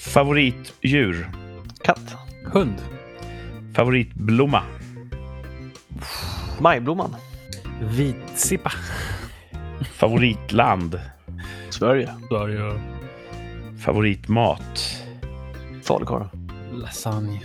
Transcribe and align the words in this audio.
Favoritdjur? 0.00 1.30
Katt. 1.84 2.16
Hund. 2.52 2.82
Favoritblomma? 3.74 4.62
Majblomman. 6.60 7.16
Vitsippa. 7.80 8.72
Favoritland? 9.92 11.00
Sverige. 11.70 12.14
Sverige. 12.28 12.80
Favoritmat? 13.78 15.02
Falukorv. 15.82 16.28
Lasagne. 16.72 17.40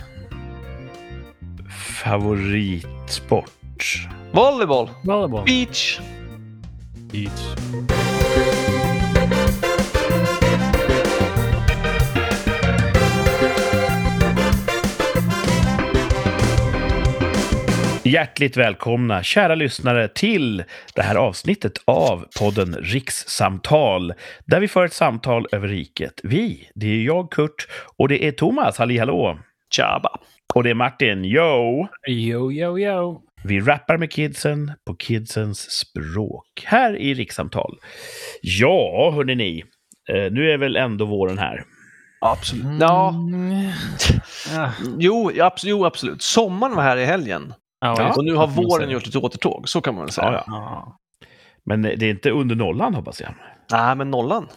Favoritsport? 2.04 3.52
Volleyboll. 4.32 4.90
Volleyboll. 5.04 5.44
Beach. 5.44 6.00
Beach. 7.12 8.01
Hjärtligt 18.04 18.56
välkomna, 18.56 19.22
kära 19.22 19.54
lyssnare, 19.54 20.08
till 20.08 20.64
det 20.94 21.02
här 21.02 21.14
avsnittet 21.14 21.72
av 21.84 22.24
podden 22.38 22.74
Rikssamtal, 22.80 24.12
där 24.46 24.60
vi 24.60 24.68
för 24.68 24.84
ett 24.84 24.92
samtal 24.92 25.46
över 25.52 25.68
riket. 25.68 26.20
Vi, 26.22 26.68
det 26.74 26.86
är 26.86 27.02
jag, 27.02 27.30
Kurt, 27.32 27.68
och 27.96 28.08
det 28.08 28.24
är 28.26 28.32
Thomas, 28.32 28.78
halli 28.78 28.98
hallå! 28.98 29.38
Tjaba. 29.76 30.20
Och 30.54 30.62
det 30.62 30.70
är 30.70 30.74
Martin, 30.74 31.24
yo! 31.24 31.86
Yo, 32.08 32.52
yo, 32.52 32.78
yo. 32.78 33.22
Vi 33.44 33.60
rappar 33.60 33.96
med 33.98 34.10
kidsen 34.12 34.72
på 34.86 34.96
kidsens 34.96 35.70
språk, 35.70 36.46
här 36.64 36.96
i 36.96 37.14
Rikssamtal. 37.14 37.76
Ja, 38.42 39.12
hörni 39.14 39.34
ni, 39.34 39.64
eh, 40.08 40.32
nu 40.32 40.50
är 40.50 40.58
väl 40.58 40.76
ändå 40.76 41.04
våren 41.04 41.38
här. 41.38 41.64
Absolut. 42.20 42.80
Ja, 42.80 43.08
Mm. 43.08 43.70
Jo, 44.98 45.30
abs- 45.30 45.62
jo, 45.64 45.84
absolut. 45.84 46.22
Sommaren 46.22 46.76
var 46.76 46.82
här 46.82 46.96
i 46.96 47.04
helgen. 47.04 47.54
Ja, 47.84 48.14
Och 48.16 48.24
nu 48.24 48.34
har 48.34 48.46
våren 48.46 48.90
gjort 48.90 49.06
ett 49.06 49.16
återtåg. 49.16 49.68
Så 49.68 49.80
kan 49.80 49.94
man 49.94 50.04
väl 50.04 50.12
säga. 50.12 50.32
Ja, 50.32 50.44
ja. 50.46 50.52
Ja. 50.52 50.98
Men 51.64 51.82
det 51.82 52.02
är 52.02 52.10
inte 52.10 52.30
under 52.30 52.56
nollan, 52.56 52.94
hoppas 52.94 53.20
jag. 53.20 53.34
Nej, 53.72 53.96
men 53.96 54.10
nollan. 54.10 54.48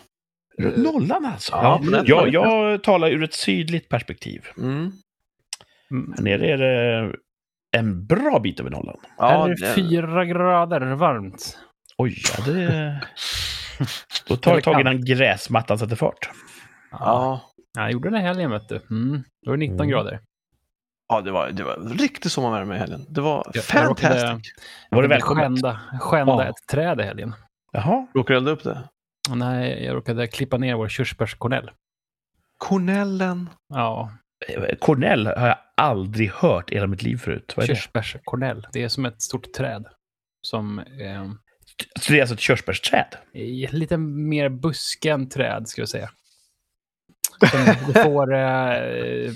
Nollan 0.78 1.26
alltså? 1.26 1.52
Ja, 1.56 1.82
Ja, 1.84 2.04
jag, 2.06 2.30
jag 2.34 2.84
talar 2.84 3.08
ur 3.10 3.24
ett 3.24 3.34
sydligt 3.34 3.90
perspektiv. 3.90 4.46
Mm. 4.58 4.92
Mm. 5.92 6.14
Här 6.18 6.24
nere 6.24 6.48
är 6.54 6.58
det 6.58 7.16
en 7.78 8.06
bra 8.08 8.40
bit 8.40 8.60
över 8.60 8.70
nollan. 8.70 8.98
Ja, 9.18 9.46
är 9.46 9.50
det 9.50 9.74
fyra 9.74 10.26
grader 10.26 10.82
varmt. 10.96 11.58
Oj, 11.98 12.16
ja, 12.38 12.54
det... 12.54 13.02
Då 14.28 14.36
tar 14.38 14.56
det 14.56 14.62
tag 14.62 14.82
innan 14.82 15.06
gräsmattan 15.06 15.80
sätter 15.80 15.96
fart. 15.96 16.30
ja. 16.92 17.42
Jag 17.78 17.92
gjorde 17.92 18.10
det 18.10 18.20
helgen, 18.20 18.52
vet 18.52 18.70
du. 18.70 18.76
Mm. 18.90 19.24
Då 19.46 19.52
var 19.52 19.58
det 19.58 19.60
19 19.68 19.76
Mm. 19.80 19.90
grader. 19.90 20.20
Ja 21.10 21.22
det, 21.22 21.32
var, 21.32 21.50
det 21.52 21.64
var 21.64 21.76
riktigt 21.98 22.32
sommarvärme 22.32 22.76
i 22.76 22.78
helgen. 22.78 23.06
Det 23.10 23.22
var 23.22 23.52
Jag- 23.54 23.64
fantastic. 23.64 24.24
jag 24.90 24.96
Var 24.96 25.02
det 25.02 25.08
välkommet? 25.08 25.44
Skända, 25.44 25.80
skända 26.00 26.34
Ja. 26.34 26.44
ett 26.44 26.68
träd 26.72 27.00
i 27.00 27.04
helgen. 27.04 27.34
Jaha. 27.72 28.08
Råkade 28.14 28.34
du 28.34 28.38
elda 28.38 28.52
upp 28.52 28.64
det? 28.64 28.90
Nej, 29.30 29.86
jag 29.86 29.96
råkade 29.96 30.28
klippa 30.28 30.58
ner 30.58 30.76
vår 30.76 30.90
körsbärskornell. 30.90 31.72
Cornellen. 32.58 33.50
Ja, 33.70 34.12
Cornell 34.80 35.28
har 35.28 35.48
jag 35.48 35.58
aldrig 35.78 36.32
hört 36.32 36.72
i 36.72 36.76
hela 36.76 36.88
mitt 36.88 37.02
liv 37.04 37.18
förut. 37.18 37.54
Vad 37.58 37.64
är 37.64 37.68
det? 37.68 37.76
körsbärskornell. 37.76 38.68
Det 38.74 38.84
är 38.84 38.90
som 38.90 39.06
ett 39.06 39.22
stort 39.22 39.54
träd. 39.54 39.86
Som 40.42 40.80
eh, 40.80 41.32
Så 42.00 42.12
det 42.12 42.18
är 42.18 42.22
alltså 42.22 42.34
ett 42.36 42.40
körsbärsträd? 42.42 43.16
är 43.34 43.72
lite 43.76 43.98
mer 43.98 44.50
buske 44.50 45.12
än 45.12 45.30
träd, 45.30 45.68
skulle 45.68 45.82
jag 45.82 45.90
säga. 45.90 46.10
Du 47.88 47.94
får 47.94 48.34
eh, 48.34 49.32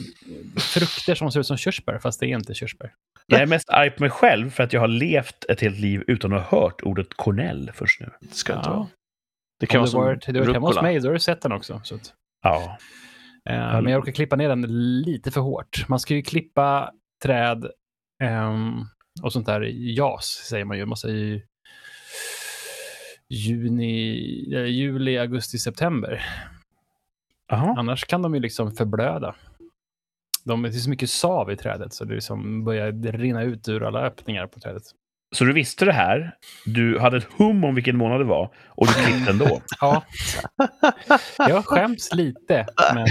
frukter 0.57 1.15
som 1.15 1.31
ser 1.31 1.39
ut 1.39 1.45
som 1.47 1.57
körsbär, 1.57 1.99
fast 1.99 2.19
det 2.19 2.25
är 2.25 2.35
inte 2.37 2.53
körsbär. 2.53 2.91
Jag 3.27 3.41
är 3.41 3.45
mest 3.45 3.69
arg 3.69 3.89
på 3.91 4.03
mig 4.03 4.09
själv 4.09 4.49
för 4.49 4.63
att 4.63 4.73
jag 4.73 4.81
har 4.81 4.87
levt 4.87 5.45
ett 5.49 5.61
helt 5.61 5.77
liv 5.79 6.03
utan 6.07 6.33
att 6.33 6.45
ha 6.45 6.61
hört 6.61 6.81
ordet 6.83 7.07
Cornell 7.15 7.71
först 7.73 8.01
nu. 8.01 8.09
Det 8.21 8.33
ska 8.35 8.53
det 8.53 8.57
inte 8.57 8.69
Ja. 8.69 8.73
vara. 8.75 8.87
Det 9.59 9.65
Om 9.65 9.67
kan 9.67 9.77
du 9.77 9.79
vara 9.79 9.87
som 9.91 10.01
varit, 10.01 10.25
du 10.25 10.33
har 10.33 10.39
varit 10.39 10.53
hemma 10.55 10.67
hos 10.67 10.81
mig, 10.81 10.99
då 10.99 11.07
har 11.07 11.13
du 11.13 11.19
sett 11.19 11.41
den 11.41 11.51
också. 11.51 11.81
Så 11.83 11.95
att, 11.95 12.13
Ja. 12.43 12.77
eh, 13.49 13.55
men 13.81 13.85
jag 13.87 13.97
råkade 13.97 14.11
klippa 14.11 14.35
ner 14.35 14.49
den 14.49 14.61
lite 15.01 15.31
för 15.31 15.41
hårt. 15.41 15.85
Man 15.87 15.99
ska 15.99 16.13
ju 16.15 16.21
klippa 16.21 16.91
träd 17.23 17.65
ehm, 18.23 18.79
och 19.23 19.33
sånt 19.33 19.45
där 19.45 19.61
jas, 19.71 20.25
säger 20.49 20.65
man 20.65 20.77
ju. 20.77 20.85
Man 20.85 20.97
säger 20.97 21.15
ju 21.15 21.41
juni, 23.29 24.53
eh, 24.55 24.65
juli, 24.65 25.17
augusti, 25.17 25.57
september. 25.57 26.25
Jaha. 27.49 27.75
Annars 27.77 28.05
kan 28.05 28.21
de 28.21 28.35
ju 28.35 28.41
liksom 28.41 28.71
förblöda. 28.71 29.35
De, 30.43 30.61
det 30.61 30.69
är 30.69 30.71
så 30.71 30.89
mycket 30.89 31.09
sav 31.09 31.51
i 31.51 31.57
trädet 31.57 31.93
så 31.93 32.05
det 32.05 32.13
liksom 32.13 32.63
börjar 32.63 33.11
rinna 33.17 33.43
ut 33.43 33.67
ur 33.67 33.83
alla 33.83 34.01
öppningar 34.01 34.47
på 34.47 34.59
trädet. 34.59 34.83
Så 35.35 35.43
du 35.43 35.53
visste 35.53 35.85
det 35.85 35.93
här, 35.93 36.35
du 36.65 36.99
hade 36.99 37.17
ett 37.17 37.27
hum 37.37 37.63
om 37.63 37.75
vilken 37.75 37.97
månad 37.97 38.19
det 38.19 38.25
var 38.25 38.53
och 38.67 38.87
du 38.87 38.93
klippte 38.93 39.31
ändå. 39.31 39.61
Ja, 39.81 40.03
jag 41.37 41.65
skäms 41.65 42.13
lite. 42.13 42.65
Men 42.93 43.07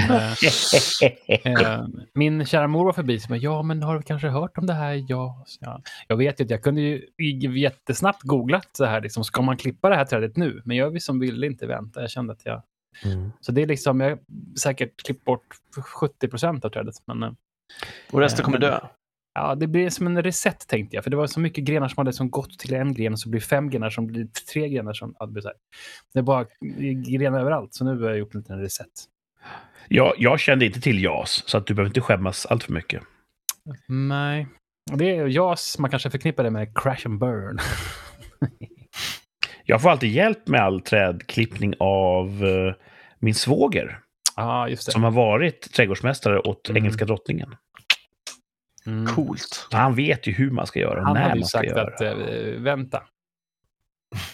eh, 1.45 1.87
min 2.15 2.47
kära 2.47 2.67
mor 2.67 2.85
var 2.85 2.93
förbi 2.93 3.17
och 3.17 3.23
sa, 3.23 3.37
ja 3.37 3.63
men 3.63 3.83
har 3.83 3.97
du 3.97 4.03
kanske 4.03 4.29
hört 4.29 4.59
om 4.59 4.67
det 4.67 4.73
här? 4.73 5.05
Ja. 5.09 5.45
Jag, 5.61 5.83
jag 6.09 6.17
vet 6.17 6.41
ju 6.41 6.45
att 6.45 6.51
jag 6.51 6.63
kunde 6.63 6.81
ju 6.81 7.03
jättesnabbt 7.59 8.23
googlat 8.23 8.69
så 8.73 8.85
här, 8.85 9.01
liksom, 9.01 9.25
ska 9.25 9.43
man 9.43 9.57
klippa 9.57 9.89
det 9.89 9.97
här 9.97 10.05
trädet 10.05 10.37
nu? 10.37 10.63
Men 10.65 10.77
jag 10.77 10.95
liksom 10.95 11.21
ville 11.21 11.47
inte 11.47 11.67
vänta. 11.67 12.01
Jag 12.01 12.11
kände 12.11 12.33
att 12.33 12.47
jag... 12.47 12.63
Mm. 13.05 13.33
Så 13.41 13.53
det 13.53 13.63
är 13.63 13.67
liksom, 13.67 14.01
jag 14.01 14.11
har 14.11 14.19
säkert 14.59 15.03
klippt 15.05 15.25
bort 15.25 15.55
70 16.01 16.29
procent 16.29 16.65
av 16.65 16.71
trädet. 16.71 16.95
Men 17.07 17.23
eh, 17.23 17.33
Och 18.11 18.21
resten 18.21 18.45
kommer 18.45 18.59
dö. 18.59 18.81
ja, 19.35 19.55
det 19.55 19.67
blir 19.67 19.91
som 19.91 20.07
en 20.07 20.23
reset 20.23 20.69
tänkte 20.69 20.97
jag. 20.97 21.05
För 21.05 21.11
det 21.11 21.17
var 21.17 21.27
så 21.27 21.41
mycket 21.41 21.65
grenar 21.65 21.89
som 21.89 21.99
hade 22.01 22.13
som 22.13 22.31
gått 22.31 22.59
till 22.59 22.75
en 22.75 22.95
gren 22.95 23.13
och 23.13 23.21
så 23.21 23.29
blir 23.29 23.41
fem 23.41 23.71
grenar 23.71 23.91
som 23.91 24.07
blir 24.07 24.27
tre 24.53 24.69
grenar 24.69 24.93
som... 24.93 25.15
Ja, 25.19 25.27
det, 25.27 25.33
blir 25.33 25.43
så 25.43 25.49
här. 25.49 25.57
det 26.13 26.19
är 26.19 26.23
bara 26.23 26.47
grenar 27.07 27.41
överallt. 27.41 27.75
Så 27.75 27.85
nu 27.85 28.03
har 28.03 28.09
jag 28.09 28.19
gjort 28.19 28.35
en 28.35 28.41
liten 28.41 28.61
reset. 28.61 28.89
Jag, 29.89 30.15
jag 30.19 30.41
kände 30.41 30.67
inte 30.67 30.81
till 30.81 31.03
JAS, 31.05 31.43
så 31.47 31.59
att 31.59 31.67
du 31.67 31.75
behöver 31.75 31.91
inte 31.91 32.01
skämmas 32.01 32.47
allt 32.47 32.65
för 32.65 32.73
mycket. 32.73 33.03
Nej. 33.89 34.47
Det 34.93 35.17
är 35.17 35.27
JAS, 35.27 35.79
man 35.79 35.91
kanske 35.91 36.11
förknippar 36.11 36.45
det 36.45 36.51
med 36.51 36.79
crash 36.79 37.07
and 37.07 37.19
burn. 37.19 37.59
Jag 39.71 39.83
får 39.83 39.91
alltid 39.91 40.11
hjälp 40.11 40.49
med 40.49 40.61
all 40.61 40.81
trädklippning 40.81 41.75
av 41.79 42.45
eh, 42.45 42.75
min 43.19 43.35
svåger, 43.35 44.01
det. 44.69 44.77
som 44.77 45.03
har 45.05 45.11
varit 45.11 45.73
trädgårdsmästare 45.73 46.39
åt 46.41 46.69
Mm. 46.69 46.83
engelska 46.83 47.05
drottningen. 47.05 47.55
Mm. 48.87 49.07
Coolt. 49.07 49.69
Han 49.73 49.95
vet 49.95 50.27
ju 50.27 50.33
hur 50.33 50.51
man 50.51 50.67
ska 50.67 50.81
göra 50.81 51.01
och 51.01 51.05
Han 51.07 51.15
när 51.15 51.23
hade 51.23 51.35
ju 51.35 51.41
man 51.41 51.47
ska 51.49 51.59
sagt 51.59 51.71
göra. 51.71 51.83
att 51.95 52.01
eh, 52.01 52.61
vänta. 52.63 53.03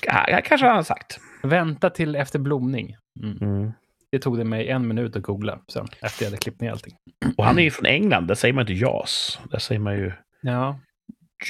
Ja, 0.07 0.41
kanske 0.45 0.67
han 0.67 0.77
har 0.77 0.83
sagt. 0.83 1.21
Vänta 1.43 1.91
till 1.91 2.17
efter 2.17 2.39
blomning. 2.39 2.97
Mm. 3.23 3.39
Mm. 3.41 3.73
Det 4.13 4.19
tog 4.19 4.39
det 4.39 4.45
mig 4.45 4.69
en 4.69 4.89
minut 4.89 5.17
att 5.17 5.23
googla 5.23 5.59
sen, 5.69 5.87
efter 6.03 6.25
jag 6.25 6.31
hade 6.31 6.37
klippt 6.39 6.61
ner 6.61 6.71
allting. 6.71 6.95
Och 7.37 7.45
han 7.45 7.59
är 7.59 7.63
ju 7.63 7.71
från 7.71 7.87
England, 7.87 8.27
där 8.27 8.35
säger 8.35 8.55
man 8.55 8.63
inte 8.63 8.73
JAS. 8.73 9.41
Där 9.51 9.59
säger 9.59 9.79
man 9.81 9.95
ju 9.97 10.13
Ja, 10.41 10.79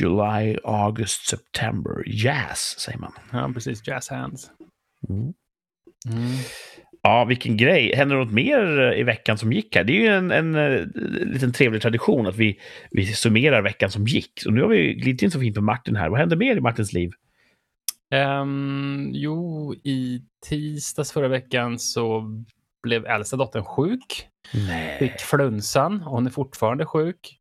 July, 0.00 0.58
August, 0.64 1.26
September. 1.26 2.02
Jazz, 2.06 2.58
säger 2.78 2.98
man. 2.98 3.12
ja 3.32 3.50
precis. 3.54 3.88
Jazz 3.88 4.08
hands. 4.10 4.50
Mm. 5.08 5.34
Mm. 6.08 6.36
Ja, 7.02 7.24
vilken 7.24 7.56
grej. 7.56 7.94
Händer 7.96 8.16
något 8.16 8.32
mer 8.32 8.80
eh, 8.80 9.00
i 9.00 9.02
veckan 9.02 9.38
som 9.38 9.52
gick 9.52 9.76
här? 9.76 9.84
Det 9.84 9.92
är 9.92 10.00
ju 10.00 10.06
en, 10.06 10.30
en, 10.30 10.54
eh, 10.54 10.86
liten 11.26 11.52
trevlig 11.52 11.82
tradition 11.82 12.26
att 12.26 12.36
vi, 12.36 12.60
vi 12.90 13.06
summerar 13.06 13.62
veckan 13.62 13.90
som 13.90 14.06
gick. 14.06 14.40
Så 14.40 14.50
nu 14.50 14.62
har 14.62 14.68
vi 14.68 14.94
glidit 14.94 15.22
in 15.22 15.30
så 15.30 15.40
fint 15.40 15.56
på 15.56 15.62
Martin 15.62 15.96
här. 15.96 16.08
Vad 16.08 16.18
hände 16.18 16.36
mer 16.36 16.56
i 16.56 16.60
Martins 16.60 16.92
liv? 16.92 17.10
Ehm, 18.10 19.10
jo, 19.12 19.74
i 19.74 20.22
tisdags 20.46 21.12
förra 21.12 21.28
veckan 21.28 21.78
så 21.78 22.24
blev 22.82 23.06
äldsta 23.06 23.36
dottern 23.36 23.64
sjuk. 23.64 24.28
Nej. 24.54 24.98
Fick 24.98 25.20
flunsan 25.20 26.02
och 26.02 26.10
hon 26.10 26.26
är 26.26 26.30
fortfarande 26.30 26.86
sjuk. 26.86 27.38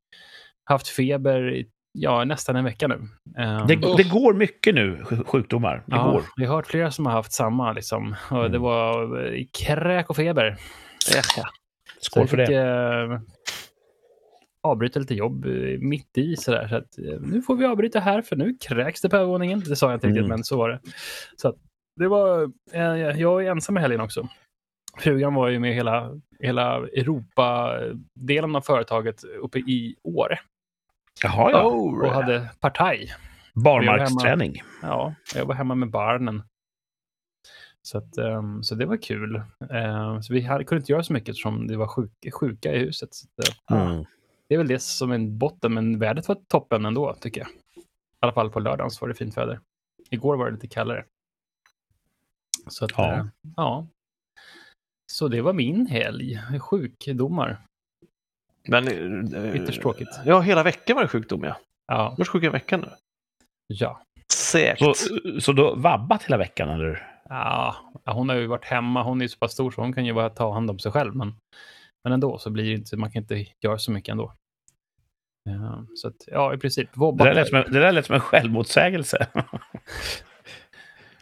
Haft 0.64 0.88
feber 0.88 1.54
i 1.54 1.68
ja, 1.94 2.24
nästan 2.26 2.56
en 2.56 2.64
vecka 2.64 2.88
nu. 2.88 2.96
Ehm, 3.38 3.68
Det, 3.68 3.76
det 3.76 4.10
går 4.10 4.34
mycket 4.34 4.76
nu, 4.76 5.02
sj- 5.04 5.24
sjukdomar. 5.26 5.76
Det 5.86 5.96
ja, 5.96 6.12
går. 6.12 6.24
Vi 6.38 6.46
har 6.46 6.56
hört 6.56 6.68
flera 6.68 6.92
som 6.92 7.06
har 7.06 7.14
haft 7.14 7.32
samma. 7.34 7.74
Liksom. 7.74 8.16
Och 8.32 8.38
Det 8.42 8.46
Mm. 8.46 8.62
var 8.62 9.26
eh, 9.26 9.44
kräk 9.60 10.10
och 10.10 10.16
feber. 10.16 10.56
Så 11.00 11.42
Skål 12.00 12.22
jag 12.22 12.30
för 12.30 12.38
fick, 12.38 12.48
det. 12.48 12.62
Eh, 13.14 13.20
avbryta 14.64 15.00
lite 15.00 15.14
jobb 15.16 15.46
eh, 15.46 15.80
mitt 15.80 16.18
i 16.18 16.36
sådär. 16.36 16.68
Så 16.68 16.76
att, 16.76 16.98
eh, 16.98 17.20
nu 17.22 17.42
får 17.42 17.56
vi 17.56 17.66
avbryta 17.66 18.00
här 18.00 18.22
för 18.22 18.36
nu 18.36 18.58
kräks 18.68 19.02
det 19.02 19.10
på 19.10 19.16
övervåningen. 19.16 19.60
Det 19.60 19.76
sa 19.76 19.86
jag 19.90 19.96
inte 19.98 20.08
riktigt, 20.08 20.20
Mm. 20.20 20.30
men 20.30 20.44
så 20.44 20.58
var 20.58 20.70
det. 20.70 20.80
Så 21.36 21.48
att, 21.48 21.56
det 22.00 22.08
var, 22.08 22.44
eh, 22.74 22.82
jag 23.22 23.46
är 23.46 23.52
ensam 23.52 23.78
i 23.78 23.80
helgen 23.80 24.02
också. 24.02 24.28
Frugan 25.00 25.34
var 25.34 25.50
ju 25.50 25.60
med 25.60 25.74
hela, 25.76 26.12
hela 26.40 26.76
Europa-delen 26.78 28.56
av 28.56 28.62
företaget 28.62 29.24
uppe 29.24 29.60
i 29.60 29.96
Åre 30.04 30.40
Jaha, 31.22 31.52
ja. 31.52 31.68
Oh, 31.68 32.00
och 32.06 32.12
hade 32.14 32.50
partaj. 32.60 33.14
Barmarksträning. 33.54 34.62
Ja, 34.82 35.14
jag 35.36 35.46
var 35.46 35.56
hemma 35.56 35.76
med 35.76 35.90
barnen. 35.92 36.44
Så, 37.82 37.98
att, 37.98 38.18
ehm, 38.18 38.64
så 38.64 38.76
det 38.76 38.86
var 38.86 38.98
kul. 38.98 39.36
Ehm, 39.72 40.24
så 40.24 40.34
vi 40.34 40.42
hade, 40.42 40.64
kunde 40.64 40.80
inte 40.80 40.92
göra 40.92 41.04
så 41.04 41.14
mycket 41.14 41.30
eftersom 41.30 41.68
det 41.68 41.78
var 41.78 41.88
sjuk, 41.88 42.12
sjuka 42.34 42.74
i 42.74 42.80
huset. 42.80 43.10
Så 43.14 43.28
att, 43.28 43.72
eh, 43.72 43.82
Mm. 43.88 44.06
Det 44.48 44.54
är 44.56 44.58
väl 44.58 44.68
det 44.68 44.80
som 44.82 45.12
en 45.12 45.38
botten, 45.38 45.74
men 45.74 46.00
vädret 46.00 46.28
var 46.28 46.36
toppen 46.48 46.86
ändå 46.86 47.14
tycker 47.14 47.42
jag. 47.42 47.50
I 47.50 47.86
alla 48.20 48.34
fall 48.34 48.50
på 48.50 48.60
lördagen 48.60 48.92
så 48.92 49.02
var 49.06 49.08
det 49.10 49.16
fint 49.16 49.38
väder. 49.38 49.60
Igår 50.10 50.38
var 50.38 50.46
det 50.46 50.52
lite 50.52 50.68
kallare. 50.68 51.06
Så 52.68 52.86
att, 52.86 52.92
Ja. 52.98 53.16
ja. 53.18 53.28
ja. 53.56 53.88
Så 55.12 55.28
det 55.28 55.42
var 55.42 55.54
min 55.54 55.88
helg. 55.88 56.40
Sjukdomar. 56.60 57.62
Men, 58.68 58.88
eh, 59.34 59.56
Ytterst 59.56 59.82
tråkigt. 59.82 60.20
Ja, 60.26 60.40
hela 60.40 60.64
veckan 60.64 60.96
var 60.96 61.04
det 61.04 61.10
sjukdom, 61.10 61.44
ja. 61.44 61.56
Ja. 61.88 62.16
Varit 62.18 62.28
sjuk 62.28 62.44
en 62.44 62.52
vecka 62.52 62.78
nu. 62.78 62.88
ja. 63.68 64.02
Säkert. 64.34 64.98
Så, 64.98 65.42
så 65.42 65.52
du 65.54 65.62
har 65.64 65.76
vabbat 65.76 66.24
hela 66.24 66.38
veckan, 66.38 66.70
eller? 66.70 67.10
Ja, 67.30 67.76
hon 68.06 68.30
har 68.30 68.36
ju 68.36 68.48
varit 68.48 68.66
hemma. 68.66 69.04
Hon 69.04 69.22
är 69.22 69.26
ju 69.26 69.30
så 69.30 69.38
pass 69.38 69.52
stor 69.52 69.72
så 69.72 69.82
hon 69.82 69.94
kan 69.94 70.06
ju 70.06 70.14
bara 70.14 70.30
ta 70.30 70.54
hand 70.54 70.70
om 70.70 70.80
sig 70.80 70.92
själv. 70.92 71.16
Men, 71.16 71.36
men 72.04 72.14
ändå 72.14 72.38
så 72.38 72.50
blir 72.50 72.64
det 72.64 72.72
inte, 72.72 72.98
man 72.98 73.12
kan 73.12 73.22
inte 73.22 73.46
göra 73.62 73.78
så 73.78 73.92
mycket 73.92 74.12
ändå. 74.12 74.34
Ja, 75.50 75.86
så 75.96 76.08
att, 76.08 76.16
ja, 76.28 76.54
i 76.54 76.58
princip. 76.58 76.90
Det 76.94 77.00
Vobbat. 77.00 77.26
där 77.28 77.34
lät 77.34 77.48
som 77.48 77.58
en, 77.58 77.72
det 77.72 77.80
där 77.80 77.92
lät 77.92 78.06
som 78.06 78.16
en 78.16 78.22
självmotsägelse. 78.22 79.28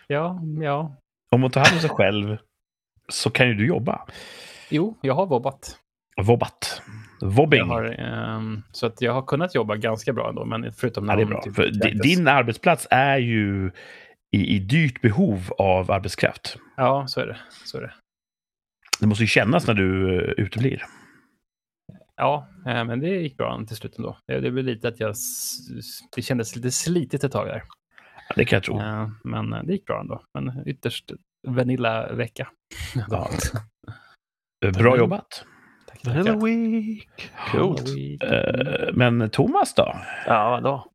Ja, 0.08 0.40
ja. 0.62 0.96
Om 1.36 1.42
man 1.42 1.52
tar 1.52 1.62
hand 1.62 1.74
om 1.76 1.80
sig 1.82 1.90
själv 1.90 2.38
så 3.10 3.30
kan 3.30 3.48
ju 3.48 3.54
du 3.54 3.68
jobba. 3.68 4.06
Jo, 4.70 4.98
jag 5.02 5.14
har 5.14 5.26
vobbat. 5.26 5.78
Vobbat. 6.22 6.82
Vobbing. 7.22 7.60
Jag 7.60 7.66
har, 7.66 7.96
ehm, 8.00 8.62
så 8.72 8.86
att 8.86 9.02
jag 9.02 9.14
har 9.14 9.22
kunnat 9.22 9.56
jobba 9.56 9.76
ganska 9.76 10.14
bra 10.14 10.30
ändå, 10.30 10.46
men 10.46 10.74
förutom 10.74 11.10
Ja, 11.10 11.16
det 11.16 11.22
är 11.22 11.26
bra. 11.26 11.42
typ 11.42 11.56
För 11.56 11.70
din 12.04 12.28
arbetsplats 12.28 12.88
är 12.92 13.18
ju 13.18 13.72
i, 14.32 14.56
i 14.56 14.60
dyrt 14.60 15.02
behov 15.02 15.52
av 15.58 15.92
arbetskraft. 15.92 16.58
Ja, 16.78 17.08
så 17.08 17.20
är 17.20 17.28
det. 17.28 17.38
Så 17.66 17.78
är 17.78 17.82
det. 17.82 17.94
Det 19.00 19.08
måste 19.08 19.24
ju 19.24 19.28
kännas 19.28 19.68
när 19.68 19.74
du 19.74 19.84
uh, 19.84 20.34
uteblir. 20.38 20.84
Ja, 22.16 22.48
eh, 22.68 22.84
men 22.86 23.00
det 23.00 23.08
gick 23.08 23.38
bra 23.38 23.64
till 23.68 23.76
slut 23.76 23.98
ändå. 23.98 24.18
Det, 24.28 24.40
det 24.40 24.52
blev 24.52 24.66
lite 24.66 24.88
att 24.88 25.00
jag... 25.00 25.16
Det 26.16 26.22
kändes 26.22 26.56
lite 26.56 26.72
slitigt 26.72 27.24
ett 27.24 27.32
tag 27.32 27.48
där. 27.48 27.64
Ja, 28.30 28.34
det 28.36 28.46
kan 28.46 28.58
jag 28.58 28.64
tro. 28.64 28.80
Eh, 28.80 29.10
Men 29.24 29.54
eh, 29.54 29.64
det 29.64 29.74
gick 29.74 29.86
bra 29.86 30.00
ändå. 30.00 30.24
Men 30.34 30.68
ytterst 30.68 31.12
Vanilla-vecka. 31.48 32.48
Ja. 33.10 33.30
Eh, 34.66 34.72
Bra 34.78 34.98
jobbat. 34.98 35.46
Tackar. 36.04 36.46
Week. 36.46 37.32
Coolt. 37.52 37.84
Eh, 38.24 38.94
Men 38.94 39.30
Thomas 39.30 39.74
då? 39.74 39.96
Ja, 40.28 40.60
då. 40.64 40.86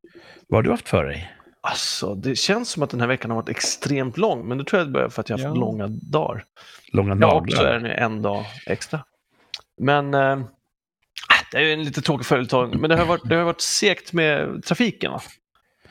Vad 0.49 0.59
har 0.59 0.63
du 0.63 0.71
haft 0.71 0.89
för 0.89 1.05
dig? 1.05 1.33
Alltså, 1.61 2.15
det 2.15 2.37
känns 2.37 2.71
som 2.71 2.83
att 2.83 2.91
den 2.91 3.01
här 3.01 3.07
veckan 3.07 3.31
har 3.31 3.37
varit 3.37 3.49
extremt 3.49 4.17
lång, 4.19 4.49
men 4.49 4.59
det 4.59 4.65
tror 4.65 4.83
jag 4.83 4.93
bara 4.93 5.11
för 5.11 5.21
att 5.21 5.29
jag 5.31 5.39
har 5.39 5.45
haft 5.45 5.57
Ja. 5.57 5.61
långa 5.61 5.87
dagar. 5.89 6.45
Långa 6.93 7.17
Ja, 7.21 7.35
också 7.35 7.57
är 7.57 7.63
naglar? 7.65 7.73
den 7.73 7.85
ju 7.85 7.91
en 7.97 8.23
dag 8.23 8.45
extra. 8.67 9.01
Men 9.81 10.15
eh, 10.15 10.39
det 11.53 11.57
är 11.59 11.63
ju 11.63 11.73
en 11.73 11.85
lite 11.85 12.01
tråkig 12.03 12.27
följetong, 12.27 12.81
men 12.81 12.91
det 12.91 12.97
har 12.97 13.07
varit, 13.07 13.23
det 13.29 13.35
har 13.37 13.45
varit 13.45 13.61
segt 13.61 14.13
med 14.13 14.63
trafiken. 14.65 15.13
Va? 15.13 15.21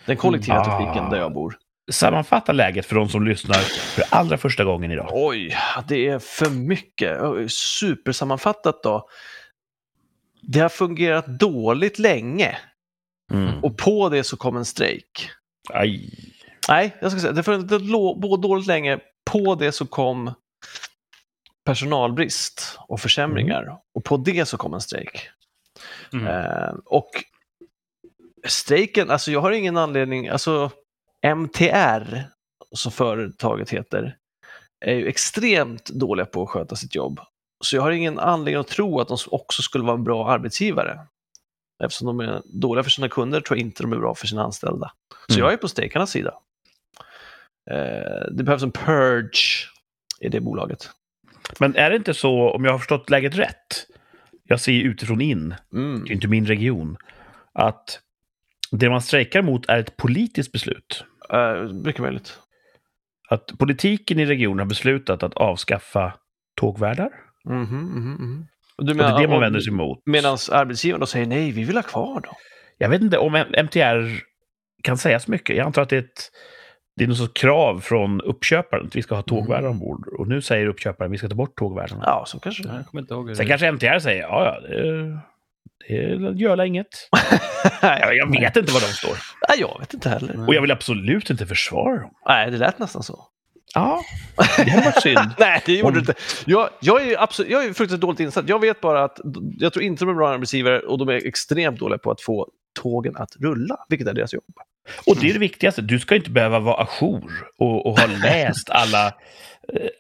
Den 0.06 0.18
kollektiva 0.18 0.56
Mm. 0.56 0.66
trafiken 0.66 1.04
Ah. 1.06 1.10
där 1.10 1.18
jag 1.18 1.34
bor. 1.34 1.58
Sammanfatta 1.92 2.52
läget 2.52 2.86
för 2.86 2.96
de 2.96 3.10
som 3.10 3.26
lyssnar 3.26 3.56
för 3.58 4.04
allra 4.10 4.38
första 4.38 4.64
gången 4.64 4.92
idag. 4.92 5.10
Oj, 5.14 5.58
det 5.88 6.08
är 6.08 6.20
för 6.20 6.50
mycket. 6.50 7.18
Supersammanfattat 7.52 8.84
då. 8.84 9.08
Det 10.42 10.60
har 10.60 10.70
fungerat 10.70 11.26
dåligt 11.28 12.00
länge 12.00 12.58
Mm. 13.34 13.64
och 13.64 13.78
på 13.78 14.10
det 14.10 14.24
så 14.24 14.38
kom 14.38 14.58
en 14.58 14.66
strejk. 14.66 15.30
Aj. 15.70 16.10
Nej, 16.70 16.96
jag 17.02 17.12
ska 17.12 17.22
säga, 17.22 17.58
det 17.58 17.80
lo- 17.80 18.38
dåligt 18.38 18.68
länge. 18.68 19.00
På 19.32 19.56
det 19.56 19.72
så 19.72 19.86
kom 19.86 20.34
personalbrist 21.66 22.80
och 22.88 23.00
försämringar. 23.00 23.78
Och 23.96 24.04
på 24.04 24.18
det 24.18 24.46
så 24.46 24.58
kom 24.58 24.74
en 24.74 24.82
strejk. 24.82 25.30
Mm. 26.14 26.28
Eh, 26.28 26.74
och 26.86 27.10
strejken, 28.48 29.10
alltså 29.12 29.32
jag 29.32 29.42
har 29.42 29.52
ingen 29.52 29.78
anledning, 29.78 30.28
alltså 30.28 30.72
MTR, 31.36 32.24
som 32.72 32.92
företaget 32.92 33.70
heter, 33.70 34.18
är 34.86 34.94
ju 34.96 35.08
extremt 35.08 35.86
dåliga 35.86 36.26
på 36.26 36.44
att 36.44 36.50
sköta 36.50 36.76
sitt 36.76 36.96
jobb. 36.96 37.20
Så 37.64 37.76
jag 37.76 37.82
har 37.82 37.92
ingen 37.92 38.20
anledning 38.20 38.60
att 38.62 38.68
tro 38.68 39.00
att 39.00 39.08
de 39.08 39.18
också 39.32 39.62
skulle 39.62 39.84
vara 39.84 39.96
en 39.96 40.04
bra 40.04 40.30
arbetsgivare. 40.32 41.00
Eftersom 41.84 42.08
de 42.08 42.20
är 42.20 42.42
dåliga 42.46 42.84
för 42.84 42.90
sina 42.92 43.10
kunder 43.10 43.42
tror 43.42 43.58
jag 43.58 43.66
inte 43.68 43.84
de 43.84 43.94
är 43.94 43.98
bra 43.98 44.16
för 44.16 44.28
sina 44.28 44.44
anställda. 44.44 44.92
Så 45.28 45.34
Mm. 45.34 45.44
jag 45.46 45.54
är 45.54 45.58
på 45.58 45.68
strejkarnas 45.68 46.10
sida. 46.12 46.34
Eh, 47.72 48.26
det 48.32 48.44
behövs 48.44 48.64
en 48.64 48.72
purge 48.72 49.68
i 50.20 50.30
det 50.30 50.40
bolaget. 50.42 50.90
Men 51.60 51.76
är 51.76 51.90
det 51.90 51.96
inte 51.96 52.14
så, 52.14 52.50
om 52.50 52.66
jag 52.66 52.72
har 52.72 52.80
förstått 52.80 53.10
läget 53.10 53.36
rätt, 53.36 53.86
jag 54.44 54.60
ser 54.62 54.72
utifrån 54.74 55.22
in, 55.22 55.56
Mm. 55.74 56.04
det 56.04 56.10
är 56.12 56.14
inte 56.14 56.28
min 56.28 56.46
region, 56.46 56.98
att 57.54 58.00
det 58.72 58.90
man 58.90 59.02
strejkar 59.02 59.42
mot 59.42 59.66
är 59.70 59.78
ett 59.80 59.98
politiskt 59.98 60.52
beslut. 60.52 61.04
Eh, 61.30 61.64
mycket 61.74 62.02
möjligt. 62.02 62.40
Att 63.30 63.58
politiken 63.60 64.20
i 64.20 64.26
regionen 64.26 64.60
har 64.60 64.66
beslutat 64.66 65.24
att 65.24 65.34
avskaffa 65.34 66.14
tågvärdar. 66.58 67.10
Mhm, 67.46 67.62
mhm, 67.64 68.12
mhm. 68.20 68.48
Och 68.78 68.86
Du 68.86 68.92
Och 68.92 68.98
det 68.98 69.04
är 69.04 69.22
det 69.22 69.28
man 69.28 69.40
vänder 69.40 69.60
sig 69.60 69.74
emot. 69.74 70.00
Medan 70.06 70.38
arbetsgivaren 70.52 71.00
då 71.00 71.06
säger 71.06 71.26
nej, 71.26 71.52
vi 71.52 71.64
vill 71.64 71.76
ha 71.76 71.84
kvar 71.84 72.22
dem. 72.22 72.36
Jag 72.78 72.90
vet 72.90 73.02
inte 73.02 73.18
om 73.18 73.36
M- 73.36 73.54
MTR 73.58 74.24
kan 74.84 74.98
säga 74.98 75.20
så 75.20 75.32
mycket. 75.32 75.56
Jag 75.58 75.66
antar 75.66 75.82
att 75.82 75.90
det 75.90 75.96
är 75.96 76.00
ett 76.00 76.30
det 76.96 77.04
är 77.04 77.08
något 77.08 77.18
sorts 77.18 77.42
krav 77.42 77.80
från 77.80 78.22
uppköparen 78.22 78.86
att 78.86 78.96
vi 78.96 79.02
ska 79.02 79.16
ha 79.16 79.22
tågvärdar 79.22 79.70
ombord. 79.70 80.08
Och 80.20 80.28
nu 80.28 80.42
säger 80.42 80.68
uppköparen 80.68 81.10
att 81.12 81.14
vi 81.14 81.18
ska 81.18 81.30
ta 81.30 81.36
bort 81.36 81.58
tågvärdarna. 81.58 82.04
Ja, 82.06 82.24
så 82.28 82.40
kanske 82.40 82.64
det 82.64 82.70
är. 82.70 83.36
Sen 83.36 83.48
kanske 83.48 83.68
MTR 83.72 84.00
säger 84.00 84.22
ja, 84.22 84.46
ja, 84.46 84.68
det, 84.68 85.20
det 85.88 86.40
gör 86.42 86.64
inget. 86.66 86.88
Jag, 87.82 88.32
vet 88.40 88.56
inte 88.58 88.72
var 88.74 88.80
de 88.82 88.86
står. 88.88 89.18
nej, 89.50 89.58
jag 89.60 89.80
vet 89.80 89.94
inte 89.94 90.10
heller. 90.10 90.48
Och 90.48 90.56
jag 90.56 90.62
vill 90.62 90.72
absolut 90.72 91.30
inte 91.30 91.46
försvara 91.46 92.02
dem. 92.02 92.12
Nej, 92.28 92.52
det 92.52 92.58
lät 92.58 92.80
nästan 92.80 93.04
så. 93.04 93.28
Ja, 93.74 94.02
det 94.58 94.70
hade 94.72 94.86
varit 94.86 95.02
synd. 95.02 95.30
Nej, 95.40 95.62
det 95.66 95.74
gjorde 95.74 95.88
Om- 95.88 95.94
det 95.94 96.00
inte. 96.00 96.14
Jag, 96.46 96.70
jag 96.80 97.08
är 97.08 97.22
absolut, 97.24 97.52
jag 97.52 97.62
är 97.66 97.68
fruktansvärt 97.68 98.02
dåligt 98.02 98.20
insatt. 98.20 98.50
Jag 98.50 98.60
vet 98.62 98.82
bara 98.82 99.04
att 99.04 99.20
jag 99.58 99.74
tror 99.74 99.84
inte 99.86 100.06
de 100.06 100.10
är 100.10 100.14
bra 100.14 100.30
arbetsgivare 100.30 100.80
och 100.80 100.98
de 100.98 101.10
är 101.10 101.28
extremt 101.28 101.80
dåliga 101.80 101.98
på 101.98 102.12
att 102.12 102.22
få 102.22 102.48
tågen 102.82 103.16
att 103.16 103.36
rulla, 103.40 103.78
vilket 103.90 104.08
är 104.08 104.14
deras 104.14 104.34
jobb. 104.34 104.44
Och 105.08 105.18
det 105.22 105.30
är 105.30 105.34
det 105.34 105.40
viktigaste. 105.40 105.82
Du 105.82 106.00
ska 106.00 106.16
inte 106.16 106.30
behöva 106.30 106.60
vara 106.60 106.84
ajour 106.84 107.32
och, 107.58 107.86
och 107.86 108.00
ha 108.00 108.08
läst 108.24 108.70
alla, 108.70 109.06
eh, 109.08 109.12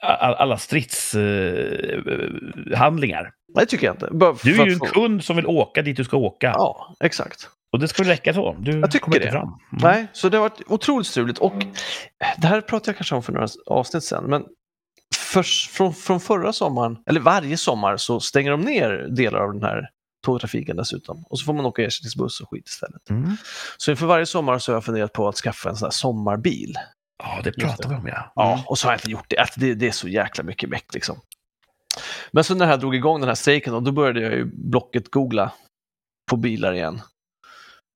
all- 0.02 0.36
alla 0.36 0.58
stridshandlingar. 0.58 3.32
Nej, 3.56 3.66
det 3.66 3.69
tycker 3.69 3.86
jag 3.86 3.94
inte. 3.96 4.10
Bara 4.12 4.36
Du 4.44 4.62
är 4.62 4.66
ju 4.66 4.74
en 4.74 4.80
få- 4.80 4.86
kund 4.86 5.24
som 5.24 5.36
vill 5.36 5.46
åka 5.48 5.81
dit 5.81 5.98
du 5.98 6.03
ska 6.03 6.18
åka. 6.18 6.51
Ja, 6.56 6.96
exakt. 7.00 7.50
Och 7.74 7.80
det 7.80 8.00
väl 8.00 8.08
räcka 8.08 8.34
så. 8.34 8.56
Du 8.60 8.80
Jag 8.80 8.91
tycker 8.91 9.20
det. 9.20 9.32
fram. 9.32 9.44
Mm. 9.48 9.58
Nej, 9.72 10.08
så 10.13 10.30
det 10.30 10.38
har 10.38 10.41
varit 10.41 10.62
otroligt 10.68 11.08
struligt. 11.08 11.39
Och 11.39 11.53
det 12.38 12.48
här 12.48 12.62
pratade 12.62 12.89
jag 12.89 12.98
kanske 12.98 13.15
om 13.15 13.24
för 13.24 13.34
några 13.34 13.48
avsnitt 13.65 14.03
sen, 14.03 14.24
men 14.24 14.44
för, 15.15 15.44
från, 15.74 15.94
från 15.94 16.20
förra 16.20 16.53
sommaren, 16.53 16.98
eller 17.10 17.20
varje 17.20 17.58
sommar, 17.58 17.98
så 17.98 18.20
stänger 18.20 18.51
de 18.51 18.62
ner 18.62 19.08
delar 19.10 19.39
av 19.39 19.53
den 19.53 19.63
här 19.63 19.89
tågtrafiken 20.25 20.77
dessutom. 20.77 21.24
Och 21.30 21.39
så 21.39 21.46
får 21.46 21.53
man 21.53 21.65
åka 21.65 21.84
ersättningsbuss 21.84 22.41
och 22.41 22.50
skit 22.50 22.68
istället. 22.68 23.10
Mm. 23.10 23.38
Så 23.77 23.91
inför 23.91 24.06
varje 24.06 24.25
sommar 24.25 24.60
så 24.60 24.72
har 24.72 24.75
jag 24.75 24.86
funderat 24.86 25.13
på 25.13 25.27
att 25.27 25.36
skaffa 25.36 25.70
en 25.70 25.75
sån 25.75 25.86
här 25.86 25.91
sommarbil. 25.91 26.75
Ja, 27.24 27.39
det 27.44 27.51
pratar 27.51 27.89
vi 27.89 27.96
om 27.96 28.08
ja. 28.08 28.32
Ja, 28.36 28.63
och 28.68 28.77
så 28.77 28.88
har 28.88 28.94
jag 28.94 28.98
inte 29.00 29.12
gjort 29.12 29.25
det. 29.27 29.38
Att 29.38 29.53
det, 29.56 29.74
det 29.74 29.88
är 29.88 29.91
så 29.91 30.08
jäkla 30.08 30.44
mycket 30.44 30.70
meck 30.70 30.94
liksom. 30.94 31.18
Men 32.32 32.44
så 32.44 32.56
när 32.56 32.70
jag 32.70 32.80
drog 32.80 32.96
igång 32.96 33.20
den 33.20 33.28
här 33.28 33.36
strejken, 33.36 33.74
då, 33.74 33.80
då 33.80 33.92
började 33.92 34.22
jag 34.22 34.34
ju 34.34 34.46
blocket 34.46 35.12
googla 35.12 35.52
på 36.30 36.38
bilar 36.38 36.74
igen. 36.74 37.02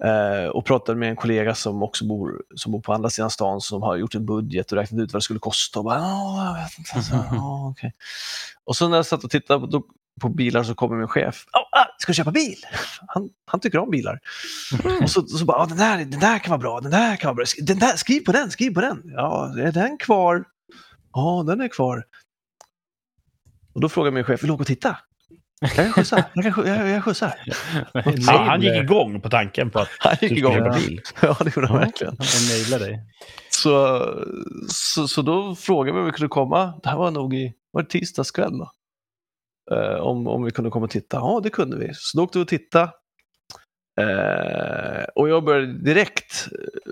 Eh, 0.03 0.49
och 0.49 0.65
pratade 0.65 0.99
med 0.99 1.09
en 1.09 1.15
kollega 1.15 1.55
som 1.55 1.83
också 1.83 2.05
bor, 2.05 2.43
som 2.55 2.71
bor 2.71 2.81
på 2.81 2.93
andra 2.93 3.09
sidan 3.09 3.29
stan 3.29 3.61
som 3.61 3.81
har 3.81 3.95
gjort 3.95 4.15
en 4.15 4.25
budget 4.25 4.71
och 4.71 4.77
räknat 4.77 5.01
ut 5.01 5.13
vad 5.13 5.19
det 5.19 5.23
skulle 5.23 5.39
kosta. 5.39 5.79
Och, 5.79 5.85
bara, 5.85 5.99
"Ja, 5.99 6.47
jag 6.47 6.63
vet 6.63 6.77
inte. 6.77 7.01
Så, 7.09 7.15
okej." 7.71 7.93
och 8.65 8.75
så 8.75 8.87
när 8.87 8.95
jag 8.95 9.05
satt 9.05 9.23
och 9.23 9.29
tittade 9.29 9.67
på, 9.67 9.83
på 10.21 10.29
bilar 10.29 10.63
så 10.63 10.75
kommer 10.75 10.95
min 10.97 11.07
chef. 11.07 11.45
Oh, 11.53 11.79
ah, 11.79 11.85
ska 11.97 12.09
du 12.09 12.15
köpa 12.15 12.31
bil? 12.31 12.55
Han, 13.07 13.29
han 13.45 13.59
tycker 13.59 13.77
om 13.77 13.89
bilar. 13.89 14.19
Och 15.01 15.09
så, 15.09 15.27
så 15.27 15.45
bara, 15.45 15.65
den, 15.65 15.77
där, 15.77 15.97
den 15.97 16.19
där 16.19 16.39
kan 16.39 16.51
vara 16.51 16.59
bra, 16.59 16.79
den 16.79 16.91
där 16.91 17.15
kan 17.15 17.27
vara 17.27 17.35
bra. 17.35 17.45
Den 17.61 17.79
där, 17.79 17.95
skriv 17.95 18.25
på 18.25 18.31
den, 18.31 18.51
skriv 18.51 18.73
på 18.73 18.81
den. 18.81 19.01
Ja, 19.05 19.53
är 19.59 19.71
den 19.71 19.97
kvar? 19.97 20.43
Ja, 21.13 21.43
den 21.47 21.61
är 21.61 21.67
kvar. 21.67 22.03
Och 23.73 23.81
då 23.81 23.89
frågar 23.89 24.11
min 24.11 24.23
chef, 24.23 24.43
vill 24.43 24.47
du 24.47 24.53
åka 24.53 24.61
och 24.61 24.67
titta? 24.67 24.97
Kan 25.75 25.85
jag 25.85 25.93
skjutsa? 25.95 26.25
Jag, 26.33 26.55
kan, 26.55 26.67
jag, 26.67 26.89
jag 26.89 27.03
skjutsar. 27.03 27.33
Ja, 27.93 28.43
han 28.47 28.61
gick 28.61 28.83
igång 28.83 29.21
på 29.21 29.29
tanken 29.29 29.69
på 29.69 29.79
att 29.79 29.87
Han 29.99 30.15
gick 30.21 30.31
igång. 30.31 30.53
köpa 30.53 30.65
Ja. 30.67 30.73
bil. 30.75 31.01
Ja, 31.21 31.37
det 31.43 31.55
gjorde 31.55 31.67
han 31.67 31.77
verkligen. 31.77 32.15
Jag 32.19 32.57
mejlar 32.57 32.79
dig. 32.79 32.99
Så, 33.49 34.03
så, 34.67 35.07
så 35.07 35.21
då 35.21 35.55
frågade 35.55 35.93
vi 35.95 35.99
om 35.99 36.05
vi 36.05 36.11
kunde 36.11 36.27
komma. 36.29 36.79
Det 36.83 36.89
här 36.89 36.97
var 36.97 37.11
nog 37.11 37.33
i 37.33 37.53
var 37.71 37.81
det 37.81 37.89
tisdagskväll 37.89 38.57
då. 38.57 38.71
Eh, 39.75 39.95
om, 40.01 40.27
om 40.27 40.43
vi 40.43 40.51
kunde 40.51 40.69
komma 40.69 40.83
och 40.85 40.91
titta. 40.91 41.17
Ja, 41.17 41.39
det 41.43 41.49
kunde 41.49 41.77
vi. 41.77 41.89
Så 41.93 42.17
då 42.17 42.23
åkte 42.23 42.37
vi 42.37 42.43
och 42.43 42.47
tittade. 42.47 42.91
Eh, 44.01 45.03
och 45.15 45.29
jag 45.29 45.43
började 45.43 45.73
direkt 45.73 46.47
eh, 46.51 46.91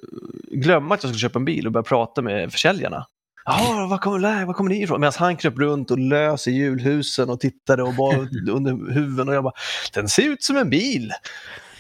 glömma 0.60 0.96
att 0.96 1.04
jag 1.04 1.10
skulle 1.10 1.20
köpa 1.30 1.40
en 1.40 1.46
bil 1.46 1.66
och 1.66 1.72
börja 1.72 1.84
prata 1.84 2.22
med 2.22 2.52
försäljarna. 2.52 3.06
Ja, 3.48 3.88
var 3.90 3.98
kommer, 3.98 4.46
var 4.46 4.54
kommer 4.54 4.70
ni 4.70 4.82
ifrån? 4.84 5.00
Medan 5.02 5.14
han 5.18 5.36
kröp 5.38 5.58
runt 5.60 5.92
och 5.92 6.00
lös 6.00 6.48
i 6.48 6.52
julhusen 6.52 7.30
och 7.30 7.40
tittade 7.40 7.84
och 7.84 7.94
bara 7.94 8.18
under 8.52 8.94
huven 8.94 9.30
och 9.30 9.36
jag 9.36 9.44
bara, 9.44 9.54
den 9.94 10.10
ser 10.10 10.24
ut 10.24 10.44
som 10.44 10.58
en 10.58 10.70
bil. 10.70 11.12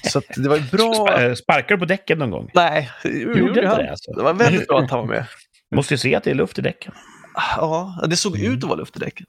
Så 0.04 0.22
det 0.36 0.50
var 0.50 0.72
bra. 0.72 1.08
Sp- 1.18 1.36
Sparkar 1.36 1.76
du 1.76 1.80
på 1.80 1.86
däcken 1.86 2.20
någon 2.20 2.32
gång? 2.32 2.52
Nej, 2.54 2.92
Gjorde 3.04 3.40
gjorde 3.40 3.68
han. 3.68 3.78
det 3.78 3.90
alltså? 3.92 4.12
Det 4.12 4.24
var 4.24 4.34
väldigt 4.34 4.68
bra 4.68 4.80
att 4.80 4.92
han 4.92 5.00
var 5.00 5.08
med. 5.08 5.26
Måste 5.76 5.94
ju 5.94 5.98
se 5.98 6.16
att 6.16 6.24
det 6.24 6.32
är 6.32 6.36
luft 6.36 6.60
i 6.60 6.62
däcken. 6.62 6.94
Ja, 7.58 8.04
det 8.10 8.16
såg 8.16 8.36
Mm. 8.40 8.54
ut 8.54 8.64
att 8.64 8.70
vara 8.70 8.80
luft 8.80 8.96
i 8.96 9.00
däcken. 9.00 9.26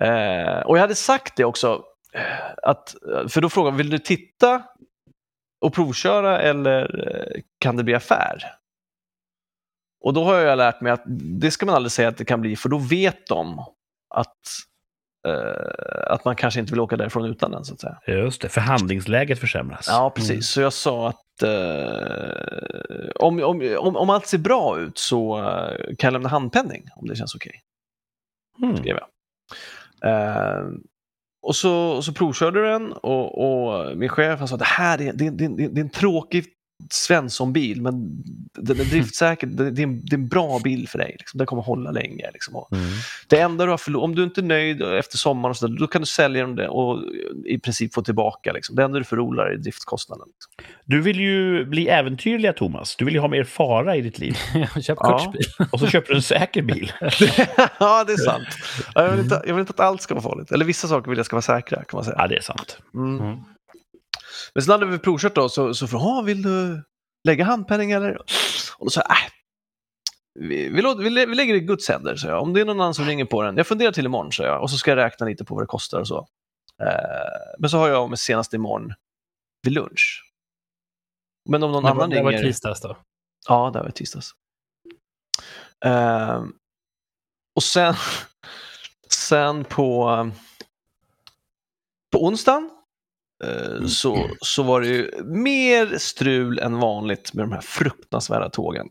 Eh, 0.00 0.60
och 0.66 0.76
jag 0.76 0.80
hade 0.80 0.94
sagt 0.94 1.36
det 1.36 1.44
också, 1.44 1.82
eh, 2.14 2.22
att, 2.62 2.94
för 3.28 3.40
då 3.40 3.48
frågade 3.48 3.76
vill 3.76 3.90
du 3.90 3.98
titta 3.98 4.62
och 5.60 5.74
provköra 5.74 6.40
eller 6.40 7.08
eh, 7.08 7.40
kan 7.60 7.76
det 7.76 7.84
bli 7.84 7.94
affär? 7.94 8.38
Och 10.04 10.12
då 10.14 10.24
har 10.24 10.34
jag 10.34 10.56
lärt 10.58 10.80
mig 10.80 10.92
att 10.92 11.02
det 11.40 11.50
ska 11.50 11.66
man 11.66 11.74
aldrig 11.74 11.92
säga 11.92 12.08
att 12.08 12.16
det 12.16 12.24
kan 12.24 12.40
bli, 12.40 12.56
för 12.56 12.68
då 12.68 12.78
vet 12.78 13.26
de 13.26 13.58
att, 14.14 14.36
eh, 15.28 16.04
att 16.12 16.24
man 16.24 16.36
kanske 16.36 16.60
inte 16.60 16.72
vill 16.72 16.80
åka 16.80 16.96
därifrån 16.96 17.24
utan 17.24 17.50
den. 17.50 17.64
Så 17.64 17.74
att 17.74 17.80
säga. 17.80 17.98
Just 18.06 18.42
det, 18.42 18.48
förhandlingsläget 18.48 19.38
försämras. 19.40 19.86
Ja, 19.88 20.12
precis. 20.16 20.48
Så 20.48 20.60
jag 20.60 20.72
sa 20.72 21.08
att 21.08 21.42
eh, 21.42 23.10
om, 23.16 23.42
om, 23.42 23.76
om, 23.78 23.96
om 23.96 24.10
allt 24.10 24.26
ser 24.26 24.38
bra 24.38 24.78
ut 24.78 24.98
så 24.98 25.38
eh, 25.38 25.94
kan 25.98 26.06
jag 26.08 26.12
lämna 26.12 26.28
handpenning 26.28 26.84
om 26.96 27.06
det 27.08 27.16
känns 27.16 27.34
okej. 27.34 27.60
Mm. 28.62 28.76
skrev 28.76 28.96
jag. 28.96 29.08
Eh, 30.10 30.64
och 31.46 31.56
så, 31.56 32.02
så 32.02 32.12
provkörde 32.12 32.70
den 32.70 32.92
och, 32.92 33.38
och 33.44 33.96
min 33.96 34.08
chef 34.08 34.38
han 34.38 34.48
sa 34.48 34.54
att 34.54 34.58
det 34.60 34.64
här 34.64 35.00
är, 35.00 35.12
det, 35.12 35.30
det, 35.30 35.44
är- 35.44 35.68
det 35.68 35.80
är 35.80 35.84
en 35.84 35.90
tråkig 35.90 36.44
Svensson-bil 36.90 37.82
men 37.82 38.22
den 38.58 38.80
är 38.80 38.84
driftsäker, 38.84 39.46
det, 39.46 39.82
är 39.82 39.86
en, 39.86 40.04
det 40.04 40.14
är 40.14 40.18
en 40.18 40.28
bra 40.28 40.58
bil 40.64 40.88
för 40.88 40.98
dig. 40.98 41.16
Liksom. 41.18 41.38
Den 41.38 41.46
kommer 41.46 41.62
hålla 41.62 41.90
länge. 41.90 42.30
Liksom. 42.32 42.54
Mm. 42.72 42.84
det 43.28 43.40
enda 43.40 43.64
du 43.64 43.70
har 43.70 43.78
förlorat, 43.78 44.04
om 44.04 44.14
du 44.14 44.24
inte 44.24 44.40
är 44.40 44.42
nöjd 44.42 44.82
efter 44.82 45.18
sommaren 45.18 45.50
och 45.50 45.56
så 45.56 45.66
där, 45.66 45.78
då 45.78 45.86
kan 45.86 46.02
du 46.02 46.06
sälja 46.06 46.42
dem 46.42 46.56
det 46.56 46.68
och 46.68 47.02
i 47.46 47.58
princip 47.58 47.94
få 47.94 48.02
tillbaka. 48.02 48.52
Liksom. 48.52 48.76
Det 48.76 48.82
enda 48.84 48.98
du 48.98 49.04
förlorar 49.04 49.50
är 49.50 49.56
driftskostnaden. 49.56 50.26
Liksom. 50.34 50.74
Du 50.84 51.00
vill 51.00 51.20
ju 51.20 51.64
bli 51.64 51.88
äventyrliga, 51.88 52.52
Thomas. 52.52 52.96
Du 52.96 53.04
vill 53.04 53.14
ju 53.14 53.20
ha 53.20 53.28
mer 53.28 53.44
fara 53.44 53.96
i 53.96 54.00
ditt 54.00 54.18
liv. 54.18 54.36
Köp 54.82 54.98
Ja. 55.00 55.32
Och 55.72 55.80
så 55.80 55.86
köper 55.86 56.08
du 56.08 56.14
en 56.14 56.22
säker 56.22 56.62
bil. 56.62 56.92
ja, 57.80 58.04
det 58.04 58.12
är 58.12 58.24
sant. 58.24 58.48
Ja, 58.94 59.04
Jag 59.04 59.10
vill, 59.10 59.20
inte, 59.20 59.42
jag 59.46 59.54
vill 59.54 59.60
inte 59.60 59.72
att 59.72 59.80
allt 59.80 60.02
ska 60.02 60.14
vara 60.14 60.22
farligt. 60.22 60.52
Eller 60.52 60.64
vissa 60.64 60.88
saker 60.88 61.10
vill 61.10 61.18
jag 61.18 61.26
ska 61.26 61.36
vara 61.36 61.42
säkra, 61.42 61.76
kan 61.76 61.96
man 61.96 62.04
säga. 62.04 62.16
Ja, 62.18 62.26
det 62.28 62.36
är 62.36 62.40
sant. 62.40 62.78
Mm. 62.94 63.20
Mm. 63.20 63.38
Men 64.54 64.62
sen 64.62 64.72
hade 64.72 64.86
vi 64.86 64.98
provkört 64.98 65.34
då, 65.34 65.48
så, 65.48 65.74
så 65.74 65.86
frågade 65.88 66.10
han, 66.14 66.24
vill 66.24 66.42
du 66.42 66.82
lägga 67.28 67.44
handpenning 67.44 67.90
eller? 67.92 68.16
Och 68.78 68.86
då 68.86 68.90
sa 68.90 69.00
jag, 69.00 69.10
äh, 69.10 69.16
vi, 70.48 70.68
vi, 70.68 70.82
låter, 70.82 71.02
vi, 71.02 71.10
lä- 71.10 71.26
vi 71.26 71.34
lägger 71.34 71.54
det 71.54 71.58
i 71.60 71.62
Guds 71.66 71.88
händer, 71.88 72.16
så 72.16 72.26
jag. 72.28 72.42
Om 72.42 72.52
det 72.52 72.60
är 72.60 72.64
någon 72.64 72.80
annan 72.80 72.94
som 72.94 73.04
ringer 73.04 73.24
på 73.24 73.42
den. 73.42 73.56
Jag 73.56 73.66
funderar 73.66 73.92
till 73.92 74.06
imorgon, 74.06 74.32
så 74.32 74.42
jag. 74.42 74.62
Och 74.62 74.70
så 74.70 74.76
ska 74.78 74.90
jag 74.90 74.96
räkna 74.96 75.26
lite 75.26 75.44
på 75.44 75.54
vad 75.54 75.62
det 75.62 75.66
kostar 75.68 76.00
och 76.00 76.08
så. 76.08 76.28
Eh, 76.82 77.56
men 77.58 77.70
så 77.70 77.78
har 77.78 77.88
jag 77.88 78.10
med 78.10 78.18
senast 78.18 78.54
imorgon 78.54 78.92
vid 79.62 79.72
lunch. 79.72 80.22
Men 81.50 81.62
om 81.62 81.72
någon 81.72 81.82
Det 81.82 81.88
var, 81.90 81.96
annan 81.96 82.10
det 82.10 82.22
var 82.22 82.30
ringer... 82.30 82.44
tisdags 82.44 82.80
då. 82.80 82.96
Ja, 83.48 83.70
det 83.74 83.78
var 83.82 83.90
tisdags. 83.90 84.30
Ehm, 85.84 86.52
och 87.56 87.62
sen, 87.62 87.94
sen 89.10 89.64
på, 89.64 90.30
på 92.12 92.24
onsdagen 92.26 92.64
eh, 92.64 92.70
så, 93.88 94.28
så 94.40 94.62
var 94.62 94.80
det 94.80 94.86
ju 94.86 95.10
mer 95.24 95.98
strul 95.98 96.58
än 96.58 96.78
vanligt 96.78 97.34
med 97.34 97.44
de 97.44 97.52
här 97.52 97.60
fruktansvärda 97.60 98.48
tågen. 98.50 98.86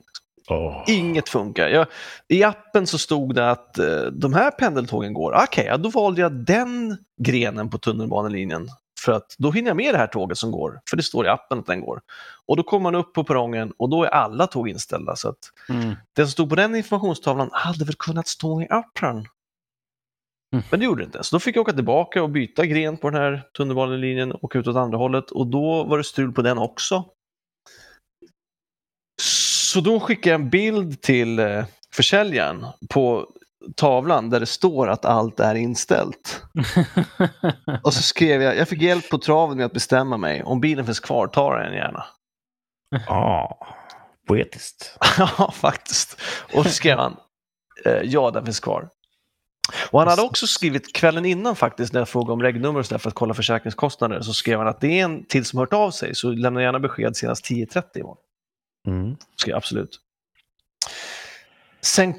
Åh. 0.50 0.84
Inget 0.88 1.30
funkar. 1.30 1.68
Jag, 1.68 1.88
I 2.28 2.44
appen 2.44 2.88
så 2.88 2.98
stod 2.98 3.36
det 3.36 3.52
att 3.52 3.80
eh, 3.80 4.02
de 4.02 4.34
här 4.34 4.52
pendeltågen 4.52 5.14
går. 5.14 5.44
Okej, 5.44 5.66
ja, 5.66 5.78
då 5.78 5.90
valde 5.90 6.22
jag 6.22 6.32
den 6.46 6.98
grenen 7.22 7.70
på 7.70 7.78
tunnelbanelinjen. 7.78 8.70
För 9.00 9.12
att 9.12 9.36
då 9.38 9.52
hinner 9.52 9.70
jag 9.70 9.78
med 9.78 9.94
det 9.94 9.98
här 9.98 10.08
tåget 10.08 10.38
som 10.38 10.52
går. 10.52 10.80
För 10.90 10.98
det 10.98 11.04
står 11.04 11.26
i 11.26 11.30
appen 11.30 11.60
att 11.60 11.66
den 11.66 11.82
går. 11.82 12.02
Och 12.46 12.58
då 12.58 12.64
kommer 12.64 12.84
man 12.84 12.96
upp 12.96 13.14
på 13.14 13.24
perrongen 13.24 13.72
och 13.78 13.90
då 13.90 14.04
är 14.04 14.08
alla 14.08 14.48
tåg 14.48 14.70
inställda. 14.70 15.16
Så 15.16 15.30
att 15.30 15.38
Mm. 15.70 15.96
det 16.16 16.22
som 16.22 16.32
stod 16.32 16.50
på 16.50 16.56
den 16.56 16.76
informationstavlan 16.76 17.50
hade 17.54 17.86
väl 17.86 17.96
kunnat 17.96 18.28
stå 18.28 18.62
i 18.62 18.68
appen. 18.70 19.26
Mm. 20.54 20.66
Men 20.72 20.80
det 20.80 20.86
gjorde 20.86 21.02
det 21.02 21.06
inte. 21.06 21.24
Så 21.24 21.36
då 21.36 21.40
fick 21.40 21.56
jag 21.56 21.62
åka 21.62 21.74
tillbaka 21.74 22.24
och 22.24 22.30
byta 22.30 22.66
gren 22.66 22.98
på 22.98 23.10
den 23.10 23.22
här 23.22 23.44
tunnelbanelinjen 23.58 24.32
och 24.32 24.44
åka 24.44 24.60
ut 24.60 24.68
åt 24.68 24.76
andra 24.76 24.98
hållet. 24.98 25.32
Och 25.32 25.48
då 25.48 25.84
var 25.84 25.98
det 25.98 26.04
strul 26.04 26.32
på 26.32 26.42
den 26.42 26.58
också. 26.58 27.06
Så 29.22 29.82
då 29.82 30.00
skickade 30.00 30.30
jag 30.30 30.42
en 30.42 30.50
bild 30.50 31.02
till 31.02 31.40
eh, 31.40 31.66
försäljaren 31.94 32.66
på 32.90 33.28
tavlan 33.76 34.30
där 34.30 34.40
det 34.40 34.46
står 34.46 34.88
att 34.88 35.06
allt 35.06 35.40
är 35.40 35.56
inställt. 35.56 36.44
Och 37.84 37.94
så 37.94 38.02
skrev 38.02 38.42
jag, 38.42 38.58
jag 38.58 38.68
fick 38.68 38.82
hjälp 38.82 39.10
på 39.10 39.18
traven 39.18 39.58
med 39.58 39.66
att 39.66 39.74
bestämma 39.74 40.18
mig. 40.18 40.44
Om 40.44 40.62
bilen 40.62 40.86
finns 40.86 41.00
kvar, 41.00 41.28
ta 41.28 41.58
den 41.58 41.74
gärna. 41.74 42.06
Ja, 43.08 43.58
poetiskt. 44.28 44.98
Ja, 45.18 45.52
faktiskt. 45.52 46.22
Och 46.54 46.64
så 46.64 46.70
skrev 46.70 46.98
han, 46.98 47.18
eh, 47.86 48.02
ja 48.04 48.32
den 48.32 48.46
finns 48.46 48.60
kvar. 48.60 48.90
Och 49.92 50.00
han 50.00 50.08
hade 50.10 50.22
också 50.22 50.48
skrivit 50.48 50.94
kvällen 50.94 51.26
innan 51.26 51.56
faktiskt, 51.56 51.94
när 51.94 52.02
jag 52.02 52.10
frågade 52.10 52.34
om 52.34 52.42
regnummer 52.42 52.80
och 52.80 52.86
där 52.90 52.98
för 52.98 53.10
att 53.10 53.16
kolla 53.16 53.34
försäkringskostnader, 53.34 54.22
så 54.22 54.34
skrev 54.34 54.58
han 54.60 54.68
att 54.68 54.82
det 54.82 55.00
är 55.00 55.04
en 55.04 55.26
till 55.26 55.46
som 55.46 55.60
hört 55.60 55.74
av 55.74 55.92
sig, 55.92 56.16
så 56.16 56.32
lämna 56.32 56.62
gärna 56.62 56.80
besked 56.80 57.16
senast 57.16 57.46
10.30 57.46 57.98
imorgon. 58.00 58.18
Mm. 58.88 59.16
Skrev 59.36 59.56
absolut. 59.56 60.00
Sen 61.82 62.14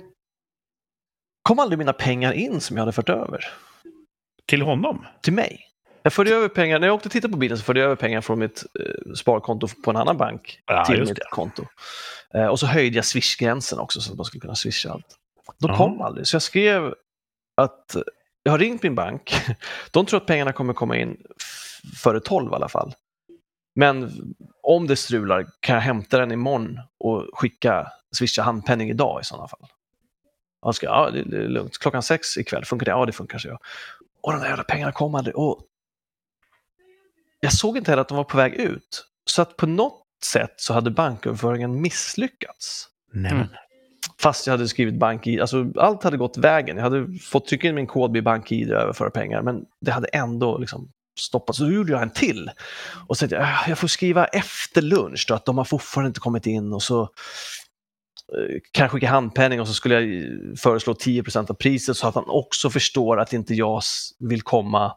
kom 1.43 1.59
aldrig 1.59 1.79
mina 1.79 1.93
pengar 1.93 2.33
in 2.33 2.61
som 2.61 2.77
jag 2.77 2.83
hade 2.83 2.93
fört 2.93 3.09
över 3.09 3.45
Till 4.47 4.63
honom? 4.63 5.07
till 5.23 5.33
mig. 5.33 5.61
Jag 6.03 6.13
förde 6.13 6.31
över 6.35 6.49
pengar, 6.49 6.79
när 6.79 6.87
jag 6.87 6.95
åkte 6.95 7.09
och 7.09 7.13
tittade 7.13 7.33
på 7.33 7.39
bilen 7.39 7.59
så 7.59 7.65
förde 7.65 7.81
jag 7.81 7.85
över 7.87 7.97
pengar 7.97 8.21
från 8.21 8.39
mitt 8.39 8.65
eh, 8.81 9.13
sparkonto 9.15 9.69
på 9.85 9.91
en 9.91 9.97
annan 9.97 10.17
bank 10.17 10.61
Ja, 10.67 10.85
till 10.85 11.01
mitt 11.01 11.09
det. 11.17 11.25
konto. 11.31 11.65
Eh, 12.35 12.47
och 12.47 12.61
så 12.61 12.67
höjde 12.67 12.97
jag 12.97 13.05
swishgränsen 13.05 13.79
också 13.79 14.01
så 14.01 14.11
att 14.13 14.17
man 14.19 14.25
skulle 14.25 14.41
kunna 14.41 14.55
swisha 14.55 14.91
allt. 14.93 15.07
De 15.59 15.71
Ja. 15.71 15.77
kom 15.77 16.01
aldrig, 16.01 16.27
så 16.27 16.35
jag 16.35 16.43
skrev 16.43 16.95
att 17.55 17.97
jag 18.43 18.53
har 18.53 18.59
ringt 18.59 18.83
min 18.83 18.95
bank. 18.95 19.35
De 19.91 20.07
tror 20.07 20.21
att 20.21 20.27
pengarna 20.27 20.53
kommer 20.53 20.73
komma 20.75 20.97
in 20.97 21.17
före 22.03 22.21
12 22.21 22.53
i 22.53 22.55
alla 22.55 22.69
fall. 22.69 22.95
Men 23.75 24.13
om 24.63 24.87
det 24.87 24.97
strular 24.97 25.47
kan 25.61 25.75
jag 25.75 25.83
hämta 25.83 26.19
den 26.19 26.33
imorgon 26.33 26.81
och 26.99 27.29
skicka, 27.33 27.87
swisha 28.17 28.43
handpenning 28.43 28.91
idag 28.91 29.21
i 29.21 29.25
sådana 29.25 29.49
fall. 29.49 29.67
Han 30.63 30.75
ska, 30.75 30.87
ja, 30.87 31.11
det, 31.11 31.23
det 31.23 31.37
är 31.37 31.49
lugnt. 31.49 31.79
Klockan 31.79 32.03
sex 32.03 32.37
ikväll, 32.37 32.65
funkar 32.65 32.85
det? 32.85 32.91
Ja, 32.91 33.07
det 33.07 33.13
funkar, 33.13 33.39
så 33.39 33.49
jag. 33.49 33.59
Och 34.23 34.33
de 34.33 34.41
där 34.41 34.49
jävla 34.49 34.65
pengarna 34.65 34.93
kom 34.93 35.15
aldrig. 35.15 35.37
Och 35.37 35.61
jag 37.41 37.53
såg 37.53 37.77
inte 37.77 37.91
heller 37.91 38.01
att 38.01 38.09
de 38.09 38.17
var 38.17 38.25
på 38.25 38.37
väg 38.37 38.55
ut. 38.55 39.07
Så 39.25 39.43
att 39.43 39.57
på 39.57 39.67
något 39.67 40.03
sätt 40.25 40.55
så 40.57 40.75
hade 40.75 40.91
banköverföringen 40.91 41.81
misslyckats. 41.81 42.89
Nej, 43.13 43.33
Mm. 43.33 43.47
Fast 44.25 44.47
jag 44.47 44.53
hade 44.55 44.69
skrivit 44.69 44.99
bank 44.99 45.27
alltså 45.41 45.67
allt 45.77 46.03
hade 46.03 46.17
gått 46.17 46.37
vägen. 46.37 46.77
Jag 46.77 46.85
hade 46.85 47.19
fått 47.19 47.47
trycka 47.47 47.69
in 47.69 47.75
min 47.75 47.87
kod 47.87 48.13
vid 48.13 48.25
BankID 48.25 48.73
och 48.73 48.81
överföra 48.81 49.11
pengar, 49.11 49.43
men 49.43 49.61
det 49.81 49.91
hade 49.91 50.09
ändå 50.09 50.59
liksom 50.59 50.89
stoppats. 51.21 51.59
Så 51.59 51.65
då 51.65 51.73
gjorde 51.73 51.93
jag 51.93 52.03
en 52.03 52.11
till. 52.11 52.51
Och 53.09 53.17
så 53.17 53.21
tänkte 53.21 53.37
jag, 53.37 53.45
"Ah, 53.45 53.69
jag 53.69 53.79
får 53.79 53.89
skriva 53.89 54.25
efter 54.25 54.83
lunch 54.83 55.25
då, 55.29 55.35
att 55.35 55.45
de 55.45 55.59
har 55.59 55.65
fortfarande 55.65 56.09
inte 56.09 56.21
kommit 56.21 56.47
in 56.47 56.73
och 56.73 56.83
så 56.83 57.03
eh, 57.03 57.09
kan 58.73 58.85
jag 58.85 58.91
skicka 58.91 59.09
handpenning 59.09 59.61
och 59.61 59.69
så 59.69 59.75
skulle 59.75 60.01
jag 60.01 60.59
föreslå 60.59 60.95
10% 60.95 61.51
av 61.51 61.55
priset 61.55 61.97
så 61.97 62.09
att 62.09 62.15
han 62.15 62.25
också 62.29 62.71
förstår 62.71 63.21
att 63.21 63.33
inte 63.33 63.55
jag 63.55 63.83
vill 64.19 64.43
komma 64.43 64.93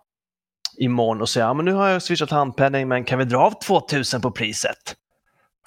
imorgon 0.78 1.22
och 1.22 1.30
säga, 1.30 1.46
ja 1.46 1.54
men 1.54 1.66
nu 1.66 1.74
har 1.74 1.88
jag 1.90 2.02
swishat 2.02 2.32
handpenning 2.32 2.88
men 2.88 3.04
kan 3.04 3.20
vi 3.20 3.26
dra 3.26 3.38
av 3.40 3.52
2000 3.64 4.22
på 4.22 4.32
priset? 4.32 4.96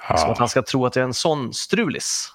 Så 0.09 0.13
att 0.15 0.21
Ja. 0.29 0.35
han 0.39 0.49
ska 0.49 0.63
tro 0.63 0.87
att 0.87 0.97
jag 0.97 1.03
är 1.03 1.07
en 1.07 1.15
sån 1.15 1.55
strulis. 1.55 2.33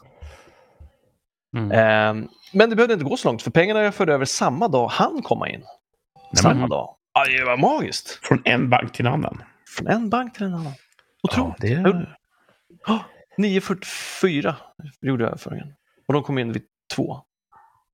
Mm. 1.55 1.71
Ehm, 1.71 2.27
men 2.51 2.69
det 2.69 2.75
behövde 2.75 2.93
inte 2.93 3.05
gå 3.05 3.17
så 3.17 3.27
långt, 3.27 3.41
för 3.41 3.51
pengarna 3.51 3.81
jag 3.81 3.95
förde 3.95 4.13
över 4.13 4.25
samma 4.25 4.67
dag 4.67 4.87
han 4.87 5.21
komma 5.21 5.49
in. 5.49 5.59
Nej, 5.59 6.41
samma 6.41 6.59
men, 6.59 6.69
dag. 6.69 6.95
Ja, 7.13 7.25
det 7.25 7.45
var 7.45 7.57
magiskt. 7.57 8.19
från 8.23 8.41
en 8.45 8.69
bank 8.69 8.93
till 8.93 9.05
en 9.05 9.13
annan. 9.13 9.43
Från 9.77 9.87
en 9.87 10.09
bank 10.09 10.33
till 10.33 10.45
en 10.45 10.53
annan. 10.53 10.73
Otroligt. 11.23 11.55
Ja, 11.59 11.67
det 11.67 11.73
är... 11.73 12.17
Oh, 12.87 13.01
9.44 13.37 14.53
gjorde 15.01 15.23
jag 15.23 15.27
överföringen. 15.29 15.73
Och 16.07 16.13
de 16.13 16.23
kom 16.23 16.37
in 16.37 16.51
vid 16.53 16.63
två. 16.93 17.21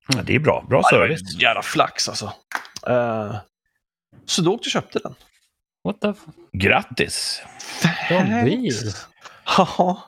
Ja, 0.07 0.21
det 0.23 0.35
är 0.35 0.39
bra. 0.39 0.65
Bra 0.69 0.81
Ja, 0.83 0.97
service. 0.97 1.41
jävla 1.41 1.61
flax 1.61 2.09
alltså. 2.09 2.33
Eh, 2.87 3.35
så 4.25 4.41
då 4.41 4.53
åkte 4.53 4.69
jag 4.69 4.81
och 4.81 4.83
köpte 4.83 4.99
den. 4.99 5.15
What 5.83 6.01
the 6.01 6.07
f- 6.07 6.33
Grattis! 6.51 7.41
Bil. 8.45 8.73
Ja, 9.57 9.99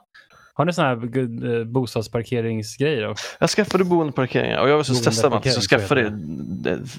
Har 0.55 0.65
ni 0.65 0.74
såna 0.74 0.88
här 0.88 1.17
eh, 1.17 1.63
bostadsparkeringsgrejer 1.63 3.01
då? 3.01 3.15
jag 3.39 3.50
skaffade 3.50 3.83
boendeparkeringar 3.83 4.62
och 4.62 4.69
jag 4.69 4.77
var 4.77 4.83
så 4.83 4.95
stressad 4.95 5.31
med 5.31 5.39
att 5.39 5.45
jag 5.45 5.63
skaffade 5.63 6.10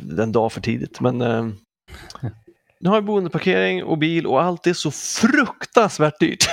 det 0.03 0.23
en 0.23 0.33
dag 0.33 0.53
för 0.53 0.61
tidigt. 0.61 1.01
Men 1.01 1.21
eh, 1.21 1.47
nu 2.81 2.89
har 2.89 2.97
jag 2.97 3.05
boendeparkering 3.05 3.85
och 3.85 3.99
bil 3.99 4.27
och 4.27 4.43
allt 4.43 4.67
är 4.67 4.73
så 4.73 4.91
fruktansvärt 4.91 6.21
dyrt. 6.21 6.45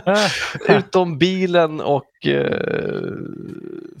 Utom 0.68 1.18
bilen 1.18 1.80
och 1.80 2.26
eh, 2.26 3.12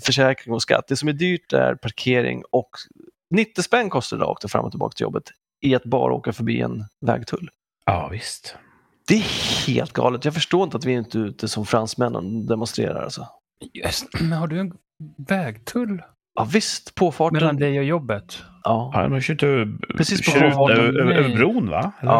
försäkring 0.04 0.54
och 0.54 0.62
skatt. 0.62 0.84
Det 0.88 0.96
som 0.96 1.08
är 1.08 1.12
dyrt 1.12 1.52
är 1.52 1.74
parkering 1.74 2.42
och 2.50 2.70
90 3.30 3.62
spänn 3.62 3.90
kostar 3.90 4.16
det 4.16 4.24
att 4.24 4.30
åka 4.30 4.48
fram 4.48 4.64
och 4.64 4.70
tillbaka 4.70 4.94
till 4.94 5.04
jobbet 5.04 5.24
i 5.60 5.74
att 5.74 5.84
bara 5.84 6.14
åka 6.14 6.32
förbi 6.32 6.60
en 6.60 6.84
vägtull. 7.06 7.50
Ja, 7.86 8.08
visst. 8.12 8.56
Det 9.08 9.14
är 9.14 9.66
helt 9.66 9.92
galet. 9.92 10.24
Jag 10.24 10.34
förstår 10.34 10.64
inte 10.64 10.76
att 10.76 10.84
vi 10.84 10.92
inte 10.92 11.18
är 11.18 11.22
ute 11.24 11.48
som 11.48 11.66
fransmännen 11.66 12.46
demonstrerar. 12.46 13.02
Alltså. 13.02 13.26
Just, 13.74 14.20
men 14.20 14.32
har 14.32 14.46
du 14.46 14.60
en 14.60 14.72
vägtull 15.28 16.02
Ja, 16.34 16.44
visst, 16.52 16.94
påfarten. 16.94 17.34
mellan 17.34 17.56
dig 17.56 17.78
och 17.78 17.84
jobbet? 17.84 18.42
Ja. 18.62 18.90
Ja, 18.94 19.08
de 19.08 19.20
kör 19.20 19.34
inte 19.34 19.78
Precis 19.96 20.24
på 20.26 20.30
kör 20.30 20.44
över, 20.44 21.36
bron, 21.36 21.70
va? 21.70 21.92
Eller? 22.00 22.10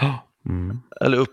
ja. 0.00 0.24
Mm. 0.46 0.78
Eller 1.00 1.18
upp. 1.18 1.30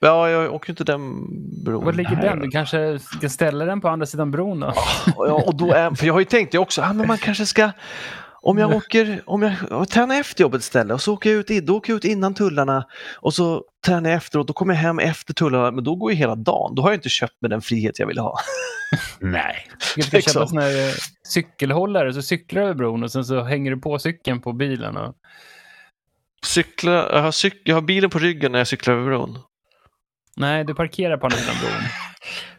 Ja, 0.00 0.28
jag 0.30 0.54
åker 0.54 0.68
ju 0.68 0.72
inte 0.72 0.84
den 0.84 1.24
bron. 1.64 1.84
Var 1.84 1.92
ligger 1.92 2.16
den? 2.16 2.40
Du 2.40 2.50
kanske 2.50 2.98
ska 2.98 3.28
ställa 3.28 3.64
den 3.64 3.80
på 3.80 3.88
andra 3.88 4.06
sidan 4.06 4.30
bron 4.30 4.60
då? 4.60 4.72
Ja, 5.16 5.42
och 5.46 5.56
då 5.56 5.72
är, 5.72 5.90
för 5.94 6.06
jag 6.06 6.14
har 6.14 6.20
ju 6.20 6.24
tänkt 6.24 6.52
det 6.52 6.58
också, 6.58 6.82
ah, 6.82 6.92
men 6.92 7.06
man 7.06 7.18
kanske 7.18 7.46
ska 7.46 7.70
om 8.48 8.58
jag 8.58 8.70
åker, 8.76 9.22
om 9.26 9.42
jag, 9.42 9.88
tränar 9.88 10.20
efter 10.20 10.42
jobbet 10.42 10.60
istället 10.60 10.94
och 10.94 11.02
så 11.02 11.14
åker 11.14 11.30
jag 11.30 11.50
ut, 11.50 11.66
då 11.66 11.76
åker 11.76 11.92
jag 11.92 11.96
ut 11.96 12.04
innan 12.04 12.34
tullarna 12.34 12.86
och 13.16 13.34
så 13.34 13.64
tränar 13.86 14.10
jag 14.10 14.16
efteråt, 14.16 14.46
då 14.46 14.52
kommer 14.52 14.74
jag 14.74 14.80
hem 14.80 14.98
efter 14.98 15.34
tullarna, 15.34 15.70
men 15.70 15.84
då 15.84 15.94
går 15.94 16.10
ju 16.12 16.16
hela 16.16 16.34
dagen. 16.34 16.74
Då 16.74 16.82
har 16.82 16.90
jag 16.90 16.96
inte 16.96 17.08
köpt 17.08 17.42
mig 17.42 17.50
den 17.50 17.62
frihet 17.62 17.98
jag 17.98 18.06
vill 18.06 18.18
ha. 18.18 18.38
Nej. 19.18 19.68
Du 19.96 20.02
ska 20.02 20.16
Liksom. 20.16 20.32
köpa 20.32 20.46
sån 20.46 20.58
här 20.58 20.88
eh, 20.88 20.94
cykelhållare 21.28 22.14
så 22.14 22.22
cyklar 22.22 22.62
du 22.62 22.66
över 22.66 22.74
bron 22.74 23.02
och 23.02 23.12
sen 23.12 23.24
så 23.24 23.42
hänger 23.42 23.70
du 23.70 23.80
på 23.80 23.98
cykeln 23.98 24.40
på 24.40 24.52
bilen. 24.52 24.96
Och... 24.96 25.14
Cykla, 26.46 26.92
jag, 26.92 27.22
har 27.22 27.32
cyk, 27.32 27.54
jag 27.64 27.76
har 27.76 27.82
bilen 27.82 28.10
på 28.10 28.18
ryggen 28.18 28.52
när 28.52 28.58
jag 28.58 28.68
cyklar 28.68 28.94
över 28.94 29.04
bron. 29.04 29.38
Nej, 30.36 30.64
du 30.64 30.74
parkerar 30.74 31.16
på 31.16 31.26
andra 31.26 31.38
sidan 31.38 31.54
bron. 31.60 31.82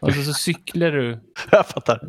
Och 0.00 0.14
så, 0.14 0.22
så 0.22 0.32
cyklar 0.32 0.90
du 0.90 1.20
Jag 1.50 1.66
fattar. 1.66 2.00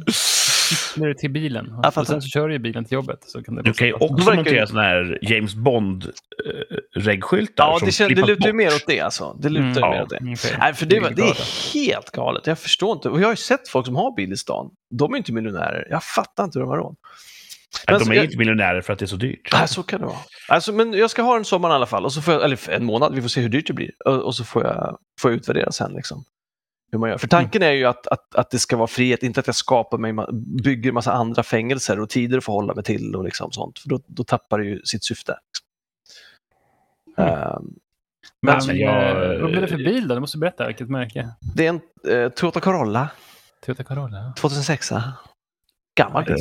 Cyklar 0.75 1.08
du 1.08 1.13
till 1.13 1.32
bilen. 1.32 1.72
Och 1.98 2.08
sen 2.08 2.22
så 2.22 2.28
kör 2.28 2.48
du 2.48 2.54
ju 2.54 2.60
bilen 2.60 2.86
till 2.86 2.94
jobbet. 2.96 3.20
Så 3.28 3.44
kan 3.44 3.56
det 3.56 3.62
Du 3.62 3.74
kan 3.74 3.88
ju 3.88 3.94
också 3.94 4.34
montera 4.36 4.68
såna 4.68 4.82
här 4.82 5.20
James 5.22 5.56
Bond-reggskyltar. 5.56 7.54
Ja, 7.58 7.80
det, 7.86 7.92
känns, 7.92 8.10
det 8.16 8.25
lutar 8.28 8.48
ju 8.48 8.54
mer 8.54 8.68
åt 8.68 8.84
det 8.88 9.00
alltså. 9.00 9.38
Det 9.42 9.50
lutar 9.50 9.66
Mm. 9.66 9.75
ju 9.75 9.82
mer 9.90 9.96
Ja. 9.98 10.04
åt 10.04 10.10
det. 10.10 10.16
Okej. 10.18 10.36
Nej, 10.60 10.74
för 10.74 10.86
det, 10.86 11.00
det 11.00 11.10
då. 11.10 11.24
är 11.24 11.74
helt 11.74 12.12
galet. 12.12 12.48
Jag 12.48 12.60
förstår 12.60 12.94
inte. 12.96 13.10
Och 13.10 13.20
jag 13.22 13.25
har 13.25 13.32
ju 13.34 13.38
sett 13.38 13.68
folk 13.70 13.86
som 13.86 13.96
har 13.96 14.16
bil 14.16 14.34
i 14.34 14.38
stan. 14.38 14.70
De 15.00 15.13
är 15.13 15.18
inte 15.18 15.34
miljonärer. 15.34 15.88
Jag 15.90 16.04
fattar 16.04 16.44
inte 16.44 16.60
hur 16.60 16.63
de 16.63 16.70
har 16.70 16.78
råd. 16.78 16.96
Men 17.88 17.96
Men 17.96 18.04
de 18.08 18.12
är 18.12 18.16
jag- 18.16 18.25
inte 18.25 18.38
miljonärer 18.38 18.82
för 18.82 18.94
att 18.94 19.00
det 19.00 19.06
är 19.06 19.08
så 19.08 19.16
dyrt. 19.16 19.50
Nej, 19.54 19.68
så 19.68 19.84
kan 19.84 20.00
det 20.00 20.06
vara. 20.06 20.18
Alltså, 20.50 20.72
men 20.74 20.94
jag 20.94 21.10
ska 21.10 21.22
ha 21.22 21.38
en 21.38 21.46
sommar 21.46 21.70
i 21.70 21.74
alla 21.74 21.86
fall, 21.86 22.06
och 22.06 22.13
så 22.13 22.22
får 22.22 22.34
jag, 22.34 22.44
eller 22.44 22.70
en 22.70 22.86
månad, 22.86 23.16
vi 23.16 23.22
får 23.22 23.30
se 23.30 23.42
hur 23.42 23.50
dyrt 23.50 23.68
det 23.68 23.74
blir. 23.74 23.90
Och, 24.06 24.18
och 24.24 24.36
så 24.36 24.44
får 24.44 24.63
jag, 24.63 24.98
får 25.22 25.32
jag 25.32 25.38
utvärdera 25.38 25.72
sen. 25.72 25.94
Liksom, 25.94 26.24
hur 26.92 27.00
man 27.00 27.10
gör. 27.10 27.18
För 27.18 27.28
tanken 27.28 27.62
är 27.64 27.72
ju 27.72 27.86
att, 27.86 28.08
att, 28.08 28.36
att 28.36 28.50
det 28.50 28.60
ska 28.60 28.78
vara 28.78 28.88
frihet, 28.88 29.24
inte 29.24 29.40
att 29.40 29.48
jag 29.48 29.56
skapar 29.56 29.98
mig, 29.98 30.14
bygger 30.64 30.90
en 30.90 30.94
massa 30.94 31.12
andra 31.12 31.44
fängelser 31.44 32.00
och 32.00 32.10
tider 32.10 32.38
att 32.38 32.44
förhålla 32.46 32.74
mig 32.74 32.84
till 32.84 33.16
och 33.16 33.24
liksom 33.24 33.52
sånt. 33.52 33.80
För 33.80 33.90
då, 33.90 34.00
då 34.08 34.24
tappar 34.24 34.60
det 34.60 34.66
ju 34.66 34.82
sitt 34.84 35.04
syfte. 35.04 35.38
Mm. 37.18 37.34
Ehm, 37.34 37.74
Men 38.42 38.56
Alltså, 38.56 38.74
jag- 38.74 39.40
vad 39.42 39.52
blir 39.52 39.62
det 39.62 39.68
för 39.68 39.78
bil 39.78 40.08
då? 40.08 40.16
Du 40.16 40.22
måste 40.22 40.38
berätta 40.38 40.68
vilket 40.68 40.90
märke. 40.90 41.30
det 41.56 41.66
är 41.66 41.70
en 41.70 41.82
eh, 42.14 42.30
Toyota 42.30 42.60
Corolla, 42.60 43.10
Toyota 43.66 43.84
Corolla. 43.84 44.34
2006. 44.38 44.92
Gammal 45.96 46.26
bil. 46.26 46.34
Eh, 46.34 46.38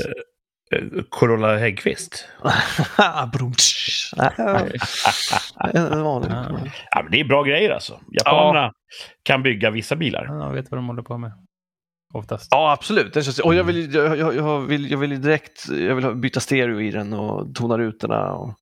Corolla 1.08 1.56
Häggkvist. 1.56 2.28
En. 5.74 5.90
Ja, 6.90 7.02
men 7.02 7.10
det 7.10 7.20
är 7.20 7.24
bra 7.24 7.42
grejer 7.42 7.70
alltså. 7.70 8.00
Japanerna 8.12 8.72
kan 9.22 9.42
bygga 9.42 9.70
vissa 9.70 9.96
bilar. 9.96 10.26
Ja, 10.28 10.46
jag 10.46 10.52
vet 10.54 10.70
vad 10.70 10.78
de 10.78 10.86
håller 10.86 11.02
på 11.02 11.18
med. 11.18 11.32
Oftast. 12.14 12.48
Ja, 12.50 12.72
absolut. 12.72 13.14
Den 13.14 13.22
känns, 13.22 13.38
och 13.38 13.54
jag 13.54 13.64
vill, 13.64 13.94
jag, 13.94 14.18
jag, 14.18 14.34
jag, 14.34 14.60
vill, 14.60 14.90
jag 14.90 14.98
vill 14.98 15.12
ju 15.12 15.18
direkt 15.18 15.68
jag 15.68 15.94
vill 15.94 16.14
byta 16.14 16.40
stereo 16.40 16.80
i 16.80 16.90
den 16.90 17.12
och 17.12 17.54
tona 17.54 17.78
rutorna. 17.78 18.32
Och, 18.32 18.54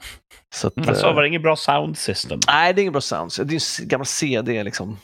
så 0.54 0.66
att, 0.66 0.88
Alltså, 0.88 1.06
eh, 1.06 1.14
var 1.14 1.22
det 1.22 1.28
ingen 1.28 1.42
bra 1.42 1.56
sound 1.56 1.98
system? 1.98 2.40
nej, 2.46 2.72
det 2.74 2.80
är 2.80 2.82
ingen 2.82 2.92
bra 2.92 3.00
sound. 3.00 3.30
Det 3.44 3.54
är 3.54 3.82
en 3.82 3.88
gammal 3.88 4.06
CD 4.06 4.64
liksom. 4.64 4.98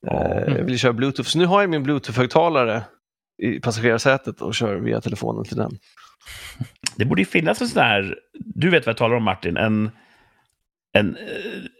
Ja. 0.00 0.12
Eh, 0.12 0.54
jag 0.56 0.64
vill 0.64 0.78
köra 0.78 0.92
bluetooth. 0.92 1.28
Så 1.28 1.38
nu 1.38 1.46
har 1.46 1.60
jag 1.60 1.70
min 1.70 1.82
bluetooth-högtalare 1.86 2.82
i 3.42 3.60
passagerarsätet 3.60 4.40
och 4.40 4.54
kör 4.54 4.76
via 4.76 5.00
telefonen 5.00 5.44
till 5.44 5.56
den. 5.56 5.78
Det 6.96 7.04
borde 7.04 7.20
ju 7.20 7.26
finnas 7.26 7.60
en 7.60 7.68
sån 7.68 7.82
här, 7.82 8.18
du 8.38 8.70
vet 8.70 8.86
vad 8.86 8.90
jag 8.90 8.96
talar 8.96 9.16
om 9.16 9.24
Martin, 9.24 9.56
en, 9.56 9.90
en 10.92 11.16
eh, 11.16 11.22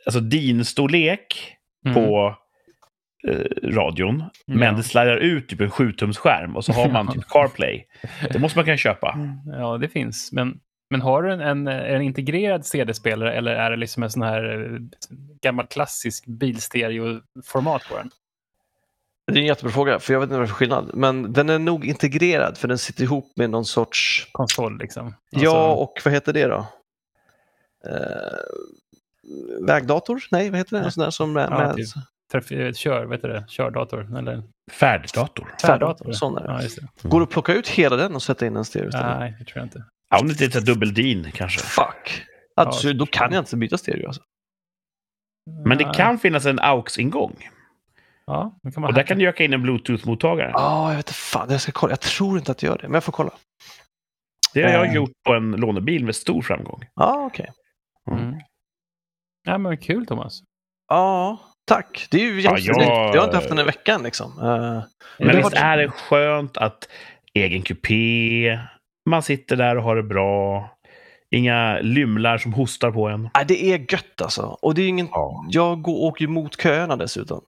alltså 0.07 0.21
din 0.21 0.65
storlek 0.65 1.51
Mm. 1.87 1.95
på 1.95 2.37
eh, 3.29 3.45
radion, 3.63 4.21
Ja. 4.47 4.55
men 4.55 4.77
det 4.77 4.83
sladdar 4.83 5.17
ut 5.17 5.49
typ 5.49 5.61
en 5.61 5.71
7-tums 5.71 6.17
skärm 6.17 6.57
och 6.57 6.65
så 6.65 6.73
har 6.73 6.89
man 6.91 7.09
typ 7.13 7.25
CarPlay. 7.29 7.85
Det 8.33 8.39
måste 8.39 8.59
man 8.59 8.65
kunna 8.65 8.77
köpa. 8.77 9.13
Mm, 9.13 9.61
Ja, 9.61 9.79
det 9.79 9.89
finns. 9.89 10.33
Men, 10.33 10.61
men 10.91 11.01
har 11.01 11.23
du 11.23 11.33
en, 11.33 11.41
en, 11.41 11.67
en 11.69 12.03
integrerad 12.03 12.67
CD-spelare 12.67 13.33
eller 13.33 13.53
är 13.55 13.71
det 13.71 13.77
liksom 13.77 14.03
en 14.03 14.11
sån 14.11 14.23
här 14.23 14.63
eh, 14.75 14.79
gammal 15.43 15.67
klassisk 15.67 16.27
bilstereo-format 16.27 17.83
på 17.89 17.97
den? 17.97 18.11
Det 19.27 19.33
är 19.33 19.41
en 19.41 19.47
jättebra 19.47 19.73
fråga, 19.73 19.99
för 19.99 20.13
jag 20.13 20.21
vet 20.21 20.27
inte 20.27 20.35
vad 20.35 20.43
det 20.43 20.45
är 20.45 20.49
för 20.49 20.55
skillnad. 20.55 20.91
Men 20.95 21.33
den 21.33 21.49
är 21.51 21.59
nog 21.59 21.85
integrerad, 21.87 22.59
för 22.59 22.69
den 22.69 22.79
sitter 22.79 23.03
ihop 23.05 23.33
med 23.37 23.51
någon 23.51 23.65
sorts... 23.65 24.29
Konsol 24.33 24.79
liksom? 24.79 25.15
Ja, 25.31 25.75
och 25.75 25.93
vad 26.05 26.15
heter 26.15 26.33
det 26.33 26.47
då? 26.47 26.67
Eh, 27.87 29.67
vägdator? 29.67 30.25
Nej, 30.31 30.51
vad 30.51 30.59
heter 30.59 30.77
det? 30.79 30.85
En 30.85 30.93
sån 30.93 31.05
där 31.05 31.11
som 31.11 31.33
med, 31.33 31.49
Ja, 31.51 31.59
med 31.59 31.77
typ. 31.77 31.87
Traf- 32.33 32.73
kör, 32.73 33.05
vet 33.07 33.23
du 33.23 33.29
det? 33.29 33.45
Kördator? 33.49 34.19
Eller 34.19 34.43
Färddator. 34.73 35.55
tvärdator? 35.61 36.13
Sån 36.13 36.37
är 36.39 36.41
det. 36.41 36.53
Ja, 36.53 36.63
just 36.63 36.79
det. 37.03 37.09
Går 37.09 37.21
det 37.21 37.25
att 37.25 37.31
plocka 37.31 37.55
ut 37.55 37.69
hela 37.69 37.97
den 37.97 38.15
och 38.15 38.23
sätta 38.23 38.47
in 38.47 38.57
en 38.57 38.65
stereo 38.65 38.89
istället? 38.89 39.19
Nej, 39.19 39.37
det 39.39 39.45
tror 39.45 39.59
jag 39.59 39.65
inte. 39.67 39.85
Ja, 40.11 40.21
om 40.21 40.29
det 40.29 40.41
inte 40.45 40.59
är 40.59 40.63
dubbel-din 40.63 41.31
kanske. 41.35 41.61
Fuck! 41.61 42.23
Ja, 42.57 42.63
Alltså, 42.63 42.93
då 42.93 43.07
kan 43.07 43.33
jag 43.33 43.41
inte 43.43 43.57
byta 43.57 43.79
stereo. 43.79 44.07
Alltså. 44.07 44.23
Men 45.65 45.79
det 45.79 45.85
kan 45.95 46.19
finnas 46.19 46.47
en 46.47 46.59
AUX-ingång. 46.61 47.49
Ja, 48.27 48.59
det 48.63 48.73
kan 48.73 48.81
man 48.81 48.89
Och 48.89 48.95
där 48.95 49.03
kan 49.03 49.19
du 49.19 49.29
öka 49.29 49.45
in 49.45 49.53
en 49.53 49.63
Bluetooth-mottagare. 49.67 50.51
Ja, 50.55 50.89
jag 50.91 50.97
vet 50.97 51.07
inte 51.07 51.13
fan. 51.19 51.51
Jag 51.51 51.61
ska 51.61 51.73
kolla. 51.73 51.93
Jag 51.93 52.01
tror 52.01 52.39
inte 52.39 52.53
att 52.53 52.63
jag 52.63 52.71
gör 52.71 52.79
det, 52.79 52.89
men 52.89 52.95
jag 52.95 53.05
får 53.05 53.13
kolla. 53.13 53.31
Det 54.55 54.63
har 54.63 54.71
jag 54.71 54.87
Eh. 54.87 54.95
gjort 54.95 55.11
på 55.27 55.33
en 55.35 55.51
lånebil 55.51 56.05
med 56.05 56.15
stor 56.17 56.43
framgång. 56.43 56.81
Ja, 56.95 57.25
okej. 57.27 57.51
Mm. 58.11 58.35
Ja, 59.47 59.59
men 59.59 59.77
kul 59.79 60.07
Thomas. 60.07 60.41
Ja, 60.89 61.39
tack. 61.67 62.07
Det 62.11 62.17
är 62.17 62.21
ju 62.25 62.41
jättesnyggt. 62.41 62.79
jag- 62.81 63.15
Jag 63.15 63.21
har 63.21 63.25
inte 63.25 63.37
haft 63.37 63.49
den 63.49 63.59
en 63.59 63.67
veckan 63.67 64.03
liksom. 64.03 64.33
Eh, 64.39 64.83
Men 65.19 65.29
det 65.29 65.37
visst 65.37 65.53
är 65.53 65.77
det 65.77 65.89
skönt 65.89 66.57
att 66.57 66.89
egen 67.35 67.63
kupé, 67.63 68.59
man 69.11 69.23
sitter 69.23 69.57
där 69.57 69.77
och 69.77 69.83
har 69.83 69.97
det 69.97 70.03
bra. 70.03 70.71
Inga 71.31 71.79
lymlar 71.81 72.39
som 72.39 72.53
hostar 72.53 72.91
på 72.91 73.09
en. 73.09 73.29
Nej, 73.35 73.45
det 73.49 73.65
är 73.65 73.79
gött 73.93 74.23
alltså. 74.23 74.43
Och 74.63 74.75
det 74.75 74.83
är 74.83 74.89
ingen... 74.89 75.09
Ja. 75.11 75.45
Jag 75.49 75.83
går, 75.83 76.03
åker 76.03 76.23
ju 76.23 76.29
mot 76.29 76.63
köerna 76.63 76.97
dessutom. 76.97 77.41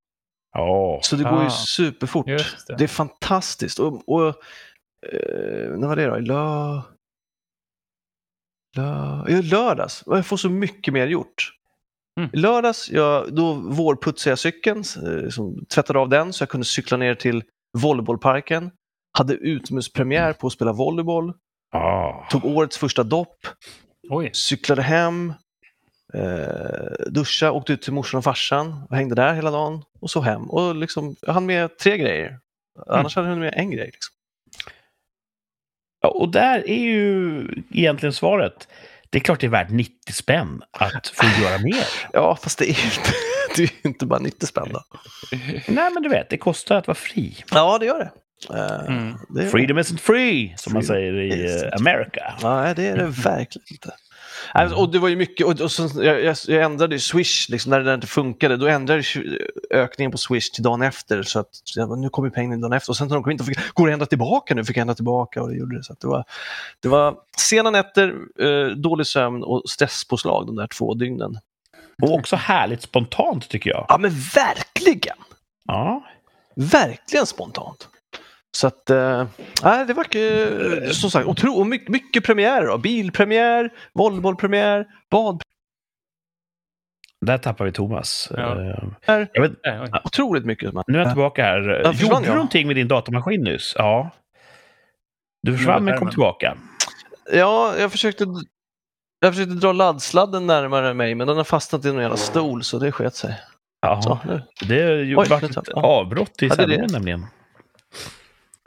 Ja. 0.52 0.98
Så 1.02 1.16
det 1.16 1.22
går 1.24 1.40
ju 1.40 1.46
Ah, 1.46 1.50
superfort. 1.50 2.26
just 2.28 2.66
det. 2.66 2.76
det. 2.76 2.84
är 2.84 2.88
fantastiskt. 2.88 3.78
Och, 3.78 4.08
och 4.08 4.28
eh, 5.12 5.70
när 5.78 5.86
var 5.88 5.96
det 5.96 6.06
då? 6.06 6.16
Lö... 6.16 6.82
Lö... 8.76 9.24
Ja, 9.28 9.42
lördags. 9.42 10.02
Jag 10.06 10.26
får 10.26 10.36
så 10.36 10.48
mycket 10.50 10.94
mer 10.94 11.06
gjort. 11.06 11.52
Mm. 12.20 12.30
Lördags, 12.32 12.90
jag, 12.90 13.34
då 13.34 13.52
vårputsade 13.54 14.30
jag 14.30 14.38
cykeln, 14.38 14.78
eh, 15.06 15.28
som 15.30 15.64
tvättade 15.66 15.98
av 15.98 16.08
den 16.08 16.32
så 16.32 16.42
jag 16.42 16.48
kunde 16.48 16.64
cykla 16.64 16.96
ner 16.96 17.14
till 17.14 17.42
volleybollparken. 17.78 18.70
Hade 19.18 19.34
utomhuspremiär 19.34 20.32
på 20.32 20.46
att 20.46 20.52
spela 20.52 20.72
volleyboll. 20.72 21.32
ja. 21.72 22.26
Tog 22.30 22.44
årets 22.44 22.78
första 22.78 23.02
dopp. 23.02 23.36
Oj, 24.10 24.30
cyklade 24.32 24.82
hem, 24.82 25.32
eh, 26.16 27.06
duscha, 27.10 27.50
åkte 27.52 27.72
ut 27.72 27.82
till 27.82 27.92
morsan 27.92 28.18
och 28.18 28.24
farsan 28.24 28.82
och 28.90 28.96
hängde 28.96 29.14
där 29.14 29.34
hela 29.34 29.50
dagen 29.50 29.82
och 30.00 30.10
så 30.10 30.20
hem. 30.20 30.50
Och 30.50 30.74
liksom, 30.76 31.16
jag 31.20 31.32
hann 31.32 31.46
med 31.46 31.78
tre 31.78 31.98
grejer. 31.98 32.38
Annars 32.86 33.16
hade 33.16 33.28
jag 33.28 33.34
hunnit 33.34 33.54
med 33.54 33.60
en 33.62 33.70
grej. 33.70 33.86
Liksom. 33.86 34.12
Ja, 36.02 36.08
Och 36.08 36.28
där 36.28 36.68
är 36.70 36.78
ju 36.78 37.42
egentligen 37.70 38.12
svaret. 38.12 38.68
Det 39.10 39.18
är 39.18 39.20
klart 39.20 39.40
det 39.40 39.46
är 39.46 39.50
värt 39.50 39.70
90 39.70 40.12
spänn 40.12 40.62
att 40.70 41.06
få 41.08 41.26
göra 41.42 41.58
mer. 41.58 41.84
Ja, 42.12 42.36
fast 42.42 42.58
det 42.58 42.64
är 42.64 42.74
ju 42.74 42.84
inte, 42.84 43.10
det 43.56 43.62
är 43.62 43.66
ju 43.82 43.88
inte 43.90 44.06
bara 44.06 44.18
90 44.20 44.46
spänn 44.46 44.68
då. 44.72 44.82
Nej, 45.68 45.90
men 45.94 46.02
du 46.02 46.08
vet, 46.08 46.30
det 46.30 46.38
kostar 46.38 46.76
att 46.76 46.86
vara 46.86 46.94
fri. 46.94 47.36
Ja, 47.50 47.78
det 47.78 47.86
gör 47.86 47.98
det. 47.98 48.10
Eh, 48.54 48.86
Mm. 48.88 49.14
det 49.28 49.42
gör 49.42 49.50
Freedom 49.50 49.78
isn't 49.78 49.98
free, 49.98 50.54
som 50.56 50.72
man 50.72 50.82
Freedom 50.82 50.96
säger 50.96 51.12
i 51.20 51.62
eh, 51.66 51.72
America. 51.80 52.34
Nej, 52.42 52.74
det 52.74 52.86
är 52.86 52.96
det 52.96 53.06
verkligen 53.06 53.66
inte. 53.70 53.90
Nej, 54.54 54.66
Och 54.66 54.92
det 54.92 54.98
var 54.98 55.08
ju 55.08 55.16
mycket, 55.16 55.46
och, 55.46 55.60
och 55.60 55.72
så, 55.72 56.02
jag, 56.02 56.36
jag, 56.46 56.62
ändrade 56.62 56.94
ju 56.94 56.98
Swish, 56.98 57.48
liksom, 57.48 57.70
när 57.70 57.80
det 57.80 57.94
inte 57.94 58.06
funkade, 58.06 58.56
då 58.56 58.66
ändrade 58.66 59.02
jag 59.14 59.24
ökningen 59.70 60.12
på 60.12 60.18
Swish 60.18 60.50
till 60.50 60.62
dagen 60.62 60.82
efter. 60.82 61.22
Så 61.22 61.38
att 61.38 61.48
jag, 61.76 61.98
nu 61.98 62.08
kommer 62.08 62.30
pengarna 62.30 62.56
dagen 62.56 62.72
efter. 62.72 62.90
Och 62.90 62.96
sen 62.96 63.08
när 63.08 63.14
de 63.14 63.22
kom 63.22 63.32
in, 63.32 63.38
fick, 63.38 63.74
går 63.74 63.86
det 63.86 63.92
ändra 63.92 64.06
tillbaka 64.06 64.54
nu? 64.54 64.64
Fick 64.64 64.76
jag 64.76 64.80
ändra 64.80 64.94
tillbaka 64.94 65.42
och 65.42 65.48
det 65.48 65.56
gjorde 65.56 65.76
det. 65.76 65.84
Så 65.84 65.94
det, 66.00 66.06
var, 66.06 66.24
det 66.80 66.88
var 66.88 67.16
sena 67.38 67.70
nätter, 67.70 68.14
eh, 68.40 68.66
dålig 68.76 69.06
sömn 69.06 69.42
och 69.42 69.62
stresspåslag 69.66 70.46
de 70.46 70.56
där 70.56 70.66
två 70.66 70.94
dygnen. 70.94 71.38
Och 72.02 72.14
också 72.14 72.36
härligt 72.36 72.82
spontant 72.82 73.48
tycker 73.48 73.70
jag. 73.70 73.86
Ja 73.88 73.98
men 73.98 74.10
verkligen! 74.34 75.16
Ja. 75.66 76.04
Verkligen 76.54 77.26
spontant. 77.26 77.88
Så 78.56 78.66
att, 78.66 78.90
eh, 78.90 79.26
det 79.86 79.94
var 79.94 80.16
eh, 80.16 80.90
som 80.90 81.10
sagt 81.10 81.26
otro, 81.26 81.64
mycket, 81.64 81.88
mycket 81.88 82.24
premiärer. 82.24 82.66
Då. 82.66 82.78
Bilpremiär, 82.78 83.70
volleybollpremiär, 83.92 84.86
bad... 85.10 85.42
Där 87.26 87.38
tappar 87.38 87.64
vi 87.64 87.72
Thomas. 87.72 88.28
Ja. 88.36 88.60
Eh, 89.06 89.26
jag 89.32 89.42
vet. 89.42 89.52
Otroligt 90.04 90.44
mycket. 90.44 90.70
som- 90.72 90.82
nu 90.86 90.98
är 90.98 91.02
jag 91.02 91.10
tillbaka 91.12 91.42
här. 91.44 91.62
Försvann 91.92 91.94
Gjorde 92.18 92.26
du 92.26 92.32
någonting 92.34 92.66
med 92.66 92.76
din 92.76 92.88
datamaskin 92.88 93.44
nyss? 93.44 93.72
Ja. 93.76 94.10
Du 95.42 95.56
försvann 95.56 95.84
men 95.84 95.98
kom 95.98 96.10
tillbaka. 96.10 96.56
Ja, 97.32 97.74
jag 97.78 97.92
försökte, 97.92 98.24
jag 99.20 99.34
försökte 99.34 99.54
dra 99.54 99.72
laddsladden 99.72 100.46
närmare 100.46 100.94
mig 100.94 101.14
men 101.14 101.26
den 101.26 101.36
har 101.36 101.44
fastnat 101.44 101.84
i 101.84 101.88
någon 101.92 102.02
jävla 102.02 102.16
stol 102.16 102.62
så 102.64 102.78
det 102.78 102.92
sket 102.92 103.14
sig. 103.14 103.40
Ja, 103.80 104.02
Så, 104.02 104.18
nu. 104.24 104.42
det 104.68 104.82
har 104.82 104.92
ju 104.92 105.16
Oj, 105.16 105.28
varit 105.28 105.42
nu 105.42 105.48
ett 105.48 105.68
avbrott 105.68 106.42
i 106.42 106.46
Ja, 106.46 106.54
det 106.54 106.62
är 106.62 106.66
det. 106.66 106.72
sändningen 106.74 106.92
nämligen. 106.92 107.26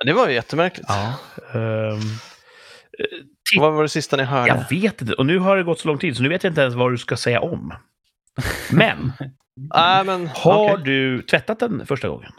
Det 0.06 0.14
var 0.14 0.28
ju 0.28 0.34
jättemärkligt. 0.34 0.86
Ja. 0.90 1.14
Ehm, 1.60 2.00
Vad 3.60 3.74
var 3.74 3.84
det 3.84 3.90
sista 3.90 4.18
ni 4.18 4.24
hörde? 4.24 4.48
jag 4.48 4.78
vet 4.82 5.02
inte. 5.02 5.14
Och 5.14 5.26
nu 5.26 5.40
har 5.40 5.58
det 5.58 5.64
gått 5.64 5.80
så 5.80 5.88
lång 5.88 5.98
tid 5.98 6.18
så 6.18 6.24
nu 6.24 6.30
vet 6.30 6.44
jag 6.44 6.52
inte 6.52 6.62
ens 6.62 6.76
vad 6.76 6.92
du 6.92 6.98
ska 6.98 7.18
säga 7.18 7.42
om. 7.42 7.74
Men, 8.72 9.12
Nej, 9.76 10.04
men, 10.06 10.28
har 10.28 10.72
okej. 10.74 10.84
du 10.86 11.22
tvättat 11.22 11.60
den 11.60 11.86
första 11.86 12.08
gången? 12.08 12.32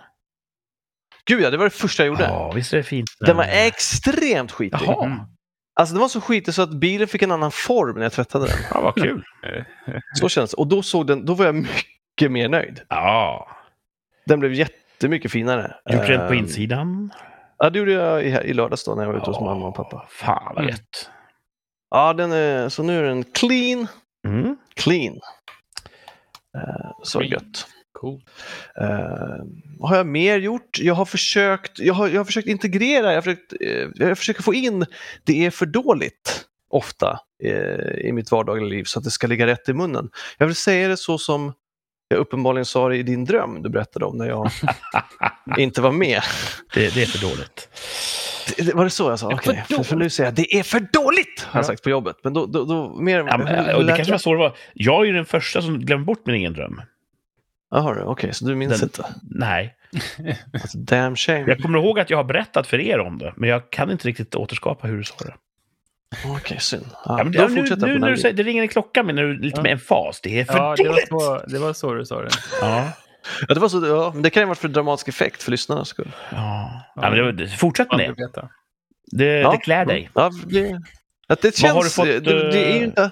Gud 1.24 1.42
ja, 1.42 1.50
det 1.50 1.56
var 1.56 1.64
det 1.64 1.70
första 1.70 2.02
jag 2.02 2.08
gjorde. 2.08 2.22
Ja, 2.24 2.52
visst 2.52 2.72
är 2.72 2.76
det 2.76 2.82
fint. 2.82 3.10
Den 3.20 3.36
var 3.36 3.44
extremt 3.44 4.52
skitig. 4.52 4.78
Jaha. 4.86 5.26
Alltså 5.74 5.94
den 5.94 6.00
var 6.00 6.08
så 6.08 6.20
skitig 6.20 6.54
så 6.54 6.62
att 6.62 6.70
bilen 6.74 7.08
fick 7.08 7.22
en 7.22 7.30
annan 7.32 7.50
form 7.52 7.94
när 7.96 8.02
jag 8.02 8.12
tvättade 8.12 8.46
den. 8.46 8.56
ja, 8.70 8.80
vad 8.80 8.94
kul. 8.94 9.24
Så 10.14 10.28
känns 10.28 10.50
det. 10.50 10.56
Och 10.56 10.66
då, 10.66 10.82
såg 10.82 11.06
den, 11.06 11.24
då 11.24 11.34
var 11.34 11.44
jag 11.46 11.54
mycket 11.54 12.30
mer 12.32 12.48
nöjd. 12.48 12.80
Ja, 12.88 13.48
Den 14.26 14.40
blev 14.40 14.52
jättemycket 14.52 15.32
finare. 15.32 15.74
gjort 15.90 16.08
rent 16.08 16.26
på 16.28 16.32
Ehm, 16.32 16.38
insidan. 16.38 17.10
Ja, 17.62 17.70
det 17.70 17.78
gjorde 17.78 17.92
jag 17.92 18.24
i, 18.24 18.28
i 18.28 18.52
lördags 18.52 18.84
då 18.84 18.94
när 18.94 19.02
jag 19.02 19.12
var 19.12 19.18
ute 19.18 19.30
hos 19.30 19.40
mamma 19.40 19.66
och 19.68 19.74
pappa. 19.74 20.06
Fan 20.08 20.42
vad 20.54 20.58
Mm. 20.64 20.68
gött. 20.70 21.10
Ja, 21.90 22.12
den 22.12 22.32
är, 22.32 22.68
så 22.68 22.82
nu 22.82 22.98
är 22.98 23.02
den 23.02 23.24
clean. 23.24 23.86
Mm. 24.26 24.56
Clean. 24.74 25.14
Eh, 26.56 26.90
så 27.02 27.22
gött. 27.22 27.66
Cool. 27.92 28.22
Eh, 28.80 28.88
vad 29.78 29.90
har 29.90 29.96
jag 29.96 30.06
mer 30.06 30.38
gjort? 30.38 30.78
Jag 30.80 30.94
har 30.94 31.04
försökt, 31.04 31.78
jag 31.78 31.94
har, 31.94 32.08
jag 32.08 32.20
har 32.20 32.24
försökt 32.24 32.48
integrera, 32.48 33.06
jag 33.06 33.14
har, 33.14 33.22
försökt, 33.22 33.52
eh, 33.60 33.88
jag 33.94 34.18
försöker 34.18 34.42
få 34.42 34.54
in 34.54 34.86
det 35.24 35.46
är 35.46 35.50
för 35.50 35.66
dåligt 35.66 36.44
ofta 36.70 37.20
i 38.04 38.12
mitt 38.12 38.30
vardagliga 38.30 38.66
liv 38.68 38.84
så 38.84 38.98
att 38.98 39.04
det 39.04 39.10
ska 39.10 39.26
ligga 39.26 39.46
rätt 39.46 39.68
i 39.68 39.72
munnen. 39.72 40.10
Jag 40.38 40.46
vill 40.46 40.56
säga 40.56 40.88
det 40.88 40.96
så 40.96 41.18
som 41.18 41.52
jag 42.10 42.18
uppenbarligen 42.18 42.64
sa 42.64 42.88
det 42.88 42.96
i 42.96 43.02
din 43.02 43.24
dröm 43.24 43.62
du 43.62 43.68
berättade 43.68 44.04
om 44.04 44.16
när 44.18 44.26
jag 44.26 44.50
inte 45.58 45.80
var 45.80 45.92
med. 45.92 46.20
Det, 46.74 46.94
det 46.94 47.02
är 47.02 47.06
för 47.06 47.18
dåligt. 47.30 47.68
Det- 48.56 48.74
Var 48.74 48.84
det 48.84 48.90
så 48.90 49.10
jag 49.10 49.18
sa? 49.18 49.28
Det 49.28 49.34
är 49.34 49.38
för 49.38 49.52
Okej, 49.74 49.84
för, 49.84 49.96
nu 49.96 50.10
säger 50.10 50.26
jag 50.28 50.34
det 50.34 50.54
är 50.56 50.62
för 50.62 50.80
dåligt! 50.80 51.46
Har 51.48 51.58
jag 51.58 51.62
Ja. 51.64 51.66
sagt 51.66 51.82
på 51.82 51.90
jobbet. 51.90 52.16
Men 52.24 52.32
då, 52.32 52.46
då, 52.46 52.64
då 52.64 52.94
mer... 53.00 53.18
Ja, 53.28 53.38
men, 53.38 53.74
och 53.74 53.84
det 53.86 53.96
kanske 53.96 54.12
var 54.12 54.18
så 54.18 54.32
det 54.32 54.38
var. 54.38 54.56
Jag 54.74 55.00
är 55.02 55.04
ju 55.04 55.12
den 55.12 55.24
första 55.24 55.62
som 55.62 55.78
glömmer 55.78 56.04
bort 56.04 56.26
min 56.26 56.36
egen 56.36 56.52
dröm. 56.52 56.80
Jaha, 57.70 58.02
okej, 58.04 58.34
så 58.34 58.44
du 58.44 58.54
minns 58.54 58.72
Den- 58.80 58.82
inte? 58.82 59.04
Nej, 59.22 59.74
Alltså, 60.52 60.78
damn 60.78 61.16
shame. 61.16 61.44
jag 61.46 61.58
kommer 61.58 61.78
ihåg 61.78 62.00
att 62.00 62.10
jag 62.10 62.16
har 62.18 62.24
berättat 62.24 62.66
för 62.66 62.80
er 62.80 62.98
om 62.98 63.18
det, 63.18 63.32
men 63.36 63.48
jag 63.48 63.70
kan 63.70 63.90
inte 63.90 64.08
riktigt 64.08 64.34
återskapa 64.34 64.86
hur 64.86 64.96
du 64.96 65.04
sa 65.04 65.14
det. 65.18 65.34
Okej, 66.26 66.56
synd. 66.60 66.86
Ja, 66.92 67.18
Ja, 67.18 67.24
men 67.24 67.32
då 67.32 67.42
nu, 67.46 67.62
nu 67.62 67.68
när 67.76 67.86
den 67.86 68.00
du 68.02 68.16
säger, 68.16 68.34
det 68.34 68.42
ringer 68.42 68.62
en 68.62 68.68
klocka 68.68 69.02
med, 69.02 69.14
när 69.14 69.22
du, 69.22 69.38
lite 69.38 69.56
Ja. 69.58 69.62
med 69.62 69.72
en 69.72 69.78
fas. 69.78 70.20
Det 70.20 70.40
är 70.40 70.44
för 70.44 70.54
Ja, 70.58 70.74
det 70.76 70.88
var, 70.88 70.98
så, 71.38 71.46
det 71.46 71.58
var 71.58 71.72
så 71.72 71.94
du 71.94 72.04
sa 72.06 72.22
det. 72.22 72.30
Ja, 72.60 72.92
Ja, 73.48 73.54
det, 73.54 73.60
var 73.60 73.68
så, 73.68 73.86
ja, 73.86 74.10
men 74.14 74.22
det 74.22 74.30
kan 74.30 74.40
ju 74.40 74.44
ha 74.44 74.48
varit 74.48 74.58
för 74.58 74.68
dramatisk 74.68 75.08
effekt 75.08 75.42
för 75.42 75.50
lyssnarnas 75.50 75.88
skull. 75.88 76.12
ja. 76.30 76.82
ja 76.94 77.10
men 77.10 77.36
det, 77.36 77.48
fortsätt 77.48 77.88
med 77.96 78.14
det. 78.16 78.30
Det, 79.12 79.24
Ja. 79.40 79.50
det 79.50 79.56
klär 79.58 79.84
dig. 79.84 80.10
Ja, 80.14 80.30
det, 80.46 80.80
att 81.28 81.40
det 81.42 81.62
Vad 81.62 81.70
har 81.72 81.82
känns... 81.82 81.94
du 81.96 82.02
fått, 82.02 82.24
det, 82.24 82.50
det 82.50 82.64
är 82.64 82.72
ju 82.74 82.78
eh, 82.78 82.84
inte... 82.84 83.10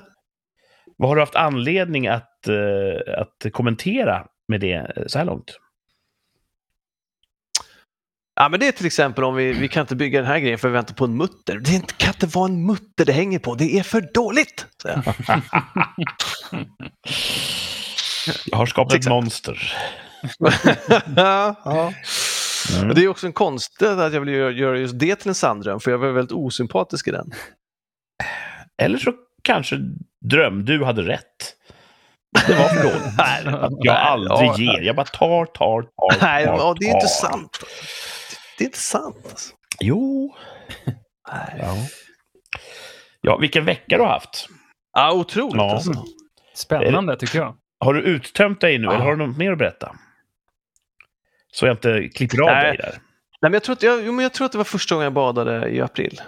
Vad 0.97 1.09
har 1.11 1.17
du 1.17 1.23
haft 1.23 1.37
anledning 1.37 2.07
att, 2.09 2.49
eh, 2.49 3.21
att 3.21 3.53
kommentera 3.53 4.27
med 4.49 4.61
det 4.61 5.05
så 5.07 5.19
här 5.19 5.25
långt? 5.25 5.59
Ja, 8.41 8.49
men 8.49 8.61
det 8.61 8.69
är 8.69 8.73
till 8.73 8.87
exempel 8.87 9.25
om 9.25 9.35
vi, 9.35 9.53
vi 9.53 9.69
kan 9.69 9.81
inte 9.81 9.97
bygga 9.97 10.19
den 10.19 10.29
här 10.29 10.39
grejen 10.39 10.59
för 10.59 10.69
vi 10.69 10.75
väntar 10.75 10.95
på 10.95 11.05
en 11.05 11.17
mutter. 11.17 11.59
Det 11.59 11.71
är 11.71 11.75
inte, 11.75 11.95
kan 11.95 12.09
inte 12.09 12.27
vara 12.27 12.49
en 12.49 12.67
mutter 12.67 13.05
det 13.05 13.13
hänger 13.13 13.39
på. 13.39 13.55
Det 13.55 13.79
är 13.79 13.83
för 13.83 14.01
dåligt! 14.15 14.67
jag. 14.85 15.03
Jag 18.47 18.59
har 18.59 18.67
skapat 18.67 18.95
ett 18.95 19.09
monster. 19.09 19.73
ja, 21.17 21.55
ja. 21.65 21.93
Mm. 22.79 22.95
Det 22.95 23.05
är 23.05 23.09
också 23.09 23.27
en 23.27 23.33
konst 23.33 23.83
att 23.83 24.13
jag 24.13 24.21
vill 24.21 24.35
göra, 24.35 24.79
just 24.79 24.99
det 24.99 25.17
till 25.17 25.29
en 25.29 25.35
sanndröm, 25.35 25.81
för 25.81 25.91
jag 25.91 25.99
var 25.99 26.09
väldigt 26.09 26.33
osympatisk 26.33 27.09
i 27.09 27.11
den. 27.11 27.31
Eller 28.83 28.99
så 28.99 29.13
kanske 29.43 29.77
dröm, 30.25 30.65
du 30.65 30.85
hade 30.85 31.03
rätt. 31.03 31.55
Det 32.47 32.55
var 32.55 32.69
för 32.69 32.83
dåligt. 32.83 33.79
Jag 33.85 33.97
aldrig 33.97 34.69
ger. 34.69 34.81
Jag 34.81 34.97
bara 34.97 35.07
tar, 35.07 35.45
tar, 35.45 35.83
tar, 35.83 36.21
Nej, 36.21 36.45
tar, 36.45 36.53
men, 36.53 36.61
ja, 36.61 36.75
det 36.79 36.87
är 36.87 36.95
inte 36.95 37.01
tar. 37.01 37.31
sant. 37.31 37.59
Det 38.59 38.65
är 38.65 38.67
inte 38.67 38.79
sant. 38.79 39.17
Alltså. 39.31 39.55
Jo. 39.81 40.35
Nej. 41.33 41.57
Ja. 41.59 41.77
ja, 43.21 43.37
vilken 43.37 43.65
vecka 43.65 43.97
du 43.97 44.03
har 44.03 44.11
haft. 44.11 44.49
Ja, 44.93 45.13
otroligt 45.13 45.57
Ja. 45.57 45.73
alltså. 45.75 45.93
Spännande 46.55 47.17
tycker 47.17 47.39
jag. 47.39 47.57
Har 47.81 47.95
du 47.95 48.01
uttömt 48.03 48.61
dig 48.61 48.79
nu 48.79 48.85
Ja. 48.85 48.93
eller 48.95 49.05
har 49.05 49.17
du 49.17 49.27
något 49.27 49.37
mer 49.37 49.53
att 49.53 49.59
berätta? 49.59 49.97
Så 51.53 51.67
jag 51.67 51.73
inte 51.75 52.09
klipper 52.09 52.41
av 52.41 52.47
Nej. 52.47 52.65
dig 52.65 52.77
där. 52.77 52.91
Nej, 52.91 53.01
men 53.41 53.53
jag, 53.53 53.63
tror 53.63 53.73
att 53.73 53.83
jag, 53.83 54.07
jo, 54.07 54.13
men 54.13 54.23
jag 54.23 54.33
tror 54.35 54.45
att 54.47 54.53
det 54.53 54.59
var 54.59 54.65
första 54.65 54.95
gången 54.95 55.05
jag 55.05 55.13
badade 55.13 55.69
i 55.69 55.81
april. 55.81 56.21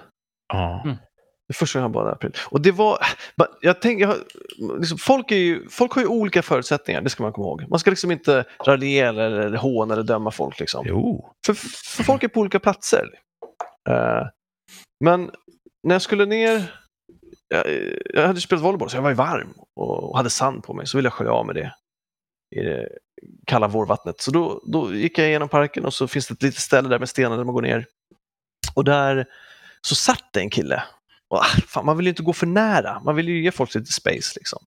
Ja. 0.49 0.83
Mm. 0.85 0.97
Det 1.51 1.55
första 1.55 1.79
jag 1.79 1.91
badade 1.91 2.11
i 2.11 2.15
april. 2.15 2.33
Och 2.51 2.61
det 2.61 2.73
var, 2.73 2.99
jag 3.61 3.81
tänker, 3.81 4.07
jag, 4.07 4.17
liksom, 4.79 4.99
folk, 4.99 5.31
är 5.31 5.37
ju, 5.37 5.69
folk 5.69 5.93
har 5.93 6.03
ju 6.03 6.09
olika 6.09 6.43
förutsättningar, 6.43 7.01
det 7.01 7.11
ska 7.11 7.23
man 7.23 7.33
komma 7.33 7.47
ihåg. 7.47 7.65
Man 7.69 7.79
ska 7.79 7.91
liksom 7.91 8.11
inte 8.11 8.45
raljera 8.67 9.27
eller 9.27 9.57
håna 9.57 9.95
eller 9.95 10.05
döma 10.05 10.31
folk. 10.31 10.61
Liksom. 10.61 10.85
Jo. 10.89 11.33
För, 11.47 11.55
för 11.97 12.03
folk 12.05 12.23
är 12.23 12.29
på 12.29 12.41
olika 12.41 12.61
platser. 12.61 13.09
Eh, 13.89 14.27
men 15.05 15.31
när 15.87 15.95
jag 15.95 16.03
skulle 16.03 16.27
ner, 16.27 16.75
jag, 17.49 17.65
jag 18.15 18.27
hade 18.27 18.41
spelat 18.41 18.65
volleyboll 18.65 18.91
så 18.91 18.97
jag 18.97 19.03
var 19.03 19.11
ju 19.11 19.17
varm 19.17 19.55
och 19.77 20.17
hade 20.17 20.31
sand 20.31 20.63
på 20.63 20.75
mig, 20.75 20.87
så 20.87 20.99
ville 20.99 21.07
jag 21.07 21.13
skölja 21.13 21.33
av 21.33 21.47
med 21.47 21.55
det 21.55 21.75
i 22.57 22.63
det 22.63 22.89
kalla 23.47 23.69
vårvattnet. 23.69 24.21
Så 24.21 24.31
då, 24.31 24.63
då 24.67 24.95
gick 24.95 25.19
jag 25.19 25.29
igenom 25.29 25.49
parken 25.49 25.85
och 25.85 25.95
så 25.95 26.09
finns 26.09 26.27
det 26.27 26.35
ett 26.35 26.43
litet 26.43 26.61
ställe 26.61 26.89
där 26.89 26.99
med 26.99 27.09
stenar 27.09 27.37
där 27.37 27.45
man 27.45 27.55
går 27.55 27.63
ner. 27.63 27.87
Och 28.75 28.85
där 28.85 29.27
så 29.81 29.95
satt 29.95 30.25
det 30.33 30.41
en 30.41 30.51
kille. 30.51 30.83
Och, 31.31 31.39
ah, 31.39 31.61
fan, 31.67 31.87
man 31.87 31.97
vill 31.97 32.07
ju 32.07 32.11
inte 32.11 32.23
gå 32.23 32.33
för 32.33 32.47
nära, 32.47 33.01
man 33.05 33.17
vill 33.17 33.29
ju 33.29 33.43
ge 33.43 33.51
folk 33.51 33.75
lite 33.75 33.93
space. 33.93 34.33
Liksom. 34.37 34.59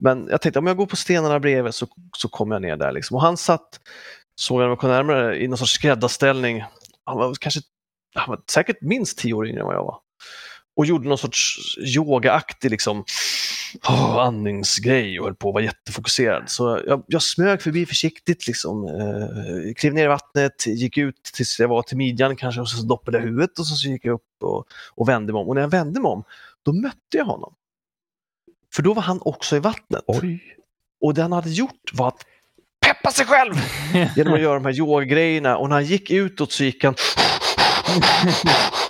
Men 0.00 0.28
jag 0.30 0.40
tänkte 0.40 0.58
om 0.58 0.66
jag 0.66 0.76
går 0.76 0.86
på 0.86 0.96
stenarna 0.96 1.40
bredvid 1.40 1.74
så, 1.74 1.86
så 2.16 2.28
kommer 2.28 2.54
jag 2.54 2.62
ner 2.62 2.76
där. 2.76 2.92
Liksom. 2.92 3.14
Och 3.14 3.22
han 3.22 3.36
satt, 3.36 3.80
såg 4.34 4.60
jag 4.60 4.64
när 4.64 4.68
jag 4.68 4.78
kom 4.78 4.90
närmare, 4.90 5.42
i 5.42 5.48
någon 5.48 5.58
sorts 5.58 5.72
skräddarställning. 5.72 6.64
Han 7.04 7.18
var 7.18 7.34
kanske 7.34 7.60
han 8.14 8.30
var 8.30 8.40
säkert 8.50 8.80
minst 8.80 9.18
tio 9.18 9.34
år 9.34 9.48
yngre 9.48 9.60
än 9.60 9.66
vad 9.66 9.74
jag 9.74 9.84
var. 9.84 9.98
Och 10.76 10.86
gjorde 10.86 11.08
någon 11.08 11.18
sorts 11.18 11.56
yogaaktig 11.96 12.70
liksom, 12.70 13.04
oh, 13.88 14.18
andningsgrej 14.18 15.20
och 15.20 15.26
höll 15.26 15.34
på 15.34 15.48
att 15.48 15.54
vara 15.54 15.64
jättefokuserad. 15.64 16.50
Så 16.50 16.80
jag, 16.86 17.02
jag 17.06 17.22
smög 17.22 17.62
förbi 17.62 17.86
försiktigt, 17.86 18.46
liksom, 18.46 18.84
eh, 18.86 19.74
klev 19.74 19.94
ner 19.94 20.04
i 20.04 20.08
vattnet, 20.08 20.66
gick 20.66 20.98
ut 20.98 21.22
tills 21.34 21.60
jag 21.60 21.68
var 21.68 21.82
till 21.82 21.96
midjan 21.96 22.36
kanske 22.36 22.60
och 22.60 22.68
så 22.68 22.82
doppade 22.82 23.18
jag 23.18 23.24
huvudet 23.24 23.58
och 23.58 23.66
så, 23.66 23.74
så 23.74 23.88
gick 23.88 24.04
jag 24.04 24.14
upp 24.14 24.42
och, 24.42 24.64
och 24.94 25.08
vände 25.08 25.32
mig 25.32 25.40
om. 25.40 25.48
Och 25.48 25.54
när 25.54 25.62
jag 25.62 25.68
vände 25.68 26.00
mig 26.00 26.08
om, 26.08 26.24
då 26.62 26.72
mötte 26.72 27.16
jag 27.16 27.24
honom. 27.24 27.54
För 28.74 28.82
då 28.82 28.94
var 28.94 29.02
han 29.02 29.18
också 29.22 29.56
i 29.56 29.58
vattnet. 29.58 30.04
Oj. 30.06 30.56
Och 31.00 31.14
det 31.14 31.22
han 31.22 31.32
hade 31.32 31.50
gjort 31.50 31.90
var 31.92 32.08
att 32.08 32.26
peppa 32.86 33.10
sig 33.10 33.26
själv 33.26 33.54
genom 34.16 34.34
att 34.34 34.40
göra 34.40 34.54
de 34.54 34.64
här 34.64 34.78
yogagrejerna. 34.78 35.56
Och 35.56 35.68
när 35.68 35.76
han 35.76 35.84
gick 35.84 36.10
utåt 36.10 36.52
så 36.52 36.64
gick 36.64 36.84
han 36.84 36.94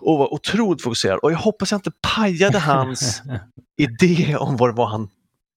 och 0.00 0.18
var 0.18 0.34
otroligt 0.34 0.82
fokuserad. 0.82 1.18
Och 1.18 1.32
jag 1.32 1.38
hoppas 1.38 1.70
jag 1.70 1.78
inte 1.78 1.92
pajade 2.14 2.58
hans 2.58 3.22
idé 3.76 4.36
om 4.36 4.56
vad 4.56 4.68
det 4.68 4.76
var 4.76 4.86
han 4.86 5.08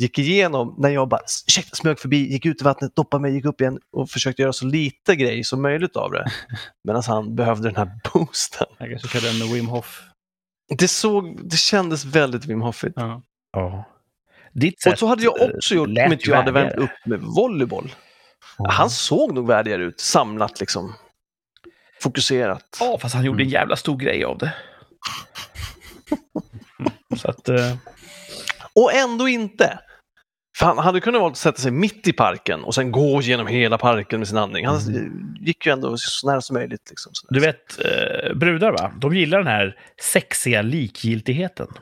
gick 0.01 0.19
igenom 0.19 0.75
när 0.77 0.89
jag 0.89 1.07
bara 1.07 1.21
ursäkta, 1.47 1.75
smög 1.75 1.99
förbi, 1.99 2.31
gick 2.31 2.45
ut 2.45 2.61
i 2.61 2.63
vattnet, 2.63 2.95
doppade 2.95 3.21
mig, 3.21 3.33
gick 3.33 3.45
upp 3.45 3.61
igen 3.61 3.79
och 3.91 4.09
försökte 4.09 4.41
göra 4.41 4.53
så 4.53 4.65
lite 4.65 5.15
grej 5.15 5.43
som 5.43 5.61
möjligt 5.61 5.95
av 5.95 6.11
det. 6.11 6.25
Medan 6.83 7.03
han 7.07 7.35
behövde 7.35 7.67
den 7.67 7.75
här 7.75 7.91
boosten. 8.13 8.67
Jag 8.77 8.89
kanske 8.89 9.07
körde 9.07 9.29
en 9.29 9.53
Wim 9.53 9.67
Hof. 9.67 10.01
Det, 10.77 10.87
såg, 10.87 11.49
det 11.49 11.57
kändes 11.57 12.05
väldigt 12.05 12.45
Wim 12.45 12.61
Hofigt. 12.61 12.93
Ja. 12.95 13.21
Ja. 13.51 13.85
Ditt 14.53 14.81
sätt 14.81 14.93
Och 14.93 14.99
så 14.99 15.07
hade 15.07 15.23
jag 15.23 15.33
också 15.55 15.75
gjort 15.75 15.87
om 15.87 16.13
inte 16.13 16.29
jag 16.29 16.37
hade 16.37 16.51
vänt 16.51 16.73
upp 16.73 16.89
med 17.05 17.19
volleyboll. 17.19 17.95
Han 18.69 18.89
såg 18.89 19.33
nog 19.33 19.47
värdigare 19.47 19.83
ut, 19.83 19.99
samlat 19.99 20.59
liksom. 20.59 20.93
Fokuserat. 22.01 22.77
Ja, 22.79 22.97
fast 23.01 23.15
han 23.15 23.23
gjorde 23.25 23.43
en 23.43 23.49
jävla 23.49 23.75
stor 23.75 23.97
grej 23.97 24.23
av 24.23 24.37
det. 24.37 24.53
Så 27.17 27.29
att... 27.29 27.49
eh, 27.49 27.75
Och 28.73 28.93
ändå 28.93 29.27
inte. 29.27 29.79
För 30.57 30.65
han 30.65 30.77
hade 30.77 30.99
kunnat 30.99 31.21
valt 31.21 31.31
att 31.31 31.37
sätta 31.37 31.57
sig 31.61 31.71
mitt 31.71 32.07
i 32.07 32.13
parken 32.13 32.63
och 32.63 32.75
sen 32.75 32.91
gå 32.91 33.21
genom 33.21 33.47
hela 33.47 33.77
parken 33.77 34.19
med 34.19 34.27
sin 34.27 34.37
andning. 34.37 34.65
Han 34.65 34.79
gick 35.39 35.65
ju 35.65 35.71
ändå 35.71 35.97
så 35.97 36.27
nära 36.27 36.41
som 36.41 36.53
möjligt. 36.53 36.89
Liksom. 36.89 37.11
Du 37.29 37.39
vet, 37.39 37.79
eh, 37.85 38.33
brudar 38.33 38.71
va? 38.71 38.91
De 38.97 39.15
gillar 39.15 39.37
den 39.37 39.47
här 39.47 39.75
sexiga 40.01 40.61
likgiltigheten. 40.61 41.67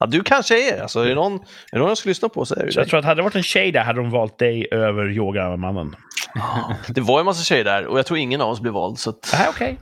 Ja, 0.00 0.06
du 0.06 0.22
kanske 0.22 0.72
är 0.72 0.82
alltså, 0.82 1.00
är 1.00 1.08
det 1.08 1.14
någon, 1.14 1.32
är 1.34 1.40
det 1.72 1.78
någon 1.78 1.88
jag 1.88 1.98
ska 1.98 2.08
lyssna 2.08 2.28
på 2.28 2.44
så 2.44 2.54
är 2.54 2.66
det 2.66 2.72
Så 2.72 2.78
jag 2.78 2.84
dig. 2.86 2.90
tror 2.90 2.98
att 2.98 3.04
hade 3.04 3.18
det 3.18 3.22
varit 3.22 3.34
en 3.34 3.42
tjej 3.42 3.72
där 3.72 3.84
hade 3.84 4.00
de 4.00 4.10
valt 4.10 4.38
dig 4.38 4.68
över 4.72 5.10
yogamannen. 5.10 5.96
Det 6.88 7.00
var 7.00 7.18
ju 7.18 7.20
en 7.20 7.24
massa 7.26 7.42
tjejer 7.44 7.64
där 7.64 7.86
och 7.86 7.98
jag 7.98 8.06
tror 8.06 8.18
ingen 8.18 8.40
av 8.40 8.50
oss 8.50 8.60
blev 8.60 8.74
vald. 8.74 8.98
Så 8.98 9.10
att, 9.10 9.30
Nej, 9.32 9.46
okej. 9.50 9.78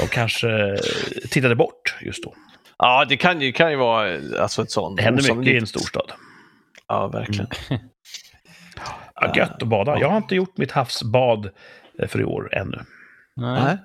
De 0.00 0.06
kanske 0.06 0.76
tittade 1.30 1.56
bort 1.56 1.96
just 2.00 2.24
då. 2.24 2.34
ja, 2.78 3.04
det 3.08 3.16
kan 3.16 3.40
ju, 3.40 3.52
kan 3.52 3.70
ju 3.70 3.76
vara 3.76 4.14
eh, 4.14 4.20
alltså, 4.40 4.62
ett 4.62 4.70
sånt. 4.70 4.96
Det 4.96 5.02
händer 5.02 5.22
mycket 5.22 5.36
osannolikt- 5.36 5.54
i 5.54 5.58
en 5.58 5.66
storstad. 5.66 6.12
Ja, 6.88 7.08
verkligen. 7.08 7.46
Ja, 9.14 9.32
gött 9.36 9.62
att 9.62 9.68
bada. 9.68 9.98
Jag 10.00 10.08
har 10.08 10.16
inte 10.16 10.34
gjort 10.34 10.56
mitt 10.58 10.72
havsbad 10.72 11.50
eh, 12.02 12.08
för 12.08 12.20
i 12.20 12.24
år 12.24 12.54
ännu. 12.54 12.78
Nej. 13.36 13.78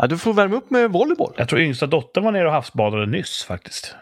Ja, 0.00 0.06
du 0.06 0.18
får 0.18 0.32
värma 0.32 0.56
upp 0.56 0.70
med 0.70 0.90
volleyboll. 0.92 1.34
Jag 1.36 1.48
tror 1.48 1.60
yngsta 1.60 1.86
dottern 1.86 2.24
var 2.24 2.32
nere 2.32 2.46
och 2.46 2.52
havsbadade 2.52 3.06
nyss 3.06 3.44
faktiskt. 3.44 3.94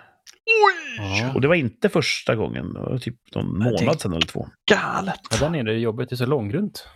Ja. 0.99 1.33
Och 1.35 1.41
det 1.41 1.49
var 1.49 1.55
inte 1.55 1.89
första 1.89 2.35
gången. 2.37 2.73
Det 2.73 2.81
var 2.81 2.99
typ 2.99 3.17
någon 3.35 3.59
månad 3.59 3.79
tänkte- 3.79 3.99
sedan 3.99 4.13
eller 4.13 4.27
två. 4.27 4.49
Galet. 4.71 5.21
Ja, 5.31 5.37
där 5.41 5.51
nere 5.51 5.73
är 5.75 5.79
jobbet 5.79 6.09
det 6.09 6.15
är 6.15 6.17
så 6.17 6.27
långgrunt. 6.27 6.89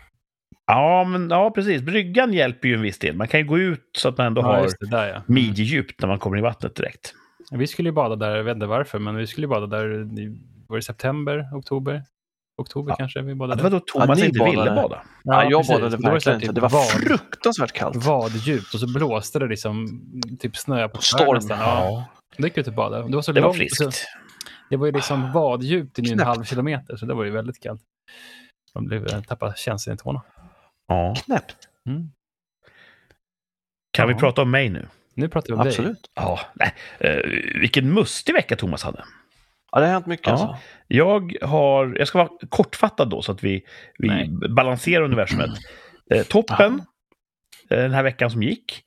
Ja, 0.66 1.04
men 1.04 1.30
ja, 1.30 1.50
precis. 1.50 1.82
Bryggan 1.82 2.32
hjälper 2.32 2.68
ju 2.68 2.74
en 2.74 2.82
viss 2.82 2.98
del. 2.98 3.16
Man 3.16 3.28
kan 3.28 3.40
ju 3.40 3.46
gå 3.46 3.58
ut 3.58 3.90
så 3.98 4.08
att 4.08 4.18
man 4.18 4.26
ändå 4.26 4.40
Ja, 4.42 4.46
har 4.46 4.62
det, 4.80 4.90
där 4.90 5.08
ja. 5.08 5.22
midjedjupt 5.26 6.00
när 6.00 6.08
man 6.08 6.18
kommer 6.18 6.38
i 6.38 6.40
vattnet 6.40 6.76
direkt. 6.76 7.14
Vi 7.50 7.66
skulle 7.66 7.88
ju 7.88 7.92
bada 7.92 8.16
där, 8.16 8.36
jag 8.36 8.44
vet 8.44 8.54
inte 8.54 8.66
varför, 8.66 8.98
men 8.98 9.16
vi 9.16 9.26
skulle 9.26 9.44
ju 9.44 9.48
bada 9.48 9.66
där 9.66 10.18
i 10.20 10.38
var 10.68 10.76
det 10.76 10.82
september, 10.82 11.44
oktober? 11.54 12.02
Oktober 12.58 12.90
Ja. 12.92 12.96
kanske 12.96 13.22
vi 13.22 13.28
Ja, 13.30 13.34
badade. 13.36 13.58
det 13.58 13.62
var 13.62 13.70
då 13.70 13.80
Thomas 13.80 14.18
ni 14.18 14.26
inte 14.26 14.44
ville 14.44 14.56
badade. 14.56 14.82
bada. 14.82 15.02
Ja, 15.24 15.44
jag 15.44 15.60
precis. 15.60 15.72
badade 15.74 15.96
Det 15.96 16.02
var 16.02 16.08
så 16.08 16.30
verkligen 16.30 16.34
inte. 16.36 16.46
typ 16.46 16.54
Det 16.54 16.60
var 16.60 16.68
vad, 16.68 16.88
fruktansvärt 16.88 17.72
kallt. 17.72 18.04
Vaddjupt 18.04 18.74
och 18.74 18.80
så 18.80 18.86
blåste 18.94 19.38
det 19.38 19.46
liksom 19.46 20.02
typ 20.40 20.56
snö 20.56 20.88
på 20.88 21.02
Storm. 21.02 21.34
nästan. 21.34 21.58
Ja. 21.58 22.04
Det 22.36 22.42
gick 22.44 22.58
ut 22.58 22.68
att 22.68 22.74
bada. 22.74 23.02
Det 23.02 23.14
var 23.14 23.22
så 23.22 23.32
Det 23.32 23.40
var 23.40 23.48
långt, 23.48 23.56
friskt. 23.58 23.76
Så, 23.76 23.90
det 24.70 24.76
var 24.76 24.86
ju 24.86 24.92
liksom 24.92 25.32
vaddjupt 25.32 25.98
i 25.98 26.12
en 26.12 26.20
halv 26.20 26.44
kilometer, 26.44 26.96
så 26.96 27.06
det 27.06 27.14
var 27.14 27.24
ju 27.24 27.30
väldigt 27.30 27.62
kallt. 27.62 27.82
Man 28.74 28.84
blev, 28.86 29.06
eh, 29.06 29.20
tappade 29.22 29.54
känslan 29.56 29.94
i 29.94 29.98
tårna. 29.98 30.22
Ja. 30.88 31.14
Knäppt. 31.24 31.56
Mm. 31.88 32.10
Kan 33.92 34.08
vi 34.08 34.14
Ja. 34.14 34.18
prata 34.18 34.42
om 34.42 34.50
mig 34.50 34.68
nu? 34.68 34.86
Nu 35.14 35.28
pratar 35.28 35.46
vi 35.48 35.52
om 35.54 35.58
dig. 35.58 35.68
Absolut. 35.68 36.10
Ja, 36.14 36.40
nej. 36.54 36.74
Eh, 36.98 37.16
vilken 37.60 37.94
mustig 37.94 38.32
vecka 38.32 38.56
Thomas 38.56 38.82
hade. 38.82 39.04
Ja, 39.76 39.80
det 39.80 39.86
har 39.86 39.92
hänt 39.92 40.06
mycket 40.06 40.26
Ja. 40.26 40.32
alltså. 40.32 40.56
Jag 40.86 41.36
har, 41.42 41.96
jag 41.98 42.08
ska 42.08 42.18
vara 42.18 42.28
kortfattad 42.48 43.10
då 43.10 43.22
så 43.22 43.32
att 43.32 43.42
vi, 43.44 43.62
vi 43.98 44.08
Nej. 44.08 44.30
balanserar 44.56 45.04
universumet. 45.04 45.50
Eh, 46.14 46.22
toppen 46.22 46.82
eh, 47.70 47.78
den 47.78 47.92
här 47.92 48.02
veckan 48.02 48.30
som 48.30 48.42
gick, 48.42 48.82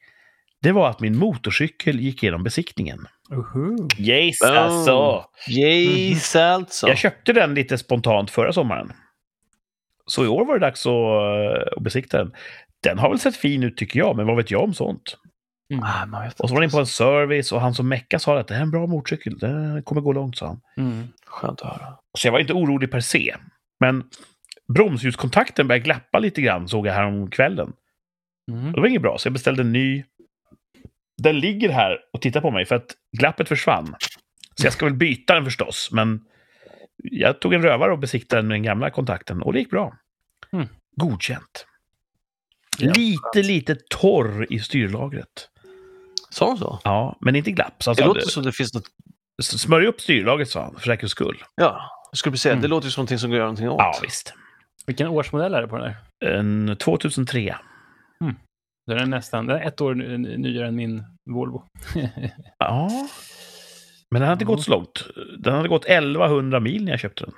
det 0.61 0.71
var 0.71 0.89
att 0.89 0.99
min 0.99 1.17
motorcykel 1.17 1.99
gick 1.99 2.23
igenom 2.23 2.43
besiktningen. 2.43 3.07
Uhu. 3.31 3.75
Yes, 3.99 4.39
Boom. 4.39 4.57
alltså! 4.57 5.25
Yes, 5.49 6.35
alltså. 6.35 6.87
Jag 6.87 6.97
köpte 6.97 7.33
den 7.33 7.53
lite 7.53 7.77
spontant 7.77 8.31
förra 8.31 8.53
sommaren. 8.53 8.91
Så 10.05 10.25
i 10.25 10.27
år 10.27 10.45
var 10.45 10.53
det 10.59 10.65
dags 10.65 10.85
att, 10.85 10.91
eh, 10.91 11.77
att 11.77 11.83
besikta 11.83 12.17
den. 12.17 12.33
Den 12.83 12.99
har 12.99 13.09
väl 13.09 13.19
sett 13.19 13.35
fin 13.35 13.63
ut 13.63 13.77
tycker 13.77 13.99
jag, 13.99 14.15
men 14.17 14.27
vad 14.27 14.35
vet 14.37 14.51
jag 14.51 14.63
om 14.63 14.73
sånt? 14.73 15.17
Mm. 15.73 15.83
Ah, 15.83 16.29
Och 16.37 16.49
så 16.49 16.55
var 16.55 16.61
den 16.61 16.67
in 16.67 16.71
på 16.71 16.79
en 16.79 16.85
service 16.85 17.51
och 17.51 17.61
han 17.61 17.73
som 17.73 17.89
mecka 17.89 18.19
sa 18.19 18.39
att 18.39 18.47
det 18.47 18.53
här 18.53 18.61
är 18.61 18.65
en 18.65 18.71
bra 18.71 18.87
motorcykel, 18.87 19.37
den 19.37 19.83
kommer 19.83 20.01
gå 20.01 20.13
långt, 20.13 20.37
sa 20.37 20.47
han. 20.47 20.61
Mm. 20.77 21.07
Skönt 21.25 21.61
att 21.61 21.67
höra. 21.67 21.97
Så 22.17 22.27
jag 22.27 22.31
var 22.31 22.39
inte 22.39 22.53
orolig 22.53 22.91
per 22.91 22.99
se. 22.99 23.35
Men 23.79 24.03
bromsljuskontakten 24.73 25.67
började 25.67 25.83
glappa 25.83 26.19
lite 26.19 26.41
grann, 26.41 26.67
såg 26.67 26.87
jag 26.87 26.93
här 26.93 27.05
om 27.05 27.29
kvällen. 27.29 27.73
Mm. 28.51 28.71
Det 28.71 28.79
var 28.81 28.87
inget 28.87 29.01
bra, 29.01 29.17
så 29.17 29.27
jag 29.27 29.33
beställde 29.33 29.61
en 29.61 29.71
ny. 29.71 30.03
Den 31.17 31.39
ligger 31.39 31.69
här 31.69 31.97
och 32.13 32.21
tittar 32.21 32.41
på 32.41 32.51
mig 32.51 32.65
för 32.65 32.75
att 32.75 32.95
glappet 33.17 33.47
försvann. 33.47 33.95
Så 34.55 34.65
jag 34.65 34.73
ska 34.73 34.85
väl 34.85 34.93
byta 34.93 35.33
den 35.33 35.45
förstås, 35.45 35.89
men 35.91 36.25
jag 37.03 37.39
tog 37.41 37.53
en 37.53 37.61
rövare 37.63 37.91
och 37.91 37.99
besiktade 37.99 38.41
den 38.41 38.47
med 38.47 38.55
den 38.55 38.63
gamla 38.63 38.89
kontakten 38.89 39.41
och 39.41 39.53
det 39.53 39.59
gick 39.59 39.69
bra. 39.69 39.93
Mm. 40.51 40.67
Godkänt. 40.95 41.65
Lite, 42.79 43.41
lite 43.43 43.75
torr 43.89 44.47
i 44.49 44.59
styrlagret. 44.59 45.49
Sa 46.31 46.47
hon 46.47 46.57
så? 46.57 46.79
Ja, 46.83 47.17
men 47.21 47.35
inte 47.35 47.51
glapp. 47.51 47.83
Så 47.83 47.89
han 47.89 47.95
Det 47.95 48.05
låter 48.05 48.21
som 48.21 48.43
det 48.43 48.51
finns 48.51 48.73
något... 48.73 48.83
Smörj 49.41 49.87
upp 49.87 50.01
styrlagret, 50.01 50.49
sa 50.49 50.63
han, 50.63 50.73
för 50.75 50.81
säkerhets 50.81 51.11
skull. 51.11 51.43
Ja, 51.55 51.81
jag 52.11 52.17
skulle 52.17 52.37
säga, 52.37 52.53
Mm. 52.53 52.61
det 52.61 52.67
låter 52.67 52.85
ju 52.87 52.91
som 52.91 53.01
någonting 53.01 53.19
som 53.19 53.29
går 53.29 53.35
att 53.35 53.39
göra 53.39 53.45
någonting 53.47 53.69
åt. 53.69 53.75
Ja, 53.79 53.93
visst. 54.03 54.33
Vilken 54.85 55.07
årsmodell 55.07 55.53
är 55.53 55.61
det 55.61 55.67
på 55.67 55.77
den 55.77 55.93
där? 56.21 56.35
En 56.37 56.77
2003. 56.77 57.55
Den 58.87 58.97
är 58.97 59.05
nästan 59.05 59.45
den 59.45 59.57
är 59.57 59.61
ett 59.67 59.81
år 59.81 59.95
ny- 59.95 60.37
nyare 60.37 60.67
än 60.67 60.75
min 60.75 61.03
Volvo. 61.31 61.63
Ja. 62.59 62.89
Men 64.11 64.21
den 64.21 64.29
hade 64.29 64.33
inte 64.43 64.51
Ja. 64.51 64.55
gått 64.55 64.63
så 64.63 64.71
långt. 64.71 65.05
Den 65.39 65.53
hade 65.55 65.69
gått 65.69 65.85
1100 65.85 66.59
mil 66.59 66.83
när 66.85 66.91
jag 66.91 66.99
köpte 66.99 67.25
den. 67.25 67.33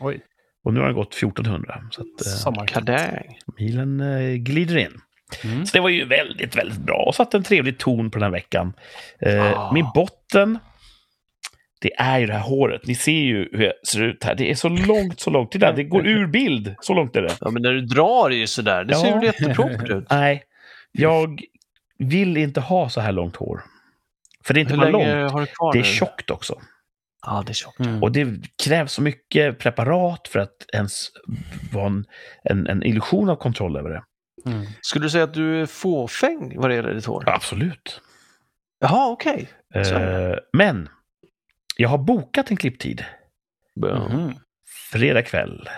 Oj, 0.00 0.20
Och 0.64 0.74
nu 0.74 0.80
har 0.80 0.86
den 0.86 0.94
gått 0.96 1.14
1400. 1.14 1.82
Så 1.90 2.00
att 2.02 2.26
eh, 2.26 2.32
sommar. 2.32 2.66
Kadang. 2.66 3.38
milen 3.58 4.00
eh, 4.00 4.34
glider 4.34 4.76
in. 4.76 5.00
Mm. 5.44 5.66
Så 5.66 5.72
det 5.76 5.80
var 5.80 5.88
ju 5.88 6.04
väldigt, 6.04 6.56
väldigt 6.56 6.78
bra. 6.78 7.04
Och 7.06 7.14
satte 7.14 7.36
en 7.36 7.42
trevlig 7.42 7.78
ton 7.78 8.10
på 8.10 8.18
den 8.18 8.22
här 8.22 8.30
veckan. 8.30 8.72
Eh, 9.20 9.52
Ah. 9.58 9.72
Min 9.72 9.86
botten, 9.94 10.58
det 11.80 11.94
är 11.98 12.18
ju 12.18 12.26
det 12.26 12.32
här 12.32 12.40
håret. 12.40 12.86
Ni 12.86 12.94
ser 12.94 13.12
ju 13.12 13.48
hur 13.52 13.64
jag 13.64 13.72
ser 13.88 14.02
ut 14.02 14.24
här. 14.24 14.34
Det 14.34 14.50
är 14.50 14.54
så 14.54 14.68
långt, 14.68 15.20
så 15.20 15.30
långt. 15.30 15.50
Titta, 15.52 15.72
det 15.72 15.84
går 15.84 16.06
ur 16.06 16.26
bild. 16.26 16.74
Så 16.80 16.94
långt 16.94 17.16
är 17.16 17.22
det. 17.22 17.36
Ja, 17.40 17.50
men 17.50 17.62
när 17.62 17.72
du 17.72 17.80
drar 17.80 18.30
är 18.30 18.36
ju 18.36 18.46
sådär. 18.46 18.84
Det 18.84 18.94
ser 18.94 19.08
Ja. 19.08 19.14
väl 19.14 19.24
jätteproppert 19.24 19.88
ut. 19.90 20.06
Nej, 20.10 20.42
jag 20.92 21.40
vill 21.98 22.36
inte 22.36 22.60
ha 22.60 22.88
så 22.88 23.00
här 23.00 23.12
långt 23.12 23.36
hår. 23.36 23.62
För 24.44 24.54
det 24.54 24.60
är 24.60 24.62
inte 24.62 24.74
Hur 24.74 24.80
bara 24.80 24.90
långt, 24.90 25.32
har 25.32 25.40
du 25.40 25.46
kvar 25.46 25.72
det 25.72 25.78
är 25.78 25.82
nu? 25.82 25.88
tjockt 25.88 26.30
också. 26.30 26.60
Ja, 27.26 27.42
det 27.46 27.52
är 27.52 27.54
tjockt. 27.54 27.80
Mm. 27.80 28.02
Och 28.02 28.12
det 28.12 28.26
krävs 28.64 28.92
så 28.92 29.02
mycket 29.02 29.58
preparat 29.58 30.28
för 30.28 30.38
att 30.38 30.56
ens 30.74 31.08
vara 31.72 31.86
en, 31.86 32.04
en, 32.44 32.66
en 32.66 32.82
illusion 32.82 33.28
av 33.28 33.36
kontroll 33.36 33.76
över 33.76 33.90
det. 33.90 34.02
Mm. 34.46 34.66
Skulle 34.80 35.04
du 35.04 35.10
säga 35.10 35.24
att 35.24 35.34
du 35.34 35.62
är 35.62 35.66
fåfäng 35.66 36.60
vad 36.60 36.70
det 36.70 36.74
gäller 36.74 36.94
ditt 36.94 37.06
hår? 37.06 37.24
Absolut. 37.26 38.00
Jaha, 38.78 39.10
okej. 39.10 39.48
Är 39.74 40.30
Eh, 40.30 40.38
men 40.52 40.88
jag 41.76 41.88
har 41.88 41.98
bokat 41.98 42.50
en 42.50 42.56
klipptid. 42.56 43.04
Mhm. 43.76 44.34
Fredag 44.92 45.22
kväll. 45.22 45.68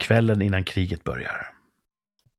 Kvällen 0.00 0.42
innan 0.42 0.64
kriget 0.64 1.04
börjar. 1.04 1.46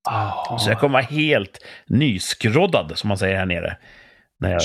Ah. 0.09 0.57
Så 0.57 0.69
jag 0.69 0.79
kommer 0.79 0.93
vara 0.93 1.03
helt 1.03 1.65
nyskroddad, 1.87 2.91
som 2.95 3.07
man 3.07 3.17
säger 3.17 3.37
här 3.37 3.45
nere. 3.45 3.77
När 4.39 4.51
jag 4.51 4.61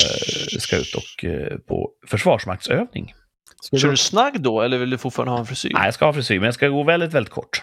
ska 0.62 0.76
ut 0.76 0.94
och 0.94 1.24
eh, 1.24 1.58
på 1.58 1.90
försvarsmaktsövning. 2.06 3.14
Ska 3.62 3.76
Kör 3.76 3.88
du, 3.88 3.92
du 3.92 3.96
snagg 3.96 4.40
då 4.40 4.60
eller 4.60 4.78
vill 4.78 4.90
du 4.90 4.98
fortfarande 4.98 5.32
ha 5.32 5.38
en 5.38 5.46
frisyr? 5.46 5.70
Nej, 5.74 5.84
jag 5.84 5.94
ska 5.94 6.04
ha 6.04 6.12
frisyr, 6.12 6.38
men 6.38 6.44
jag 6.44 6.54
ska 6.54 6.68
gå 6.68 6.82
väldigt, 6.82 7.12
väldigt 7.12 7.32
kort. 7.32 7.62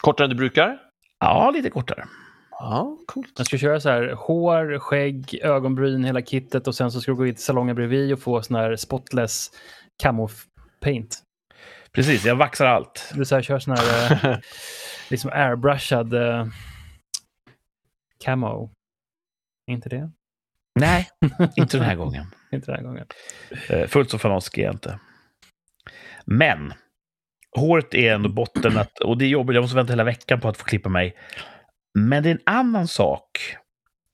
Kortare 0.00 0.24
än 0.24 0.30
du 0.30 0.36
brukar? 0.36 0.78
Ja, 1.20 1.50
lite 1.50 1.70
kortare. 1.70 2.08
Ja, 2.50 2.96
coolt. 3.06 3.32
jag 3.36 3.46
ska 3.46 3.58
köra 3.58 3.80
så 3.80 3.88
här 3.88 4.12
hår, 4.12 4.78
skägg, 4.78 5.38
ögonbryn, 5.42 6.04
hela 6.04 6.22
kittet 6.22 6.66
och 6.68 6.74
sen 6.74 6.92
så 6.92 7.00
ska 7.00 7.10
du 7.12 7.16
gå 7.16 7.26
in 7.26 7.34
till 7.34 7.44
salongen 7.44 7.76
bredvid 7.76 8.12
och 8.12 8.20
få 8.20 8.42
sån 8.42 8.56
här 8.56 8.76
spotless 8.76 9.50
camo 10.02 10.28
paint. 10.80 11.22
Precis, 11.92 12.24
jag 12.24 12.36
vaxar 12.36 12.66
allt. 12.66 13.12
Du 13.14 13.24
så 13.24 13.34
här, 13.34 13.42
kör 13.42 13.58
sån 13.58 13.76
här 13.76 14.12
eh, 14.30 14.38
liksom 15.10 15.30
airbrushad 15.34 16.14
eh, 16.14 16.46
camo. 18.24 18.70
Inte 19.70 19.88
det? 19.88 20.10
Nej, 20.80 21.08
inte 21.56 21.76
den 21.76 21.86
här 21.86 21.96
gången. 21.96 22.26
Inte 22.52 22.66
den 22.66 22.76
här 22.76 22.82
gången. 22.82 23.06
Eh, 23.68 23.86
Fullt 23.88 24.10
så 24.10 24.18
fanatisk 24.18 24.58
är 24.58 24.62
jag 24.62 24.74
inte. 24.74 24.98
Men 26.24 26.72
håret 27.56 27.94
är 27.94 28.14
ändå 28.14 28.28
botten 28.28 28.78
att, 28.78 28.98
och 28.98 29.18
det 29.18 29.24
är 29.24 29.28
jobbigt, 29.28 29.54
jag 29.54 29.62
måste 29.62 29.76
vänta 29.76 29.92
hela 29.92 30.04
veckan 30.04 30.40
på 30.40 30.48
att 30.48 30.56
få 30.56 30.64
klippa 30.64 30.88
mig. 30.88 31.16
Men 31.94 32.22
det 32.22 32.28
är 32.28 32.34
en 32.34 32.40
annan 32.46 32.88
sak 32.88 33.56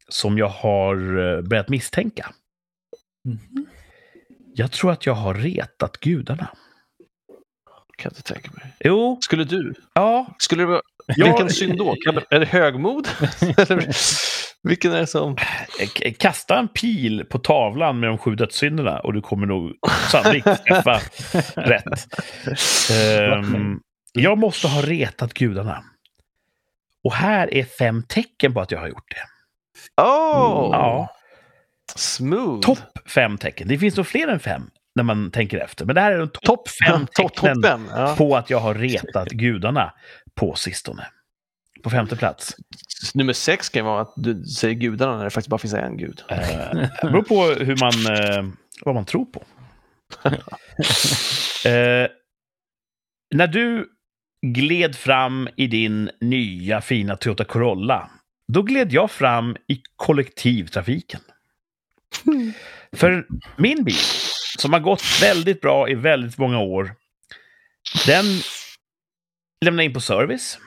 som 0.08 0.38
jag 0.38 0.48
har 0.48 0.96
eh, 1.18 1.42
börjat 1.42 1.68
misstänka. 1.68 2.30
Mhm. 3.24 3.66
Jag 4.54 4.72
tror 4.72 4.92
att 4.92 5.06
jag 5.06 5.14
har 5.14 5.34
retat 5.34 5.96
gudarna. 6.00 6.48
Kan 7.96 8.10
jag 8.10 8.18
inte 8.18 8.32
tänka 8.32 8.50
mig. 8.52 8.72
Jo, 8.84 9.18
Skulle 9.22 9.44
du? 9.44 9.74
ja. 9.94 10.26
Skulle 10.38 10.62
det 10.62 10.66
vara... 10.66 10.80
Ja. 11.06 11.26
Vilken 11.26 11.50
synd 11.50 11.78
då? 11.78 11.96
Är 12.30 12.40
det 12.40 12.46
högmod? 12.46 13.08
Vilken 14.62 14.92
är 14.92 15.00
det 15.00 15.06
som... 15.06 15.36
K- 15.36 16.10
Kasta 16.18 16.58
en 16.58 16.68
pil 16.68 17.24
på 17.30 17.38
tavlan 17.38 18.00
med 18.00 18.08
de 18.08 18.18
sju 18.18 18.34
dödssynderna 18.34 19.00
och 19.00 19.12
du 19.12 19.20
kommer 19.20 19.46
nog 19.46 19.72
sannolikt 20.10 20.64
träffa 20.66 21.00
rätt. 21.60 22.06
Ehm, 22.92 23.80
jag 24.12 24.38
måste 24.38 24.68
ha 24.68 24.82
retat 24.82 25.34
gudarna. 25.34 25.84
Och 27.04 27.12
här 27.12 27.54
är 27.54 27.64
fem 27.64 28.02
tecken 28.08 28.54
på 28.54 28.60
att 28.60 28.70
jag 28.70 28.78
har 28.78 28.88
gjort 28.88 29.10
det. 29.10 29.22
Oh! 30.02 30.68
Ja. 30.72 31.08
Smooth. 31.94 32.60
Topp 32.60 33.08
fem 33.14 33.38
tecken. 33.38 33.68
Det 33.68 33.78
finns 33.78 33.96
nog 33.96 34.06
fler 34.06 34.28
än 34.28 34.40
fem. 34.40 34.70
När 34.96 35.02
man 35.02 35.30
tänker 35.30 35.58
efter. 35.58 35.84
Men 35.84 35.94
det 35.94 36.00
här 36.00 36.12
är 36.12 36.18
de 36.18 36.28
topp 36.28 36.68
fem 36.86 37.06
top, 37.12 37.34
tecknen 37.34 37.62
top. 37.62 37.80
Ja. 37.94 38.14
på 38.18 38.36
att 38.36 38.50
jag 38.50 38.58
har 38.58 38.74
retat 38.74 39.28
gudarna 39.28 39.92
på 40.34 40.54
sistone. 40.54 41.06
På 41.82 41.90
femte 41.90 42.16
plats. 42.16 42.56
Nummer 43.14 43.32
sex 43.32 43.68
kan 43.68 43.84
vara 43.84 44.00
att 44.00 44.12
du 44.16 44.44
säger 44.44 44.74
gudarna 44.74 45.16
när 45.16 45.24
det 45.24 45.30
faktiskt 45.30 45.48
bara 45.48 45.58
finns 45.58 45.74
en 45.74 45.96
gud. 45.96 46.22
Eh, 46.28 46.38
det 47.02 47.10
beror 47.10 47.22
på 47.22 47.64
hur 47.64 47.76
man, 47.76 48.16
eh, 48.16 48.52
vad 48.84 48.94
man 48.94 49.04
tror 49.04 49.24
på. 49.24 49.42
eh, 51.68 52.08
när 53.34 53.46
du 53.46 53.88
gled 54.42 54.96
fram 54.96 55.48
i 55.56 55.66
din 55.66 56.10
nya 56.20 56.80
fina 56.80 57.16
Toyota 57.16 57.44
Corolla, 57.44 58.10
då 58.52 58.62
gled 58.62 58.92
jag 58.92 59.10
fram 59.10 59.56
i 59.68 59.82
kollektivtrafiken. 59.96 61.20
För 62.92 63.26
min 63.56 63.84
bil, 63.84 63.94
som 64.60 64.72
har 64.72 64.80
gått 64.80 65.02
väldigt 65.22 65.60
bra 65.60 65.88
i 65.88 65.94
väldigt 65.94 66.38
många 66.38 66.58
år, 66.58 66.94
den 68.06 68.24
lämnade 69.64 69.84
in 69.84 69.94
på 69.94 70.00
service. 70.00 70.58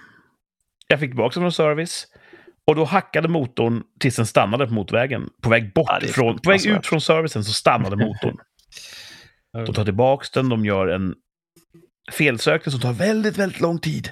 Jag 0.88 1.00
fick 1.00 1.10
tillbaka 1.10 1.34
den 1.34 1.44
från 1.44 1.52
service. 1.52 2.08
Och 2.68 2.76
då 2.76 2.86
hackade 2.86 3.28
motorn 3.28 3.84
tills 4.00 4.16
den 4.16 4.26
stannade 4.26 4.68
på 4.68 4.74
motorvägen. 4.74 5.30
På 5.42 5.50
väg 5.50 5.74
bort 5.74 5.90
Ja, 5.90 6.08
från, 6.08 6.40
på 6.40 6.50
väg 6.50 6.66
ut 6.66 6.86
från 6.88 7.02
servicen 7.02 7.44
så 7.44 7.54
stannade 7.54 7.96
motorn. 8.06 8.38
De 9.54 9.74
tar 9.74 9.86
tillbaka 9.86 10.26
den, 10.34 10.50
de 10.50 10.66
gör 10.66 10.88
en 10.88 11.16
felsökning 12.12 12.72
som 12.72 12.82
tar 12.82 12.94
väldigt, 12.94 13.38
väldigt 13.38 13.62
lång 13.62 13.80
tid. 13.80 14.12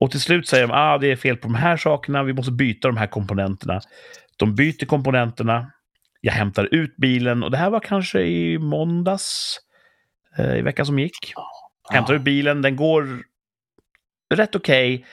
Och 0.00 0.10
till 0.10 0.20
slut 0.20 0.48
säger 0.48 0.66
de 0.66 0.74
ah, 0.74 0.98
det 0.98 1.12
är 1.12 1.16
fel 1.16 1.36
på 1.36 1.48
de 1.48 1.54
här 1.54 1.76
sakerna, 1.76 2.22
vi 2.22 2.32
måste 2.32 2.52
byta 2.52 2.88
de 2.88 2.96
här 2.96 3.06
komponenterna. 3.06 3.80
De 4.36 4.54
byter 4.54 4.86
komponenterna, 4.86 5.72
jag 6.24 6.32
hämtar 6.32 6.68
ut 6.74 6.96
bilen 6.96 7.42
och 7.42 7.50
det 7.50 7.56
här 7.56 7.70
var 7.70 7.80
kanske 7.80 8.20
i 8.20 8.58
måndags, 8.58 9.58
eh, 10.38 10.56
i 10.56 10.62
veckan 10.62 10.86
som 10.86 10.98
gick. 10.98 11.34
Hämtar 11.90 12.14
ut 12.14 12.22
bilen, 12.22 12.62
den 12.62 12.76
går 12.76 13.22
rätt 14.34 14.54
okej. 14.54 15.06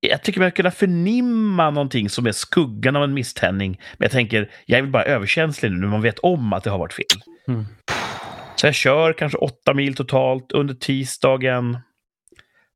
Jag 0.00 0.22
tycker 0.22 0.40
mig 0.40 0.50
kunna 0.50 0.70
förnimma 0.70 1.70
någonting 1.70 2.08
som 2.08 2.26
är 2.26 2.32
skuggan 2.32 2.96
av 2.96 3.04
en 3.04 3.14
misständning. 3.14 3.80
Men 3.92 4.04
jag 4.04 4.10
tänker, 4.10 4.50
jag 4.66 4.78
är 4.78 4.82
väl 4.82 4.90
bara 4.90 5.04
överkänslig 5.04 5.72
nu 5.72 5.78
när 5.78 5.88
man 5.88 6.02
vet 6.02 6.18
om 6.18 6.52
att 6.52 6.64
det 6.64 6.70
har 6.70 6.78
varit 6.78 6.92
fel. 6.92 7.04
Mm. 7.48 7.64
Så 8.56 8.66
jag 8.66 8.74
kör 8.74 9.12
kanske 9.12 9.38
åtta 9.38 9.74
mil 9.74 9.94
totalt 9.96 10.52
under 10.52 10.74
tisdagen. 10.74 11.78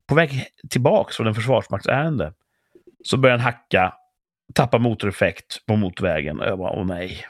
På 0.07 0.15
väg 0.15 0.45
tillbaks 0.69 1.17
från 1.17 1.27
en 1.27 1.35
försvarsmaktsärende 1.35 2.33
så 3.03 3.17
börjar 3.17 3.37
den 3.37 3.45
hacka, 3.45 3.93
tappar 4.55 4.79
motoreffekt 4.79 5.65
på 5.65 5.75
motorvägen. 5.75 6.39
Och 6.39 6.45
jag 6.45 6.57
bara, 6.57 6.71
åh 6.71 6.85
nej. 6.85 7.25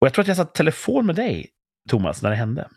Och 0.00 0.06
jag 0.06 0.14
tror 0.14 0.22
att 0.22 0.28
jag 0.28 0.36
satt 0.36 0.54
telefon 0.54 1.06
med 1.06 1.14
dig, 1.16 1.48
Thomas, 1.88 2.22
när 2.22 2.30
det 2.30 2.36
hände. 2.36 2.68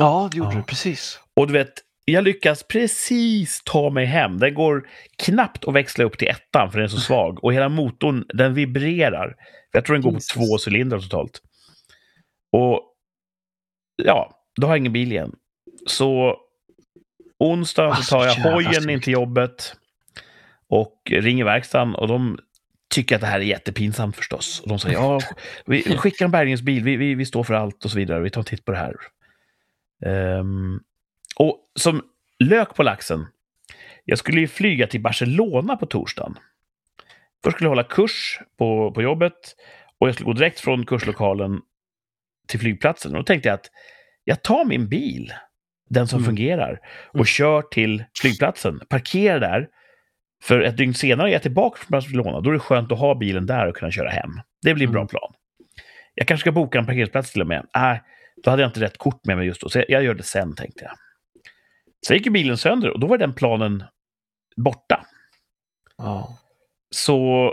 Ja, 0.00 0.28
det 0.32 0.38
gjorde 0.38 0.50
Ja. 0.52 0.56
du 0.56 0.62
precis. 0.62 1.20
Och 1.40 1.46
du 1.46 1.52
vet, 1.52 1.72
jag 2.04 2.24
lyckas 2.24 2.62
precis 2.62 3.62
ta 3.64 3.90
mig 3.90 4.04
hem. 4.06 4.38
Den 4.38 4.54
går 4.54 4.88
knappt 5.18 5.68
att 5.68 5.74
växla 5.74 6.04
upp 6.04 6.18
till 6.18 6.28
ettan 6.28 6.70
för 6.70 6.78
den 6.78 6.84
är 6.84 6.88
så 6.88 7.00
svag. 7.00 7.44
Och 7.44 7.52
hela 7.54 7.68
motorn, 7.68 8.24
den 8.34 8.54
vibrerar. 8.54 9.34
Jag 9.72 9.84
tror 9.84 9.94
den 9.94 10.02
går 10.02 10.10
på 10.10 10.16
Jesus. 10.16 10.28
två 10.32 10.58
cylindrar 10.70 10.98
totalt. 10.98 11.42
Och 12.52 12.80
ja, 14.02 14.32
då 14.60 14.66
har 14.66 14.72
jag 14.74 14.78
ingen 14.78 14.92
bil 14.92 15.12
igen. 15.12 15.32
Så 15.86 16.36
onsdag 17.38 17.94
så 17.96 18.02
tar 18.02 18.24
jag 18.26 18.34
hojen 18.34 18.90
in 18.90 19.00
till 19.00 19.12
jobbet 19.12 19.76
och 20.68 21.00
ringer 21.10 21.44
verkstaden 21.44 21.94
och 21.94 22.08
de 22.08 22.38
tycker 22.92 23.14
att 23.14 23.20
det 23.20 23.26
här 23.26 23.40
är 23.40 23.44
jättepinsamt 23.44 24.16
förstås. 24.16 24.60
Och 24.60 24.68
de 24.68 24.78
säger 24.78 24.96
ja, 24.98 25.20
vi 25.66 25.82
skickar 25.82 26.24
en 26.24 26.30
bärgningsbil, 26.30 26.84
vi, 26.84 26.96
vi, 26.96 27.14
vi 27.14 27.24
står 27.26 27.44
för 27.44 27.54
allt 27.54 27.84
och 27.84 27.90
så 27.90 27.98
vidare. 27.98 28.20
Vi 28.20 28.30
tar 28.30 28.40
en 28.40 28.44
titt 28.44 28.64
på 28.64 28.72
det 28.72 28.78
här. 28.78 28.94
Ehm, 30.06 30.80
och 31.36 31.58
som 31.78 32.02
lök 32.38 32.74
på 32.74 32.82
laxen, 32.82 33.26
jag 34.04 34.18
skulle 34.18 34.40
ju 34.40 34.48
flyga 34.48 34.86
till 34.86 35.00
Barcelona 35.00 35.76
på 35.76 35.86
torsdagen. 35.86 36.38
Först 37.44 37.56
skulle 37.56 37.66
jag 37.66 37.70
hålla 37.70 37.84
kurs 37.84 38.40
på, 38.58 38.92
på 38.92 39.02
jobbet 39.02 39.56
och 39.98 40.08
jag 40.08 40.14
skulle 40.14 40.26
gå 40.26 40.32
direkt 40.32 40.60
från 40.60 40.86
kurslokalen 40.86 41.60
till 42.48 42.60
flygplatsen. 42.60 43.12
Och 43.12 43.18
då 43.18 43.24
tänkte 43.24 43.48
jag 43.48 43.54
att 43.54 43.66
jag 44.24 44.42
tar 44.42 44.64
min 44.64 44.88
bil, 44.88 45.32
den 45.90 46.08
som 46.08 46.18
Mm. 46.18 46.26
fungerar, 46.26 46.80
och 47.08 47.14
Mm. 47.14 47.24
kör 47.26 47.62
till 47.62 48.04
flygplatsen, 48.20 48.80
parkerar 48.88 49.40
där. 49.40 49.68
För 50.42 50.60
ett 50.60 50.76
dygn 50.76 50.94
senare 50.94 51.28
är 51.28 51.32
jag 51.32 51.42
tillbaka 51.42 51.78
från 51.78 51.90
Barcelona. 51.90 52.40
Då 52.40 52.50
är 52.50 52.54
det 52.54 52.60
skönt 52.60 52.92
att 52.92 52.98
ha 52.98 53.14
bilen 53.14 53.46
där 53.46 53.66
och 53.66 53.76
kunna 53.76 53.90
köra 53.90 54.10
hem. 54.10 54.30
Det 54.62 54.74
blir 54.74 54.86
en 54.86 54.92
bra 54.92 55.00
Mm. 55.00 55.08
plan. 55.08 55.32
Jag 56.14 56.28
kanske 56.28 56.42
ska 56.42 56.52
boka 56.52 56.78
en 56.78 56.86
parkeringsplats 56.86 57.32
till 57.32 57.40
och 57.40 57.46
med. 57.46 57.66
Nej, 57.74 58.02
då 58.42 58.50
hade 58.50 58.62
jag 58.62 58.68
inte 58.68 58.80
rätt 58.80 58.98
kort 58.98 59.26
med 59.26 59.36
mig 59.36 59.46
just 59.46 59.60
då, 59.60 59.68
så 59.68 59.82
jag, 59.88 60.02
gör 60.04 60.14
det 60.14 60.22
sen, 60.22 60.54
tänkte 60.54 60.84
jag. 60.84 60.92
Sen 62.06 62.16
gick 62.16 62.26
ju 62.26 62.32
bilen 62.32 62.56
sönder 62.56 62.90
och 62.90 63.00
då 63.00 63.06
var 63.06 63.18
den 63.18 63.34
planen 63.34 63.84
borta. 64.56 65.06
Ja. 65.96 66.38
Så 66.90 67.52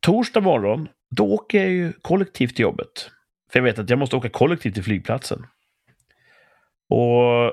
torsdag 0.00 0.40
morgon, 0.40 0.88
då 1.10 1.32
åker 1.34 1.58
jag 1.60 1.70
ju 1.70 1.92
kollektivt 1.92 2.56
till 2.56 2.62
jobbet. 2.62 3.10
För 3.52 3.58
jag 3.58 3.64
vet 3.64 3.78
att 3.78 3.90
jag 3.90 3.98
måste 3.98 4.16
åka 4.16 4.28
kollektivt 4.28 4.74
till 4.74 4.84
flygplatsen. 4.84 5.46
Och 6.88 7.52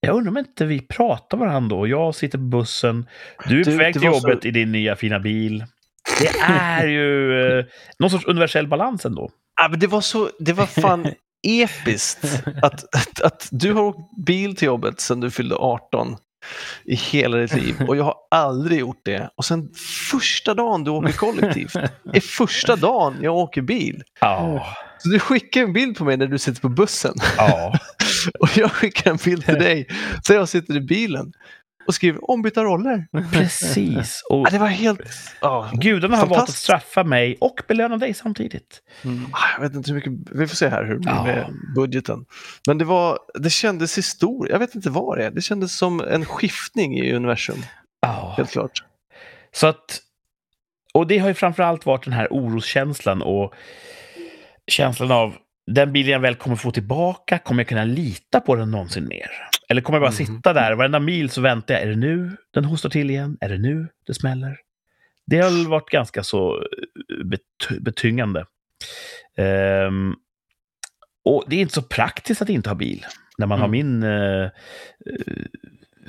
jag 0.00 0.16
undrar 0.16 0.30
om 0.30 0.38
inte 0.38 0.64
vi 0.66 0.80
pratar 0.80 1.38
med 1.38 1.48
varandra 1.48 1.76
då. 1.76 1.86
Jag 1.88 2.14
sitter 2.14 2.38
på 2.38 2.44
bussen, 2.44 3.06
du 3.48 3.60
är 3.60 3.64
på 3.64 3.70
väg 3.70 3.92
till 3.94 4.08
var 4.08 4.20
så- 4.20 4.28
jobbet 4.28 4.44
i 4.44 4.50
din 4.50 4.72
nya 4.72 4.96
fina 4.96 5.18
bil. 5.20 5.64
Det 6.20 6.28
är 6.40 6.86
ju 6.86 7.40
eh, 7.58 7.64
någon 7.98 8.10
sorts 8.10 8.26
universell 8.26 8.66
balans 8.68 9.06
ändå. 9.06 9.30
Ja, 9.60 9.68
men 9.68 9.80
det 9.80 9.86
var 9.86 10.00
så, 10.00 10.30
det 10.38 10.52
var 10.52 10.66
fan 10.66 11.06
episkt 11.46 12.42
att, 12.62 12.94
att, 12.94 13.20
att 13.20 13.48
du 13.52 13.72
har 13.72 13.82
åkt 13.82 14.16
bil 14.26 14.56
till 14.56 14.66
jobbet 14.66 15.00
sedan 15.00 15.20
du 15.20 15.30
fyllde 15.30 15.54
18 15.54 16.16
i 16.84 16.94
hela 16.94 17.36
ditt 17.36 17.54
liv 17.54 17.74
och 17.88 17.96
jag 17.96 18.04
har 18.04 18.14
aldrig 18.30 18.80
gjort 18.80 19.00
det. 19.04 19.30
Och 19.36 19.44
sen 19.44 19.70
första 20.10 20.54
dagen 20.54 20.84
du 20.84 20.90
åker 20.90 21.12
kollektivt 21.12 21.74
är 22.12 22.20
första 22.20 22.76
dagen 22.76 23.16
jag 23.22 23.36
åker 23.36 23.62
bil. 23.62 24.02
Ja, 24.20 24.66
Så 24.98 25.08
du 25.08 25.18
skickar 25.18 25.60
en 25.62 25.72
bild 25.72 25.96
på 25.96 26.04
mig 26.04 26.16
när 26.16 26.26
du 26.26 26.38
sitter 26.38 26.60
på 26.60 26.68
bussen 26.68 27.14
ja. 27.36 27.72
och 28.40 28.48
jag 28.56 28.72
skickar 28.72 29.10
en 29.10 29.18
bild 29.24 29.44
till 29.44 29.54
dig 29.54 29.86
så 30.22 30.32
jag 30.32 30.48
sitter 30.48 30.76
i 30.76 30.80
bilen 30.80 31.32
och 31.88 31.94
skriver 31.94 32.30
ombytta 32.30 32.64
roller. 32.64 33.06
precis. 33.32 34.22
Och 34.30 34.46
Ja, 34.46 34.50
det 34.50 34.58
var 34.58 34.66
helt... 34.66 35.00
ja. 35.40 35.70
gudarna 35.74 36.16
har 36.16 36.26
valt 36.26 36.48
att 36.48 36.54
straffa 36.54 37.04
mig 37.04 37.36
och 37.40 37.60
belöna 37.68 37.96
dig 37.96 38.14
samtidigt. 38.14 38.82
Mm. 39.04 39.26
Ah, 39.32 39.38
Jag 39.56 39.62
vet 39.62 39.74
inte 39.74 39.90
hur 39.90 39.94
mycket, 39.94 40.12
vi 40.38 40.46
får 40.46 40.56
se 40.56 40.68
här 40.68 40.84
hur 40.84 40.94
det 40.94 40.98
blir 41.00 41.12
Ja. 41.12 41.24
med 41.24 41.54
budgeten. 41.74 42.24
Men 42.66 42.78
det, 42.78 42.84
var, 42.84 43.18
det 43.34 43.50
kändes 43.50 43.98
historiskt, 43.98 44.52
jag 44.52 44.58
vet 44.58 44.74
inte 44.74 44.90
vad 44.90 45.18
det 45.18 45.24
är. 45.24 45.30
Det 45.30 45.42
kändes 45.42 45.76
som 45.78 46.00
en 46.00 46.24
skiftning 46.24 46.98
i 46.98 47.12
universum, 47.12 47.62
Ja. 48.00 48.34
helt 48.36 48.50
klart. 48.50 48.84
Så 49.52 49.66
att, 49.66 50.00
och 50.94 51.06
det 51.06 51.18
har 51.18 51.28
ju 51.28 51.34
framförallt 51.34 51.86
varit 51.86 52.04
den 52.04 52.12
här 52.12 52.28
oroskänslan 52.30 53.22
och 53.22 53.54
känslan 54.66 55.10
av 55.12 55.34
den 55.74 55.92
bilen 55.92 56.12
jag 56.12 56.20
väl 56.20 56.34
kommer 56.34 56.56
få 56.56 56.70
tillbaka, 56.70 57.38
kommer 57.38 57.62
jag 57.62 57.68
kunna 57.68 57.84
lita 57.84 58.40
på 58.40 58.54
den 58.54 58.70
någonsin 58.70 59.08
mer? 59.08 59.30
Eller 59.68 59.80
kommer 59.82 59.96
jag 59.96 60.02
bara 60.02 60.10
Mhm. 60.10 60.36
sitta 60.36 60.52
där 60.52 60.72
varenda 60.72 61.00
mil 61.00 61.30
så 61.30 61.40
väntar 61.40 61.74
jag, 61.74 61.82
är 61.82 61.86
det 61.86 61.96
nu 61.96 62.36
den 62.54 62.64
hostar 62.64 62.90
till 62.90 63.10
igen? 63.10 63.38
Är 63.40 63.48
det 63.48 63.58
nu 63.58 63.88
det 64.06 64.14
smäller? 64.14 64.56
Det 65.26 65.38
har 65.40 65.68
varit 65.68 65.90
ganska 65.90 66.22
så 66.22 66.56
eh, 66.56 67.24
bet- 67.24 67.80
betyngande. 67.80 68.46
Ehm, 69.36 70.14
och 71.24 71.44
det 71.46 71.56
är 71.56 71.60
inte 71.60 71.74
så 71.74 71.82
praktiskt 71.82 72.42
att 72.42 72.48
inte 72.48 72.70
ha 72.70 72.74
bil 72.74 73.06
när 73.38 73.46
man 73.46 73.58
har 73.60 73.68
Mm. 73.68 73.70
min 73.88 74.02
eh, 74.02 74.42
eh, 74.44 74.50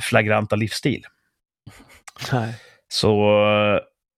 flagranta 0.02 0.56
livsstil. 0.56 1.04
Nej. 2.32 2.54
Så, 2.88 3.32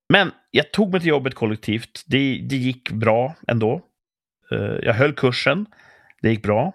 men 0.09 0.31
jag 0.51 0.71
tog 0.71 0.91
mig 0.91 0.99
till 0.99 1.09
jobbet 1.09 1.35
kollektivt. 1.35 2.03
Det, 2.07 2.41
det 2.49 2.55
gick 2.55 2.91
bra 2.91 3.35
ändå. 3.47 3.81
Eh, 4.51 4.77
jag 4.81 4.93
höll 4.93 5.13
kursen. 5.13 5.65
Det 6.21 6.29
gick 6.29 6.43
bra. 6.43 6.73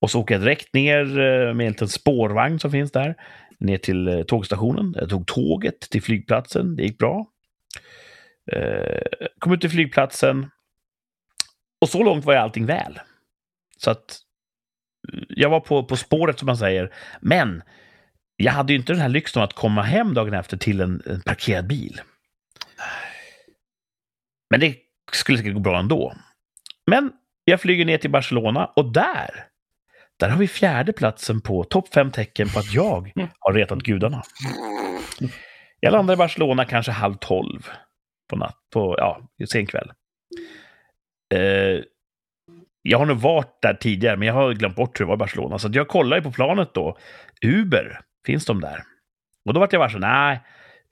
Och 0.00 0.10
så 0.10 0.20
åker 0.20 0.34
jag 0.34 0.42
direkt 0.42 0.74
ner 0.74 1.18
eh, 1.18 1.54
med 1.54 1.66
en 1.66 1.72
liten 1.72 1.88
spårvagn 1.88 2.58
som 2.58 2.70
finns 2.70 2.92
där. 2.92 3.14
Ner 3.58 3.78
till 3.78 4.08
eh, 4.08 4.22
tågstationen. 4.22 4.94
Jag 4.96 5.08
tog 5.08 5.26
tåget 5.26 5.80
till 5.80 6.02
flygplatsen. 6.02 6.76
Det 6.76 6.82
gick 6.82 6.98
bra. 6.98 7.26
Kom 9.38 9.52
ut 9.52 9.60
till 9.60 9.70
flygplatsen. 9.70 10.50
Och 11.80 11.88
så 11.88 12.02
långt 12.02 12.24
var 12.24 12.32
ju 12.32 12.38
allting 12.38 12.66
väl. 12.66 13.00
Så 13.76 13.90
att 13.90 14.20
jag 15.28 15.50
var 15.50 15.60
på, 15.60 15.84
på 15.84 15.96
spåret 15.96 16.38
som 16.38 16.46
man 16.46 16.56
säger. 16.56 16.94
Men 17.20 17.62
jag 18.36 18.52
hade 18.52 18.72
ju 18.72 18.78
inte 18.78 18.92
den 18.92 19.02
här 19.02 19.08
lyxen 19.08 19.42
att 19.42 19.52
komma 19.52 19.82
hem 19.82 20.14
dagen 20.14 20.34
efter 20.34 20.56
till 20.56 20.80
en, 20.80 21.02
en 21.06 21.20
parkerad 21.20 21.66
bil. 21.66 22.00
Men 24.50 24.60
det 24.60 24.76
skulle 25.12 25.38
säkert 25.38 25.54
gå 25.54 25.60
bra 25.60 25.78
ändå. 25.78 26.14
Men 26.90 27.12
jag 27.44 27.60
flyger 27.60 27.84
ner 27.84 27.98
till 27.98 28.10
Barcelona 28.10 28.66
och 28.76 28.92
där, 28.92 29.30
där 30.18 30.28
har 30.28 30.38
vi 30.38 30.48
fjärde 30.48 30.92
platsen 30.92 31.40
på 31.40 31.64
topp 31.64 31.94
fem 31.94 32.10
tecken 32.10 32.48
på 32.48 32.58
att 32.58 32.72
jag 32.72 33.12
har 33.38 33.52
retat 33.52 33.78
gudarna. 33.78 34.22
Jag 35.80 35.92
landar 35.92 36.14
i 36.14 36.16
Barcelona 36.16 36.64
kanske 36.64 36.92
halv 36.92 37.14
tolv 37.14 37.68
på 38.30 38.36
natt, 38.36 38.56
på, 38.72 38.94
ja, 38.98 39.20
sen 39.50 39.66
kväll. 39.66 39.92
Eh, 41.34 41.82
jag 42.82 42.98
har 42.98 43.06
nog 43.06 43.18
varit 43.18 43.58
där 43.62 43.74
tidigare, 43.74 44.16
men 44.16 44.28
jag 44.28 44.34
har 44.34 44.52
glömt 44.52 44.76
bort 44.76 45.00
hur 45.00 45.04
det 45.04 45.08
var 45.08 45.16
i 45.16 45.18
Barcelona. 45.18 45.58
Så 45.58 45.70
jag 45.72 45.88
kollar 45.88 46.16
ju 46.16 46.22
på 46.22 46.32
planet 46.32 46.74
då. 46.74 46.98
Uber, 47.42 48.00
finns 48.26 48.44
de 48.44 48.60
där? 48.60 48.82
Och 49.44 49.54
då 49.54 49.60
vart 49.60 49.72
jag 49.72 49.80
varse, 49.80 49.98
nej, 49.98 50.40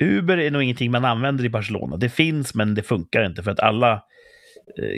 Uber 0.03 0.39
är 0.39 0.51
nog 0.51 0.63
ingenting 0.63 0.91
man 0.91 1.05
använder 1.05 1.45
i 1.45 1.49
Barcelona. 1.49 1.97
Det 1.97 2.09
finns, 2.09 2.55
men 2.55 2.75
det 2.75 2.83
funkar 2.83 3.27
inte 3.27 3.43
för 3.43 3.51
att 3.51 3.61
alla 3.61 4.03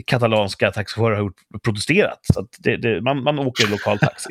katalanska 0.06 0.70
taxichaufförer 0.70 1.16
har 1.16 1.32
protesterat. 1.64 2.20
Så 2.22 2.46
det, 2.58 2.76
det, 2.76 3.00
man, 3.00 3.22
man 3.22 3.38
åker 3.38 3.70
lokal 3.70 3.98
taxi. 3.98 4.30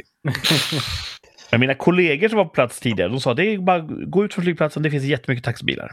men 1.51 1.59
mina 1.59 1.73
kollegor 1.73 2.27
som 2.27 2.37
var 2.37 2.45
på 2.45 2.51
plats 2.51 2.79
tidigare, 2.79 3.09
de 3.09 3.19
sa 3.19 3.33
det 3.33 3.45
är 3.45 3.57
bara 3.57 3.79
gå 4.07 4.25
ut 4.25 4.33
från 4.33 4.43
flygplatsen, 4.43 4.83
det 4.83 4.91
finns 4.91 5.03
jättemycket 5.03 5.45
taxibilar. 5.45 5.91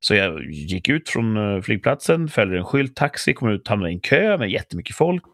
Så 0.00 0.14
jag 0.14 0.44
gick 0.50 0.88
ut 0.88 1.08
från 1.08 1.56
eh, 1.56 1.62
flygplatsen, 1.62 2.28
följde 2.28 2.58
en 2.58 2.64
skylt 2.64 2.96
taxi, 2.96 3.34
kom 3.34 3.48
ut, 3.48 3.68
hamnade 3.68 3.90
i 3.90 3.94
en 3.94 4.00
kö 4.00 4.38
med 4.38 4.50
jättemycket 4.50 4.96
folk. 4.96 5.24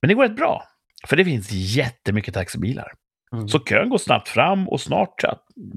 Men 0.00 0.08
det 0.08 0.14
går 0.14 0.22
rätt 0.22 0.36
bra, 0.36 0.64
för 1.08 1.16
det 1.16 1.24
finns 1.24 1.52
jättemycket 1.52 2.34
taxibilar. 2.34 2.92
Mm. 3.32 3.48
Så 3.48 3.58
kön 3.58 3.88
går 3.88 3.98
snabbt 3.98 4.28
fram 4.28 4.68
och 4.68 4.80
snart, 4.80 5.24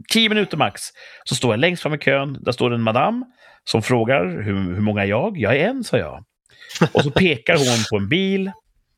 tio 0.09 0.29
minuter 0.29 0.57
max, 0.57 0.81
så 1.23 1.35
står 1.35 1.53
jag 1.53 1.59
längst 1.59 1.83
fram 1.83 1.93
i 1.93 1.97
kön. 1.97 2.37
Där 2.41 2.51
står 2.51 2.73
en 2.73 2.81
madam 2.81 3.25
som 3.67 3.81
frågar 3.81 4.25
hur, 4.25 4.73
hur 4.73 4.81
många 4.81 5.01
är 5.01 5.05
jag? 5.05 5.37
Jag 5.37 5.57
är 5.57 5.67
en, 5.67 5.83
sa 5.83 5.97
jag. 5.97 6.23
Och 6.93 7.03
så 7.03 7.11
pekar 7.11 7.57
hon 7.57 7.83
på 7.89 7.97
en 7.97 8.09
bil. 8.09 8.51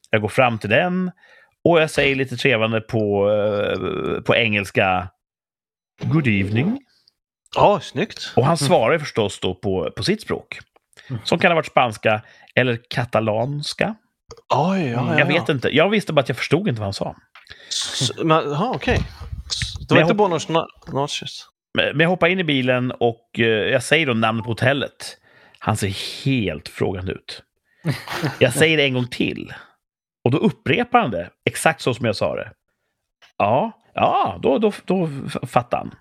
Jag 0.10 0.22
går 0.22 0.28
fram 0.28 0.58
till 0.58 0.70
den 0.70 1.12
och 1.64 1.82
jag 1.82 1.92
säger 1.92 2.16
lite 2.16 2.38
trevande 2.38 2.82
på, 2.82 3.30
uh, 3.30 4.22
på 4.22 4.36
engelska 4.36 5.10
Good 6.02 6.28
evening. 6.28 6.80
Ja, 7.56 7.80
snyggt. 7.80 8.34
Och 8.36 8.46
han 8.46 8.58
svarar 8.58 9.00
förstås 9.00 9.40
då 9.40 9.56
på, 9.56 9.92
på 9.96 10.04
sitt 10.04 10.22
språk. 10.22 10.60
Mm. 11.10 11.22
Som 11.26 11.40
kan 11.40 11.52
ha 11.52 11.56
varit 11.56 11.66
spanska 11.66 12.22
eller 12.56 12.80
katalanska. 12.90 13.96
Oj, 14.56 14.88
ja, 14.88 15.12
ja, 15.12 15.20
jag 15.20 15.26
vet 15.26 15.50
inte. 15.50 15.76
Jag 15.76 15.90
visste 15.90 16.14
bara 16.14 16.22
att 16.22 16.30
jag 16.30 16.38
förstod 16.38 16.68
inte 16.68 16.82
vad 16.82 16.86
han 16.86 16.94
sa. 16.94 17.16
Okej. 18.20 18.76
Okay. 18.76 18.98
Det 19.88 19.96
var 19.96 20.02
inte 20.02 20.14
Buenos 20.14 20.48
Noches? 20.88 21.46
Men 21.74 22.00
jag 22.00 22.10
hoppar 22.10 22.28
in 22.28 22.40
i 22.40 22.44
bilen 22.44 22.92
och 22.92 23.40
eh, 23.40 23.46
jag 23.46 23.84
säger 23.84 24.06
då 24.06 24.14
namnet 24.14 24.44
på 24.44 24.52
hotellet. 24.52 25.18
Han 25.60 25.78
ser 25.78 26.24
helt 26.26 26.70
frågande 26.70 27.12
ut. 27.12 27.44
Jag 28.40 28.54
säger 28.54 28.78
det 28.78 28.84
en 28.84 28.94
gång 28.94 29.08
till. 29.08 29.54
Och 30.24 30.32
då 30.32 30.38
upprepar 30.38 31.00
han 31.02 31.12
det, 31.12 31.30
exakt 31.46 31.82
så 31.82 31.94
som 31.94 32.06
jag 32.06 32.16
sa 32.16 32.36
det. 32.36 32.52
Ja, 33.38 33.82
ja 33.94 34.40
då, 34.42 34.58
då, 34.58 34.72
då 34.86 35.10
fattar 35.48 35.78
han. 35.78 35.96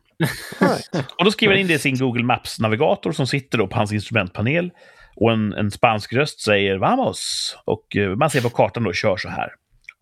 och 1.19 1.25
då 1.25 1.31
skriver 1.31 1.55
han 1.55 1.61
in 1.61 1.67
det 1.67 1.75
i 1.75 1.79
sin 1.79 1.99
Google 1.99 2.25
Maps-navigator 2.25 3.13
som 3.13 3.27
sitter 3.27 3.59
då 3.59 3.67
på 3.67 3.77
hans 3.77 3.93
instrumentpanel. 3.93 4.71
Och 5.17 5.33
en, 5.33 5.53
en 5.53 5.71
spansk 5.71 6.13
röst 6.13 6.41
säger 6.41 6.77
”Vamos!” 6.77 7.57
och 7.65 7.97
eh, 7.97 8.17
man 8.17 8.31
ser 8.31 8.41
på 8.41 8.51
kartan 8.51 8.85
då 8.85 8.93
kör 8.93 9.17
så 9.17 9.29
här. 9.29 9.49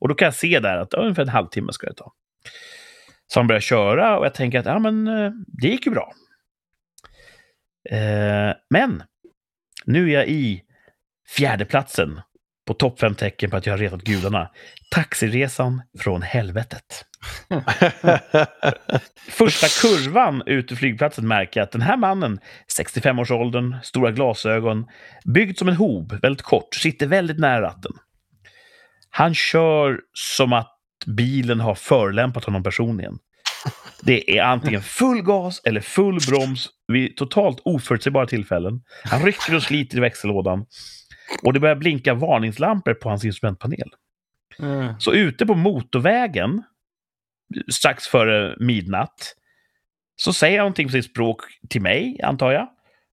Och 0.00 0.08
då 0.08 0.14
kan 0.14 0.26
jag 0.26 0.34
se 0.34 0.60
där 0.60 0.76
att 0.76 0.94
ungefär 0.94 1.22
en 1.22 1.28
halvtimme 1.28 1.72
ska 1.72 1.86
det 1.86 1.94
ta. 1.94 2.12
Så 3.26 3.38
han 3.40 3.46
börjar 3.46 3.60
köra 3.60 4.18
och 4.18 4.24
jag 4.24 4.34
tänker 4.34 4.58
att 4.58 4.66
ja, 4.66 4.78
men, 4.78 5.08
eh, 5.08 5.30
det 5.46 5.68
gick 5.68 5.86
ju 5.86 5.92
bra. 5.92 6.12
Eh, 7.90 8.54
men 8.70 9.02
nu 9.84 10.10
är 10.10 10.14
jag 10.14 10.28
i 10.28 10.62
fjärdeplatsen 11.36 12.20
på 12.66 12.74
topp 12.74 13.00
fem 13.00 13.14
tecken 13.14 13.50
på 13.50 13.56
att 13.56 13.66
jag 13.66 13.72
har 13.72 13.78
retat 13.78 14.02
gudarna. 14.02 14.50
Taxiresan 14.90 15.82
från 15.98 16.22
helvetet. 16.22 17.04
Första 19.28 19.66
kurvan 19.66 20.42
ut 20.46 20.72
ur 20.72 20.76
flygplatsen 20.76 21.28
märker 21.28 21.60
jag 21.60 21.64
att 21.64 21.72
den 21.72 21.82
här 21.82 21.96
mannen, 21.96 22.40
65-årsåldern, 22.78 23.76
stora 23.82 24.10
glasögon, 24.10 24.86
byggd 25.24 25.58
som 25.58 25.68
en 25.68 25.76
hob, 25.76 26.12
väldigt 26.22 26.42
kort, 26.42 26.74
sitter 26.74 27.06
väldigt 27.06 27.38
nära 27.38 27.62
ratten. 27.62 27.92
Han 29.10 29.34
kör 29.34 30.00
som 30.12 30.52
att 30.52 30.75
bilen 31.06 31.60
har 31.60 31.74
förlämpat 31.74 32.44
honom 32.44 32.62
personligen. 32.62 33.18
Det 34.02 34.38
är 34.38 34.42
antingen 34.42 34.82
full 34.82 35.22
gas 35.22 35.60
eller 35.64 35.80
full 35.80 36.18
broms 36.28 36.68
vid 36.88 37.16
totalt 37.16 37.60
oförutsägbara 37.64 38.26
tillfällen. 38.26 38.82
Han 39.04 39.22
rycker 39.22 39.54
och 39.54 39.62
sliter 39.62 39.96
i 39.98 40.00
växellådan. 40.00 40.66
Och 41.42 41.52
det 41.52 41.60
börjar 41.60 41.76
blinka 41.76 42.14
varningslampor 42.14 42.94
på 42.94 43.08
hans 43.08 43.24
instrumentpanel. 43.24 43.90
Mm. 44.58 44.94
Så 44.98 45.12
ute 45.12 45.46
på 45.46 45.54
motorvägen, 45.54 46.62
strax 47.72 48.06
före 48.06 48.56
midnatt, 48.60 49.34
så 50.16 50.32
säger 50.32 50.58
han 50.58 50.64
någonting 50.64 50.88
på 50.88 50.92
sitt 50.92 51.10
språk 51.10 51.42
till 51.68 51.82
mig, 51.82 52.20
antar 52.22 52.52
jag. 52.52 52.68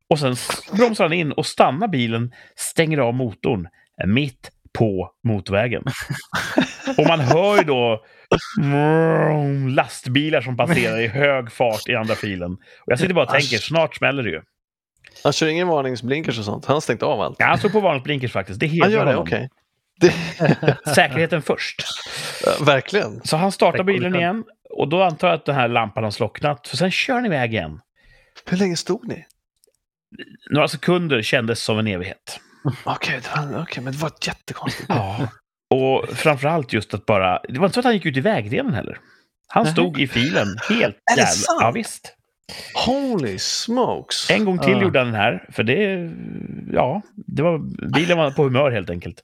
Och 0.09 0.19
sen 0.19 0.35
bromsar 0.77 1.03
han 1.03 1.13
in 1.13 1.31
och 1.31 1.45
stannar 1.45 1.87
bilen, 1.87 2.33
stänger 2.55 2.97
av 2.97 3.13
motorn 3.13 3.67
mitt 4.05 4.51
på 4.73 5.11
motorvägen. 5.23 5.83
och 6.97 7.07
man 7.07 7.19
hör 7.19 7.57
ju 7.57 7.63
då 7.63 8.05
lastbilar 9.69 10.41
som 10.41 10.57
passerar 10.57 10.99
i 10.99 11.07
hög 11.07 11.51
fart 11.51 11.89
i 11.89 11.95
andra 11.95 12.15
filen. 12.15 12.51
Och 12.53 12.91
jag 12.91 12.99
sitter 12.99 13.13
bara 13.13 13.25
och 13.25 13.31
tänker, 13.31 13.57
snart 13.57 13.95
smäller 13.95 14.23
det 14.23 14.29
ju. 14.29 14.41
Han 15.23 15.33
kör 15.33 15.47
ingen 15.47 15.67
varningsblinkers 15.67 16.39
och 16.39 16.45
sånt? 16.45 16.65
Han 16.65 16.73
har 16.73 16.81
stängt 16.81 17.03
av 17.03 17.21
allt? 17.21 17.35
Ja, 17.39 17.45
han 17.45 17.57
står 17.57 17.69
på 17.69 17.79
varningsblinkers 17.79 18.31
faktiskt. 18.31 18.59
Det 18.59 18.67
hedrar 18.67 19.05
honom. 19.05 19.23
Okay. 19.23 19.47
Det... 19.99 20.13
Säkerheten 20.95 21.41
först. 21.41 21.83
Ja, 22.45 22.65
verkligen. 22.65 23.21
Så 23.23 23.37
han 23.37 23.51
startar 23.51 23.83
bilen 23.83 24.15
igen 24.15 24.43
och 24.69 24.87
då 24.87 25.03
antar 25.03 25.27
jag 25.27 25.35
att 25.35 25.45
den 25.45 25.55
här 25.55 25.67
lampan 25.67 26.03
har 26.03 26.11
slocknat. 26.11 26.67
För 26.67 26.77
sen 26.77 26.91
kör 26.91 27.13
han 27.13 27.25
iväg 27.25 27.53
igen. 27.53 27.79
Hur 28.45 28.57
länge 28.57 28.77
stod 28.77 29.07
ni? 29.07 29.25
Några 30.49 30.67
sekunder 30.67 31.21
kändes 31.21 31.63
som 31.63 31.79
en 31.79 31.87
evighet. 31.87 32.39
Okej, 32.63 33.19
okay, 33.19 33.61
okay, 33.61 33.83
men 33.83 33.93
det 33.93 33.99
var 33.99 34.11
jättekonstigt. 34.21 34.89
Ja. 34.89 35.27
Och 35.75 36.09
framförallt 36.09 36.73
just 36.73 36.93
att 36.93 37.05
bara... 37.05 37.39
Det 37.49 37.59
var 37.59 37.65
inte 37.65 37.73
så 37.73 37.79
att 37.79 37.85
han 37.85 37.93
gick 37.93 38.05
ut 38.05 38.17
i 38.17 38.21
vägrenen 38.21 38.73
heller. 38.73 38.97
Han 39.47 39.65
stod 39.65 39.99
i 39.99 40.07
filen 40.07 40.47
helt 40.69 40.95
Är 41.11 41.15
det 41.15 41.25
sant? 41.25 41.59
Ja, 41.61 41.71
visst. 41.71 42.15
Holy 42.85 43.39
smokes! 43.39 44.29
En 44.29 44.45
gång 44.45 44.59
till 44.59 44.73
uh. 44.73 44.81
gjorde 44.81 44.99
han 44.99 45.07
den 45.07 45.15
här, 45.15 45.45
för 45.51 45.63
det... 45.63 46.11
Ja, 46.73 47.01
det 47.15 47.43
var, 47.43 47.57
bilen 47.93 48.17
var 48.17 48.31
på 48.31 48.43
humör 48.43 48.71
helt 48.71 48.89
enkelt. 48.89 49.23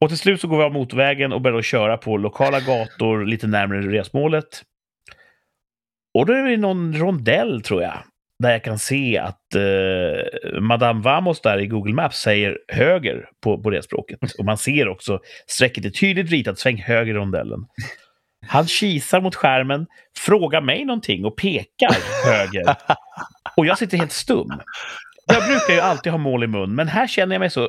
Och 0.00 0.08
till 0.08 0.18
slut 0.18 0.40
så 0.40 0.48
går 0.48 0.58
vi 0.58 0.64
av 0.64 0.72
motorvägen 0.72 1.32
och 1.32 1.40
börjar 1.40 1.62
köra 1.62 1.96
på 1.96 2.16
lokala 2.16 2.60
gator 2.60 3.24
lite 3.24 3.46
närmare 3.46 3.80
resmålet. 3.80 4.62
Och 6.18 6.26
då 6.26 6.32
är 6.32 6.42
det 6.42 6.56
någon 6.56 6.96
rondell, 6.96 7.62
tror 7.62 7.82
jag, 7.82 7.98
där 8.38 8.50
jag 8.50 8.64
kan 8.64 8.78
se 8.78 9.18
att 9.18 9.54
eh, 9.54 10.60
Madame 10.60 11.02
Vamos 11.02 11.40
där 11.40 11.58
i 11.58 11.66
Google 11.66 11.94
Maps 11.94 12.18
säger 12.18 12.58
höger 12.68 13.28
på, 13.42 13.62
på 13.62 13.70
det 13.70 13.82
språket. 13.82 14.18
Och 14.38 14.44
man 14.44 14.58
ser 14.58 14.88
också 14.88 15.20
strecket 15.46 15.84
är 15.84 15.90
tydligt 15.90 16.30
ritat, 16.30 16.58
sväng 16.58 16.76
höger 16.76 17.14
i 17.14 17.16
rondellen. 17.16 17.66
Han 18.46 18.66
kisar 18.66 19.20
mot 19.20 19.34
skärmen, 19.34 19.86
frågar 20.18 20.60
mig 20.60 20.84
någonting 20.84 21.24
och 21.24 21.36
pekar 21.36 21.96
höger. 22.26 22.76
Och 23.56 23.66
jag 23.66 23.78
sitter 23.78 23.98
helt 23.98 24.12
stum. 24.12 24.48
Jag 25.26 25.46
brukar 25.46 25.74
ju 25.74 25.80
alltid 25.80 26.12
ha 26.12 26.18
mål 26.18 26.44
i 26.44 26.46
mun, 26.46 26.74
men 26.74 26.88
här 26.88 27.06
känner 27.06 27.34
jag 27.34 27.40
mig 27.40 27.50
så... 27.50 27.68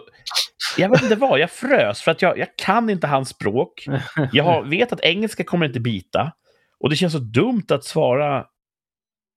Jag 0.78 0.90
vet 0.90 1.04
inte 1.04 1.16
vad, 1.16 1.40
jag 1.40 1.52
frös 1.52 2.02
för 2.02 2.12
att 2.12 2.22
jag, 2.22 2.38
jag 2.38 2.48
kan 2.58 2.90
inte 2.90 3.08
hans 3.08 3.30
språk. 3.30 3.86
Jag 4.32 4.70
vet 4.70 4.94
att 4.94 5.02
engelska 5.02 5.44
kommer 5.44 5.66
inte 5.66 5.80
bita. 5.80 6.32
Och 6.80 6.90
det 6.90 6.96
känns 6.96 7.14
så 7.14 7.20
dumt 7.20 7.66
att 7.70 7.84
svara 7.84 8.46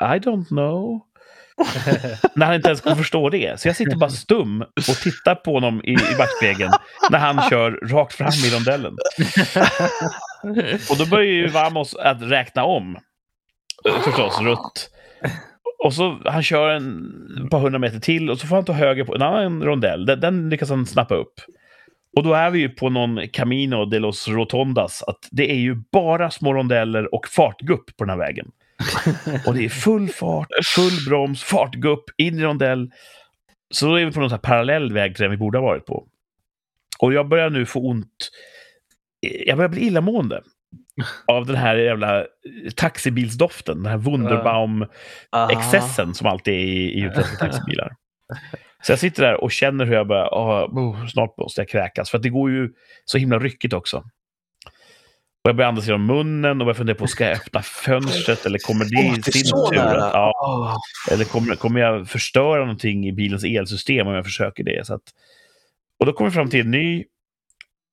I 0.03 0.19
don't 0.19 0.49
know. 0.49 1.01
när 2.35 2.47
han 2.47 2.55
inte 2.55 2.69
ens 2.69 2.81
kan 2.81 2.97
förstå 2.97 3.31
det. 3.31 3.61
Så 3.61 3.69
jag 3.69 3.77
sitter 3.77 3.97
bara 3.97 4.11
stum 4.11 4.63
och 4.63 4.97
tittar 5.03 5.35
på 5.35 5.53
honom 5.53 5.81
i, 5.85 5.93
i 5.93 6.17
backspegeln 6.19 6.73
när 7.11 7.19
han 7.19 7.51
kör 7.51 7.71
rakt 7.71 8.15
fram 8.15 8.33
i 8.47 8.51
rondellen. 8.51 8.97
och 10.91 10.97
då 10.99 11.07
börjar 11.07 11.33
ju 11.33 11.49
Vamos 11.49 11.95
att 11.95 12.23
räkna 12.23 12.65
om. 12.65 12.97
Eh, 13.89 14.01
förstås, 14.05 14.41
rutt. 14.41 14.91
Och 15.85 15.95
så 15.95 16.21
han 16.25 16.43
kör 16.43 16.71
en 16.71 17.49
par 17.51 17.61
hundra 17.61 17.79
meter 17.79 18.01
till 18.01 18.31
och 18.31 18.39
så 18.39 18.47
får 18.47 18.57
han 18.57 18.65
ta 18.65 18.73
höger 18.73 19.05
på 19.05 19.15
en 19.15 19.23
annan 19.23 19.63
rondell. 19.63 20.07
Den, 20.07 20.21
den 20.21 20.51
lyckas 20.51 20.71
han 20.71 20.87
snappa 20.87 21.15
upp. 21.15 21.35
Och 22.17 22.23
då 22.23 22.35
är 22.35 22.51
vi 22.51 22.59
ju 22.59 22.69
på 22.69 22.91
någon 22.91 23.29
Camino 23.29 23.85
de 23.85 23.99
los 23.99 24.29
Rotondas. 24.29 25.03
Att 25.03 25.29
det 25.31 25.51
är 25.51 25.59
ju 25.59 25.77
bara 25.93 26.31
små 26.31 26.55
rondeller 26.55 27.15
och 27.15 27.29
fartgupp 27.29 27.97
på 27.97 28.05
den 28.05 28.11
här 28.11 28.27
vägen 28.27 28.47
och 29.47 29.55
det 29.55 29.65
är 29.65 29.69
full 29.69 30.09
fart, 30.09 30.49
full 30.65 31.05
broms, 31.09 31.43
fartgupp, 31.43 32.05
in 32.17 32.39
i 32.39 32.43
rondell. 32.43 32.91
Så 33.71 33.87
då 33.87 33.95
är 33.95 34.05
vi 34.05 34.13
på 34.13 34.21
någon 34.21 34.39
parallell 34.39 34.93
väg 34.93 35.17
till 35.17 35.23
den 35.23 35.31
vi 35.31 35.37
borde 35.37 35.59
ha 35.59 35.63
varit 35.63 35.87
på. 35.87 36.09
Och 36.99 37.13
jag 37.13 37.29
börjar 37.29 37.51
nu 37.51 37.67
få 37.67 37.81
ont. 37.81 38.31
Jag 39.21 39.57
börjar 39.57 39.69
bli 39.69 39.81
illamående 39.81 40.43
av 41.27 41.47
den 41.47 41.57
här 41.57 41.77
jävla 41.77 42.25
taxibilsdoften. 42.77 43.83
Den 43.83 43.93
här 43.93 43.99
Wunderbaum-excessen 43.99 46.15
som 46.15 46.27
alltid 46.27 46.55
är 46.55 46.59
i, 46.59 46.99
i 46.99 47.01
utländska 47.01 47.37
taxibilar. 47.37 47.93
Så 48.83 48.93
jag 48.93 48.99
sitter 48.99 49.23
där 49.23 49.45
och 49.45 49.53
känner 49.53 49.85
hur 49.85 49.95
jag 49.95 50.07
börjar, 50.07 50.29
oh, 50.29 51.07
snart 51.07 51.39
måste 51.39 51.61
jag 51.61 51.69
kräkas. 51.69 52.11
För 52.11 52.19
att 52.19 52.23
det 52.23 52.29
går 52.29 52.51
ju 52.51 52.71
så 53.05 53.19
himla 53.19 53.39
ryckigt 53.39 53.75
också. 53.75 54.05
Jag 55.49 55.57
börjar 55.57 55.69
andas 55.69 55.87
genom 55.87 56.07
munnen 56.07 56.61
och 56.61 56.67
börjar 56.67 56.75
fundera 56.75 56.97
på, 56.97 57.07
ska 57.07 57.25
jag 57.25 57.37
öppna 57.37 57.63
fönstret 57.63 58.47
eller 58.47 58.59
kommer 58.59 58.85
det 58.85 59.19
i 59.19 59.33
sin 59.33 59.45
tur? 59.45 59.77
Ja, 59.77 60.81
eller 61.11 61.25
kommer, 61.25 61.55
kommer 61.55 61.81
jag 61.81 62.09
förstöra 62.09 62.61
någonting 62.61 63.09
i 63.09 63.13
bilens 63.13 63.45
elsystem 63.45 64.07
om 64.07 64.15
jag 64.15 64.25
försöker 64.25 64.65
det? 64.65 64.87
Så 64.87 64.95
att, 64.95 65.03
och 65.99 66.07
då 66.07 66.13
kommer 66.13 66.31
vi 66.31 66.35
fram 66.35 66.51
till 66.51 66.61
en 66.61 66.71
ny 66.71 67.05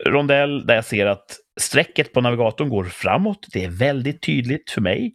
rondell 0.06 0.66
där 0.66 0.76
jag 0.76 0.86
ser 0.86 1.06
att 1.06 1.38
strecket 1.60 2.14
på 2.14 2.22
navigatorn 2.22 2.70
går 2.70 2.84
framåt. 2.84 3.47
Det 3.53 3.66
är 3.66 3.70
väldigt 3.70 4.22
tydligt 4.22 4.70
för 4.70 4.82
mig. 4.82 5.14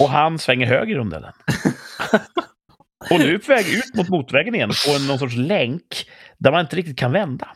Och 0.00 0.10
han 0.10 0.38
svänger 0.38 0.66
höger 0.66 0.94
i 0.94 0.98
rondellen. 0.98 1.32
Och 3.10 3.18
nu 3.18 3.34
är 3.34 3.38
på 3.38 3.52
väg 3.52 3.68
ut 3.68 3.94
mot 3.94 4.08
motorvägen 4.08 4.54
igen 4.54 4.70
på 4.86 4.92
en, 4.96 5.06
någon 5.06 5.18
sorts 5.18 5.36
länk 5.36 6.06
där 6.38 6.50
man 6.50 6.60
inte 6.60 6.76
riktigt 6.76 6.98
kan 6.98 7.12
vända. 7.12 7.48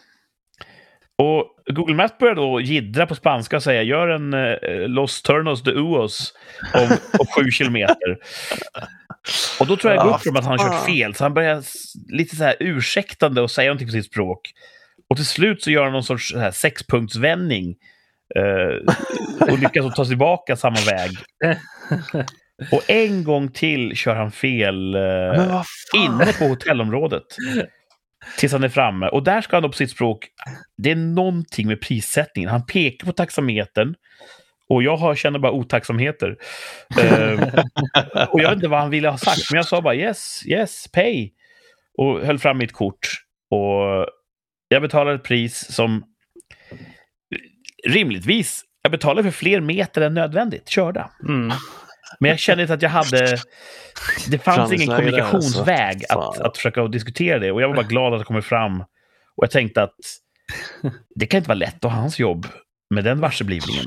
Och 1.19 1.75
Google 1.75 1.95
Maps 1.95 2.19
börjar 2.19 2.35
då 2.35 2.61
jiddra 2.61 3.07
på 3.07 3.15
spanska 3.15 3.57
och 3.57 3.63
säga 3.63 3.83
gör 3.83 4.09
en 4.09 4.35
eh, 4.35 4.89
Los 4.89 5.23
Turnos 5.23 5.63
de 5.63 5.71
Uos 5.71 6.35
om, 6.75 6.97
om 7.19 7.27
sju 7.27 7.51
kilometer. 7.51 8.19
Och 9.61 9.67
då 9.67 9.77
tror 9.77 9.93
jag 9.93 10.03
det 10.03 10.09
går 10.09 10.15
upp 10.15 10.23
för 10.23 10.31
dem 10.31 10.37
att 10.37 10.45
han 10.45 10.59
har 10.59 10.69
kört 10.69 10.87
fel, 10.87 11.15
så 11.15 11.25
han 11.25 11.35
börjar 11.35 11.63
lite 12.13 12.37
så 12.37 12.45
här 12.45 12.57
ursäktande 12.61 13.41
och 13.41 13.51
säga 13.51 13.69
någonting 13.69 13.89
på 13.89 13.93
sitt 13.93 14.07
språk. 14.07 14.53
Och 15.11 15.17
till 15.17 15.27
slut 15.27 15.63
så 15.63 15.71
gör 15.71 15.85
han 15.85 15.93
någon 15.93 16.05
sorts 16.05 16.35
här 16.35 16.51
sexpunktsvändning 16.51 17.77
eh, 18.37 18.95
och 19.53 19.59
lyckas 19.59 19.95
ta 19.95 20.05
sig 20.05 20.11
tillbaka 20.11 20.57
samma 20.57 20.79
väg. 20.81 21.11
Och 22.73 22.91
en 22.91 23.25
gång 23.25 23.49
till 23.49 23.97
kör 23.97 24.15
han 24.15 24.31
fel 24.31 24.95
eh, 24.95 25.63
inne 25.95 26.33
på 26.39 26.45
hotellområdet. 26.45 27.27
Tills 28.39 28.53
han 28.53 28.65
är 28.65 28.69
framme. 28.69 29.09
Och 29.09 29.23
där 29.23 29.41
ska 29.41 29.57
han 29.57 29.63
då 29.63 29.69
på 29.69 29.77
sitt 29.77 29.91
språk... 29.91 30.29
Det 30.77 30.91
är 30.91 30.97
någonting 30.97 31.69
med 31.69 31.81
prissättningen. 31.81 32.51
Han 32.51 32.67
pekar 32.67 33.07
på 33.07 33.13
taxametern. 33.13 33.95
Och 34.69 34.83
jag 34.83 34.97
har, 34.97 35.15
känner 35.15 35.39
bara 35.39 35.53
otacksamheter. 35.53 36.29
uh, 36.29 37.43
och 38.29 38.41
jag 38.41 38.49
vet 38.49 38.57
inte 38.57 38.69
vad 38.69 38.81
han 38.81 38.91
ville 38.91 39.09
ha 39.09 39.19
sagt, 39.19 39.51
men 39.51 39.57
jag 39.57 39.67
sa 39.67 39.81
bara 39.81 39.95
yes, 39.95 40.43
yes, 40.47 40.89
pay. 40.93 41.31
Och 41.99 42.21
höll 42.21 42.39
fram 42.39 42.59
mitt 42.59 42.73
kort. 42.73 43.09
Och 43.51 44.07
jag 44.69 44.83
betalade 44.83 45.17
ett 45.17 45.25
pris 45.25 45.73
som 45.73 46.05
rimligtvis, 47.89 48.65
jag 48.83 48.93
betalade 48.93 49.23
för 49.23 49.39
fler 49.39 49.61
meter 49.61 50.01
än 50.01 50.15
nödvändigt 50.15 50.69
körda. 50.69 51.11
Mm. 51.29 51.53
Men 52.21 52.31
jag 52.31 52.39
kände 52.39 52.63
inte 52.63 52.75
att 52.75 52.83
jag 52.83 52.91
hade... 52.91 53.39
Det 54.29 54.39
fanns 54.39 54.73
ingen 54.73 54.89
där, 54.89 54.97
kommunikationsväg 54.97 56.05
alltså. 56.09 56.41
att, 56.41 56.47
att 56.47 56.57
försöka 56.57 56.87
diskutera 56.89 57.39
det. 57.39 57.53
Och 57.53 57.63
jag 57.63 57.69
var 57.69 57.77
bara 57.77 57.87
glad 57.87 58.13
att 58.15 58.21
det 58.21 58.25
kommer 58.25 58.41
fram. 58.41 58.81
Och 59.37 59.45
jag 59.45 59.51
tänkte 59.51 59.83
att 59.83 59.95
det 61.15 61.27
kan 61.27 61.39
inte 61.39 61.49
vara 61.49 61.59
lätt 61.59 61.85
att 61.85 61.93
ha 61.93 61.99
hans 62.01 62.19
jobb 62.19 62.47
med 62.95 63.05
den 63.05 63.21
varseblivningen. 63.21 63.85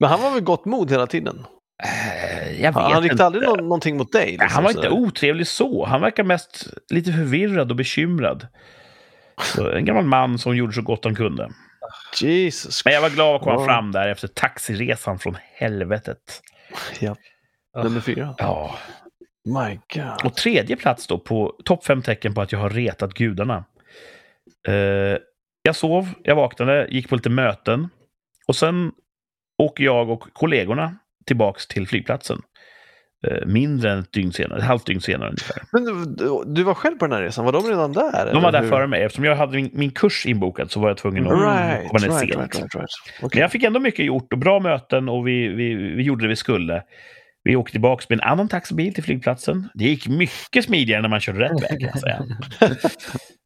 Men 0.00 0.08
han 0.10 0.22
var 0.22 0.30
väl 0.30 0.40
gott 0.40 0.64
mod 0.64 0.90
hela 0.90 1.06
tiden? 1.06 1.46
Eh, 1.84 2.60
Jag 2.62 2.72
vet 2.72 2.74
Han, 2.74 2.86
riktade 3.02 3.12
inte. 3.12 3.24
aldrig 3.24 3.44
någon, 3.44 3.58
någonting 3.58 3.96
mot 3.96 4.12
dig? 4.12 4.30
Liksom, 4.30 4.48
Han 4.50 4.64
var 4.64 4.70
inte 4.70 4.88
otrevlig 4.88 5.46
så. 5.46 5.86
Han 5.86 6.00
verkar 6.00 6.24
mest 6.24 6.66
lite 6.90 7.12
förvirrad 7.12 7.70
och 7.70 7.76
bekymrad. 7.76 8.46
Så 9.42 9.70
en 9.70 9.84
gammal 9.84 10.04
man 10.04 10.38
som 10.38 10.56
gjorde 10.56 10.72
så 10.72 10.82
gott 10.82 11.04
han 11.04 11.14
kunde. 11.14 11.50
Jesus. 12.20 12.84
Men 12.84 12.94
jag 12.94 13.00
var 13.00 13.10
glad 13.10 13.36
att 13.36 13.42
komma 13.42 13.60
Ja. 13.60 13.66
fram 13.66 13.92
där 13.92 14.08
efter 14.08 14.28
taxiresan 14.28 15.18
från 15.18 15.36
helvetet. 15.54 16.42
Ja. 17.00 17.16
Nummer 17.82 18.00
fyra. 18.00 18.34
Ja. 18.38 18.74
My 19.44 19.78
God. 19.94 20.24
Och 20.24 20.34
tredje 20.34 20.76
plats 20.76 21.06
då 21.06 21.18
på 21.18 21.56
topp 21.64 21.84
fem 21.84 22.02
tecken 22.02 22.34
på 22.34 22.40
att 22.42 22.52
jag 22.52 22.58
har 22.58 22.70
retat 22.70 23.14
gudarna. 23.14 23.64
Eh, 24.68 25.18
jag 25.62 25.76
sov, 25.76 26.08
jag 26.22 26.34
vaknade, 26.36 26.86
gick 26.90 27.08
på 27.08 27.16
lite 27.16 27.30
möten. 27.30 27.88
Och 28.46 28.56
sen 28.56 28.92
åker 29.58 29.84
jag 29.84 30.10
och 30.10 30.20
kollegorna 30.32 30.96
tillbaks 31.26 31.66
till 31.66 31.88
flygplatsen. 31.88 32.42
Eh, 33.26 33.46
mindre 33.46 33.90
än 33.92 33.98
ett 33.98 34.12
dygn 34.12 34.32
senare, 34.32 34.58
ett 34.58 34.64
halvt 34.64 34.86
dygn 34.86 35.00
senare 35.00 35.28
ungefär. 35.28 35.62
Men 35.72 35.84
du, 35.84 36.44
du, 36.46 36.62
var 36.62 36.74
själv 36.74 36.96
på 36.96 37.06
den 37.06 37.16
här 37.16 37.22
resan, 37.22 37.44
var 37.44 37.52
de 37.52 37.62
redan 37.62 37.92
där? 37.92 38.32
De 38.32 38.42
var 38.42 38.52
där 38.52 38.62
hur? 38.62 38.68
före 38.68 38.86
mig. 38.86 39.02
Eftersom 39.02 39.24
jag 39.24 39.36
hade 39.36 39.56
min, 39.56 39.70
min 39.72 39.90
kurs 39.90 40.26
inbokad 40.26 40.70
så 40.70 40.80
var 40.80 40.88
jag 40.88 40.96
tvungen 40.96 41.26
att 41.26 41.32
Right, 41.32 41.88
komma 41.88 42.00
ner 42.00 42.08
right, 42.08 42.18
sent. 42.18 42.30
right, 42.30 42.54
right, 42.54 42.74
right. 42.74 42.88
Men 43.20 43.26
Okej. 43.26 43.40
jag 43.40 43.50
fick 43.50 43.62
ändå 43.62 43.80
mycket 43.80 44.04
gjort 44.04 44.32
och 44.32 44.38
bra 44.38 44.60
möten 44.60 45.08
och 45.08 45.28
vi, 45.28 45.48
vi, 45.48 45.74
vi 45.74 46.02
gjorde 46.02 46.24
det 46.24 46.28
vi 46.28 46.36
skulle. 46.36 46.82
Vi 47.44 47.56
åkte 47.56 47.72
tillbaka 47.72 48.04
med 48.08 48.18
en 48.18 48.28
annan 48.28 48.48
taxibil 48.48 48.94
till 48.94 49.04
flygplatsen. 49.04 49.68
Det 49.74 49.84
gick 49.84 50.08
mycket 50.08 50.64
smidigare 50.64 51.02
när 51.02 51.08
man 51.08 51.20
körde 51.20 51.38
rätt 51.38 51.62
väg 51.62 51.90
kan 51.90 52.00
säga. 52.00 52.24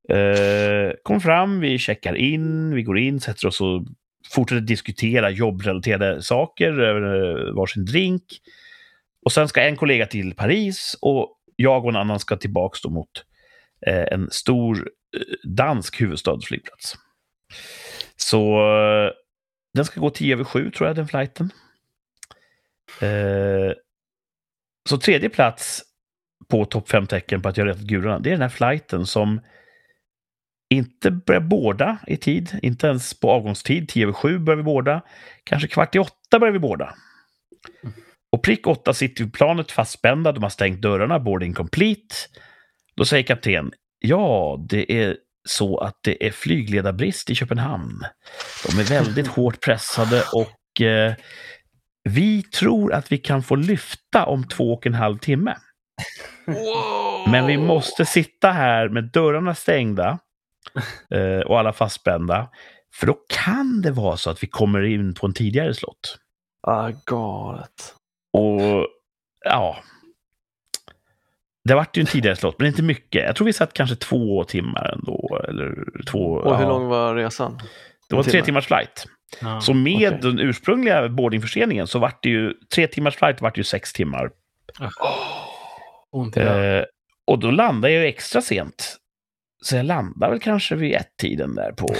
Eh, 0.08 0.92
kom 1.02 1.20
fram, 1.20 1.60
vi 1.60 1.78
checkar 1.78 2.14
in, 2.14 2.74
vi 2.74 2.82
går 2.82 2.98
in, 2.98 3.20
sätter 3.20 3.46
oss 3.46 3.60
och 3.60 3.86
fortsätter 4.30 4.60
diskutera 4.60 5.30
jobbrelaterade 5.30 6.22
saker 6.22 6.80
över 6.80 7.02
eh, 7.02 7.54
varsin 7.54 7.84
drink. 7.84 8.22
Och 9.26 9.32
sen 9.32 9.48
ska 9.48 9.62
en 9.62 9.76
kollega 9.76 10.06
till 10.06 10.34
Paris 10.34 10.96
och 11.00 11.38
jag 11.56 11.84
och 11.84 11.90
en 11.90 11.96
annan 11.96 12.20
ska 12.20 12.36
tillbaka 12.36 12.78
då 12.82 12.90
mot 12.90 13.24
eh, 13.86 14.04
en 14.12 14.30
stor 14.30 14.90
eh, 15.16 15.48
dansk 15.48 16.00
huvudstadsflygplats. 16.00 16.94
Så 18.16 18.58
eh, 18.58 19.10
den 19.74 19.84
ska 19.84 20.00
gå 20.00 20.10
10 20.10 20.34
över 20.34 20.44
7 20.44 20.70
tror 20.70 20.86
jag, 20.86 20.96
den 20.96 21.08
flighten. 21.08 21.50
Eh, 23.00 23.72
så 24.88 24.98
tredje 24.98 25.28
plats 25.28 25.82
på 26.48 26.64
topp 26.64 26.88
5 26.88 27.06
tecken 27.06 27.42
på 27.42 27.48
att 27.48 27.56
jag 27.56 27.64
har 27.64 27.72
rätt 27.72 27.82
gudarna, 27.82 28.18
det 28.18 28.28
är 28.28 28.32
den 28.32 28.42
här 28.42 28.48
flighten 28.48 29.06
som 29.06 29.40
inte 30.70 31.10
börjar 31.10 31.40
båda 31.40 31.98
i 32.06 32.16
tid, 32.16 32.58
inte 32.62 32.86
ens 32.86 33.20
på 33.20 33.30
avgångstid. 33.30 33.88
10 33.88 34.02
över 34.02 34.12
7 34.12 34.38
börjar 34.38 34.56
vi 34.56 34.62
båda. 34.62 35.02
Kanske 35.44 35.68
kvart 35.68 35.94
i 35.94 35.98
åtta 35.98 36.38
börjar 36.38 36.52
vi 36.52 36.58
båda. 36.58 36.94
Och 38.36 38.42
prick 38.42 38.66
åtta 38.66 38.94
sitter 38.94 39.24
på 39.24 39.30
planet 39.30 39.72
fastspända, 39.72 40.32
de 40.32 40.42
har 40.42 40.50
stängt 40.50 40.80
dörrarna, 40.80 41.18
boarding 41.18 41.54
complete. 41.54 42.14
Då 42.96 43.04
säger 43.04 43.22
kapten, 43.22 43.72
ja, 43.98 44.56
det 44.68 44.92
är 44.92 45.16
så 45.48 45.78
att 45.78 45.98
det 46.02 46.26
är 46.26 46.30
flygledarbrist 46.30 47.30
i 47.30 47.34
Köpenhamn. 47.34 48.04
De 48.66 48.80
är 48.80 48.84
väldigt 48.84 49.26
hårt 49.36 49.64
pressade 49.64 50.22
och 50.32 50.80
eh, 50.80 51.14
vi 52.04 52.42
tror 52.42 52.92
att 52.92 53.12
vi 53.12 53.18
kan 53.18 53.42
få 53.42 53.54
lyfta 53.54 54.26
om 54.26 54.48
två 54.48 54.72
och 54.72 54.86
en 54.86 54.94
halv 54.94 55.18
timme. 55.18 55.56
Men 57.28 57.46
vi 57.46 57.58
måste 57.58 58.04
sitta 58.04 58.50
här 58.50 58.88
med 58.88 59.10
dörrarna 59.12 59.54
stängda 59.54 60.18
eh, 61.10 61.40
och 61.46 61.58
alla 61.58 61.72
fastspända. 61.72 62.48
För 62.94 63.06
då 63.06 63.16
kan 63.28 63.82
det 63.82 63.90
vara 63.90 64.16
så 64.16 64.30
att 64.30 64.42
vi 64.42 64.46
kommer 64.46 64.82
in 64.82 65.14
på 65.14 65.26
en 65.26 65.34
tidigare 65.34 65.74
slott. 65.74 66.18
Ah, 66.62 66.90
galet. 67.06 67.96
Och 68.36 68.86
ja. 69.44 69.76
Det 71.64 71.74
vart 71.74 71.96
ju 71.96 72.00
en 72.00 72.06
tidigare 72.06 72.36
slott, 72.36 72.58
men 72.58 72.68
inte 72.68 72.82
mycket. 72.82 73.24
Jag 73.24 73.36
tror 73.36 73.46
vi 73.46 73.52
satt 73.52 73.72
kanske 73.72 73.96
två 73.96 74.44
timmar 74.44 74.92
ändå. 74.94 75.40
Eller 75.48 75.74
två, 76.06 76.18
Och 76.18 76.56
hur 76.56 76.64
ja. 76.64 76.68
lång 76.68 76.86
var 76.86 77.14
resan? 77.14 77.58
Det 78.08 78.14
var 78.16 78.22
en 78.22 78.24
tre 78.24 78.32
timmar? 78.32 78.44
timmars 78.44 78.66
flight. 78.66 79.06
Ja. 79.40 79.60
Så 79.60 79.74
med 79.74 80.08
okej. 80.08 80.18
den 80.22 80.38
ursprungliga 80.38 81.08
boardingförseningen 81.08 81.86
så 81.86 81.98
vart 81.98 82.22
det 82.22 82.28
ju 82.28 82.54
tre 82.74 82.86
timmars 82.86 83.16
flight 83.16 83.40
vart 83.40 83.58
ju 83.58 83.64
sex 83.64 83.92
timmar. 83.92 84.30
Ont 86.10 86.36
i 86.36 86.40
röven. 86.40 86.78
Eh, 86.78 86.84
och 87.26 87.38
då 87.38 87.50
landade 87.50 87.94
jag 87.94 88.02
ju 88.02 88.08
extra 88.08 88.42
sent. 88.42 88.96
Så 89.62 89.76
jag 89.76 89.86
landade 89.86 90.32
väl 90.32 90.40
kanske 90.40 90.74
vid 90.74 90.94
ett-tiden 90.94 91.54
där 91.54 91.72
på 91.72 91.94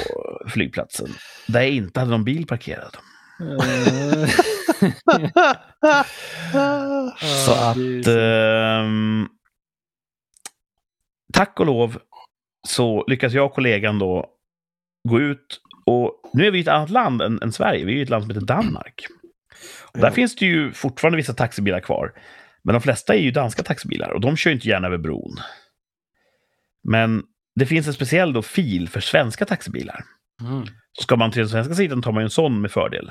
flygplatsen. 0.49 1.09
Där 1.47 1.61
jag 1.61 1.71
inte 1.71 2.01
hade 2.01 2.11
någon 2.11 2.25
bil 2.25 2.47
parkerad. 2.47 2.97
Eh, 6.55 7.09
Så 7.45 7.53
att... 7.53 8.07
ehm, 8.07 9.29
tack 11.33 11.61
och 11.61 11.67
lov 11.67 11.99
så 12.69 13.05
lyckas 13.09 13.33
jag 13.33 13.47
och 13.47 13.55
kollegan 13.55 13.99
då 13.99 14.27
gå 15.09 15.21
ut 15.21 15.61
och 15.87 16.21
nu 16.33 16.47
är 16.47 16.51
vi 16.51 16.59
i 16.59 16.63
ett 16.63 16.69
annat 16.69 16.91
land 16.91 17.23
än, 17.23 17.43
än 17.43 17.53
Sverige. 17.53 17.85
Vi 17.85 17.93
är 17.93 17.97
i 17.97 18.03
ett 18.03 18.09
land 18.09 18.25
som 18.25 18.31
heter 18.31 18.47
Danmark. 18.47 19.07
Och 19.93 19.99
där 19.99 20.11
finns 20.11 20.37
det 20.37 20.47
ju 20.47 20.73
fortfarande 20.73 21.17
vissa 21.17 21.35
taxibilar 21.35 21.81
kvar. 21.81 22.13
Men 22.63 22.73
de 22.73 22.81
flesta 22.81 23.15
är 23.15 23.19
ju 23.19 23.31
danska 23.31 23.63
taxibilar 23.63 24.11
och 24.11 24.21
de 24.21 24.37
kör 24.37 24.51
inte 24.51 24.69
gärna 24.69 24.87
över 24.87 24.99
bron. 24.99 25.37
Men 26.89 27.23
det 27.55 27.67
finns 27.67 27.87
en 27.87 27.95
speciell 27.95 28.33
då 28.33 28.43
fil 28.43 28.89
för 28.89 29.01
svenska 29.01 29.45
taxibilar. 29.45 30.05
Mm. 30.41 30.67
Så 30.93 31.03
ska 31.03 31.17
man 31.17 31.31
till 31.31 31.41
den 31.41 31.49
svenska 31.49 31.75
sidan 31.75 32.03
tar 32.03 32.13
man 32.13 32.23
ju 32.23 32.25
en 32.25 32.31
sån 32.31 32.61
med 32.61 32.71
fördel. 32.71 33.11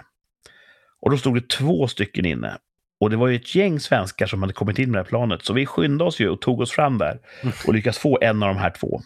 Och 1.05 1.11
då 1.11 1.17
stod 1.17 1.35
det 1.35 1.49
två 1.49 1.87
stycken 1.87 2.25
inne. 2.25 2.57
Och 2.99 3.09
det 3.09 3.15
var 3.17 3.27
ju 3.27 3.35
ett 3.35 3.55
gäng 3.55 3.79
svenskar 3.79 4.25
som 4.27 4.41
hade 4.41 4.53
kommit 4.53 4.79
in 4.79 4.91
med 4.91 4.99
det 4.99 5.03
här 5.03 5.09
planet. 5.09 5.45
Så 5.45 5.53
vi 5.53 5.65
skyndade 5.65 6.07
oss 6.07 6.19
ju 6.19 6.29
och 6.29 6.41
tog 6.41 6.61
oss 6.61 6.71
fram 6.71 6.97
där. 6.97 7.19
Och 7.67 7.73
lyckades 7.73 7.97
få 7.97 8.17
en 8.21 8.43
av 8.43 8.49
de 8.49 8.57
här 8.57 8.69
två. 8.69 9.01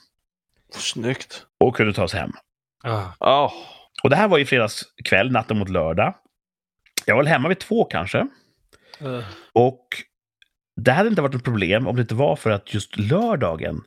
Snyggt. 0.74 1.46
Och 1.60 1.76
kunde 1.76 1.94
ta 1.94 2.04
oss 2.04 2.14
hem. 2.14 2.32
Ah. 2.84 3.46
Oh. 3.46 3.54
Och 4.04 4.10
det 4.10 4.16
här 4.16 4.28
var 4.28 4.38
ju 4.38 4.46
fredags 4.46 4.84
kväll, 5.06 5.32
natten 5.32 5.58
mot 5.60 5.70
lördag. 5.70 6.14
Jag 7.06 7.16
var 7.16 7.24
väl 7.24 7.32
hemma 7.32 7.50
vid 7.50 7.60
två 7.60 7.86
kanske. 7.86 8.18
Eh, 9.00 9.24
Och 9.54 9.88
det 10.76 10.92
hade 10.92 11.10
inte 11.10 11.22
varit 11.22 11.36
ett 11.36 11.44
problem 11.44 11.88
om 11.88 11.96
det 11.96 12.02
inte 12.02 12.16
var 12.16 12.36
för 12.36 12.50
att 12.50 12.74
just 12.74 12.98
lördagen, 12.98 13.82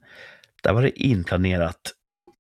där 0.63 0.73
var 0.73 0.83
det 0.83 1.03
inplanerat 1.03 1.93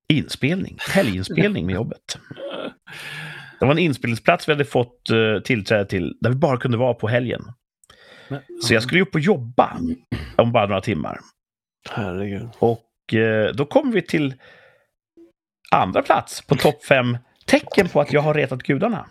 inspelning, 0.09 0.77
helginspelning 0.95 1.66
med 1.66 1.75
jobbet. 1.75 2.18
Det 3.63 3.67
var 3.67 3.73
en 3.73 3.79
inspelningsplats 3.79 4.49
vi 4.49 4.53
hade 4.53 4.65
fått 4.65 5.11
uh, 5.13 5.41
tillträde 5.41 5.87
till, 5.87 6.17
där 6.21 6.31
vi 6.31 6.37
bara 6.37 6.57
kunde 6.57 6.77
vara 6.77 6.95
på 6.95 7.09
helgen. 7.09 7.43
men- 8.29 8.41
Så 8.63 8.75
jag 8.75 8.83
skulle 8.83 9.01
upp 9.03 9.15
och 9.15 9.21
jobba 9.21 9.79
om 10.37 10.53
bara 10.53 10.67
några 10.67 10.81
timmar. 10.81 11.19
Herregud. 11.91 12.49
Och 12.59 12.71
Och 13.09 13.15
eh, 13.15 13.53
då 13.55 13.65
kommer 13.65 13.93
vi 13.93 14.03
till 14.03 14.35
andra 15.71 16.03
plats 16.03 16.43
på 16.47 16.55
topp 16.55 16.85
fem 16.85 17.19
tecken 17.47 17.89
på 17.89 18.01
att 18.01 18.13
jag 18.13 18.21
har 18.21 18.35
retat 18.35 18.63
gudarna. 18.63 19.07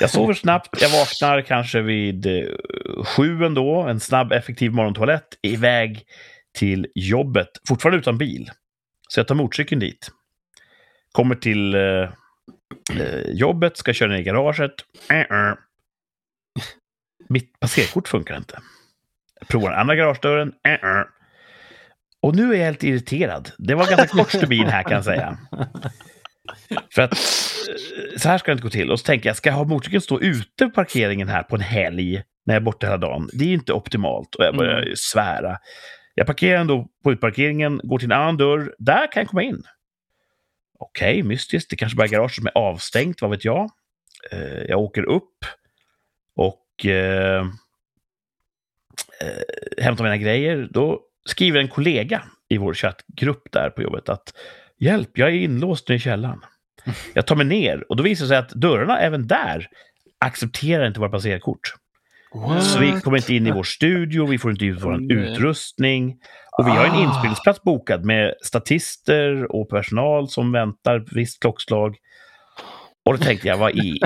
Jag 0.00 0.10
sover 0.10 0.34
snabbt, 0.34 0.82
jag 0.82 0.88
vaknar 0.90 1.40
kanske 1.42 1.80
vid 1.80 2.26
eh, 2.26 2.44
sju 3.04 3.44
ändå, 3.44 3.82
en 3.82 4.00
snabb 4.00 4.32
effektiv 4.32 4.72
morgontoalett, 4.72 5.28
iväg 5.42 6.02
till 6.58 6.86
jobbet, 6.94 7.48
fortfarande 7.68 7.98
utan 7.98 8.18
bil. 8.18 8.50
Så 9.08 9.20
jag 9.20 9.28
tar 9.28 9.34
motorcykeln 9.34 9.80
dit. 9.80 10.10
Kommer 11.12 11.34
till 11.34 11.74
eh, 12.90 13.30
jobbet, 13.30 13.76
ska 13.76 13.92
köra 13.92 14.08
ner 14.08 14.18
i 14.18 14.22
garaget. 14.22 14.72
Äh-äh. 15.10 15.54
Mitt 17.28 17.60
passerkort 17.60 18.08
funkar 18.08 18.36
inte. 18.36 18.58
Jag 19.40 19.48
provar 19.48 19.72
andra 19.72 19.94
garagedörren. 19.94 20.52
Äh-äh. 20.68 21.04
Och 22.22 22.36
nu 22.36 22.54
är 22.54 22.64
jag 22.64 22.70
lite 22.72 22.88
irriterad. 22.88 23.50
Det 23.58 23.74
var 23.74 23.86
ganska 23.86 24.06
kort 24.18 24.30
stubin 24.30 24.66
här 24.66 24.82
kan 24.82 24.92
jag 24.92 25.04
säga. 25.04 25.38
För 26.94 27.02
att 27.02 27.16
så 28.16 28.28
här 28.28 28.38
ska 28.38 28.50
det 28.50 28.52
inte 28.52 28.62
gå 28.62 28.70
till. 28.70 28.90
Och 28.90 29.00
så 29.00 29.04
tänker 29.04 29.28
jag, 29.28 29.36
ska 29.36 29.50
jag 29.50 29.56
ha 29.56 29.64
motorcykeln 29.64 30.00
stå 30.02 30.20
ute 30.20 30.66
på 30.66 30.70
parkeringen 30.70 31.28
här 31.28 31.42
på 31.42 31.54
en 31.56 31.60
helg 31.60 32.22
när 32.46 32.54
jag 32.54 32.60
är 32.60 32.64
borta 32.64 32.86
hela 32.86 32.96
dagen? 32.98 33.28
Det 33.32 33.44
är 33.44 33.52
inte 33.52 33.72
optimalt. 33.72 34.34
Och 34.34 34.44
jag 34.44 34.56
börjar 34.56 34.82
Mm. 34.82 34.92
svära. 34.96 35.58
Jag 36.14 36.26
parkerar 36.26 36.60
ändå 36.60 36.88
på 37.04 37.12
utparkeringen, 37.12 37.80
går 37.84 37.98
till 37.98 38.12
en 38.12 38.18
annan 38.18 38.36
dörr. 38.36 38.74
Där 38.78 39.12
kan 39.12 39.20
jag 39.20 39.28
komma 39.28 39.42
in. 39.42 39.62
Okej, 40.82 41.22
mystiskt. 41.22 41.70
Det 41.70 41.76
kanske 41.76 41.96
bara 41.96 42.06
är 42.06 42.10
garaget 42.10 42.34
som 42.34 42.46
är 42.46 42.58
avstängt, 42.58 43.22
vad 43.22 43.30
vet 43.30 43.44
jag. 43.44 43.70
Eh, 44.32 44.62
jag 44.68 44.80
åker 44.80 45.02
upp 45.02 45.44
och 46.36 46.86
eh, 46.86 47.46
eh, 49.20 49.84
hämtar 49.84 50.04
mina 50.04 50.16
grejer. 50.16 50.68
Då 50.70 51.00
skriver 51.26 51.60
en 51.60 51.68
kollega 51.68 52.22
i 52.48 52.56
vår 52.56 52.74
chattgrupp 52.74 53.52
där 53.52 53.70
på 53.70 53.82
jobbet 53.82 54.08
att 54.08 54.34
Hjälp, 54.78 55.18
jag 55.18 55.28
är 55.28 55.32
inlåst 55.32 55.88
nere 55.88 55.96
i 55.96 56.00
källaren. 56.00 56.40
Jag 57.14 57.26
tar 57.26 57.36
mig 57.36 57.46
ner 57.46 57.84
och 57.88 57.96
då 57.96 58.02
visar 58.02 58.24
det 58.24 58.28
sig 58.28 58.36
att 58.36 58.50
dörrarna 58.50 59.00
även 59.00 59.26
där 59.26 59.68
accepterar 60.18 60.86
inte 60.86 61.00
våra 61.00 61.10
passerkort. 61.10 61.74
Så 62.62 62.78
vi 62.78 63.00
kommer 63.00 63.16
inte 63.16 63.34
in 63.34 63.46
i 63.46 63.50
vår 63.50 63.62
studio, 63.62 64.26
vi 64.26 64.38
får 64.38 64.50
inte 64.50 64.64
ut 64.64 64.82
vår 64.82 65.12
utrustning. 65.12 66.16
Och 66.58 66.66
vi 66.66 66.70
har 66.70 66.84
en 66.84 66.92
Ah. 66.92 67.02
inspelningsplats 67.02 67.62
bokad 67.62 68.04
med 68.04 68.34
statister 68.42 69.52
och 69.56 69.68
personal 69.70 70.28
som 70.28 70.52
väntar 70.52 71.04
visst 71.14 71.40
klockslag. 71.40 71.96
Och 73.04 73.18
då 73.18 73.24
tänkte 73.24 73.48
jag, 73.48 73.56
vad 73.56 73.70
i 73.70 74.00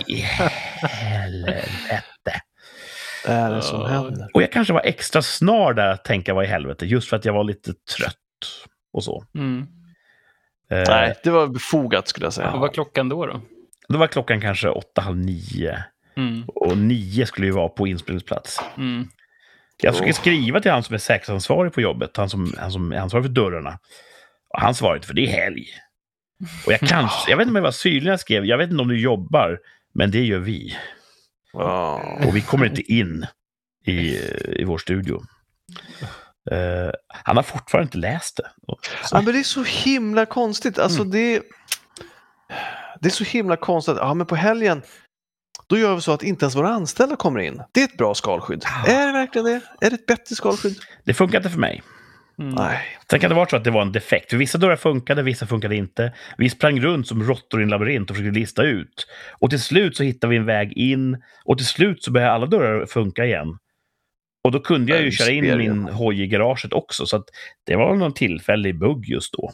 helvete? 0.83 2.41
är 3.27 3.51
det 3.51 3.62
som 3.62 3.87
händer? 3.91 4.29
Och 4.35 4.43
jag 4.43 4.53
kanske 4.53 4.72
var 4.74 4.81
extra 4.85 5.22
snar 5.22 5.72
där 5.72 5.89
att 5.89 6.05
tänka 6.05 6.35
vad 6.35 6.45
i 6.45 6.49
helvete, 6.49 6.87
just 6.87 7.09
för 7.09 7.16
att 7.16 7.24
jag 7.24 7.33
var 7.33 7.45
lite 7.45 7.72
trött 7.97 8.14
och 8.93 9.05
så. 9.05 9.24
Mm. 9.35 9.66
Eh, 10.70 10.83
Nej, 10.89 11.14
det 11.24 11.31
var 11.31 11.47
befogat 11.47 12.09
skulle 12.09 12.27
jag 12.27 12.33
säga. 12.33 12.51
Vad 12.51 12.61
var 12.61 12.68
klockan 12.68 13.09
då? 13.09 13.27
då? 13.27 13.41
Då 13.89 13.99
var 13.99 14.07
klockan 14.07 14.41
kanske 14.41 14.68
åtta, 14.68 15.01
halv 15.01 15.16
nio. 15.16 15.85
Mm. 16.17 16.45
Och 16.47 16.79
nio 16.79 17.27
skulle 17.27 17.47
ju 17.47 17.53
vara 17.53 17.69
på 17.69 17.87
inspelningsplats. 17.87 18.61
Mm. 18.77 19.09
Jag 19.83 19.95
Oh. 19.95 20.12
skriva 20.12 20.61
till 20.61 20.71
han 20.71 20.83
som 20.83 20.95
är 20.95 20.99
säkerhetsansvarig 20.99 21.73
på 21.73 21.81
jobbet, 21.81 22.17
han 22.17 22.31
som, 22.31 22.55
han 22.59 22.73
som 22.73 22.93
är 22.93 22.97
ansvarig 22.97 23.25
för 23.25 23.33
dörrarna. 23.33 23.79
Och 24.49 24.61
han 24.61 24.75
svarar 24.75 24.95
inte, 24.95 25.07
för 25.07 25.14
det 25.14 25.27
är 25.27 25.43
helg. 25.43 25.67
Och 26.67 26.73
jag 26.73 26.81
kanske, 26.81 27.31
jag 27.31 27.37
vet 27.37 27.43
inte 27.45 27.51
om 27.51 27.57
jag 27.57 27.62
var 27.62 27.71
syrlig 27.71 28.05
när 28.05 28.11
jag 28.11 28.21
skrev, 28.21 28.45
jag 28.45 28.59
vet 28.59 28.71
inte 28.71 28.83
om 28.83 28.89
du 28.89 29.01
jobbar, 29.01 29.59
men 29.95 30.11
det 30.11 30.25
gör 30.25 30.39
vi. 30.39 30.77
Ja. 31.53 32.03
Och 32.27 32.37
vi 32.37 32.41
kommer 32.41 32.67
inte 32.67 32.93
in 32.93 33.27
i, 33.87 34.17
i 34.61 34.64
vår 34.64 34.79
studio. 34.79 35.23
Eh, 36.51 36.91
han 37.09 37.37
har 37.37 37.43
fortfarande 37.43 37.87
inte 37.87 37.99
läst 37.99 38.37
det. 38.37 38.51
Ja, 38.67 39.23
men 39.23 39.25
det 39.25 39.39
är 39.39 39.43
så 39.43 39.62
himla 39.62 40.27
konstigt. 40.27 40.79
Alltså 40.79 41.01
Mm. 41.01 41.11
det, 41.11 41.43
det 43.01 43.09
är 43.09 43.11
så 43.11 43.25
himla 43.25 43.57
konstigt. 43.57 43.97
Ja, 44.01 44.14
men 44.14 44.27
på 44.27 44.37
helgen, 44.37 44.83
då 45.67 45.79
gör 45.79 45.95
vi 45.95 46.01
så 46.01 46.12
att 46.12 46.23
inte 46.23 46.45
ens 46.45 46.57
våra 46.57 46.69
anställda 46.69 47.17
kommer 47.17 47.41
in. 47.41 47.62
Det 47.73 47.81
är 47.81 47.85
ett 47.85 47.97
bra 47.97 48.14
skalskydd. 48.14 48.64
Ah. 48.67 48.87
Är 48.91 49.07
det 49.07 49.12
verkligen 49.12 49.45
det? 49.45 49.61
Är 49.81 49.91
det 49.91 49.97
ett 49.97 50.07
bättre 50.07 50.35
skalskydd? 50.35 50.77
Det 51.05 51.14
funkar 51.14 51.39
inte 51.39 51.51
för 51.51 51.59
mig. 51.59 51.83
Mm. 52.39 52.55
Nej. 52.55 52.79
Sen 53.11 53.21
kan 53.21 53.31
det 53.31 53.37
vara 53.37 53.49
så 53.49 53.57
att 53.57 53.64
det 53.64 53.71
var 53.71 53.83
en 53.83 53.93
defekt. 53.93 54.31
För 54.31 54.37
vissa 54.37 54.59
dörrar 54.59 54.77
funkade, 54.77 55.23
vissa 55.23 55.47
funkade 55.47 55.77
inte. 55.77 56.12
Vi 56.39 56.51
sprang 56.51 56.81
runt 56.81 57.07
som 57.07 57.23
råttor 57.23 57.61
i 57.61 57.62
en 57.62 57.69
labyrint 57.69 58.11
och 58.11 58.17
försökte 58.17 58.39
lista 58.39 58.62
ut. 58.62 59.07
Och 59.39 59.51
till 59.51 59.61
slut 59.61 59.97
så 59.97 60.03
hittade 60.03 60.31
vi 60.31 60.37
en 60.37 60.47
väg 60.47 60.73
in. 60.73 61.23
Och 61.45 61.59
till 61.59 61.67
slut 61.67 62.03
så 62.03 62.11
började 62.11 62.33
alla 62.33 62.47
dörrar 62.47 62.87
funka 62.87 63.25
igen. 63.25 63.59
Och 64.45 64.53
då 64.53 64.61
kunde 64.61 64.93
jag 64.93 65.01
Ja, 65.01 65.05
ju 65.05 65.11
köra 65.11 65.31
in 65.31 65.59
min 65.59 65.83
hoj 65.83 66.23
i 66.23 66.27
garaget 66.27 66.73
också. 66.73 67.07
Så 67.07 67.17
att 67.17 67.25
det 67.64 67.77
var 67.77 67.97
någon 67.97 68.14
tillfällig 68.14 68.79
bugg 68.79 69.09
just 69.09 69.33
då. 69.33 69.53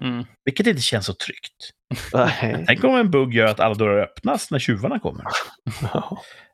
Mm. 0.00 0.24
Vilket 0.44 0.66
inte 0.66 0.82
känns 0.82 1.06
så 1.06 1.14
tryggt. 1.14 1.70
Tänk 2.66 2.84
om 2.84 2.96
en 2.96 3.10
bugg 3.10 3.34
gör 3.34 3.46
att 3.46 3.60
alla 3.60 3.74
dörrar 3.74 4.02
öppnas 4.02 4.50
när 4.50 4.58
tjuvarna 4.58 4.98
kommer. 4.98 5.24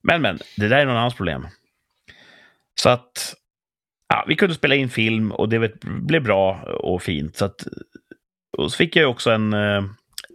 Men, 0.03 0.23
men, 0.23 0.39
det 0.57 0.69
där 0.69 0.77
är 0.79 0.87
någon 0.87 0.97
annans 0.97 1.15
problem. 1.15 1.49
Så 2.81 2.89
att 2.89 3.35
ja, 4.09 4.25
vi 4.29 4.37
kunde 4.37 4.55
spela 4.55 4.75
in 4.75 4.91
film 4.91 5.33
och 5.33 5.49
det 5.49 5.83
blev 5.83 6.23
bra 6.23 6.63
och 6.63 7.03
fint. 7.03 7.37
Så 7.37 7.45
att, 7.45 7.67
och 8.59 8.73
så 8.73 8.77
fick 8.77 8.97
jag 8.97 9.03
ju 9.03 9.07
också 9.07 9.31
en 9.31 9.53
eh, 9.53 9.83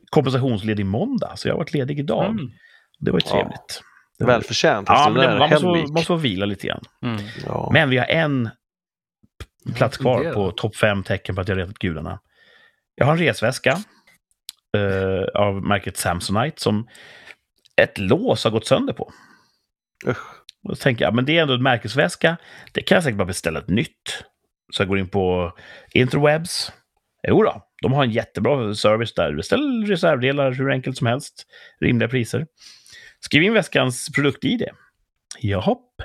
kompensationsledig 0.10 0.86
måndag, 0.86 1.32
så 1.36 1.47
jag 1.47 1.53
har 1.53 1.57
varit 1.60 1.74
ledig 1.74 1.99
idag. 1.99 2.26
Mm. 2.26 2.51
Det 2.99 3.12
var 3.12 3.20
ju 3.20 3.26
Ja. 3.26 3.32
trevligt. 3.32 3.82
Det 4.20 4.26
var- 4.26 4.34
Välförtjänt 4.34 4.88
Ja, 4.89 4.99
efter 4.99 5.12
men 5.12 5.22
det, 5.32 5.39
man 5.39 5.49
måste, 5.49 5.91
måste 5.93 6.07
få 6.07 6.16
vila 6.16 6.45
lite 6.45 6.68
grann. 6.68 6.84
Mm. 7.05 7.22
Ja. 7.45 7.70
Men 7.74 7.89
vi 7.89 7.97
har 7.97 8.05
en 8.05 8.49
plats 9.76 9.97
kvar 9.97 10.34
på 10.34 10.51
topp 10.51 10.76
fem 10.76 11.03
tecken 11.03 11.36
på 11.36 11.41
att 11.41 11.47
jag 11.47 11.57
retat 11.57 11.78
gudarna. 11.80 12.20
Jag 13.00 13.06
har 13.06 13.14
en 13.14 13.20
resväska 13.20 13.84
eh, 14.78 15.41
av 15.41 15.64
märket 15.64 15.97
Samsonite 15.97 16.62
som 16.62 16.88
ett 17.76 17.97
lås 17.97 18.43
har 18.43 18.52
gått 18.52 18.68
sönder 18.68 18.93
på. 18.93 19.12
Usch. 20.08 20.18
Och 20.64 20.78
så 20.78 20.84
tänker 20.84 21.06
jag, 21.06 21.16
men 21.16 21.26
det 21.26 21.38
är 21.38 21.41
ändå 21.41 21.54
en 21.54 21.64
märkesväska. 21.64 22.38
Det 22.74 22.82
kan 22.82 22.95
jag 22.95 23.04
säkert 23.04 23.18
bara 23.18 23.26
beställa 23.26 23.60
ett 23.60 23.70
nytt. 23.70 24.24
Så 24.74 24.82
jag 24.82 24.88
går 24.88 25.00
in 25.00 25.08
på 25.08 25.54
Interwebs. 25.93 26.72
Jo 27.28 27.43
då, 27.43 27.64
de 27.82 27.93
har 27.93 28.04
en 28.04 28.12
jättebra 28.12 28.76
service 28.76 29.14
där. 29.14 29.34
Beställ 29.34 29.86
reservdelar 29.86 30.52
hur 30.52 30.72
enkelt 30.72 30.97
som 30.97 31.08
helst. 31.08 31.45
Rimliga 31.82 32.10
priser. 32.10 32.47
Skriv 33.20 33.43
in 33.43 33.54
väskans 33.54 34.10
produkt-id. 34.16 34.68
Jahopp. 35.39 36.02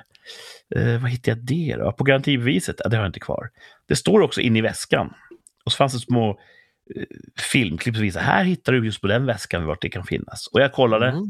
Eh, 0.77 1.03
vad 1.03 1.11
hittar 1.11 1.33
jag 1.33 1.47
det 1.47 1.77
då? 1.79 1.93
På 1.93 2.05
garantibeviset? 2.05 2.77
Ja, 2.79 2.89
det 2.89 2.97
har 2.97 3.05
jag 3.05 3.09
inte 3.09 3.21
kvar. 3.21 3.51
Det 3.89 3.97
står 3.97 4.21
också 4.21 4.41
in 4.41 4.57
i 4.57 4.61
väskan. 4.61 5.15
Och 5.65 5.73
så 5.73 5.77
fanns 5.77 5.93
det 5.93 6.01
små 6.01 6.31
eh, 6.31 6.37
filmklipp 7.53 7.95
som 7.95 8.03
visar 8.03 8.21
här 8.21 8.45
hittar 8.45 8.73
du 8.73 8.87
just 8.87 9.01
på 9.01 9.07
den 9.07 9.27
väskan 9.27 9.67
vart 9.67 9.83
det 9.83 9.89
kan 9.89 10.05
finnas. 10.05 10.47
Och 10.47 10.61
jag 10.61 10.73
kollade, 10.73 11.09
Mm. 11.09 11.25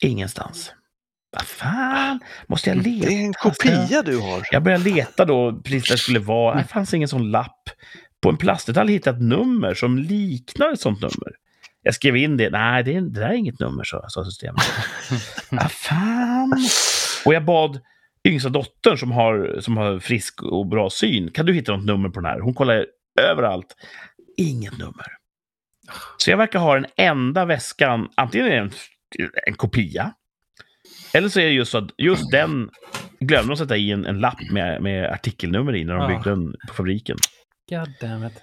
ingenstans. 0.00 0.72
Vad 1.32 1.42
fan, 1.46 2.20
måste 2.46 2.70
jag 2.70 2.76
leta? 2.76 3.08
Det 3.08 3.14
är 3.14 3.24
en 3.24 3.32
kopia 3.32 4.02
du 4.02 4.18
har. 4.18 4.42
Jag 4.50 4.62
började 4.62 4.84
leta 4.84 5.24
då, 5.24 5.60
precis 5.64 5.88
där 5.88 5.94
det 5.94 5.98
skulle 5.98 6.18
vara. 6.18 6.58
Det 6.58 6.64
fanns 6.64 6.94
ingen 6.94 7.08
sån 7.08 7.30
lapp. 7.30 7.62
På 8.22 8.28
en 8.30 8.36
plastdetalj 8.36 8.92
hittade 8.92 9.16
jag 9.16 9.22
ett 9.22 9.28
nummer 9.38 9.74
som 9.74 9.98
liknar 9.98 10.72
ett 10.72 10.80
sånt 10.80 11.00
nummer. 11.00 11.32
Jag 11.82 11.94
skrev 11.94 12.16
in 12.16 12.36
det. 12.36 12.50
Nej, 12.50 12.82
det, 12.84 12.94
är, 12.94 13.00
det 13.00 13.20
där 13.20 13.28
är 13.28 13.32
inget 13.34 13.60
nummer, 13.60 13.84
sa, 13.84 14.04
sa 14.08 14.24
systemet. 14.24 14.62
Vad 15.50 15.72
fan? 15.72 16.52
Och 17.24 17.34
jag 17.34 17.44
bad 17.44 17.80
yngsta 18.28 18.48
dottern 18.48 18.98
som 18.98 19.12
har, 19.12 19.56
som 19.60 19.76
har 19.76 19.98
frisk 19.98 20.42
och 20.42 20.66
bra 20.66 20.90
syn. 20.90 21.30
Kan 21.30 21.46
du 21.46 21.52
hitta 21.54 21.76
något 21.76 21.84
nummer 21.84 22.08
på 22.08 22.20
den 22.20 22.30
här? 22.30 22.40
Hon 22.40 22.54
kollar 22.54 22.86
överallt. 23.20 23.76
Inget 24.36 24.78
nummer. 24.78 25.06
Så 26.16 26.30
jag 26.30 26.36
verkar 26.36 26.58
ha 26.58 26.74
den 26.74 26.86
enda 26.96 27.44
väskan. 27.44 28.08
Antingen 28.14 28.46
är 28.46 28.50
det 28.50 28.56
en, 28.58 28.70
en 29.46 29.54
kopia. 29.54 30.12
Eller 31.12 31.28
så 31.28 31.40
är 31.40 31.44
det 31.44 31.50
just 31.52 31.70
så 31.72 31.78
att 31.78 31.90
just 31.98 32.30
den 32.30 32.70
glömde 33.20 33.52
de 33.52 33.56
sätta 33.56 33.76
i 33.76 33.90
en, 33.90 34.06
en 34.06 34.18
lapp 34.20 34.50
med, 34.50 34.82
med 34.82 35.10
artikelnummer 35.10 35.76
i 35.76 35.84
när 35.84 35.94
de 35.94 36.02
Ah. 36.02 36.08
byggde 36.08 36.30
den 36.30 36.54
på 36.68 36.74
fabriken. 36.74 37.16
God 37.70 37.88
damn 38.00 38.26
it. 38.26 38.42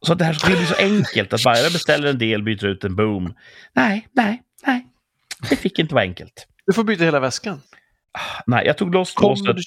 Så 0.00 0.12
att 0.12 0.18
det 0.18 0.24
här 0.24 0.32
skulle 0.32 0.56
bli 0.56 0.66
så 0.66 0.74
enkelt 0.74 1.32
att 1.32 1.42
bara 1.44 1.58
jag 1.58 1.72
beställer 1.72 2.08
en 2.08 2.18
del, 2.18 2.42
byter 2.42 2.64
ut 2.66 2.84
en 2.84 2.96
boom. 2.96 3.34
Nej, 3.72 4.08
nej, 4.12 4.42
nej. 4.66 4.86
Det 5.50 5.56
fick 5.56 5.78
inte 5.78 5.94
vara 5.94 6.04
enkelt. 6.04 6.46
Du 6.66 6.72
får 6.72 6.84
byta 6.84 7.04
hela 7.04 7.20
väskan. 7.20 7.60
Nej, 8.46 8.66
jag 8.66 8.78
tog 8.78 8.94
loss 8.94 9.14
låset. 9.20 9.56
du... 9.56 9.62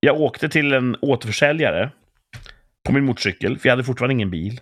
Jag 0.00 0.20
åkte 0.20 0.48
till 0.48 0.72
en 0.72 0.96
återförsäljare 1.00 1.90
på 2.86 2.92
min 2.92 3.04
motorcykel, 3.04 3.58
för 3.58 3.68
jag 3.68 3.72
hade 3.72 3.84
fortfarande 3.84 4.12
ingen 4.12 4.30
bil. 4.30 4.60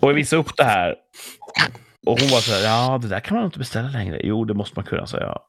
och 0.00 0.08
jag 0.08 0.14
visade 0.14 0.40
upp 0.40 0.56
det 0.56 0.64
här. 0.64 0.94
Och 2.06 2.20
hon 2.20 2.28
var 2.28 2.40
så 2.40 2.52
här, 2.52 2.62
ja, 2.64 2.98
det 2.98 3.08
där 3.08 3.20
kan 3.20 3.36
man 3.36 3.46
inte 3.46 3.58
beställa 3.58 3.88
längre. 3.88 4.20
Jo, 4.24 4.44
det 4.44 4.54
måste 4.54 4.78
man 4.78 4.84
kunna, 4.84 5.06
sa 5.06 5.18
jag. 5.18 5.40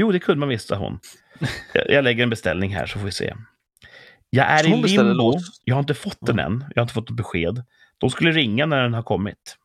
Jo, 0.00 0.12
det 0.12 0.18
kunde 0.18 0.40
man 0.40 0.48
visst, 0.48 0.68
sa 0.68 0.76
hon. 0.76 0.98
Jag, 1.72 1.90
jag 1.90 2.04
lägger 2.04 2.22
en 2.22 2.30
beställning 2.30 2.74
här 2.74 2.86
så 2.86 2.98
får 2.98 3.06
vi 3.06 3.12
se. 3.12 3.34
Jag 4.30 4.46
är 4.46 4.66
i 4.66 4.88
limbo. 4.88 5.34
Jag 5.64 5.74
har 5.74 5.80
inte 5.80 5.94
fått 5.94 6.18
den 6.20 6.38
än. 6.38 6.64
Jag 6.74 6.80
har 6.80 6.84
inte 6.84 6.94
fått 6.94 7.08
något 7.08 7.16
besked. 7.16 7.64
De 7.98 8.10
skulle 8.10 8.32
ringa 8.32 8.66
när 8.66 8.82
den 8.82 8.94
har 8.94 9.02
kommit. 9.02 9.56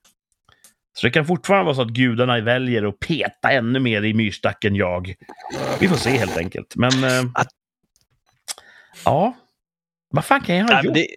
Så 0.98 1.08
det 1.08 1.12
kan 1.12 1.26
fortfarande 1.26 1.66
vara 1.66 1.76
så 1.76 1.82
att 1.82 1.88
gudarna 1.88 2.40
väljer 2.40 2.84
att 2.84 3.00
peta 3.00 3.52
ännu 3.52 3.80
mer 3.80 4.04
i 4.04 4.14
myrstacken 4.14 4.76
jag. 4.76 5.16
Vi 5.80 5.88
får 5.88 5.96
se 5.96 6.10
helt 6.10 6.38
enkelt. 6.38 6.76
Men... 6.76 7.04
Eh, 7.04 7.32
ja. 9.06 9.34
Vad 10.16 10.26
fan 10.26 10.42
kan 10.42 10.56
jag 10.56 10.66
ha 10.68 10.74
Nej, 10.74 10.86
gjort? 10.86 10.94
det, 10.94 11.08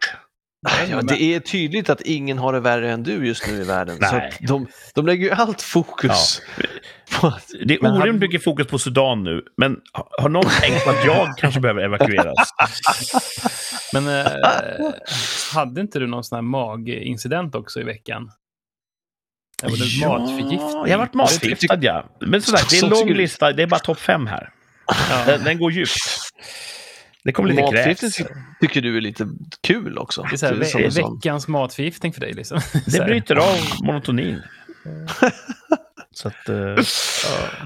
ja, 0.91 1.03
det 1.03 1.23
är 1.35 1.41
tydligt 1.41 1.91
att 1.91 2.01
ingen 2.01 2.39
har 2.39 2.53
det 2.53 2.61
värre 2.61 2.93
än 2.93 3.03
du 3.03 3.27
just 3.27 3.47
nu 3.47 3.53
i 3.61 3.65
världen. 3.65 3.97
Så 3.97 4.17
Nej. 4.17 4.29
att 4.29 4.49
de, 4.49 4.67
de 4.95 5.07
lägger 5.07 5.25
ju 5.25 5.31
allt 5.31 5.63
fokus 5.63 6.43
på 7.21 7.27
att... 7.27 7.49
Det 7.67 7.75
är 7.75 7.79
Men 7.83 7.91
han- 7.93 8.03
orimligt 8.03 8.21
mycket 8.21 8.45
fokus 8.45 8.67
på 8.67 8.79
Sudan 8.79 9.25
nu, 9.25 9.43
men 9.57 9.77
har 10.19 10.29
någon 10.29 10.45
tänkt 10.61 10.85
på 10.85 10.91
att 10.91 11.05
jag 11.05 11.39
kanske 11.39 11.61
behöver 11.61 11.83
evakueras? 11.83 12.49
Men 13.93 14.09
eh, 14.09 14.33
hade 15.55 15.81
inte 15.81 15.99
du 15.99 16.07
någon 16.07 16.25
sån 16.25 16.37
här 16.37 16.43
magincident 16.43 17.55
också 17.55 17.81
i 17.81 17.83
veckan? 17.85 18.31
Det 19.63 19.69
var 19.69 19.77
det 19.77 20.09
matförgiftning. 20.09 20.61
jag 20.61 20.91
har 20.91 20.99
varit 20.99 21.15
matförgiftad, 21.15 21.79
ja. 21.81 22.05
Men 22.21 22.43
sådär, 22.43 22.61
det 22.71 22.77
är 22.79 22.85
en 22.85 22.91
Så 22.91 23.05
lång 23.05 23.15
lista, 23.15 23.53
det 23.53 23.63
är 23.63 23.67
bara 23.67 23.81
topp 23.81 23.99
fem 23.99 24.27
här. 24.27 24.51
Ja. 25.11 25.23
Den, 25.27 25.45
den 25.45 25.59
går 25.59 25.73
djupt. 25.73 25.91
Det 27.29 27.33
kommer 27.33 27.49
lite 27.49 27.63
Matförgiftning 27.63 28.11
kräks. 28.11 28.31
tycker 28.61 28.81
du 28.83 28.97
är 28.97 29.01
lite 29.01 29.29
kul 29.67 29.99
också. 29.99 30.23
Det 30.23 30.35
är 30.35 30.37
så 30.37 30.47
här, 30.47 30.55
Det 30.55 30.75
är 30.85 30.91
som 30.91 31.15
veckans 31.15 31.49
matförgiftning 31.49 32.13
för 32.13 32.21
dig 32.21 32.33
liksom. 32.33 32.61
Det 32.87 33.05
bryter 33.07 33.37
av 33.37 33.57
monotonin. 33.83 34.43
Så 36.11 36.29
att, 36.29 36.49
eh, 36.49 36.57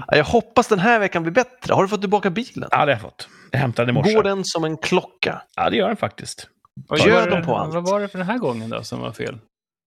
Ja, 0.07 0.17
Jag 0.17 0.23
hoppas 0.23 0.67
den 0.67 0.79
här 0.79 0.99
veckan 0.99 1.23
blir 1.23 1.33
bättre. 1.33 1.73
Har 1.73 1.81
du 1.83 1.89
fått 1.89 2.01
tillbaka 2.01 2.29
bilen? 2.29 2.69
ja, 2.71 2.77
det 2.77 2.83
har 2.83 2.89
jag 2.89 3.01
fått. 3.01 3.27
Jag 3.51 3.59
hämtade 3.59 3.85
den 3.85 3.95
i 3.95 3.99
morse. 3.99 4.13
Går 4.13 4.23
den 4.23 4.45
som 4.45 4.63
en 4.63 4.77
klocka? 4.77 5.41
Ja, 5.55 5.69
det 5.69 5.77
gör 5.77 5.87
den 5.87 5.97
faktiskt. 5.97 6.47
Vad 6.87 6.99
Gör 6.99 7.21
var 7.21 7.29
de 7.29 7.39
det- 7.39 7.45
på 7.45 7.57
allt? 7.57 7.73
Vad 7.73 7.83
var 7.89 7.99
det 7.99 8.07
för 8.07 8.17
den 8.17 8.27
här 8.27 8.37
gången 8.37 8.69
då 8.69 8.83
som 8.83 8.99
var 8.99 9.11
fel? 9.11 9.37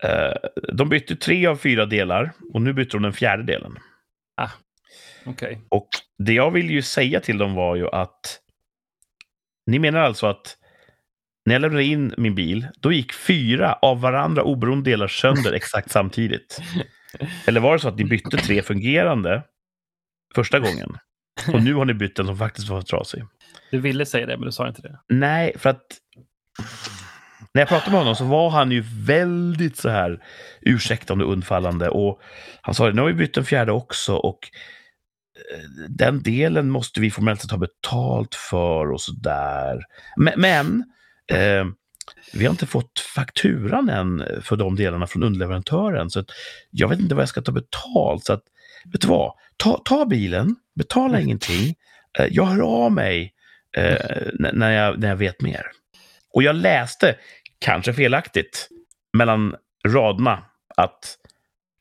Eh, 0.02 0.32
de 0.72 0.88
bytte 0.88 1.16
tre 1.16 1.46
av 1.46 1.56
fyra 1.56 1.86
delar 1.86 2.32
och 2.54 2.62
nu 2.62 2.72
bytte 2.72 2.96
de 2.96 3.02
den 3.02 3.12
fjärde 3.12 3.42
delen. 3.42 3.78
Okej. 5.26 5.60
Och 5.68 5.88
det 6.18 6.32
jag 6.32 6.50
vill 6.50 6.70
ju 6.70 6.82
säga 6.82 7.20
till 7.20 7.38
dem 7.38 7.54
var 7.54 7.76
ju 7.76 7.88
att 7.88 8.38
ni 9.66 9.78
menar 9.78 10.00
alltså 10.00 10.26
att 10.26 10.56
när 11.46 11.54
jag 11.54 11.62
lämnade 11.62 11.84
in 11.84 12.14
min 12.16 12.34
bil, 12.34 12.66
då 12.80 12.92
gick 12.92 13.12
fyra 13.12 13.72
av 13.72 14.00
varandra 14.00 14.42
oberoende 14.42 14.90
delar 14.90 15.08
sönder 15.08 15.52
exakt 15.54 15.90
samtidigt. 15.90 16.60
Eller 17.46 17.60
var 17.60 17.72
det 17.72 17.78
så 17.78 17.88
att 17.88 17.98
ni 17.98 18.04
bytte 18.04 18.36
tre 18.36 18.62
fungerande 18.62 19.42
första 20.34 20.58
gången? 20.58 20.98
Och 21.52 21.62
nu 21.62 21.74
har 21.74 21.84
ni 21.84 21.94
bytt 21.94 22.18
en 22.18 22.26
som 22.26 22.38
faktiskt 22.38 22.68
var 22.68 22.82
trasig? 22.82 23.22
Du 23.70 23.78
ville 23.78 24.06
säga 24.06 24.26
det, 24.26 24.36
men 24.36 24.46
du 24.46 24.52
sa 24.52 24.68
inte 24.68 24.82
det. 24.82 24.98
Nej, 25.08 25.54
för 25.58 25.70
att 25.70 25.84
när 27.54 27.62
jag 27.62 27.68
pratade 27.68 27.90
med 27.90 28.00
honom 28.00 28.16
så 28.16 28.24
var 28.24 28.50
han 28.50 28.70
ju 28.72 28.84
väldigt 28.86 29.76
så 29.76 29.88
här 29.88 30.22
ursäktande 30.60 31.24
och 31.24 31.32
undfallande. 31.32 31.88
Och 31.88 32.20
han 32.60 32.74
sa 32.74 32.90
nu 32.90 33.00
har 33.00 33.08
vi 33.08 33.14
bytt 33.14 33.36
en 33.36 33.44
fjärde 33.44 33.72
också 33.72 34.14
och 34.14 34.38
den 35.88 36.22
delen 36.22 36.70
måste 36.70 37.00
vi 37.00 37.10
formellt 37.10 37.40
sett 37.42 37.50
ha 37.50 37.58
betalt 37.58 38.34
för 38.34 38.92
och 38.92 39.00
så 39.00 39.12
där. 39.12 39.82
Men, 40.16 40.40
men 40.40 40.84
eh, 41.32 41.64
vi 42.32 42.44
har 42.44 42.50
inte 42.50 42.66
fått 42.66 43.00
fakturan 43.14 43.88
än 43.88 44.24
för 44.42 44.56
de 44.56 44.76
delarna 44.76 45.06
från 45.06 45.22
underleverantören. 45.22 46.10
Så 46.10 46.20
att 46.20 46.26
jag 46.70 46.88
vet 46.88 47.00
inte 47.00 47.14
vad 47.14 47.22
jag 47.22 47.28
ska 47.28 47.42
ta 47.42 47.52
betalt. 47.52 48.24
Så 48.24 48.32
att, 48.32 48.42
vet 48.92 49.00
du 49.00 49.08
vad? 49.08 49.32
Ta, 49.56 49.82
ta 49.84 50.04
bilen, 50.06 50.56
betala 50.74 51.20
ingenting. 51.20 51.74
Eh, 52.18 52.26
jag 52.30 52.44
hör 52.44 52.60
av 52.84 52.92
mig 52.92 53.34
eh, 53.76 53.96
n- 54.40 54.50
när, 54.52 54.70
jag, 54.72 54.98
när 54.98 55.08
jag 55.08 55.16
vet 55.16 55.40
mer. 55.42 55.66
Och 56.32 56.42
jag 56.42 56.56
läste, 56.56 57.16
kanske 57.58 57.92
felaktigt, 57.94 58.68
mellan 59.12 59.54
raderna 59.88 60.44
att 60.76 61.16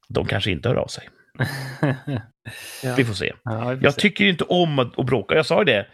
de 0.10 0.26
kanske 0.26 0.52
inte 0.52 0.70
hör 0.70 0.76
av 0.76 0.88
sig. 0.88 1.10
Ja. 2.84 2.96
Vi 2.98 3.06
får 3.06 3.14
se. 3.14 3.34
Ja, 3.44 3.60
vi 3.70 3.76
får 3.76 3.84
Jag 3.84 3.94
se. 3.94 4.02
tycker 4.02 4.26
inte 4.26 4.44
om 4.44 4.80
att, 4.80 5.00
att 5.00 5.06
bråka. 5.06 5.36
Jag 5.36 5.46
sa 5.46 5.60
ju 5.60 5.66
det. 5.66 5.88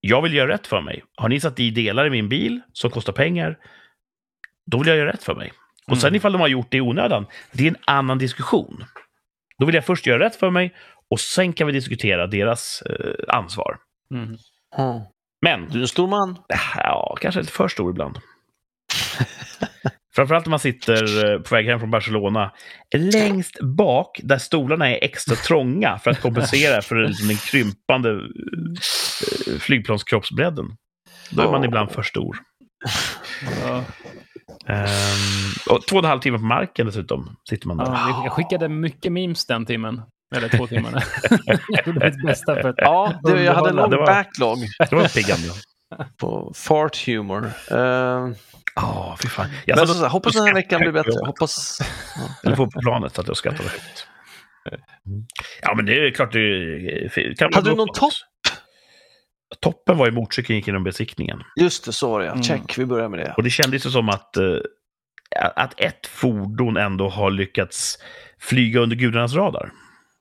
Jag 0.00 0.22
vill 0.22 0.34
göra 0.34 0.48
rätt 0.52 0.66
för 0.66 0.80
mig. 0.80 1.04
Har 1.16 1.28
ni 1.28 1.40
satt 1.40 1.60
i 1.60 1.70
delar 1.70 2.06
i 2.06 2.10
min 2.10 2.28
bil 2.28 2.60
som 2.72 2.90
kostar 2.90 3.12
pengar, 3.12 3.58
då 4.70 4.78
vill 4.78 4.88
jag 4.88 4.96
göra 4.96 5.12
rätt 5.12 5.22
för 5.24 5.34
mig. 5.34 5.52
Och 5.90 5.98
sen 5.98 6.08
Mm. 6.08 6.16
ifall 6.16 6.32
de 6.32 6.40
har 6.40 6.48
gjort 6.48 6.70
det 6.70 6.76
i 6.76 6.80
onödan, 6.80 7.26
det 7.52 7.64
är 7.64 7.68
en 7.68 7.76
annan 7.84 8.18
diskussion. 8.18 8.84
Då 9.58 9.66
vill 9.66 9.74
jag 9.74 9.84
först 9.84 10.06
göra 10.06 10.24
rätt 10.24 10.36
för 10.36 10.50
mig 10.50 10.74
och 11.10 11.20
sen 11.20 11.52
kan 11.52 11.66
vi 11.66 11.72
diskutera 11.72 12.26
deras 12.26 12.82
eh, 12.82 13.14
ansvar. 13.36 13.76
Mm. 14.14 14.24
Mm. 14.78 15.00
Men 15.42 15.68
Du 15.70 15.78
är 15.78 15.82
en 15.82 15.88
stor 15.88 16.06
man. 16.08 16.38
Ja, 16.76 17.16
kanske 17.20 17.40
lite 17.40 17.52
för 17.52 17.68
stor 17.68 17.90
ibland. 17.90 18.18
Framförallt 20.16 20.46
om 20.46 20.50
man 20.50 20.58
sitter 20.60 21.32
eh, 21.34 21.40
på 21.40 21.54
väg 21.54 21.66
hem 21.66 21.78
från 21.80 21.90
Barcelona 21.90 22.52
längst 22.96 23.60
bak 23.62 24.20
där 24.22 24.38
stolarna 24.38 24.90
är 24.90 25.04
extra 25.04 25.36
trånga 25.36 25.98
för 25.98 26.10
att 26.10 26.20
kompensera 26.20 26.82
för 26.82 26.96
liksom 26.96 27.28
den 27.28 27.36
krympande 27.36 28.10
eh, 28.10 29.58
flygplanskroppsbredden. 29.58 30.76
Då 31.30 31.42
är 31.42 31.50
man 31.50 31.64
ibland 31.64 31.90
för 31.90 32.02
stor. 32.02 32.36
Ja. 33.62 33.84
Ehm, 34.66 34.86
och 35.70 35.86
två 35.86 35.96
och 35.96 36.04
en 36.04 36.08
halv 36.10 36.20
timme 36.20 36.38
på 36.38 36.44
marken 36.44 36.86
dessutom 36.86 37.36
sitter 37.48 37.68
man 37.68 37.76
där. 37.76 37.84
Ja, 37.84 38.20
jag 38.24 38.32
skickade 38.32 38.68
mycket 38.68 39.12
memes 39.12 39.46
den 39.46 39.66
timmen. 39.66 40.02
Eller 40.36 40.48
två 40.48 40.66
timmarna. 40.66 41.00
jag 41.46 41.86
gjorde 41.86 42.10
mitt 42.10 42.26
bästa 42.26 42.54
för 42.54 42.68
att... 42.68 42.74
Ja, 42.78 43.20
det, 43.22 43.42
jag 43.42 43.54
hade 43.54 43.70
en 43.70 43.76
lång 43.76 43.90
Det 43.90 43.96
var- 43.96 44.06
backlog 44.06 44.58
Det 44.90 44.96
var 44.96 45.08
piggande. 45.08 45.48
På 46.16 46.52
fart 46.56 47.06
humor. 47.06 47.50
Uh, 47.72 48.32
Ja, 48.76 49.16
fy 49.22 49.28
fan. 49.28 49.46
Jag 49.66 49.76
men 49.76 49.86
så, 49.86 49.94
så, 49.94 50.06
hoppas 50.06 50.32
den 50.32 50.44
här 50.44 50.54
veckan 50.54 50.80
blir 50.80 50.92
bättre. 50.92 51.12
Hoppas... 51.26 51.78
Eller 52.44 52.56
på 52.56 52.70
planet 52.70 53.18
att 53.18 53.28
jag 53.28 53.36
skrattade 53.36 53.68
högt. 53.68 54.06
Ja, 55.62 55.74
men 55.74 55.86
det 55.86 56.06
är 56.06 56.10
klart 56.10 56.32
det. 56.32 57.36
Kan 57.38 57.54
Hade 57.54 57.70
du 57.70 57.76
någon 57.76 57.88
topp? 57.94 58.12
Toppen 59.60 59.96
var 59.96 60.06
ju 60.06 60.12
motorcykeln 60.12 60.56
gick 60.56 60.66
genom 60.66 60.84
besiktningen. 60.84 61.42
Just 61.60 61.84
det, 61.84 61.92
så 61.92 62.10
var 62.10 62.20
det 62.20 62.26
ja. 62.26 62.32
Mm. 62.32 62.42
Check, 62.42 62.78
vi 62.78 62.86
börjar 62.86 63.08
med 63.08 63.18
det. 63.18 63.34
Och 63.36 63.42
det 63.42 63.50
kändes 63.50 63.86
ju 63.86 63.90
som 63.90 64.08
att, 64.08 64.36
eh, 64.36 64.56
att 65.56 65.80
ett 65.80 66.06
fordon 66.06 66.76
ändå 66.76 67.08
har 67.08 67.30
lyckats 67.30 67.98
flyga 68.38 68.80
under 68.80 68.96
gudarnas 68.96 69.34
radar. 69.34 69.70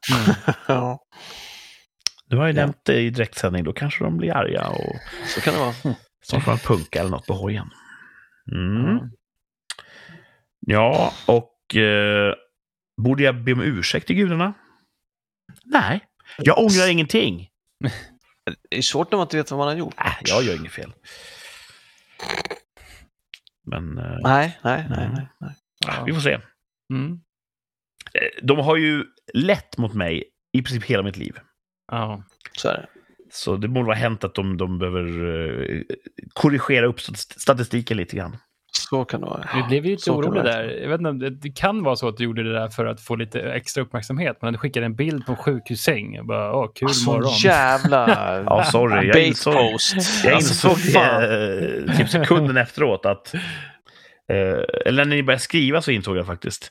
Ja, 0.68 1.00
Du 2.34 2.38
har 2.38 2.48
ju 2.48 2.54
Ja. 2.54 2.62
nämnt 2.62 2.86
det 2.86 3.00
i 3.02 3.10
direktsändning, 3.10 3.64
då 3.64 3.74
kanske 3.74 4.04
de 4.04 4.18
blir 4.18 4.32
arga 4.36 4.68
och 4.68 4.96
så 5.28 5.42
kan 5.42 5.54
det 5.54 5.60
vara. 5.60 5.96
snart 6.24 6.44
får 6.44 6.52
man 6.52 6.58
punka 6.60 7.00
eller 7.00 7.10
något 7.10 7.26
på 7.28 7.34
hojen. 7.34 7.70
Mm. 8.52 8.86
Mm. 8.86 9.10
Ja, 10.60 11.14
och 11.28 11.76
eh, 11.76 12.34
borde 13.02 13.24
jag 13.24 13.44
be 13.44 13.54
om 13.54 13.62
ursäkt 13.62 14.08
till 14.08 14.16
gudarna? 14.16 14.54
Nej, 15.66 16.00
jag 16.38 16.58
ångrar 16.58 16.92
ingenting. 16.92 17.50
Det 18.70 18.78
är 18.78 18.82
svårt 18.82 19.12
när 19.12 19.18
man 19.18 19.26
inte 19.26 19.38
vet 19.38 19.52
vad 19.52 19.58
man 19.58 19.68
har 19.68 19.76
gjort. 19.76 20.00
Äh, 20.00 20.14
jag 20.26 20.44
gör 20.44 20.60
inget 20.60 20.72
fel. 20.72 20.94
Men 23.66 23.98
eh, 23.98 24.18
Nej, 24.24 24.60
nej, 24.64 24.86
nej. 24.90 25.10
nej, 25.14 25.28
nej. 25.40 25.52
Ja. 25.88 26.04
vi 26.06 26.14
får 26.14 26.22
se. 26.22 26.40
Mm. 26.94 27.12
Eh, 28.14 28.44
De 28.44 28.60
har 28.60 28.76
ju 28.78 29.06
lett 29.34 29.78
mot 29.78 29.94
mig 29.94 30.24
i 30.54 30.62
princip 30.62 30.84
hela 30.84 31.04
mitt 31.04 31.18
liv. 31.18 31.38
Ja. 31.96 32.24
Så 32.58 32.70
är 32.70 32.74
det. 32.74 32.86
Så 33.32 33.56
det 33.58 33.68
borde 33.68 33.86
vara 33.88 33.96
hänt 33.96 34.24
att 34.24 34.36
de, 34.36 34.58
de 34.58 34.80
behöver 34.80 35.06
eh, 35.76 35.82
korrigera 36.34 36.86
upp 36.86 37.00
stat- 37.02 37.40
statistiken 37.40 37.98
lite 37.98 38.16
grann. 38.16 38.38
Så 38.90 39.06
kan 39.06 39.22
det 39.22 39.26
vara. 39.28 39.48
Vi 39.56 39.64
blev 39.64 39.86
ju 39.86 39.92
lite 39.92 40.04
Så 40.04 40.22
det 40.22 40.44
där. 40.44 40.64
Jag 40.64 40.90
vet 40.90 41.02
inte, 41.02 41.30
det, 41.30 41.50
kan 41.52 41.84
vara 41.84 41.96
så 41.96 42.08
att 42.08 42.18
du 42.18 42.24
gjorde 42.24 42.44
det 42.44 42.54
där 42.54 42.70
för 42.70 42.86
att 42.86 43.02
få 43.02 43.16
lite 43.16 43.42
extra 43.42 43.84
uppmärksamhet. 43.84 44.38
Men 44.42 44.54
du 44.54 44.60
skickade 44.60 44.86
en 44.86 44.96
bild 44.96 45.26
på 45.26 45.32
en 45.32 45.38
sjukhussäng. 45.38 46.16
Jag 46.16 46.26
bara, 46.28 46.56
åh, 46.56 46.72
kul 46.76 46.90
Sån 46.90 47.14
morgon. 47.14 47.32
jävla 47.44 48.08
Ja, 48.46 48.64
sorry. 48.64 49.08
Jag 49.08 49.24
insåg, 49.28 49.54
post. 49.54 49.96
jag 50.24 50.34
Alltså, 50.34 50.68
insåg 50.68 50.80
för 50.80 50.92
fan. 50.92 51.24
eh, 51.24 51.98
typ 51.98 52.10
sekunden 52.10 52.58
efteråt 52.58 53.06
att... 53.06 53.34
Eh, 54.32 54.64
eller 54.86 55.06
när 55.06 55.16
ni 55.16 55.24
började 55.24 55.42
skriva 55.44 55.82
så 55.82 55.92
insåg 55.92 56.18
jag 56.18 56.26
faktiskt. 56.26 56.70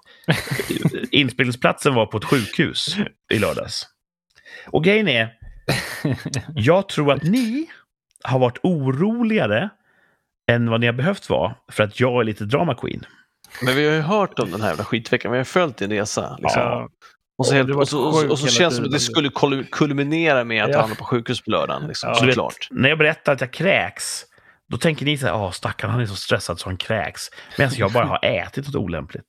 Inspelningsplatsen 1.11 1.95
var 1.95 2.07
på 2.07 2.16
ett 2.16 2.25
sjukhus 2.25 2.97
i 3.33 3.39
lördags. 3.39 3.87
Och 4.67 4.85
grejen 4.85 5.09
är, 5.09 5.33
jag 6.55 6.89
tror 6.89 7.13
att 7.13 7.23
ni 7.23 7.67
har 8.25 8.39
varit 8.39 8.59
oroligare 8.63 9.71
än 10.51 10.71
vad 10.71 10.81
ni 10.81 10.87
har 10.87 10.93
behövt 10.93 11.31
vara 11.31 11.55
för 11.73 11.83
att 11.85 12.01
jag 12.01 12.21
är 12.21 12.25
lite 12.25 12.45
drama 12.45 12.75
queen. 12.75 13.05
Men 13.63 13.77
vi 13.77 13.87
har 13.87 13.95
ju 13.95 14.01
hört 14.01 14.39
om 14.39 14.51
den 14.51 14.61
här 14.61 14.69
jävla 14.69 14.85
skitveckan. 14.85 15.33
Vi 15.33 15.39
har 15.39 15.45
följt 15.45 15.77
din 15.77 15.91
resa. 15.91 16.37
Liksom. 16.41 16.63
Ja. 16.63 16.89
Och 17.39 17.47
så, 17.47 17.55
helt, 17.55 17.77
och 17.77 17.89
så, 17.89 17.99
och 18.01 18.15
så, 18.15 18.31
och 18.31 18.39
så 18.39 18.47
känns 18.47 18.73
det 18.75 18.77
som 18.77 18.85
att 18.85 18.93
det 18.93 19.01
skulle 19.01 19.29
kul- 19.29 19.65
kulminera 19.71 20.45
med 20.45 20.65
att 20.65 20.71
Ja. 20.71 20.75
han 20.77 20.81
hamnar 20.83 20.97
på 20.97 21.05
sjukhus 21.05 21.41
på 21.45 21.51
lördagen. 21.51 21.89
Liksom, 21.89 22.15
Ja. 22.21 22.27
Vet, 22.27 22.37
när 22.71 22.89
jag 22.89 22.99
berättar 22.99 23.33
att 23.33 23.41
jag 23.41 23.51
kräks, 23.53 24.25
då 24.73 24.79
tänker 24.79 25.07
ni 25.07 25.18
så 25.18 25.27
här, 25.27 25.35
åh 25.35 25.51
stackarn, 25.51 25.91
han 25.91 26.01
är 26.01 26.07
så 26.07 26.14
stressad 26.14 26.61
så 26.61 26.68
han 26.68 26.77
kräks. 26.77 27.31
Medan 27.59 27.73
jag 27.77 27.93
bara 27.93 28.05
har 28.05 28.25
ätit 28.25 28.66
något 28.66 28.77
olämpligt. 28.77 29.25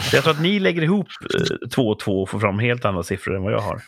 Så 0.00 0.16
jag 0.16 0.24
tror 0.24 0.34
att 0.34 0.40
ni 0.40 0.60
lägger 0.60 0.82
ihop 0.82 1.06
eh, 1.34 1.68
två 1.68 1.88
och 1.88 2.00
två 2.00 2.22
och 2.22 2.28
får 2.28 2.40
fram 2.40 2.58
helt 2.58 2.84
andra 2.84 3.02
siffror 3.02 3.36
än 3.36 3.42
vad 3.42 3.52
jag 3.52 3.60
har. 3.60 3.82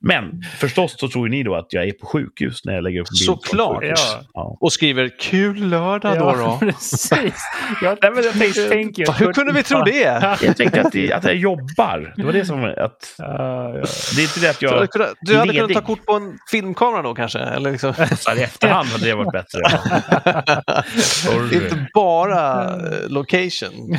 Men 0.00 0.42
förstås 0.58 0.94
så 0.98 1.08
tror 1.08 1.28
ni 1.28 1.42
då 1.42 1.54
att 1.54 1.66
jag 1.72 1.88
är 1.88 1.92
på 1.92 2.06
sjukhus 2.06 2.64
när 2.64 2.74
jag 2.74 2.82
lägger 2.82 3.00
upp 3.00 3.06
en 3.06 3.18
bild. 3.18 3.24
Såklart. 3.24 3.84
Ja. 3.84 4.22
Ja. 4.34 4.56
Och 4.60 4.72
skriver 4.72 5.10
kul 5.20 5.68
lördag 5.68 6.18
då. 6.18 6.24
Ja, 6.24 6.36
då. 6.36 6.58
precis. 6.66 7.34
Ja, 7.82 7.96
nej, 8.02 8.10
men 8.14 8.24
jag 8.24 8.32
tänkte, 8.32 8.68
tänk 8.68 8.98
ju. 8.98 9.04
Hur 9.18 9.32
kunde 9.32 9.52
vi 9.52 9.62
tro 9.62 9.82
det? 9.82 10.36
Jag 10.42 10.56
tänkte 10.56 10.82
att, 10.82 10.92
det, 10.92 11.12
att 11.12 11.24
jag 11.24 11.36
jobbar. 11.36 12.14
Det 12.16 12.24
var 12.24 12.32
det 12.32 12.44
som 12.44 12.60
var... 12.60 12.68
Att, 12.68 13.14
Ja, 13.18 13.26
ja. 13.68 13.84
det 14.16 14.22
är 14.22 14.22
inte 14.22 14.40
det 14.40 14.50
att 14.50 14.60
Du 14.60 14.68
hade, 14.68 14.80
jag... 14.80 14.90
kunnat, 14.90 15.14
du 15.20 15.36
hade 15.36 15.52
kunnat 15.52 15.72
ta 15.72 15.80
kort 15.80 16.06
på 16.06 16.12
en 16.12 16.38
filmkamera 16.50 17.02
då 17.02 17.14
kanske? 17.14 17.38
Eller 17.38 17.70
liksom. 17.70 17.94
Så 17.94 18.30
här, 18.30 18.38
I 18.38 18.42
efterhand 18.42 18.88
hade 18.88 19.04
det 19.04 19.14
varit 19.14 19.32
bättre. 19.32 19.60
Inte 21.52 21.86
bara 21.94 22.64
eh, 22.64 23.08
location. 23.08 23.96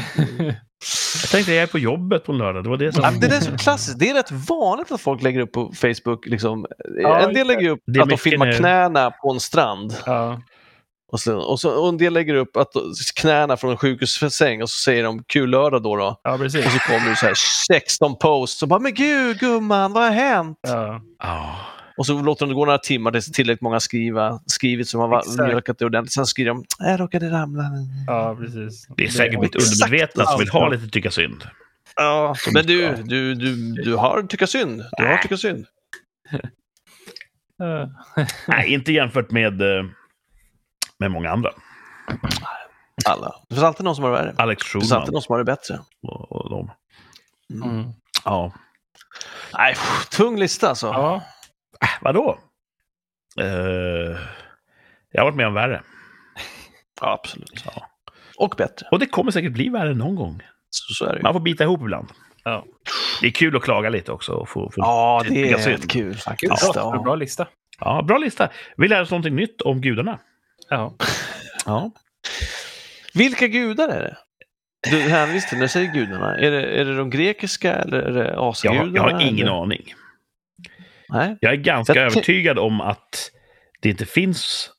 Jag 1.22 1.30
tänkte 1.32 1.54
jag 1.54 1.64
är 1.64 1.68
på 1.68 1.80
jobbet 1.80 2.26
på 2.26 2.32
lördag. 2.32 2.64
Det 2.64 2.70
var 2.70 2.78
det 2.78 2.94
som... 2.94 3.04
Ja, 3.04 3.28
det 3.28 3.36
är 3.36 3.42
så 3.42 3.58
klassiskt. 3.58 4.00
Det 4.00 4.10
är 4.10 4.14
rätt 4.14 4.32
vanligt 4.32 4.92
att 4.92 5.02
folk 5.02 5.22
lägger 5.22 5.40
upp 5.40 5.52
på 5.52 5.74
Facebook. 5.76 6.26
Liksom. 6.26 6.66
Ja, 7.02 7.20
en 7.20 7.34
del 7.34 7.48
lägger 7.48 7.70
upp 7.70 7.80
att 8.02 8.10
de 8.10 8.18
filmar 8.18 8.46
nu. 8.46 8.54
knäna 8.54 9.12
på 9.12 9.32
en 9.32 9.40
strand. 9.40 9.96
ja. 10.06 10.42
Och, 11.14 11.20
så, 11.20 11.38
och, 11.38 11.60
så, 11.60 11.72
och 11.72 11.90
en 11.90 11.98
del 11.98 12.14
lägger 12.14 12.34
upp 12.36 12.58
att 12.58 12.72
knäna 13.16 13.58
från 13.58 13.72
en 13.72 13.78
sjukhussäng 13.78 14.62
och 14.62 14.70
så 14.70 14.82
säger 14.82 15.04
de 15.04 15.24
kul 15.24 15.50
lördag 15.50 15.84
då. 15.84 15.96
då. 15.96 16.20
ja, 16.24 16.38
precis. 16.38 16.66
Och 16.66 16.72
så 16.72 16.80
kommer 16.80 17.10
det 17.10 17.16
så 17.16 17.26
här 17.26 17.34
16 17.68 18.16
posts 18.18 18.62
och 18.64 18.68
bara 18.68 18.80
men 18.80 18.94
gud 18.94 19.40
gumman, 19.40 19.94
vad 19.94 20.04
har 20.04 20.12
hänt? 20.12 20.60
Ja. 20.62 21.02
Ja. 21.24 21.56
Och 21.98 22.06
så 22.06 22.22
låter 22.22 22.46
de 22.46 22.50
det 22.50 22.56
gå 22.56 22.66
några 22.66 22.78
timmar 22.78 23.12
tills 23.12 23.32
tillräckligt 23.32 23.62
många 23.62 23.80
skriva, 23.80 24.40
skrivit 24.46 24.88
som 24.90 25.00
har 25.00 25.08
va- 25.08 25.20
Exakt. 25.20 25.48
mjölkat 25.48 25.78
det 25.80 25.86
ordentligt. 25.86 26.14
Sen 26.14 26.26
skriver 26.26 26.50
de 26.52 26.66
jag 26.80 27.00
råkade 27.00 27.32
ramla. 27.32 27.64
ja, 28.08 28.36
precis. 28.40 28.88
Det 28.98 29.04
är 29.04 29.10
säkert 29.10 29.40
mitt 29.40 29.56
undermedvetna 29.56 30.26
som 30.26 30.40
vill 30.40 30.50
ha 30.50 30.70
lite 30.70 30.88
tycka 30.88 31.12
synd. 31.12 31.44
Ja, 31.96 32.36
men 32.54 32.66
du, 32.66 32.96
du, 33.04 33.36
du, 33.36 33.56
du 33.74 33.96
har 33.96 34.24
tycka 34.24 34.48
synd. 34.48 34.84
Du 34.98 35.08
har 35.08 35.18
tycka 35.18 35.38
synd. 35.38 35.66
Nej, 38.48 38.74
inte 38.74 38.92
jämfört 38.92 39.32
med, 39.32 39.62
eh, 39.62 39.84
med 41.00 41.12
många 41.12 41.30
andra. 41.32 41.50
Alla. 43.06 43.36
Det 43.50 43.56
finns 43.56 43.64
alltid 43.66 43.84
någon 43.84 43.96
som 43.96 44.04
har 44.04 44.12
det 44.12 44.18
värre. 44.18 44.34
Alex 44.38 44.64
Det 44.66 44.72
finns 44.72 44.92
alltid 44.92 45.06
Schulman 45.06 45.14
någon 45.14 45.22
som 45.22 45.34
har 45.34 45.38
det 45.40 45.46
bättre. 45.46 45.80
och, 46.08 46.32
och 46.32 46.50
de. 46.50 46.72
Mm. 47.64 47.86
Ja. 48.26 48.54
Nej, 49.58 49.74
pff, 49.74 50.10
tung 50.10 50.40
lista 50.40 50.70
alltså. 50.70 50.88
Ja. 50.88 51.24
Äh, 51.84 51.90
vadå? 52.02 52.40
Eh, 53.40 54.18
jag 55.12 55.22
har 55.22 55.26
varit 55.26 55.36
med 55.36 55.48
om 55.48 55.54
värre. 55.54 55.82
Ja, 57.02 57.12
absolut. 57.14 57.64
Ja. 57.66 57.90
Och 58.38 58.56
bättre. 58.58 58.88
Och 58.92 59.00
det 59.00 59.06
kommer 59.06 59.32
säkert 59.32 59.52
bli 59.52 59.70
värre 59.70 59.94
någon 59.94 60.16
gång. 60.16 60.42
Så, 60.70 60.94
så 60.94 61.06
är 61.06 61.10
det 61.14 61.18
ju. 61.18 61.24
Man 61.24 61.34
får 61.34 61.40
bita 61.40 61.64
ihop 61.64 61.82
ibland. 61.82 62.08
Ja. 62.44 62.66
Det 63.22 63.28
är 63.28 63.32
kul 63.32 63.56
att 63.56 63.64
klaga 63.64 63.90
lite 63.90 64.12
också. 64.12 64.32
Och 64.34 64.50
få, 64.50 64.72
få... 64.72 64.82
Ja, 64.82 65.24
det 65.30 65.52
är 65.52 65.58
synd. 65.58 65.76
rätt 65.76 65.90
kul 65.92 66.16
faktiskt. 66.16 66.74
Bra, 66.74 66.94
Ja. 66.96 67.02
bra 67.04 67.16
lista. 67.16 67.48
Ja, 67.80 68.02
bra 68.08 68.18
lista. 68.18 68.50
Vi 68.78 68.88
lär 68.88 69.02
oss 69.02 69.12
någonting 69.12 69.36
nytt 69.36 69.62
om 69.62 69.82
gudarna. 69.82 70.20
Ja. 70.70 70.94
Ja. 71.66 71.92
Vilka 73.14 73.48
gudar 73.48 73.90
är 73.90 74.02
det? 74.02 74.18
Du 74.92 74.98
hänvisar 75.00 75.50
till 75.50 75.58
när 75.58 75.66
du 75.66 75.70
säger 75.70 75.94
gudarna. 75.94 76.36
Är 76.38 76.52
det, 76.52 76.64
är 76.82 76.86
det 76.86 76.96
de 76.98 77.10
grekiska 77.10 77.74
eller 77.76 77.98
är 78.00 78.12
det 78.12 78.28
Jag, 78.30 78.36
har- 78.42 78.50
asagudarna? 78.52 78.92
jag 78.96 79.04
har 79.04 79.22
ingen 79.22 79.48
eller? 79.48 79.62
aning. 79.64 79.94
Nej. 81.10 81.38
Jag 81.42 81.52
är 81.54 81.58
ganska 81.58 81.94
Jag 81.96 82.12
ty- 82.14 82.18
övertygad 82.18 82.60
om 82.60 82.82
att 82.82 83.32
det 83.82 83.90
inte 83.90 84.06
finns 84.06 84.72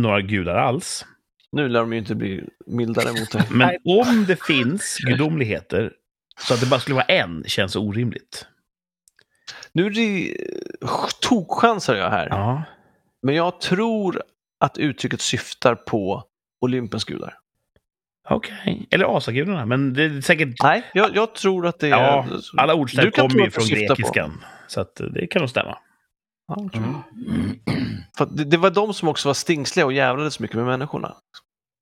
några 0.00 0.20
gudar 0.20 0.54
alls. 0.54 1.06
Nu 1.52 1.68
lär 1.68 1.80
de 1.80 1.92
ju 1.92 1.98
inte 1.98 2.14
bli 2.14 2.44
mildare 2.66 3.08
mot 3.20 3.32
dig. 3.32 3.42
Men 3.50 3.76
om 3.84 4.24
det 4.28 4.44
finns 4.44 4.98
gudomligheter 4.98 5.92
så 6.38 6.54
att 6.54 6.60
det 6.60 6.66
bara 6.66 6.80
skulle 6.80 6.94
vara 6.94 7.04
en 7.04 7.44
känns 7.46 7.76
orimligt. 7.76 8.46
Nu 9.72 9.86
är 9.86 9.90
det 9.90 10.30
eh, 10.30 10.88
tokchansar 11.20 11.94
jag 11.96 12.10
här. 12.10 12.28
Ja. 12.30 12.62
Men 13.22 13.34
jag 13.34 13.60
tror 13.60 14.22
att 14.60 14.78
uttrycket 14.78 15.20
syftar 15.20 15.74
på 15.74 16.24
Olympens 16.60 17.04
gudar. 17.04 17.34
Okej. 18.30 18.86
Eller 18.90 19.16
asagudarna, 19.16 19.66
men 19.66 19.94
det 19.94 20.04
är 20.04 20.20
säkert... 20.20 20.62
Nej, 20.62 20.82
jag, 20.94 21.16
jag 21.16 21.34
tror 21.34 21.66
att 21.66 21.78
det 21.78 21.86
är... 21.86 21.90
Ja, 21.90 22.26
alla 22.56 22.86
kan 22.86 23.10
kommer 23.10 23.44
ju 23.44 23.50
från 23.50 23.64
syftar 23.64 23.86
på. 23.86 23.94
grekiskan. 23.94 24.44
Så 24.66 24.80
att 24.80 25.00
det 25.14 25.26
kan 25.26 25.40
nog 25.40 25.50
stämma. 25.50 25.78
Ja, 26.48 26.68
det. 26.72 26.78
För 28.16 28.24
att 28.24 28.36
det, 28.36 28.44
det 28.44 28.56
var 28.56 28.70
de 28.70 28.94
som 28.94 29.08
också 29.08 29.28
var 29.28 29.34
stingsliga 29.34 29.86
och 29.86 29.92
jävlades 29.92 30.40
mycket 30.40 30.56
med 30.56 30.66
människorna. 30.66 31.14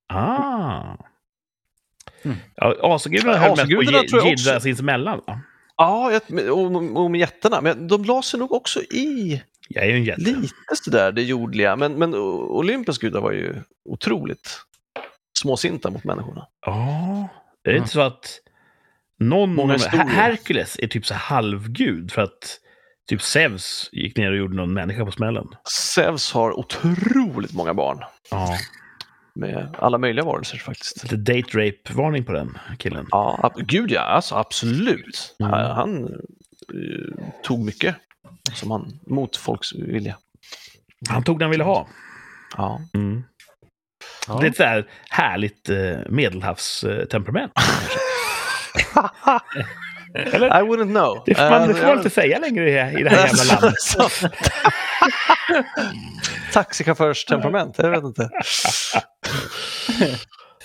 Ah. 0.08 0.96
Mm. 2.22 2.36
Ja, 2.54 2.76
asagudarna 2.82 3.38
höll 3.38 3.50
mest 3.50 4.12
på 4.12 4.18
att 4.18 4.32
också. 4.32 4.60
sinsemellan. 4.60 5.20
Va? 5.26 5.40
Ja, 5.76 6.20
och, 6.50 7.02
och 7.02 7.10
med 7.10 7.20
jättarna. 7.20 7.60
Men 7.60 7.88
de 7.88 8.04
la 8.04 8.22
sig 8.22 8.40
nog 8.40 8.52
också 8.52 8.80
i 8.80 9.42
Jag 9.68 9.84
är 9.84 9.88
ju 9.88 9.96
en 9.96 10.04
jätte. 10.04 10.20
lite 10.20 10.76
sådär 10.84 11.12
det 11.12 11.22
jordliga. 11.22 11.76
Men, 11.76 11.92
men 11.92 12.14
Olympens 12.14 12.98
gudar 12.98 13.20
var 13.20 13.32
ju 13.32 13.54
otroligt 13.84 14.67
småsinta 15.40 15.90
mot 15.90 16.04
människorna. 16.04 16.46
Ja. 16.66 17.28
Är 17.64 17.72
det 17.72 17.78
inte 17.78 17.90
så 17.90 18.00
att 18.00 18.40
någon... 19.18 19.54
Många 19.54 19.76
Her-. 19.76 20.06
Herkules 20.08 20.78
är 20.78 20.86
typ 20.86 21.06
så 21.06 21.14
halvgud 21.14 22.12
för 22.12 22.22
att 22.22 22.60
typ 23.08 23.22
Zeus 23.22 23.88
gick 23.92 24.16
ner 24.16 24.30
och 24.30 24.36
gjorde 24.36 24.56
någon 24.56 24.72
människa 24.72 25.04
på 25.04 25.12
smällen. 25.12 25.46
Zeus 25.94 26.32
har 26.32 26.58
otroligt 26.58 27.54
många 27.54 27.74
barn. 27.74 28.04
Ja. 28.30 28.58
Med 29.34 29.76
alla 29.78 29.98
möjliga 29.98 30.24
varelser 30.24 30.58
faktiskt. 30.58 31.02
Lite 31.02 31.16
date 31.16 31.58
rape-varning 31.58 32.24
på 32.24 32.32
den 32.32 32.58
killen. 32.78 33.06
Ja, 33.10 33.40
ab- 33.42 33.66
gud 33.66 33.90
ja, 33.90 34.00
alltså 34.00 34.34
absolut. 34.34 35.36
Mm. 35.40 35.52
Han, 35.52 35.70
han 35.76 36.04
eh, 36.04 37.24
tog 37.42 37.64
mycket 37.64 37.96
som 38.54 38.70
han, 38.70 39.00
mot 39.06 39.36
folks 39.36 39.74
vilja. 39.74 40.16
Han 41.08 41.22
tog 41.22 41.38
den 41.38 41.42
han 41.42 41.50
ville 41.50 41.64
ha. 41.64 41.88
Ja. 42.56 42.80
Mm. 42.94 43.24
Ja. 44.28 44.38
Det 44.40 44.46
är 44.46 44.50
ett 44.50 44.56
så 44.56 44.62
här 44.62 44.88
härligt 45.10 45.68
eh, 45.68 45.96
medelhavstemperament. 46.08 47.52
Eller? 50.14 50.46
I 50.46 50.62
wouldn't 50.62 50.90
know. 50.90 51.22
Det 51.26 51.34
får 51.34 51.50
man, 51.50 51.68
det 51.68 51.74
Eh, 51.74 51.80
får 51.80 51.86
man 51.86 51.96
inte 51.96 52.10
säga 52.10 52.38
längre 52.38 52.70
i, 52.70 53.00
i 53.00 53.02
det 53.02 53.10
här 53.10 53.26
jävla 53.26 53.44
landet. 53.60 53.74
Taxichaufförstemperament, 56.52 57.78
jag 57.78 57.90
vet 57.90 58.04
inte. 58.04 58.30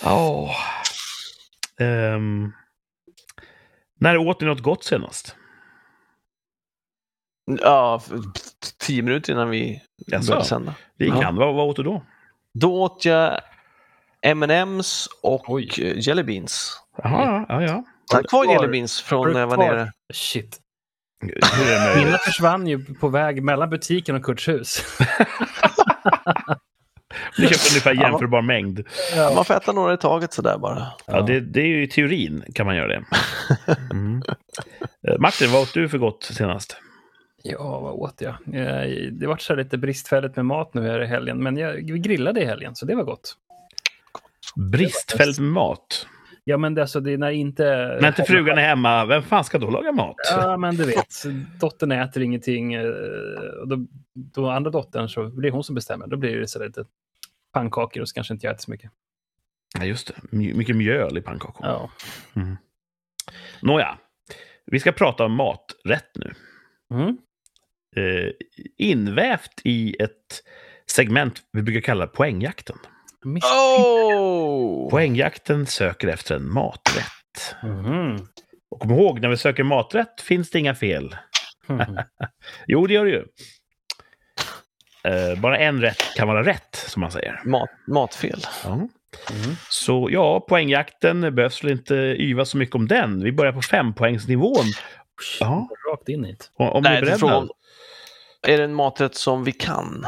Ja. 0.03 0.55
Ehm, 1.79 2.51
när 3.99 4.17
åt 4.17 4.41
ni 4.41 4.47
något 4.47 4.61
gott 4.61 4.83
senast? 4.83 5.35
Ja, 7.61 8.01
tio 8.77 9.01
minuter 9.01 9.33
innan 9.33 9.49
vi 9.49 9.81
började 10.07 10.45
sända. 10.45 10.75
Det 10.97 11.05
gick 11.05 11.13
Ja. 11.13 11.31
Vad, 11.31 11.55
vad 11.55 11.67
åt 11.67 11.75
du 11.75 11.83
då? 11.83 12.05
Då 12.53 12.81
åt 12.81 13.05
jag 13.05 13.39
M&M's 14.23 15.07
och 15.23 15.49
Oj. 15.49 15.69
eh, 15.81 15.93
Jelly 16.07 16.23
Beans. 16.23 16.79
Jaha, 17.03 17.45
ja, 17.49 17.61
ja. 17.61 17.83
Kvar 18.11 18.23
Kvar- 18.23 18.51
Jelly 18.53 18.67
Beans 18.67 19.01
från 19.01 19.33
när 19.33 19.39
jag 19.39 19.47
var 19.47 19.55
kvar- 19.55 19.73
nere. 19.75 19.91
Shit. 20.13 20.59
Mina 21.95 22.17
försvann 22.17 22.67
ju 22.67 22.85
på 22.95 23.07
väg 23.07 23.43
mellan 23.43 23.69
butiken 23.69 24.15
och 24.15 24.23
Kurts 24.25 24.47
hus. 24.47 24.83
Ni 27.39 27.47
köpte 27.47 27.69
ungefär 27.71 27.93
jämförbar 27.93 28.41
mängd. 28.41 28.87
Man 29.35 29.45
får 29.45 29.53
äta 29.53 29.71
några 29.71 29.93
i 29.93 29.97
taget 29.97 30.33
sådär 30.33 30.57
bara. 30.57 30.87
Ja, 31.05 31.21
det, 31.21 31.39
det 31.39 31.61
är 31.61 31.65
ju 31.65 31.83
i 31.83 31.87
teorin 31.87 32.43
kan 32.55 32.65
man 32.65 32.75
göra 32.75 32.87
det. 32.87 33.03
Mm. 33.91 34.21
Eh, 35.07 35.19
Martin, 35.19 35.51
vad 35.51 35.61
åt 35.61 35.73
du 35.73 35.89
för 35.89 35.97
gott 35.97 36.23
senast? 36.23 36.77
Ja, 37.43 37.79
vad 37.79 37.93
åt 37.93 38.21
jag? 38.21 38.33
Eh, 38.55 39.11
Det 39.11 39.27
vart 39.27 39.41
så 39.41 39.53
här 39.53 39.63
lite 39.63 39.77
bristfälligt 39.77 40.35
med 40.35 40.45
mat 40.45 40.73
nu 40.73 40.81
här 40.87 41.01
i 41.03 41.05
helgen, 41.07 41.43
men 41.43 41.57
jag 41.57 41.79
grillade 41.85 42.41
i 42.41 42.45
helgen, 42.45 42.75
så 42.75 42.85
det 42.85 42.95
var 42.95 43.03
gott. 43.03 43.35
Bristfälligt 44.55 45.39
med 45.39 45.51
mat. 45.51 46.07
Ja, 46.43 46.57
men 46.57 46.73
det, 46.75 46.81
alltså, 46.81 46.99
det 46.99 47.11
är 47.11 47.17
när 47.17 47.29
inte... 47.31 47.63
När 48.01 48.07
inte 48.07 48.23
frugan 48.23 48.57
är 48.57 48.61
hemma, 48.61 49.05
vem 49.05 49.23
fan 49.23 49.43
ska 49.43 49.57
då 49.59 49.69
laga 49.69 49.91
mat? 49.91 50.15
Ja, 50.31 50.57
men 50.57 50.75
du 50.75 50.85
vet. 50.85 51.23
Dottern 51.59 51.91
äter 51.91 52.23
ingenting. 52.23 52.73
eh, 52.73 52.87
Och 53.61 53.67
då, 53.67 53.77
då 54.13 54.49
andra 54.49 54.71
dottern 54.71 55.09
så 55.09 55.29
blir 55.29 55.49
det 55.51 55.55
hon 55.55 55.63
som 55.63 55.75
bestämmer. 55.75 56.07
Då 56.07 56.17
blir 56.17 56.39
det 56.39 56.47
så 56.47 56.65
lite 56.65 56.85
pannkakor 57.53 58.01
och 58.01 58.09
så 58.09 58.13
kanske 58.13 58.33
inte 58.33 58.45
jag 58.47 58.53
äter 58.53 58.63
så 58.63 58.71
mycket. 58.71 58.91
Ja, 59.79 59.85
just 59.85 60.07
det. 60.07 60.13
My- 60.37 60.53
mycket 60.53 60.75
mjöl 60.75 61.17
i 61.17 61.21
pannkakor. 61.21 61.65
Ja. 61.67 61.89
Nåja, 63.61 63.97
vi 64.65 64.79
ska 64.79 64.91
prata 64.91 65.25
om 65.25 65.31
maträtt 65.31 66.11
nu. 66.15 66.33
Mm. 66.93 67.17
Eh, 67.95 68.31
invävt 68.77 69.61
i 69.63 69.95
ett 69.99 70.43
segment 70.91 71.41
vi 71.51 71.61
brukar 71.61 71.81
kalla 71.81 72.07
poängjakten. 72.07 72.77
Oh! 73.25 74.89
Poängjakten 74.89 75.65
söker 75.65 76.07
efter 76.07 76.35
en 76.35 76.53
maträtt. 76.53 77.55
Mhm. 77.63 78.27
Och 78.71 78.79
kom 78.79 78.91
ihåg, 78.91 79.19
när 79.21 79.29
vi 79.29 79.37
söker 79.37 79.63
maträtt 79.63 80.21
finns 80.21 80.49
det 80.49 80.59
inga 80.59 80.75
fel. 80.75 81.15
Mhm. 81.67 81.97
Jo, 82.67 82.87
det 82.87 82.93
gör 82.93 83.05
det 83.05 83.11
ju. 83.11 83.25
Eh, 85.03 85.39
bara 85.39 85.57
en 85.57 85.81
rätt 85.81 86.15
kan 86.15 86.27
vara 86.27 86.43
rätt, 86.45 86.75
som 86.87 86.99
man 87.01 87.11
säger. 87.11 87.41
Mat, 87.45 87.69
matfel. 87.87 88.41
Ja. 88.63 88.75
Mhm. 88.75 88.89
Så 89.69 90.07
ja, 90.11 90.39
poängjakten 90.39 91.35
behövs 91.35 91.63
väl 91.63 91.71
inte 91.71 91.95
yva 91.95 92.45
så 92.45 92.57
mycket 92.57 92.75
om 92.75 92.87
den. 92.87 93.23
Vi 93.23 93.31
börjar 93.31 93.53
på 93.53 93.61
fempoängsnivån. 93.61 94.65
Ja. 95.39 95.69
Rakt 95.91 96.09
in 96.09 96.23
hit. 96.23 96.51
Om 96.55 96.67
om 96.69 96.83
Nej, 96.83 96.91
ni 96.91 96.97
är 96.97 97.01
det 97.01 97.07
är 97.07 97.09
beredda. 97.09 97.19
frågan 97.19 97.37
om- 97.43 97.49
Är 98.47 98.57
det 98.57 98.63
en 98.63 98.73
maträtt 98.73 99.15
som 99.15 99.43
vi 99.43 99.51
kan? 99.51 100.07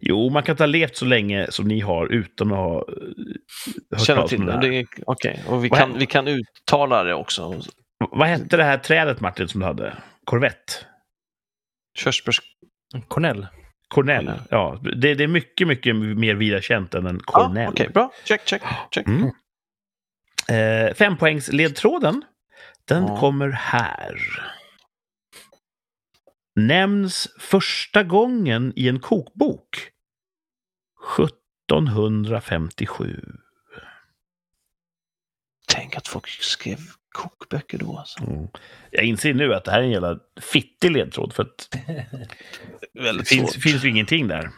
Jo, 0.00 0.30
man 0.30 0.42
kan 0.42 0.52
inte 0.52 0.62
ha 0.62 0.66
levt 0.68 0.96
så 0.96 1.04
länge 1.04 1.46
som 1.50 1.68
ni 1.68 1.80
har 1.80 2.06
utan 2.06 2.52
att 2.52 2.56
ha 2.58 2.74
eh, 2.74 2.84
hört 3.90 4.06
Känner 4.06 4.16
talas 4.16 4.32
om 4.32 4.38
till 4.38 4.46
det 4.46 4.68
det? 4.68 4.86
Okej, 5.06 5.42
och 5.48 5.64
vi 5.64 5.68
Vad 5.68 5.78
kan, 5.78 5.98
vi 5.98 6.06
kan 6.06 6.28
uttala 6.28 7.04
det 7.04 7.14
också. 7.14 7.60
Vad 8.10 8.28
hette 8.28 8.56
det 8.56 8.64
här 8.64 8.78
trädet, 8.78 9.20
Martin, 9.20 9.48
som 9.48 9.60
du 9.60 9.66
hade? 9.66 9.96
Korvett? 10.24 10.86
Körsbärs... 11.98 12.40
Cornell. 13.08 13.46
Cornell. 13.88 14.32
Ja, 14.50 14.80
det, 14.96 15.14
det 15.14 15.24
är 15.24 15.28
mycket, 15.28 15.68
mycket 15.68 15.96
mer 15.96 16.34
vida 16.34 16.60
känt 16.60 16.94
än 16.94 17.06
en 17.06 17.20
Ja, 17.26 17.32
Cornell. 17.32 17.68
Okej, 17.68 17.88
bra. 17.88 18.12
Check, 18.24 18.40
check, 18.48 18.62
check. 18.94 19.06
Mm. 19.06 19.30
Eh, 20.50 20.94
fempoängsledtråden, 20.94 22.24
den 22.88 23.06
Ja. 23.06 23.16
kommer 23.16 23.48
här. 23.48 24.16
Nämns 26.58 27.28
första 27.38 28.02
gången 28.02 28.72
i 28.76 28.88
en 28.88 29.00
kokbok 29.00 29.90
1757. 31.18 33.22
Tänk 35.68 35.96
att 35.96 36.08
folk 36.08 36.28
skrev 36.28 36.78
kokböcker 37.08 37.78
då. 37.78 37.98
Alltså. 37.98 38.24
Mm. 38.24 38.48
Jag 38.90 39.04
inser 39.04 39.34
nu 39.34 39.54
att 39.54 39.64
det 39.64 39.70
här 39.70 39.78
är 39.78 39.84
en 39.84 39.90
jävla 39.90 40.18
fittig 40.40 40.90
ledtråd 40.90 41.32
för 41.32 41.42
att 41.42 41.70
det 42.92 43.28
finns, 43.28 43.54
finns 43.54 43.84
ju 43.84 43.88
ingenting 43.88 44.28
där. 44.28 44.50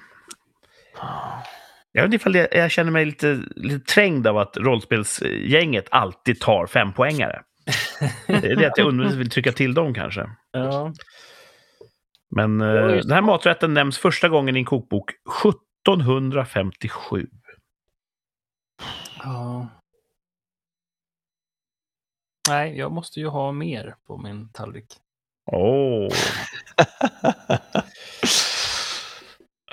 Jag 1.92 2.02
vet 2.02 2.06
inte 2.06 2.16
ifall 2.16 2.34
jag, 2.34 2.48
jag 2.52 2.70
känner 2.70 2.90
mig 2.90 3.04
lite, 3.04 3.42
lite 3.56 3.94
trängd 3.94 4.26
av 4.26 4.38
att 4.38 4.56
rollspelsgänget 4.56 5.86
alltid 5.90 6.40
tar 6.40 6.66
fempoängare. 6.66 7.42
Det 8.26 8.34
är 8.34 8.56
det 8.56 8.66
att 8.66 8.78
jag 8.78 8.88
undrar 8.88 9.08
vill 9.08 9.30
trycka 9.30 9.52
till 9.52 9.74
dem 9.74 9.94
kanske. 9.94 10.30
Ja. 10.52 10.92
Men 12.30 12.60
eh, 12.60 12.66
Ja, 12.66 12.86
den 12.86 13.10
här 13.10 13.22
maträtten 13.22 13.74
nämns 13.74 13.98
första 13.98 14.28
gången 14.28 14.56
i 14.56 14.58
en 14.58 14.64
kokbok 14.64 15.10
1757. 15.44 17.26
ja. 19.24 19.68
Nej, 22.48 22.78
jag 22.78 22.92
måste 22.92 23.20
ju 23.20 23.26
ha 23.26 23.52
mer 23.52 23.94
på 24.06 24.16
min 24.18 24.52
tallrik. 24.52 24.86
Åh! 25.52 26.08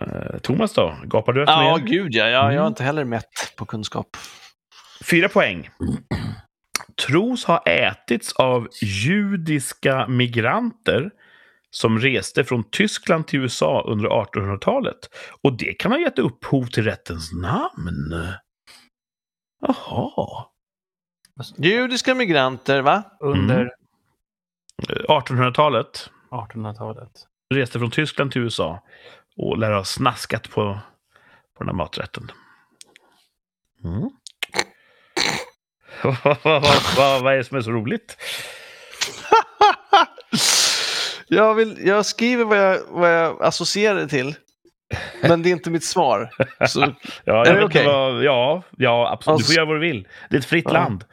Eh, 0.01 0.38
Thomas 0.39 0.74
då? 0.74 0.97
Gapar 1.03 1.34
du 1.34 1.41
efter 1.43 1.53
Ja, 1.53 1.78
mer? 1.78 1.86
gud 1.86 2.14
ja. 2.14 2.28
Jag, 2.28 2.43
jag 2.43 2.53
är 2.53 2.58
Mm. 2.58 2.68
inte 2.68 2.84
heller 2.84 3.03
mätt 3.03 3.53
på 3.58 3.66
kunskap. 3.66 4.08
Fyra 5.10 5.30
poäng. 5.30 5.70
Tros 7.08 7.45
ha 7.45 7.58
ätits 7.64 8.34
av 8.34 8.68
judiska 8.82 10.08
migranter 10.08 11.12
som 11.78 12.00
reste 12.00 12.44
från 12.44 12.64
Tyskland 12.70 13.28
till 13.28 13.40
USA 13.40 13.84
under 13.88 14.10
1800-talet. 14.10 14.98
Och 15.42 15.58
det 15.58 15.74
kan 15.74 15.92
ha 15.92 16.00
gett 16.00 16.20
upphov 16.20 16.66
till 16.66 16.84
rättens 16.84 17.34
namn. 17.34 18.34
Jaha. 19.62 20.46
Judiska 21.58 22.16
migranter, 22.16 22.82
va? 22.82 23.04
Under 23.20 23.60
Mm. 23.60 23.70
Eh, 24.90 24.96
1800-talet. 25.08 26.10
1800-talet. 26.32 27.12
Reste 27.54 27.80
från 27.80 27.92
Tyskland 27.92 28.32
till 28.32 28.42
USA 28.42 28.84
och 29.38 29.58
lär 29.58 29.72
ha 29.72 29.84
snaskat 29.84 30.50
på, 30.50 30.80
på 31.58 31.64
den 31.64 31.68
här 31.68 31.76
maträtten. 31.76 32.32
Mm. 33.84 34.10
vad, 36.24 36.38
vad, 36.44 36.64
vad, 36.98 37.24
vad 37.24 37.34
är 37.34 37.38
det 37.38 37.44
som 37.44 37.58
är 37.58 37.62
så 37.62 37.72
roligt? 37.72 38.18
Jag, 41.28 41.56
vill, 41.56 41.78
jag 41.88 42.06
skriver 42.06 42.46
vad 42.46 42.58
jag, 42.58 42.80
vad 42.90 43.14
jag 43.14 43.44
associerar 43.44 43.96
det 43.96 44.08
till. 44.08 44.36
Men 45.22 45.42
det 45.44 45.50
är 45.50 45.52
inte 45.52 45.70
mitt 45.70 45.84
svar. 45.84 46.30
Så, 46.68 46.80
Ja, 47.24 47.46
jag 47.46 47.56
det 47.56 47.64
inte 47.64 47.84
vad, 47.84 48.24
ja, 48.24 48.64
ja, 48.78 49.10
absolut. 49.12 49.26
Du 49.26 49.32
Alltså- 49.42 49.48
får 49.48 49.56
göra 49.56 49.66
vad 49.66 49.76
du 49.76 49.80
vill. 49.80 50.08
Det 50.30 50.36
är 50.36 50.40
ett 50.40 50.46
fritt 50.46 50.66
Ja. 50.68 50.74
land. 50.74 51.06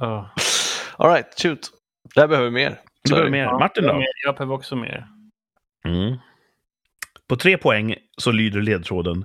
Ja. 0.00 0.30
all 0.96 1.10
right, 1.10 1.40
shoot. 1.42 1.70
Där 2.14 2.28
behöver 2.28 2.48
vi 2.48 2.54
mer. 2.54 2.80
Du 3.04 3.10
behöver 3.10 3.30
mer. 3.30 3.44
Martin 3.58 3.84
då? 3.84 4.04
Jag 4.24 4.34
behöver 4.34 4.54
också 4.54 4.76
mer. 4.76 5.06
Mm. 5.84 6.16
På 7.28 7.36
tre 7.36 7.58
poäng 7.58 7.94
så 8.18 8.30
lyder 8.32 8.60
ledtråden. 8.60 9.24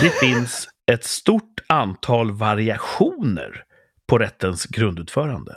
Det 0.00 0.10
finns 0.20 0.68
ett 0.92 1.04
stort 1.04 1.60
antal 1.66 2.30
variationer 2.32 3.62
på 4.06 4.18
rättens 4.18 4.66
grundutförande. 4.66 5.56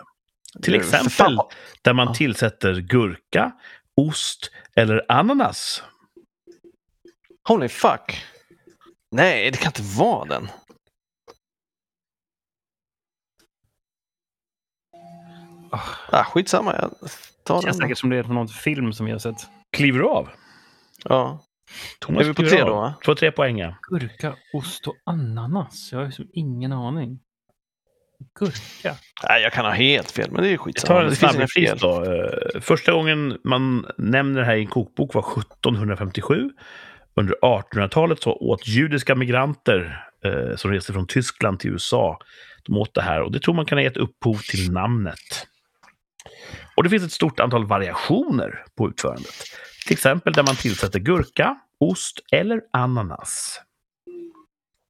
Till 0.61 0.75
exempel 0.75 1.37
där 1.81 1.93
man 1.93 2.13
tillsätter 2.13 2.75
gurka, 2.81 3.51
ost 3.95 4.51
eller 4.75 5.05
ananas. 5.11 5.83
Holy 7.47 7.67
fuck. 7.69 8.23
Nej, 9.11 9.51
det 9.51 9.57
kan 9.57 9.69
inte 9.69 9.97
vara 9.97 10.25
den. 10.25 10.47
Ah, 16.11 16.23
skitsamma, 16.23 16.75
jag 16.75 16.91
tar 17.43 17.55
Det 17.55 17.61
känns 17.61 17.77
den. 17.77 17.85
säkert 17.87 17.97
som 17.97 18.09
det 18.09 18.17
är 18.17 18.23
från 18.23 18.35
någon 18.35 18.47
film 18.47 18.93
som 18.93 19.07
jag 19.07 19.13
har 19.15 19.19
sett. 19.19 19.47
Kliver 19.71 19.99
du 19.99 20.05
av? 20.05 20.29
Ja. 21.03 21.43
Thomas 21.99 22.21
Är 22.21 22.27
vi 22.27 22.33
på 22.33 22.41
tre 22.41 22.63
då, 22.63 22.75
va? 22.75 22.93
Två 23.05 23.15
tre 23.15 23.31
poäng. 23.31 23.61
Gurka, 23.81 24.35
ost 24.53 24.87
och 24.87 24.95
ananas. 25.05 25.89
Jag 25.91 25.99
har 25.99 26.05
ju 26.05 26.11
som 26.11 26.27
ingen 26.33 26.71
aning. 26.71 27.19
Gurka. 28.39 28.95
Nej, 29.29 29.41
jag 29.41 29.53
kan 29.53 29.65
ha 29.65 29.71
helt 29.71 30.11
fel, 30.11 30.31
men 30.31 30.41
det 30.41 30.47
är 30.47 30.49
ju 30.49 30.53
Jag 30.55 30.61
skitsamma. 30.61 30.87
tar 30.99 31.03
en 31.03 31.09
det 31.09 31.15
finns 31.15 31.35
inga 31.35 31.47
snabbis 31.47 31.69
fel. 31.69 31.77
då. 31.77 32.13
Eh, 32.55 32.61
Första 32.61 32.91
gången 32.91 33.37
man 33.43 33.85
nämner 33.97 34.39
det 34.39 34.45
här 34.45 34.55
i 34.55 34.59
en 34.61 34.67
kokbok 34.67 35.13
var 35.13 35.21
1757. 35.21 36.49
Under 37.15 37.35
1800-talet 37.41 38.21
så 38.21 38.31
åt 38.33 38.67
judiska 38.67 39.15
migranter 39.15 40.05
eh, 40.25 40.55
som 40.55 40.71
reste 40.71 40.93
från 40.93 41.07
Tyskland 41.07 41.59
till 41.59 41.71
USA. 41.71 42.19
De 42.63 42.77
åt 42.77 42.93
det 42.93 43.01
här 43.01 43.21
och 43.21 43.31
det 43.31 43.39
tror 43.39 43.53
man 43.55 43.65
kan 43.65 43.77
ha 43.77 43.83
gett 43.83 43.97
upphov 43.97 44.35
till 44.49 44.71
namnet. 44.71 45.47
Och 46.77 46.83
det 46.83 46.89
finns 46.89 47.03
ett 47.03 47.11
stort 47.11 47.39
antal 47.39 47.65
variationer 47.67 48.63
på 48.77 48.89
utförandet. 48.89 49.33
Till 49.87 49.93
exempel 49.93 50.33
där 50.33 50.43
man 50.43 50.55
tillsätter 50.55 50.99
gurka, 50.99 51.57
ost 51.79 52.19
eller 52.31 52.61
ananas. 52.73 53.61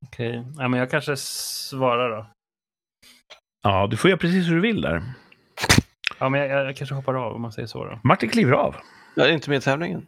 Okej, 0.05 0.45
ja, 0.57 0.67
men 0.67 0.79
jag 0.79 0.91
kanske 0.91 1.15
svarar 1.17 2.09
då. 2.17 2.27
Ja, 3.61 3.87
du 3.87 3.97
får 3.97 4.09
göra 4.09 4.17
precis 4.19 4.47
hur 4.47 4.55
du 4.55 4.61
vill 4.61 4.81
där. 4.81 5.03
Ja, 6.19 6.29
men 6.29 6.41
jag, 6.41 6.65
jag 6.67 6.75
kanske 6.77 6.95
hoppar 6.95 7.13
av 7.13 7.33
om 7.35 7.41
man 7.41 7.51
säger 7.51 7.67
så 7.67 7.85
då. 7.85 7.99
Martin 8.03 8.29
kliver 8.29 8.51
av. 8.51 8.75
Jag 9.15 9.29
är 9.29 9.33
inte 9.33 9.49
med 9.49 9.57
i 9.57 9.61
tävlingen. 9.61 10.07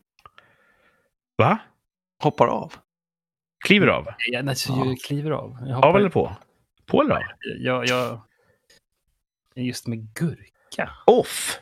Va? 1.38 1.60
Hoppar 2.24 2.48
av. 2.48 2.74
Kliver 3.66 3.88
av? 3.88 4.08
Jag, 4.32 4.50
alltså, 4.50 4.72
Ja. 4.74 4.86
jag 4.86 4.98
kliver 5.00 5.32
av. 5.32 5.58
Jag 5.68 5.76
hoppar, 5.76 5.90
Av 5.90 5.96
eller 5.98 6.10
på? 6.10 6.36
På 6.86 7.02
eller 7.02 7.16
av? 7.16 7.22
Jag, 7.60 7.86
jag, 7.88 8.22
just 9.56 9.88
med 9.88 10.14
gurka. 10.14 10.90
Off! 11.06 11.58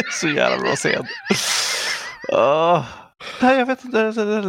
Så 0.10 0.28
jävla 0.28 0.58
bra 0.58 0.74
scen. 0.76 1.06
Uh, 2.32 2.84
nej, 3.42 3.58
jag 3.58 3.66
vet 3.66 3.84
inte. 3.84 4.08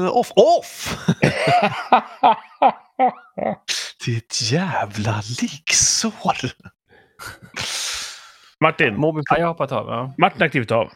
Off! 0.10 0.32
Off! 0.36 0.98
Ditt 4.06 4.52
jävla 4.52 5.22
liggsår. 5.42 6.52
Martin, 8.60 8.96
Mobbing 8.96 9.24
Ja, 9.30 9.38
jag 9.38 9.44
har 9.44 9.48
hoppat 9.48 9.72
av. 9.72 9.88
Ja. 9.88 10.14
Martin 10.18 10.42
har 10.42 10.50
klivit 10.50 10.72
av. 10.72 10.92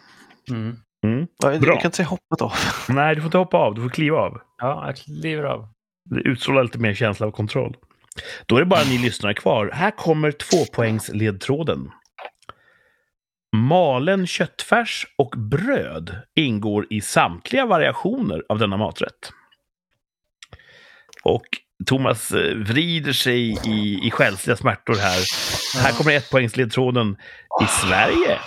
Mm. 0.50 0.78
Mm. 1.06 1.28
Bra. 1.62 1.76
kan 1.76 1.86
inte 1.86 1.98
säga 1.98 2.08
hoppat 2.08 2.42
av. 2.42 2.54
Nej, 2.90 3.16
du 3.16 3.22
får 3.22 3.28
inte 3.28 3.38
hoppa 3.38 3.58
av. 3.58 3.76
Du 3.76 3.82
får 3.82 3.90
kliva 3.90 4.18
av. 4.18 4.42
ja, 4.58 4.84
jag 4.86 4.98
kliver 4.98 5.44
av. 5.44 5.68
Det 6.10 6.20
utstrålar 6.20 6.64
lite 6.64 6.80
mer 6.80 6.94
känsla 6.94 7.28
av 7.28 7.32
kontroll. 7.32 7.78
Då 8.46 8.56
är 8.56 8.60
det 8.60 8.66
bara 8.66 8.84
ni 8.84 8.98
lyssnare 8.98 9.34
kvar. 9.34 9.72
Här 9.74 9.92
kommer 9.92 10.32
tvåpoängsledtråden. 10.32 11.92
Malen 13.56 14.28
köttfärs 14.28 15.08
och 15.18 15.34
bröd 15.38 16.22
ingår 16.36 16.88
i 16.90 17.02
samtliga 17.02 17.66
variationer 17.66 18.44
av 18.50 18.60
denna 18.60 18.78
maträtt. 18.78 19.32
Och 21.24 21.46
Thomas 21.86 22.32
eh, 22.32 22.56
vrider 22.56 23.14
sig 23.14 23.58
i, 23.66 24.08
i 24.08 24.12
själsliga 24.12 24.58
smärtor 24.58 24.96
här. 24.96 25.20
Här 25.84 25.92
kommer 25.92 26.12
ettpoängsledtråden. 26.12 27.18
I 27.64 27.66
Sverige 27.68 28.40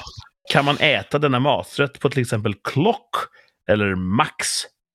kan 0.52 0.64
man 0.64 0.76
äta 0.78 1.18
denna 1.18 1.40
maträtt 1.40 2.00
på 2.00 2.10
till 2.10 2.22
exempel 2.22 2.54
Klock 2.54 3.10
eller 3.70 3.94
Max 3.94 4.46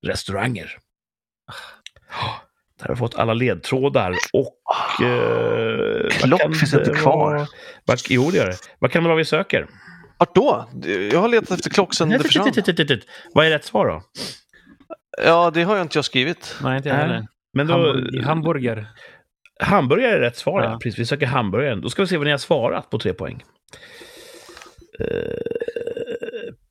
restauranger. 0.06 0.78
Där 2.78 2.88
har 2.88 2.94
vi 2.94 2.98
fått 2.98 3.14
alla 3.14 3.34
ledtrådar 3.34 4.16
och... 4.32 5.04
Eh, 5.06 6.08
Klock 6.08 6.40
kan 6.40 6.54
finns 6.54 6.74
inte 6.74 6.90
kvar. 6.90 7.46
Vad, 7.84 7.98
jo, 8.08 8.30
det 8.30 8.36
gör 8.36 8.46
det. 8.46 8.56
Vad 8.78 8.92
kan 8.92 9.02
det 9.02 9.08
vara 9.08 9.18
vi 9.18 9.24
söker? 9.24 9.66
Vart 10.18 10.34
då? 10.34 10.68
Jag 11.12 11.20
har 11.20 11.28
letat 11.28 11.50
efter 11.50 11.70
klock 11.70 11.94
sen 11.94 12.08
det 12.08 12.18
försvann. 12.18 12.52
Vad 13.34 13.46
är 13.46 13.50
rätt 13.50 13.64
svar 13.64 13.86
då? 13.86 14.02
Ja, 15.24 15.50
det 15.54 15.62
har 15.62 15.76
jag 15.76 15.84
inte 15.84 15.98
jag 15.98 16.04
skrivit. 16.04 16.56
Nej, 16.62 16.76
inte 16.76 16.88
jag 16.88 16.96
Nej. 16.98 17.06
heller. 17.06 17.26
Men 17.52 17.66
då, 17.66 17.72
Hamburg, 17.74 18.24
hamburgare. 18.24 18.86
hamburgare 19.60 20.12
är 20.12 20.20
rätt 20.20 20.36
svar, 20.36 20.62
ja. 20.62 20.70
Ja. 20.70 20.78
Precis, 20.82 20.98
vi 21.00 21.06
söker 21.06 21.26
hamburgaren. 21.26 21.80
Då 21.80 21.88
ska 21.90 22.02
vi 22.02 22.08
se 22.08 22.16
vad 22.16 22.26
ni 22.26 22.30
har 22.30 22.38
svarat 22.38 22.90
på 22.90 22.98
tre 22.98 23.12
poäng. 23.12 23.42
Eh, 25.00 25.06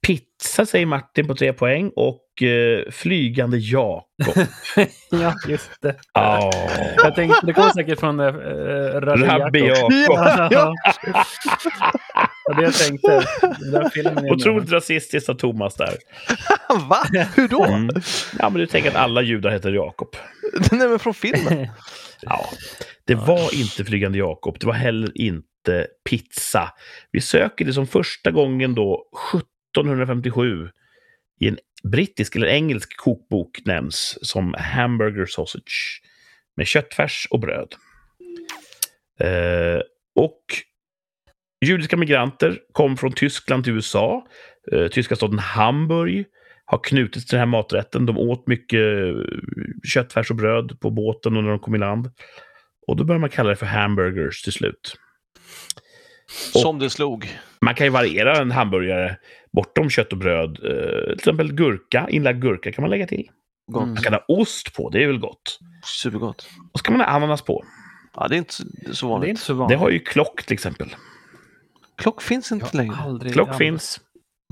pizza 0.08 0.66
säger 0.66 0.86
Martin 0.86 1.28
på 1.28 1.36
tre 1.36 1.54
poäng 1.54 1.92
och 1.96 2.44
eh, 2.44 2.92
flygande 2.92 3.58
Jakob. 3.58 4.46
ja, 5.12 5.34
just 5.48 5.82
det. 5.82 5.96
Ja. 6.14 6.52
Jag 6.98 7.16
tänkte, 7.16 7.46
det 7.46 7.54
kommer 7.54 7.70
säkert 7.70 8.00
från 8.00 8.20
äh, 8.20 8.26
Rabbi 8.26 9.26
Rabbi 9.26 9.60
Jakob. 9.60 9.92
Ja. 10.52 10.74
var 12.48 12.56
det 12.56 12.64
jag 12.64 12.74
tänkte. 12.74 13.24
Otroligt 14.34 14.72
rasistiskt 14.72 15.30
av 15.30 15.34
Thomas 15.34 15.76
där. 15.76 15.94
Va? 16.90 17.26
Hur 17.36 17.48
då? 17.48 17.66
Mm. 17.66 17.90
Ja, 18.40 18.50
men 18.50 18.60
du 18.60 18.66
tänker 18.66 18.90
att 18.90 18.96
alla 18.96 19.22
judar 19.22 19.52
heter 19.52 19.72
Jakob. 19.72 20.16
Nej, 20.72 20.90
men 20.90 21.00
från 21.00 21.14
filmen. 21.14 21.68
Ja, 22.24 22.50
det 23.06 23.16
var 23.16 23.56
inte 23.56 23.86
Flygande 23.86 24.18
Jakob. 24.18 24.60
Det 24.60 24.66
var 24.66 24.74
heller 24.74 25.12
inte 25.16 25.88
pizza. 26.10 26.74
Vi 27.12 27.22
söker 27.22 27.66
det 27.66 27.74
som 27.74 27.88
första 27.88 28.32
gången 28.32 28.76
då 28.76 29.10
1757 29.34 30.70
i 31.40 31.48
en 31.48 31.58
brittisk 31.84 32.36
eller 32.36 32.48
engelsk 32.48 32.98
kokbok 32.98 33.66
nämns 33.66 34.18
som 34.22 34.56
hamburger 34.58 35.26
sausage 35.26 36.02
med 36.56 36.68
köttfärs 36.68 37.28
och 37.30 37.40
bröd. 37.40 37.76
Eh, 39.20 39.82
och 40.16 40.44
judiska 41.66 41.98
migranter 41.98 42.60
kom 42.72 42.98
från 42.98 43.12
Tyskland 43.12 43.64
till 43.64 43.74
USA. 43.74 44.28
Eh, 44.72 44.88
tyska 44.88 45.16
staden 45.16 45.40
Hamburg 45.40 46.26
har 46.72 46.84
knutits 46.84 47.26
till 47.26 47.32
den 47.36 47.40
här 47.40 47.46
maträtten. 47.58 48.06
De 48.06 48.18
åt 48.18 48.48
mycket 48.48 48.80
eh, 48.80 49.14
köttfärs 49.94 50.30
och 50.32 50.36
bröd 50.38 50.80
på 50.80 50.90
båten 50.92 51.38
och 51.38 51.44
när 51.44 51.50
de 51.50 51.60
kom 51.60 51.76
i 51.76 51.78
land. 51.78 52.12
Och 52.88 52.96
då 52.96 53.04
började 53.04 53.22
man 53.22 53.30
kalla 53.30 53.50
det 53.50 53.56
för 53.56 53.66
hamburgers 53.66 54.42
till 54.42 54.54
slut. 54.54 54.96
Som 56.54 56.80
det 56.80 56.90
slog. 56.90 57.38
Man 57.62 57.76
kan 57.76 57.86
ju 57.88 57.92
variera 57.92 58.38
en 58.38 58.52
hamburgare 58.52 59.18
bortom 59.54 59.90
kött 59.90 60.12
och 60.12 60.18
bröd. 60.18 60.50
Eh, 60.64 61.04
till 61.06 61.14
exempel 61.14 61.54
gurka, 61.54 62.08
inlagd 62.10 62.42
gurka 62.42 62.72
kan 62.72 62.82
man 62.82 62.90
lägga 62.92 63.08
till. 63.08 63.30
Gott. 63.72 63.88
Man 63.88 63.96
kan 63.98 64.14
ha 64.14 64.26
ost 64.28 64.74
på, 64.76 64.90
det 64.90 65.04
är 65.04 65.08
väl 65.08 65.20
gott. 65.20 65.60
Supergott. 66.02 66.50
Och 66.74 66.80
så 66.80 66.84
kan 66.84 66.98
man 66.98 67.08
ha 67.08 67.14
ananas 67.16 67.42
på. 67.42 67.64
Ja, 68.16 68.28
det 68.28 68.36
är 68.36 68.38
inte 68.38 68.54
så- 68.54 68.64
det 68.64 68.94
så 68.96 69.06
Det 69.06 69.08
är 69.08 69.10
vanligt. 69.12 69.30
inte 69.30 69.42
så 69.42 69.54
Det 69.54 69.60
vanligt. 69.60 69.80
har 69.80 69.90
ju 69.90 70.00
klock 70.00 70.44
till 70.44 70.54
exempel. 70.54 70.96
Klock 71.98 72.22
finns 72.22 72.52
inte 72.52 72.78
längre. 72.78 72.94
Klock 73.34 73.48
aldrig. 73.50 73.58
finns. 73.58 74.00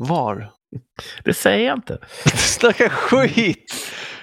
Var? 0.07 0.51
Det 1.23 1.33
säger 1.33 1.67
jag 1.67 1.77
inte. 1.77 1.97
Snacka 2.35 2.89
skit! 2.89 3.73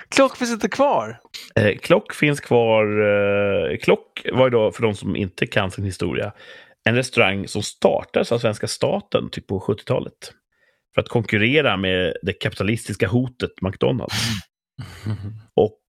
Klock 0.09 0.37
finns 0.37 0.53
inte 0.53 0.69
kvar. 0.69 1.21
Eh, 1.57 1.77
klock 1.77 2.15
finns 2.15 2.41
kvar. 2.41 2.85
Eh, 2.85 3.77
klock 3.77 4.27
var 4.33 4.47
ju 4.47 4.51
då, 4.51 4.73
för 4.73 4.83
de 4.83 4.95
som 4.95 5.17
inte 5.17 5.47
kan 5.47 5.71
sin 5.71 5.85
historia, 5.85 6.33
en 6.85 6.95
restaurang 6.95 7.49
som 7.49 7.63
startades 7.63 8.33
av 8.33 8.39
svenska 8.39 8.67
staten 8.67 9.31
typ 9.31 9.47
på 9.47 9.61
70-talet. 9.61 10.33
För 10.95 11.01
att 11.01 11.09
konkurrera 11.09 11.77
med 11.77 12.17
det 12.23 12.33
kapitalistiska 12.33 13.09
hotet 13.09 13.51
McDonalds. 13.63 14.15
Och 15.55 15.81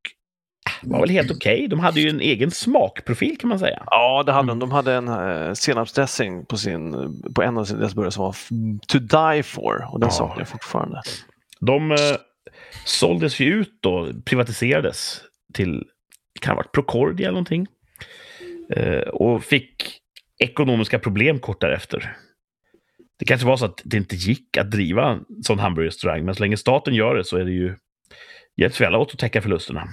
var 0.82 1.00
väl 1.00 1.10
helt 1.10 1.32
okej. 1.32 1.68
De 1.68 1.80
hade 1.80 2.02
ju 2.02 2.10
en 2.10 2.22
egen 2.22 2.52
smakprofil 2.52 3.38
kan 3.38 3.50
man 3.50 3.60
säga. 3.60 3.84
Ja, 3.86 4.24
det 4.26 4.32
hade 4.32 4.48
de. 4.48 4.60
De 4.60 4.72
hade 4.72 4.94
en 4.94 5.08
uh, 5.08 5.54
senapsdressing 5.54 6.46
på, 6.46 6.58
sin, 6.58 6.94
på 7.36 7.42
en 7.44 7.58
av 7.58 7.66
sina 7.66 7.80
deras 7.80 7.96
burgare 7.96 8.12
som 8.12 8.24
var 8.24 8.36
to 8.88 9.00
die 9.00 9.44
for. 9.44 9.88
Och 9.94 10.00
den 10.00 10.08
Ja. 10.08 10.12
saknar 10.12 10.40
jag 10.40 10.48
fortfarande. 10.50 11.02
De 11.60 11.92
eh, 11.92 11.98
såldes 12.86 13.40
ju 13.40 13.46
ut 13.54 13.78
då, 13.82 14.10
privatiserades 14.26 15.22
till, 15.54 15.84
kan 16.42 16.52
ha 16.52 16.56
varit 16.56 16.72
Procordia 16.72 17.28
eller 17.28 17.34
någonting. 17.34 17.68
Eh, 18.76 19.00
och 19.00 19.44
fick 19.44 20.00
ekonomiska 20.40 21.00
problem 21.00 21.40
kort 21.40 21.62
därefter. 21.62 22.16
Det 23.20 23.26
kanske 23.26 23.48
var 23.48 23.58
så 23.58 23.66
att 23.66 23.82
det 23.86 23.98
inte 23.98 24.16
gick 24.16 24.58
att 24.58 24.72
driva 24.72 25.10
en 25.12 25.26
sån 25.44 25.60
hamburgerrestaurang, 25.60 26.26
men 26.26 26.36
så 26.36 26.44
länge 26.44 26.58
staten 26.58 26.94
gör 26.96 27.16
det 27.16 27.24
så 27.24 27.38
är 27.38 27.46
det 27.46 27.52
ju 27.52 27.76
hjälps 28.56 28.82
vi 28.82 28.86
alla 28.86 28.98
åt 28.98 29.12
att 29.14 29.20
täcka 29.20 29.42
förlusterna. 29.42 29.88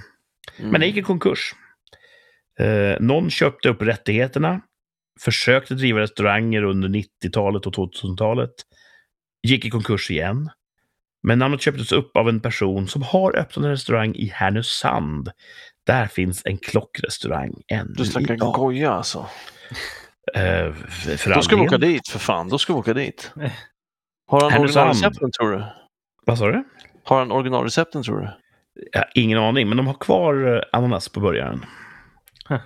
Mm. 0.57 0.71
Men 0.71 0.81
det 0.81 0.87
gick 0.87 0.97
i 0.97 1.01
konkurs. 1.01 1.55
Eh, 2.59 2.99
någon 2.99 3.29
köpte 3.29 3.69
upp 3.69 3.81
rättigheterna, 3.81 4.61
försökte 5.19 5.73
driva 5.73 5.99
restauranger 5.99 6.63
under 6.63 6.89
90-talet 6.89 7.65
och 7.65 7.73
2000-talet, 7.73 8.53
gick 9.43 9.65
i 9.65 9.69
konkurs 9.69 10.11
igen. 10.11 10.49
Men 11.23 11.39
namnet 11.39 11.61
köptes 11.61 11.91
upp 11.91 12.17
av 12.17 12.29
en 12.29 12.39
person 12.39 12.87
som 12.87 13.01
har 13.03 13.35
öppnat 13.35 13.65
en 13.65 13.71
restaurang 13.71 14.15
i 14.15 14.27
Härnösand. 14.27 15.31
Där 15.85 16.07
finns 16.07 16.41
en 16.45 16.57
klockrestaurang 16.57 17.53
ännu 17.67 17.93
Du 17.97 18.05
snackar 18.05 18.35
goja 18.35 18.91
alltså. 18.91 19.25
Eh, 20.33 20.73
för 21.17 21.33
Då 21.33 21.41
ska 21.41 21.55
vi 21.55 21.61
åka 21.61 21.77
dit 21.77 22.07
för 22.07 22.19
fan. 22.19 22.49
Då 22.49 22.57
ska 22.57 22.73
vi 22.73 22.79
åka 22.79 22.93
dit. 22.93 23.31
Har 24.27 24.49
han 24.49 24.61
originalrecepten 24.61 25.31
tror 25.31 25.51
du? 25.51 25.63
Vad 26.25 26.37
sa 26.37 26.47
du? 26.47 26.63
Har 27.03 27.19
han 27.19 27.31
originalrecepten 27.31 28.03
tror 28.03 28.19
du? 28.19 28.29
Har 28.93 29.11
ingen 29.15 29.37
aning, 29.37 29.67
men 29.69 29.77
de 29.77 29.87
har 29.87 29.93
kvar 29.93 30.55
eh, 30.55 30.61
ananas 30.79 31.09
på 31.09 31.19
burgaren. 31.19 31.65
Huh. 32.49 32.57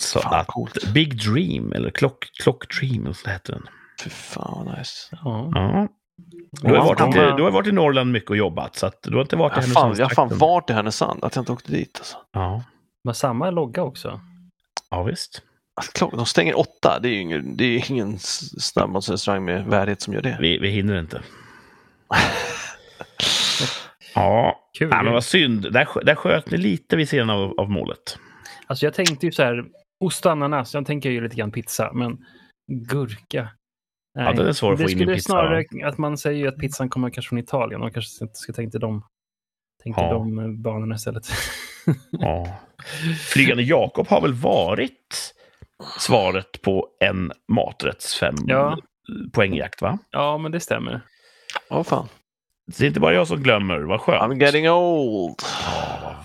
Så 0.00 0.20
Fan, 0.20 0.40
att 0.40 0.46
coolt. 0.46 0.92
Big 0.94 1.22
Dream, 1.22 1.72
eller 1.72 1.90
Clock, 1.90 2.24
Clock 2.42 2.78
Dream, 2.80 3.02
eller 3.04 3.12
så 3.12 3.30
heter 3.30 3.52
den. 3.52 3.66
Fy 4.04 4.10
fan 4.10 4.64
vad 4.66 4.78
nice. 4.78 5.18
Ja. 5.24 5.50
Ja. 5.54 5.88
Du 6.62 6.68
har, 6.68 6.74
Ja, 6.74 6.84
varit, 6.84 7.00
vad- 7.00 7.36
du 7.36 7.42
har 7.42 7.50
varit 7.50 7.66
i 7.66 7.72
Norrland 7.72 8.12
mycket 8.12 8.30
och 8.30 8.36
jobbat, 8.36 8.76
så 8.76 8.86
att 8.86 9.02
du 9.02 9.14
har 9.14 9.20
inte 9.22 9.36
varit 9.36 9.52
i 9.52 9.60
Jag 9.60 9.66
har 9.66 9.72
fan, 9.74 9.94
jag 9.98 10.04
har 10.06 10.14
fan 10.14 10.38
varit 10.38 10.70
i 10.70 10.72
Härnösand, 10.72 11.24
att 11.24 11.36
jag 11.36 11.42
inte 11.42 11.52
åkte 11.52 11.72
dit. 11.72 11.98
Alltså. 11.98 12.16
Ja. 12.32 12.64
Men 13.04 13.14
samma 13.14 13.50
logga 13.50 13.82
också. 13.82 14.20
ja, 14.90 15.02
visst. 15.02 15.42
Alltså, 15.74 16.16
de 16.16 16.26
stänger 16.26 16.58
åtta, 16.58 16.98
det 17.02 17.08
är 17.08 17.12
ju 17.12 17.20
ingen, 17.20 17.56
det 17.56 17.64
är 17.64 17.90
ingen 17.90 18.18
snabbmatsrestaurang 18.18 19.44
med 19.44 19.64
värdighet 19.66 20.02
som 20.02 20.14
gör 20.14 20.22
det. 20.22 20.36
Vi, 20.40 20.58
vi 20.58 20.68
hinner 20.70 20.98
inte. 21.00 21.22
Ja, 24.14 24.70
Kul. 24.78 24.88
ja 24.90 25.02
men 25.02 25.12
vad 25.12 25.24
synd. 25.24 25.72
Där, 25.72 26.04
där 26.04 26.14
sköt 26.14 26.50
ni 26.50 26.58
lite 26.58 26.96
vid 26.96 27.08
sidan 27.08 27.30
av, 27.30 27.60
av 27.60 27.70
målet. 27.70 28.18
Alltså 28.66 28.86
jag 28.86 28.94
tänkte 28.94 29.26
ju 29.26 29.32
så 29.32 29.42
här, 29.42 29.64
ost 30.04 30.26
och 30.26 30.32
ananas, 30.32 30.74
jag 30.74 30.86
tänker 30.86 31.10
ju 31.10 31.20
lite 31.20 31.36
grann 31.36 31.52
pizza, 31.52 31.92
men 31.92 32.18
gurka. 32.90 33.48
Nej. 34.18 34.34
den 34.36 34.46
är 34.46 34.52
svår 34.52 34.72
att 34.72 34.78
få 34.80 34.86
det 34.86 34.92
in 34.92 34.98
i 34.98 35.02
en 35.02 35.06
skulle 35.06 35.14
pizza, 35.14 35.28
snarare 35.32 35.88
att 35.88 35.98
man 35.98 36.18
säger 36.18 36.38
ju 36.38 36.48
att 36.48 36.58
pizzan 36.58 36.88
kommer 36.88 37.10
kanske 37.10 37.28
från 37.28 37.38
Italien. 37.38 37.80
Man 37.80 37.92
kanske 37.92 38.24
inte 38.24 38.34
ska 38.34 38.52
tänka 38.52 38.78
de, 38.78 39.02
tänkte 39.82 40.02
Ja. 40.02 40.12
de 40.12 40.38
eh, 40.38 40.48
banorna 40.48 40.94
istället. 40.94 41.26
Ja. 42.10 42.58
Flygande 43.32 43.62
Jakob 43.62 44.08
har 44.08 44.20
väl 44.20 44.32
varit 44.34 45.34
svaret 45.98 46.62
på 46.62 46.88
en 47.00 47.32
maträtts 47.52 48.18
fem 48.18 48.34
Ja. 48.46 48.78
poängjakt, 49.32 49.82
va? 49.82 49.98
ja, 50.10 50.38
men 50.38 50.52
det 50.52 50.60
stämmer. 50.60 51.00
Åh 51.70 51.82
fan. 51.82 52.08
Det 52.66 52.84
är 52.84 52.88
inte 52.88 53.00
bara 53.00 53.14
jag 53.14 53.26
som 53.26 53.42
glömmer. 53.42 53.78
Vad 53.80 54.00
skönt. 54.00 54.22
I'm 54.32 54.40
getting 54.42 54.70
old. 54.70 55.36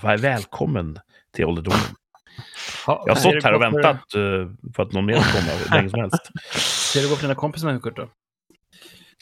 Ja, 0.03 0.15
välkommen 0.17 0.99
till 1.35 1.45
ålderdomen. 1.45 1.79
Jag 2.87 3.07
har 3.07 3.15
stått 3.15 3.43
här 3.43 3.53
och 3.53 3.61
för- 3.61 3.71
väntat 3.71 4.13
eh, 4.15 4.71
på 4.73 4.81
att 4.81 4.91
någon 4.91 5.05
mer 5.05 5.19
ska 5.19 5.39
komma 5.39 5.51
hur 5.51 5.75
länge 5.77 5.89
som 5.89 5.99
helst. 5.99 6.31
Ser 6.93 7.01
det 7.01 7.09
gå 7.09 7.15
för 7.15 7.21
dina 7.21 7.35
kompisar 7.35 7.71
nu, 7.73 7.79
Kurt? 7.79 7.95
Då? 7.95 8.07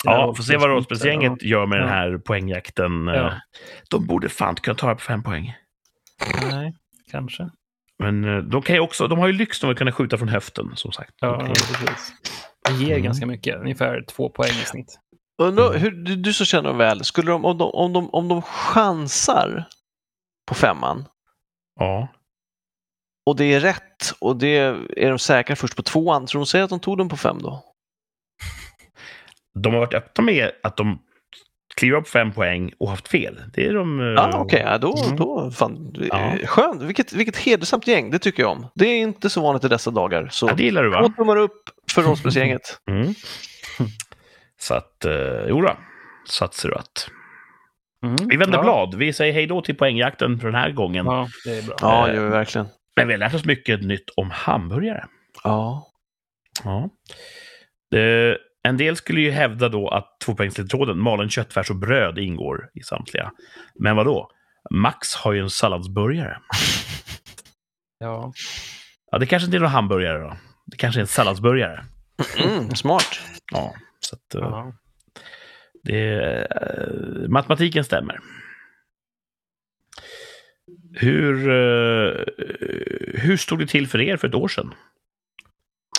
Ja, 0.04 0.34
får 0.36 0.44
se 0.44 0.58
vad 0.58 0.70
rådspelsgänget 0.70 1.44
gör 1.44 1.66
med 1.66 1.80
den 1.80 1.90
här 1.90 2.18
poängjakten. 2.18 3.08
Eh, 3.08 3.16
Ja. 3.16 3.34
De 3.90 4.08
borde 4.08 4.30
fan 4.30 4.50
inte 4.50 4.62
kunna 4.62 4.76
ta 4.76 4.90
det 4.90 4.96
på 4.96 5.02
fem 5.02 5.24
poäng. 5.24 5.54
Nej, 6.52 6.76
kanske. 7.12 7.50
Men 8.00 8.24
eh, 8.24 8.38
de, 8.38 8.62
kan 8.62 8.76
ju 8.76 8.80
också, 8.82 9.08
de 9.08 9.20
har 9.20 9.28
ju 9.28 9.34
lyxen 9.34 9.70
att 9.70 9.78
kunna 9.78 9.92
skjuta 9.92 10.18
från 10.18 10.28
höften, 10.30 10.72
som 10.76 10.92
sagt. 10.92 11.14
Ja, 11.20 11.38
precis. 11.48 12.14
Det 12.70 12.74
ger 12.74 12.92
Mm. 12.92 13.04
ganska 13.04 13.26
mycket, 13.26 13.56
ungefär 13.60 14.04
två 14.16 14.30
poäng 14.30 14.50
i 14.52 14.66
snitt. 14.66 15.00
Undrar, 15.42 15.74
hur, 15.78 15.92
du, 15.92 16.16
du 16.16 16.34
som 16.34 16.46
känner 16.46 16.70
dem 16.70 16.78
väl, 16.78 17.04
skulle 17.04 17.32
de, 17.32 17.46
om, 17.46 17.58
de, 17.58 17.70
om, 17.70 17.94
de, 17.94 18.10
om 18.10 18.28
de 18.28 18.42
chansar 18.42 19.66
på 20.48 20.56
femman 20.56 21.06
ja. 21.80 22.08
och 23.26 23.36
det 23.36 23.46
är 23.54 23.60
rätt 23.60 24.14
och 24.20 24.36
det 24.38 24.58
är 24.98 25.10
de 25.10 25.20
säkra 25.20 25.56
först 25.56 25.76
på 25.76 25.84
tvåan, 25.84 26.26
tror 26.26 26.42
de 26.42 26.46
säger 26.46 26.64
att 26.64 26.70
de 26.70 26.80
tog 26.80 26.98
den 26.98 27.10
på 27.10 27.18
fem 27.18 27.38
då? 27.42 27.64
De 29.60 29.74
har 29.74 29.80
varit 29.80 29.94
öppna 29.94 30.24
med 30.24 30.52
att 30.64 30.78
de 30.78 31.00
kliver 31.76 31.98
upp 31.98 32.08
fem 32.08 32.32
poäng 32.34 32.74
och 32.80 32.90
haft 32.90 33.08
fel. 33.08 33.42
Det 33.54 33.66
är 33.68 33.74
de... 33.74 34.00
eh, 34.00 34.06
Ja, 34.06 34.38
okej, 34.40 34.62
ja, 34.66 34.78
då, 34.78 34.98
Mm. 35.06 35.16
då 35.16 35.52
fan, 35.52 35.96
Ja. 36.12 36.34
skönt. 36.46 36.82
Vilket, 36.82 37.14
vilket 37.14 37.38
hedersamt 37.38 37.88
gäng, 37.88 38.12
det 38.12 38.20
tycker 38.20 38.44
jag 38.44 38.52
om. 38.52 38.68
Det 38.76 38.86
är 38.88 39.02
inte 39.02 39.30
så 39.30 39.42
vanligt 39.42 39.64
i 39.64 39.68
dessa 39.68 39.92
dagar. 39.92 40.28
Så 40.32 40.48
Ja, 40.50 40.54
det 40.54 40.64
gillar 40.64 40.84
du, 40.84 40.92
två 40.92 41.02
va? 41.02 41.14
tummar 41.18 41.38
upp 41.38 41.62
för 41.92 42.02
rollspelsgänget. 42.08 42.80
Mm. 42.90 43.14
Så 44.64 44.74
att, 44.74 45.06
eh, 45.06 45.46
jodå, 45.48 45.78
satsar 46.30 46.70
du 46.70 46.76
att. 46.76 47.10
Mm. 48.04 48.16
Vi 48.30 48.38
vänder 48.38 48.58
ja. 48.58 48.64
blad. 48.64 48.96
Vi 48.96 49.14
säger 49.14 49.34
hej 49.34 49.48
då 49.48 49.62
till 49.62 49.76
poängjakten 49.78 50.40
för 50.40 50.48
den 50.48 50.56
här 50.62 50.72
gången. 50.72 51.06
Ja, 51.06 51.28
det 51.46 51.58
är 51.58 51.64
bra. 51.64 51.76
Ja, 51.82 52.02
Eh. 52.08 52.08
det 52.12 52.16
gör 52.16 52.24
vi 52.24 52.30
verkligen. 52.30 52.68
Men 52.96 53.08
vi 53.08 53.14
har 53.14 53.20
lärt 53.20 53.34
oss 53.34 53.46
mycket 53.46 53.82
nytt 53.82 54.10
om 54.18 54.32
hamburgare. 54.32 55.06
Ja. 55.44 55.88
Ja. 56.64 56.90
Eh, 58.00 58.36
en 58.64 58.78
del 58.78 58.96
skulle 58.96 59.22
ju 59.22 59.32
hävda 59.32 59.70
då 59.70 59.88
att 59.90 60.20
tvåpoängsledtråden, 60.26 61.00
malen 61.00 61.30
köttfärs 61.30 61.70
och 61.70 61.76
bröd, 61.76 62.18
ingår 62.18 62.70
i 62.74 62.84
samtliga. 62.84 63.32
Men 63.80 63.96
vad 63.96 64.06
då? 64.06 64.30
Max 64.72 65.16
har 65.16 65.34
ju 65.34 65.40
en 65.40 65.50
salladsburgare. 65.50 66.38
Ja. 68.00 68.34
Ja, 69.12 69.18
det 69.18 69.26
kanske 69.26 69.46
inte 69.46 69.58
är 69.58 69.62
någon 69.62 69.70
hamburgare 69.70 70.20
då. 70.20 70.38
Det 70.66 70.78
kanske 70.78 71.00
är 71.00 71.02
en 71.02 71.08
salladsburgare. 71.08 71.86
Mm, 72.44 72.70
smart. 72.70 73.20
Ja, 73.52 73.74
så 74.06 74.16
att, 74.16 74.36
eh, 74.36 74.42
Ja. 74.42 74.74
det, 75.84 76.46
eh, 76.46 77.30
matematiken 77.30 77.84
stämmer. 77.84 78.20
Hur, 80.94 81.50
eh, 81.50 82.24
hur 83.22 83.38
stod 83.38 83.60
det 83.60 83.68
till 83.68 83.88
för 83.88 84.02
er 84.02 84.18
för 84.18 84.28
ett 84.28 84.36
år 84.36 84.48
sedan? 84.48 84.74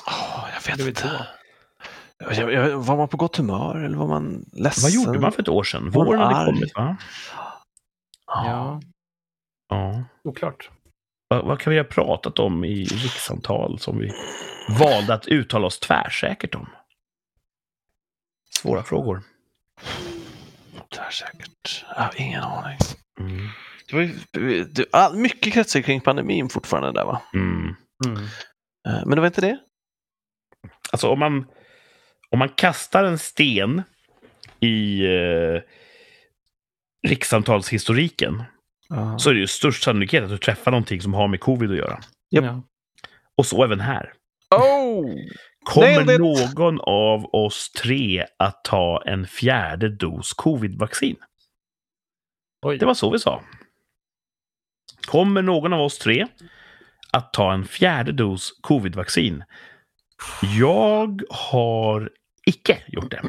Åh, 0.06 0.48
jag 0.54 0.76
vet 0.76 0.86
inte. 0.86 1.10
jag. 2.18 2.34
Jag, 2.36 2.52
jag, 2.52 2.78
var 2.78 2.96
man 2.96 3.08
på 3.08 3.16
gott 3.16 3.36
humör 3.36 3.76
eller 3.84 3.96
var 3.96 4.06
man 4.08 4.44
ledsen? 4.52 4.82
Vad 4.82 5.06
gjorde 5.06 5.20
man 5.20 5.32
för 5.32 5.42
ett 5.42 5.48
år 5.48 5.64
sedan? 5.64 5.90
Var 5.90 6.04
Våren 6.04 6.20
hade 6.20 6.36
arg. 6.36 6.46
kommit, 6.46 6.74
va? 6.74 6.96
Ja, 8.26 8.80
Ja. 9.68 10.04
oklart. 10.24 10.70
Vad, 11.28 11.44
vad 11.44 11.60
kan 11.60 11.70
vi 11.70 11.76
ha 11.78 11.84
pratat 11.84 12.38
om 12.38 12.64
i 12.64 12.84
rikssamtal 12.84 13.78
som 13.78 13.98
vi 13.98 14.12
valde 14.78 15.14
att 15.14 15.26
uttala 15.26 15.66
oss 15.66 15.78
tvärsäkert 15.80 16.54
om? 16.54 16.68
Svåra 18.58 18.82
frågor. 18.82 19.22
Tvärsäkert. 20.94 21.84
Jag 21.96 22.02
har 22.02 22.12
ingen 22.20 22.42
aning. 22.42 22.78
Mm. 23.20 23.48
Det 23.88 23.96
var 23.96 24.02
ju, 24.02 24.64
det, 24.64 24.86
all, 24.92 25.16
mycket 25.16 25.52
kretsar 25.52 25.80
kring 25.80 26.00
pandemin 26.00 26.48
fortfarande 26.48 26.92
där 26.92 27.04
va? 27.04 27.22
Mm. 27.34 27.74
Mm. 28.06 28.22
Eh, 28.88 29.06
Men 29.06 29.10
det 29.10 29.20
var 29.20 29.26
inte 29.26 29.40
det? 29.40 29.58
Alltså 30.92 31.08
om 31.08 31.18
man, 31.18 31.46
om 32.30 32.38
man 32.38 32.48
kastar 32.48 33.04
en 33.04 33.18
sten 33.18 33.82
i 34.60 35.04
eh, 35.04 35.60
rikssamtalshistoriken 37.08 38.42
så 39.18 39.30
är 39.30 39.34
det 39.34 39.40
ju 39.40 39.46
störst 39.46 39.82
sannolikhet 39.82 40.24
att 40.24 40.30
du 40.30 40.38
träffar 40.38 40.70
någonting 40.70 41.00
som 41.00 41.14
har 41.14 41.28
med 41.28 41.40
covid 41.40 41.70
att 41.70 41.76
göra. 41.76 42.00
Japp. 42.30 42.44
Ja. 42.44 42.62
Och 43.36 43.46
så 43.46 43.64
även 43.64 43.80
här. 43.80 44.12
Oh! 44.50 45.10
Kommer 45.64 46.18
någon 46.18 46.80
av 46.80 47.34
oss 47.34 47.70
tre 47.70 48.26
att 48.38 48.64
ta 48.64 49.02
en 49.06 49.26
fjärde 49.26 49.88
dos 49.88 50.32
covid-vaccin? 50.32 51.16
Oj. 52.66 52.78
Det 52.78 52.86
var 52.86 52.94
så 52.94 53.10
vi 53.10 53.18
sa. 53.18 53.42
Kommer 55.06 55.42
någon 55.42 55.72
av 55.72 55.80
oss 55.80 55.98
tre 55.98 56.26
att 57.12 57.32
ta 57.32 57.52
en 57.52 57.64
fjärde 57.64 58.12
dos 58.12 58.60
covid-vaccin? 58.62 59.44
Jag 60.58 61.22
har 61.30 62.10
icke 62.46 62.82
gjort 62.86 63.10
det. 63.10 63.22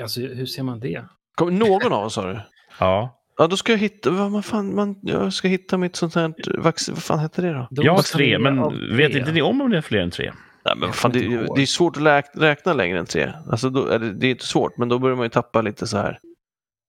Alltså, 0.00 0.20
hur 0.20 0.46
ser 0.46 0.62
man 0.62 0.80
det? 0.80 1.04
Kommer 1.34 1.52
någon 1.52 1.92
av 1.92 2.04
oss 2.04 2.14
sa 2.14 2.32
du? 2.32 2.40
Ja, 2.80 3.17
Ja, 3.38 3.46
då 3.46 3.56
ska 3.56 3.72
jag 3.72 3.78
hitta, 3.78 4.10
vad 4.10 4.30
man 4.30 4.42
fan, 4.42 4.74
man, 4.74 4.96
jag 5.02 5.32
ska 5.32 5.48
hitta 5.48 5.78
mitt 5.78 5.96
sånt 5.96 6.14
här 6.14 6.34
vaccin, 6.58 6.94
vad 6.94 7.02
fan 7.02 7.18
heter 7.18 7.42
det 7.42 7.52
då? 7.52 7.68
Dos 7.70 7.84
jag 7.84 7.92
har 7.92 8.02
tre, 8.02 8.24
tre 8.24 8.38
men 8.38 8.58
av 8.58 8.72
vet 8.72 9.10
tre. 9.10 9.20
inte 9.20 9.32
ni 9.32 9.42
om 9.42 9.60
om 9.60 9.70
det 9.70 9.76
är 9.76 9.82
fler 9.82 10.00
än 10.00 10.10
tre? 10.10 10.32
Nej, 10.64 10.74
men 10.76 10.92
fan, 10.92 11.12
det, 11.12 11.20
det 11.56 11.62
är 11.62 11.66
svårt 11.66 11.96
att 11.96 12.02
läk, 12.02 12.24
räkna 12.34 12.72
längre 12.72 12.98
än 12.98 13.06
tre. 13.06 13.32
Alltså, 13.50 13.70
då, 13.70 13.88
eller, 13.88 14.06
det 14.12 14.26
är 14.26 14.30
inte 14.30 14.46
svårt, 14.46 14.78
men 14.78 14.88
då 14.88 14.98
börjar 14.98 15.16
man 15.16 15.24
ju 15.24 15.30
tappa 15.30 15.62
lite 15.62 15.86
så 15.86 15.96
här. 15.96 16.18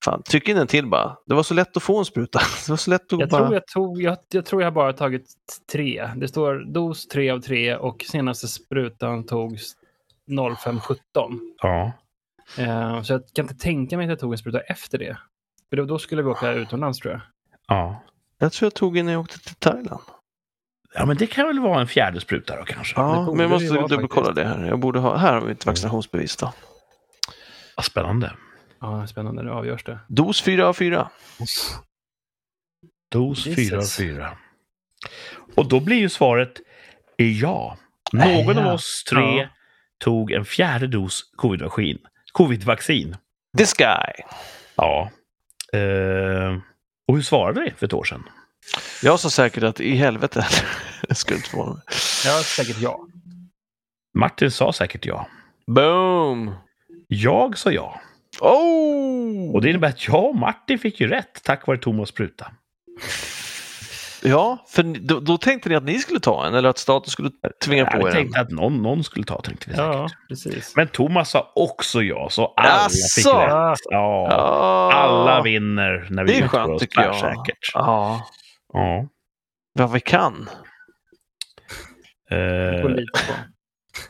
Fan, 0.06 0.24
tryck 0.24 0.50
in 0.50 0.58
en 0.58 0.68
till 0.68 0.88
bara. 0.88 1.18
Det 1.26 1.36
var 1.36 1.44
så 1.44 1.54
lätt 1.54 1.78
att 1.78 1.84
få 1.84 2.00
en 2.00 2.06
spruta. 2.06 2.40
Det 2.66 2.70
var 2.70 2.78
så 2.78 2.90
lätt 2.92 3.14
att 3.14 3.20
Jag 3.20 3.30
bara... 3.30 3.42
tror 3.42 3.54
jag, 3.54 3.68
tog, 3.68 4.02
jag, 4.02 4.18
jag 4.32 4.46
tror 4.46 4.64
jag 4.64 4.74
bara 4.74 4.94
tagit 4.94 5.26
tre. 5.72 6.10
Det 6.16 6.28
står 6.28 6.74
dos 6.74 7.08
tre 7.08 7.30
av 7.30 7.40
tre 7.40 7.76
och 7.76 8.06
senaste 8.12 8.48
sprutan 8.48 9.26
togs 9.26 9.74
0517. 10.58 11.40
Ja. 11.62 11.92
Eh, 12.58 13.02
så 13.02 13.14
jag 13.14 13.22
kan 13.36 13.46
inte 13.46 13.64
tänka 13.64 13.98
mig 13.98 14.04
att 14.04 14.10
jag 14.10 14.20
tog 14.20 14.32
en 14.32 14.38
spruta 14.38 14.60
efter 14.60 14.98
det. 14.98 15.18
För 15.70 15.78
då, 15.78 15.86
då 15.86 16.00
skulle 16.00 16.22
vi 16.22 16.30
åka 16.30 16.52
utomlands 16.52 17.00
tror 17.00 17.14
jag. 17.14 17.22
Ja. 17.68 18.04
Jag 18.38 18.52
tror 18.52 18.66
jag 18.66 18.74
tog 18.74 18.98
innan 18.98 19.14
jag 19.14 19.22
åkte 19.22 19.40
till 19.40 19.56
Thailand. 19.56 20.02
Ja, 20.94 21.06
men 21.06 21.18
det 21.18 21.28
kan 21.28 21.48
väl 21.48 21.60
vara 21.60 21.82
en 21.82 21.88
fjärde 21.88 22.22
spruta 22.22 22.56
då 22.56 22.64
kanske? 22.64 23.00
Ja, 23.00 23.22
men 23.32 23.40
jag 23.40 23.50
det 23.50 23.54
måste 23.54 23.96
dubbelkolla 23.96 24.32
det 24.32 24.46
här. 24.46 24.66
Jag 24.66 24.80
borde 24.80 25.00
ha, 25.00 25.18
här 25.18 25.34
har 25.34 25.41
vi 25.41 25.52
ett 25.52 25.66
vaccinationsbevis 25.66 26.36
då. 26.36 26.54
Vad 27.76 27.86
spännande. 27.86 28.32
Ja, 28.82 29.08
spännande. 29.08 29.44
Nu 29.44 29.52
avgörs 29.52 29.84
det. 29.84 30.00
Dos 30.08 30.41
4 30.41 30.68
av 30.68 30.74
4. 30.74 31.10
Dos 33.12 33.46
Jesus. 33.46 33.70
fyra 33.70 33.78
av 33.78 33.84
fyra. 33.84 34.38
Och 35.56 35.68
då 35.70 35.80
blir 35.80 35.98
ju 35.98 36.10
svaret 36.10 36.60
är 37.18 37.41
ja. 37.41 37.78
Någon 38.14 38.56
Ja. 38.58 38.68
av 38.68 38.74
oss 38.74 39.04
tre 39.10 39.22
Ja. 39.41 39.48
tog 39.98 40.32
en 40.32 40.46
fjärde 40.46 40.88
dos 40.88 41.32
covid-vaccin. 41.38 41.98
Covid-vaccin. 42.34 43.16
This 43.58 43.74
guy. 43.74 44.14
Ja. 44.76 45.10
Eh, 45.74 46.58
och 47.08 47.16
hur 47.16 47.22
svarade 47.22 47.62
vi 47.62 47.72
för 47.72 47.86
ett 47.86 47.94
år 47.94 48.04
sedan? 48.04 48.24
Jag 49.04 49.20
sa 49.20 49.30
säkert 49.30 49.64
att 49.64 49.80
i 49.80 49.96
helvete. 49.96 50.48
jag 51.08 51.18
skulle 51.18 51.38
inte 51.38 51.50
få 51.50 51.66
mig. 51.66 51.84
Ja, 52.26 52.41
säkert 52.44 52.78
ja. 52.82 53.00
Martin 54.14 54.52
sa 54.52 54.74
säkert 54.74 55.06
ja. 55.06 55.28
Boom! 55.68 56.56
Jag 57.08 57.58
sa 57.58 57.72
ja. 57.72 58.02
Oh! 58.40 59.52
Och 59.54 59.62
det 59.62 59.70
innebär 59.70 59.88
att 59.90 60.08
jag 60.08 60.26
och 60.26 60.36
Martin 60.36 60.80
fick 60.80 61.00
ju 61.00 61.08
rätt 61.08 61.44
tack 61.44 61.68
vare 61.68 61.78
Thomas 61.78 62.10
spruta. 62.10 62.52
Ja, 64.24 64.66
för 64.70 64.84
ni- 64.84 65.00
då, 65.00 65.20
då 65.20 65.38
tänkte 65.38 65.70
ni 65.70 65.76
att 65.76 65.84
ni 65.84 66.00
skulle 66.00 66.20
ta 66.20 66.46
en 66.48 66.54
eller 66.56 66.70
att 66.70 66.78
staten 66.78 67.10
skulle 67.12 67.30
tvinga 67.66 67.86
på 67.86 67.98
Jag 67.98 68.02
er 68.02 68.08
en. 68.08 68.14
tänkte 68.14 68.40
att 68.41 68.50
någon, 68.50 68.82
någon 68.82 69.04
skulle 69.04 69.26
ta, 69.26 69.41
tänkte 69.41 69.70
vi 69.70 69.76
säkert. 69.76 69.94
Ja, 69.94 70.10
precis. 70.30 70.74
Men 70.76 70.88
Thomas 70.88 71.30
sa 71.30 71.52
också 71.56 72.02
ja, 72.04 72.28
så 72.30 72.46
alla 72.46 72.90
fick 72.90 73.26
Jaså? 73.26 73.40
rätt. 73.40 73.50
Ja. 73.50 73.76
Ja. 73.90 74.28
Ja. 74.30 74.94
Alla 74.94 75.41
vinner 75.41 76.08
när 76.10 76.24
vi 76.24 76.32
Det 76.34 76.40
är 76.40 76.48
skönt 76.48 76.70
oss 76.72 76.82
tycker 76.82 77.02
jag. 77.02 77.20
tvärsäkert. 77.20 77.72
Ja, 77.74 78.28
Ja. 78.74 79.08
vad 79.74 79.91
vi 79.91 80.00
kan. 80.00 80.50
Eh, 82.32 82.82
på. 82.82 82.96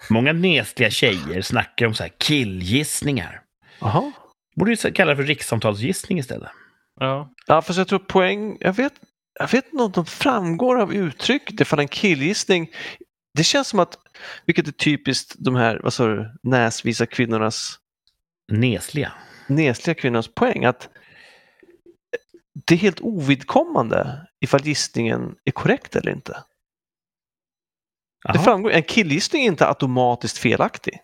många 0.09 0.33
nesliga 0.33 0.89
tjejer 0.89 1.41
snackar 1.41 1.85
om 1.85 1.93
så 1.93 2.03
här 2.03 2.11
killgissningar. 2.17 3.41
Jaha. 3.81 4.11
Borde 4.55 4.71
ju 4.71 4.91
kalla 4.91 5.09
det 5.11 5.15
för 5.15 5.23
rikssamtalsgissning 5.23 6.19
istället. 6.19 6.49
Ja. 6.99 7.29
Ja, 7.47 7.61
fast 7.61 7.77
jag 7.79 7.87
tror 7.87 7.99
poäng, 7.99 8.57
jag 8.59 8.73
vet, 8.73 8.93
jag 9.39 9.47
vet 9.51 9.65
inte 9.65 9.83
om 9.83 9.91
de 9.91 10.05
framgår 10.05 10.81
av 10.81 10.93
uttrycket 10.93 11.61
ifall 11.61 11.79
en 11.79 11.87
killgissning, 11.87 12.71
det 13.33 13.43
känns 13.43 13.67
som 13.67 13.79
att, 13.79 13.97
vilket 14.45 14.67
är 14.67 14.71
typiskt 14.71 15.35
de 15.37 15.55
här, 15.55 15.79
vad 15.83 15.93
sa 15.93 16.07
du, 16.07 16.31
näsvisa 16.43 17.05
kvinnornas, 17.05 17.79
Nesliga. 18.51 19.11
nesliga 19.47 19.95
kvinnornas 19.95 20.27
poäng, 20.27 20.65
att 20.65 20.89
det 22.65 22.75
är 22.75 22.77
helt 22.79 23.01
ovidkommande 23.01 24.27
ifall 24.41 24.61
gissningen 24.61 25.35
är 25.45 25.51
korrekt 25.51 25.95
eller 25.95 26.11
inte. 26.11 26.43
Det 28.33 28.39
framgår, 28.39 28.71
en 28.71 28.83
killgissning 28.83 29.43
är 29.43 29.47
inte 29.47 29.67
automatiskt 29.67 30.37
felaktig. 30.37 30.99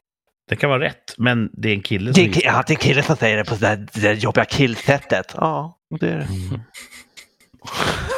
det 0.50 0.56
kan 0.56 0.70
vara 0.70 0.84
rätt, 0.84 1.16
men 1.18 1.50
det 1.54 1.70
är 1.70 1.74
en 1.74 1.82
kille 1.82 2.14
som 2.14 2.24
gissar. 2.24 2.42
det 2.42 2.48
är 2.48 2.72
en 2.72 2.76
kille 2.76 3.04
som 3.04 3.16
säger 3.16 3.38
det 3.38 3.46
på 3.46 3.56
det 3.56 3.68
där, 3.68 3.88
det 3.94 4.02
där 4.02 4.14
jobbiga 4.14 4.46
killsättet. 4.46 5.34
Ja, 5.38 5.78
det 6.00 6.10
är 6.10 6.18
det. 6.18 6.24
Mm. 6.24 6.62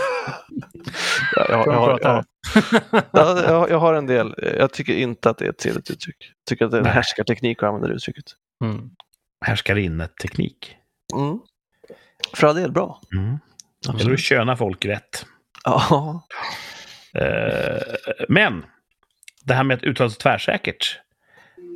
Ja, 1.48 1.64
jag, 1.66 1.74
jag, 1.74 2.00
jag 2.02 2.26
jag, 2.92 3.04
ja, 3.12 3.44
jag, 3.44 3.70
jag 3.70 3.80
har 3.80 3.94
en 3.94 4.06
del. 4.06 4.36
Jag 4.58 4.74
tycker 4.74 4.94
inte 4.94 5.30
att 5.30 5.38
det 5.38 5.46
är 5.46 5.50
ett 5.50 5.58
trevligt 5.58 5.90
uttryck. 5.90 6.18
Jag 6.20 6.50
tycker 6.50 6.66
att 6.66 6.72
det 6.72 6.78
är 6.78 6.82
en 6.82 6.88
härskarteknik 6.88 7.64
att 7.64 7.68
använda 7.68 7.88
det 7.88 7.94
uttrycket. 7.94 8.26
Mm. 8.64 8.90
Härskarinne-teknik. 9.46 10.76
Mm. 11.16 11.40
För 12.34 12.48
all 12.48 12.56
del 12.56 12.72
bra. 12.72 13.02
Mm. 13.14 13.38
Eller 14.00 14.14
att 14.14 14.20
köna 14.20 14.58
folk 14.58 14.86
rätt. 14.86 15.26
Ja. 15.64 16.28
Eh, 17.14 17.82
men 18.30 18.66
det 19.44 19.54
här 19.54 19.64
med 19.64 19.78
att 19.78 19.84
uttala 19.84 20.10
sig 20.10 20.20
tvärsäkert. 20.20 21.00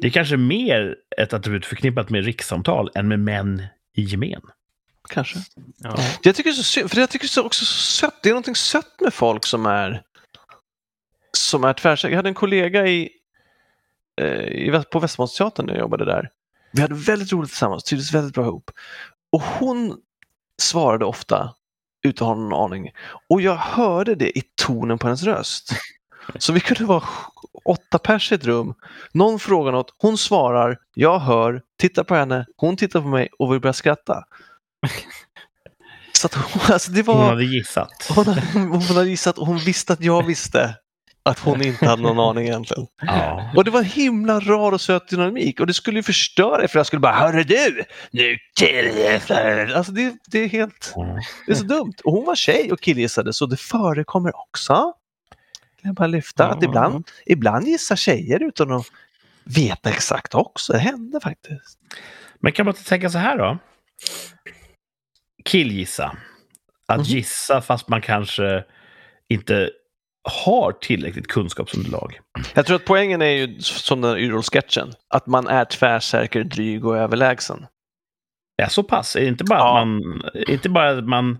Det 0.02 0.08
är 0.08 0.12
kanske 0.12 0.38
mer 0.38 0.96
ett 1.18 1.34
attribut 1.34 1.66
förknippat 1.66 2.10
med 2.10 2.26
rikssamtal 2.26 2.92
än 2.96 3.08
med 3.08 3.20
män 3.20 3.64
i 3.98 4.02
gemen. 4.02 4.42
Kanske. 5.10 5.40
Ja. 5.78 5.96
Jag 6.22 6.36
tycker 6.36 6.50
det 6.50 6.54
är 6.54 6.56
så 6.56 6.64
synd, 6.64 6.92
för 6.92 7.00
jag 7.00 7.10
tycker 7.10 7.40
är 7.40 7.46
också 7.46 7.66
så 7.66 7.74
sött. 7.74 8.20
Det 8.24 8.30
är 8.30 8.34
någonting 8.34 8.56
sött 8.56 9.02
med 9.02 9.14
folk 9.14 9.46
som 9.46 9.66
är 9.66 10.04
som 11.38 11.64
är 11.64 11.74
tvärsäkra. 11.74 12.12
Jag 12.12 12.18
hade 12.18 12.30
en 12.30 12.36
kollega 12.36 12.88
i, 12.88 13.10
eh, 14.22 14.28
i 14.28 14.84
på 14.92 15.00
Västmanlandsteatern 15.00 15.66
när 15.66 15.74
jag 15.74 15.80
jobbade 15.80 16.06
där. 16.06 16.30
Vi 16.72 16.82
hade 16.82 16.96
väldigt 16.96 17.32
roligt 17.32 17.50
tillsammans, 17.50 17.84
trivdes 17.84 18.14
väldigt 18.14 18.34
bra 18.34 18.46
ihop. 18.46 18.72
Och 19.32 19.42
hon 19.42 19.98
svarade 20.62 21.06
ofta 21.06 21.54
utan 22.04 22.28
att 22.28 22.38
ha 22.38 22.44
någon 22.44 22.72
aning. 22.72 22.92
Och 23.30 23.42
jag 23.42 23.56
hörde 23.56 24.16
det 24.16 24.38
i 24.38 24.44
tonen 24.56 24.98
på 24.98 25.08
hennes 25.08 25.24
röst. 25.24 25.70
Så 26.38 26.54
vi 26.54 26.60
kunde 26.60 26.86
vara 26.86 27.04
åtta 27.66 27.98
pers 27.98 28.32
i 28.32 28.36
ett 28.36 28.46
rum. 28.46 28.74
Någon 29.14 29.40
frågar 29.40 29.72
något, 29.72 29.96
hon 29.98 30.18
svarar, 30.18 30.78
jag 30.94 31.20
hör, 31.20 31.62
tittar 31.78 32.04
på 32.04 32.16
henne, 32.16 32.46
hon 32.58 32.78
tittar 32.78 33.02
på 33.02 33.08
mig 33.08 33.30
och 33.40 33.54
vi 33.54 33.60
börjar 33.60 33.74
skratta. 33.74 34.24
Så 36.14 36.28
att 36.28 36.34
hon, 36.34 36.62
alltså 36.74 36.92
det 36.92 37.04
var... 37.04 37.16
Hon 37.16 37.26
hade 37.26 37.46
gissat. 37.46 38.08
Hon, 38.16 38.26
hade- 38.26 38.42
hon 38.54 38.82
hade 38.82 39.10
gissat 39.10 39.38
och 39.38 39.48
hon 39.48 39.58
visste 39.58 39.94
att 39.94 40.02
jag 40.02 40.26
visste 40.26 40.76
att 41.24 41.40
hon 41.40 41.62
inte 41.62 41.86
hade 41.86 42.02
någon 42.02 42.20
aning 42.20 42.48
egentligen. 42.48 42.88
Ja. 43.02 43.52
Och 43.56 43.64
det 43.64 43.72
var 43.72 43.82
himla 43.82 44.40
rar 44.40 44.72
och 44.72 44.82
söt 44.82 45.08
dynamik 45.10 45.60
och 45.60 45.68
det 45.68 45.74
skulle 45.74 46.00
ju 46.00 46.04
förstöra 46.04 46.68
för 46.68 46.80
jag 46.80 46.86
skulle 46.86 47.00
bara 47.00 47.14
Hörru 47.14 47.44
du! 47.44 47.84
Nu 48.12 48.38
killgissar 48.60 49.74
Alltså 49.76 49.92
det, 49.92 50.14
det 50.28 50.40
är 50.40 50.48
helt, 50.50 50.94
det 51.46 51.52
är 51.52 51.56
så 51.56 51.64
dumt. 51.64 51.94
Och 52.04 52.14
hon 52.14 52.26
var 52.26 52.36
tjej 52.36 52.72
och 52.72 52.80
killgissade 52.82 53.34
så 53.34 53.46
det 53.46 53.58
förekommer 53.58 54.40
också. 54.40 54.94
Jag 55.82 55.94
bara 55.96 56.08
lyfta 56.08 56.48
att 56.48 56.64
ibland, 56.64 57.08
ibland 57.26 57.68
gissar 57.68 57.96
tjejer 57.96 58.44
utan 58.44 58.72
att 58.72 58.86
veta 59.44 59.90
exakt 59.90 60.36
också. 60.36 60.74
Det 60.74 60.80
hände 60.80 61.20
faktiskt. 61.20 61.80
Men 62.40 62.52
kan 62.52 62.66
man 62.66 62.76
inte 62.76 62.90
tänka 62.90 63.10
så 63.10 63.18
här 63.18 63.38
då? 63.38 63.58
Killgissa. 65.46 66.18
Att 66.88 66.98
Mhm. 66.98 67.04
gissa 67.06 67.62
fast 67.62 67.88
man 67.90 68.02
kanske 68.02 68.64
inte 69.30 69.70
har 70.44 70.72
tillräckligt 70.72 71.28
kunskapsunderlag. 71.28 72.20
Jag 72.54 72.66
tror 72.66 72.76
att 72.76 72.86
poängen 72.86 73.22
är 73.22 73.30
ju 73.30 73.60
som 73.60 74.02
den 74.02 74.18
Yrrol-sketchen, 74.18 74.94
att 75.08 75.28
man 75.28 75.48
är 75.48 75.66
tvärsäker, 75.66 76.44
dryg 76.44 76.86
och 76.86 76.98
överlägsen. 76.98 77.66
Ja, 78.56 78.70
så 78.70 78.84
pass. 78.84 79.16
Är 79.16 79.22
det 79.22 79.28
inte 79.28 79.44
bara 79.44 79.60
Ja. 79.60 79.80
att 79.82 79.88
man... 79.88 80.22
Inte 80.48 80.70
bara 80.70 80.90
att 80.98 81.04
man... 81.08 81.38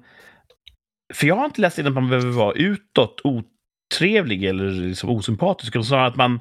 För 1.14 1.28
jag 1.28 1.36
har 1.36 1.46
inte 1.46 1.62
läst 1.62 1.80
in 1.80 1.88
att 1.88 1.94
man 1.94 2.10
behöver 2.10 2.30
vara 2.32 2.54
utåt 2.54 3.22
otrevlig 3.24 4.44
eller 4.44 4.72
liksom 4.72 5.10
osympatisk. 5.10 5.76
utan 5.76 5.84
Snarare 5.86 6.08
att 6.08 6.16
man, 6.16 6.40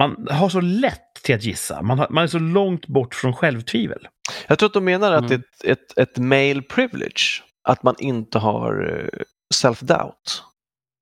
man 0.00 0.26
har 0.30 0.48
så 0.48 0.60
lätt 0.60 1.14
till 1.22 1.34
att 1.34 1.44
gissa. 1.44 1.82
Man, 1.82 1.98
har, 1.98 2.06
man 2.10 2.24
är 2.24 2.28
så 2.28 2.38
långt 2.38 2.86
bort 2.86 3.14
från 3.14 3.32
självtvivel. 3.34 4.08
Jag 4.48 4.58
tror 4.58 4.66
att 4.66 4.72
de 4.74 4.84
menar 4.84 5.12
att 5.12 5.30
Mm. 5.30 5.42
det 5.60 5.68
är 5.68 5.72
ett, 5.72 5.78
ett, 5.98 5.98
ett 5.98 6.18
male 6.18 6.62
privilege, 6.62 7.42
att 7.62 7.82
man 7.82 7.94
inte 7.98 8.38
har 8.38 8.98
eh, 9.00 9.20
self-doubt. 9.54 10.42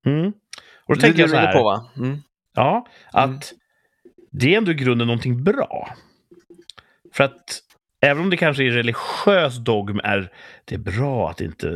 Mm. 0.06 0.32
Och 0.86 0.94
då 0.94 1.00
tänker 1.00 1.20
jag 1.20 1.30
så 1.30 1.36
här. 1.36 1.52
på 1.52 1.62
va? 1.64 1.90
Mm. 1.96 2.18
Ja, 2.54 2.86
att 3.12 3.24
Mm. 3.24 3.40
det 4.32 4.54
är 4.54 4.58
ändå 4.58 4.70
i 4.70 4.74
grunden 4.74 5.06
någonting 5.06 5.44
bra. 5.44 5.94
För 7.14 7.24
att 7.24 7.60
även 8.04 8.22
om 8.22 8.30
det 8.30 8.36
kanske 8.36 8.62
i 8.64 8.70
religiös 8.70 9.56
dogm 9.56 10.00
är 10.04 10.32
det 10.64 10.74
är 10.74 10.78
bra 10.78 11.30
att 11.30 11.40
inte 11.40 11.68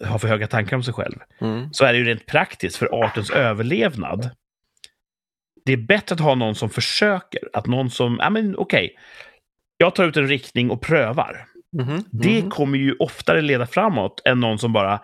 eh, 0.00 0.08
ha 0.08 0.18
för 0.18 0.28
höga 0.28 0.46
tankar 0.46 0.76
om 0.76 0.82
sig 0.82 0.94
själv, 0.94 1.16
Mm. 1.40 1.72
så 1.72 1.84
är 1.84 1.92
det 1.92 1.98
ju 1.98 2.04
rent 2.04 2.26
praktiskt 2.26 2.76
för 2.76 3.04
artens 3.04 3.30
överlevnad. 3.30 4.30
Det 5.64 5.72
är 5.72 5.76
bättre 5.76 6.14
att 6.14 6.20
ha 6.20 6.34
någon 6.34 6.54
som 6.54 6.70
försöker, 6.70 7.40
att 7.52 7.66
någon 7.66 7.90
som, 7.90 8.18
ja 8.20 8.30
men 8.30 8.56
okej, 8.56 8.96
jag 9.80 9.94
tar 9.94 10.04
ut 10.04 10.16
en 10.16 10.28
riktning 10.28 10.70
och 10.70 10.82
prövar. 10.82 11.46
Mhm. 11.72 12.04
Det 12.10 12.40
Mhm. 12.40 12.50
kommer 12.50 12.78
ju 12.78 12.94
oftare 12.98 13.42
leda 13.42 13.66
framåt 13.66 14.22
än 14.24 14.40
någon 14.40 14.58
som 14.58 14.72
bara, 14.72 15.00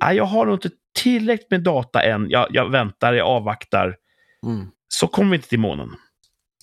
"Ah, 0.00 0.12
jag 0.12 0.24
har 0.24 0.46
nog 0.46 0.54
inte 0.54 0.70
tillräckligt 0.98 1.50
med 1.50 1.62
data 1.62 2.02
än, 2.02 2.30
jag, 2.30 2.46
jag 2.50 2.70
väntar, 2.70 3.12
jag 3.12 3.26
avvaktar. 3.26 3.96
Mm. 4.46 4.66
Så 4.88 5.06
kommer 5.06 5.30
vi 5.30 5.36
inte 5.36 5.48
till 5.48 5.58
månen. 5.60 5.90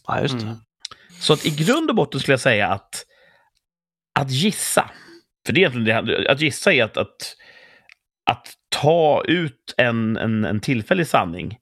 Ja, 0.08 0.22
just 0.22 0.36
det. 0.40 0.46
Mm. 0.46 0.56
Så 1.20 1.34
att 1.34 1.46
i 1.46 1.50
grund 1.50 1.90
och 1.90 1.96
botten 1.96 2.20
skulle 2.20 2.34
jag 2.34 2.40
säga 2.40 2.68
att 2.68 3.04
att 4.20 4.32
gissa, 4.32 4.92
för 5.46 5.54
det 5.54 5.60
är 5.60 5.62
egentligen 5.62 6.06
det, 6.06 6.32
att 6.32 6.42
gissa 6.42 6.74
är 6.74 6.84
att, 6.84 6.98
att, 6.98 7.36
att 8.30 8.48
ta 8.70 9.24
ut 9.28 9.74
en, 9.78 10.18
en, 10.18 10.46
en 10.46 10.60
tillfällig 10.60 11.08
sanning 11.08 11.58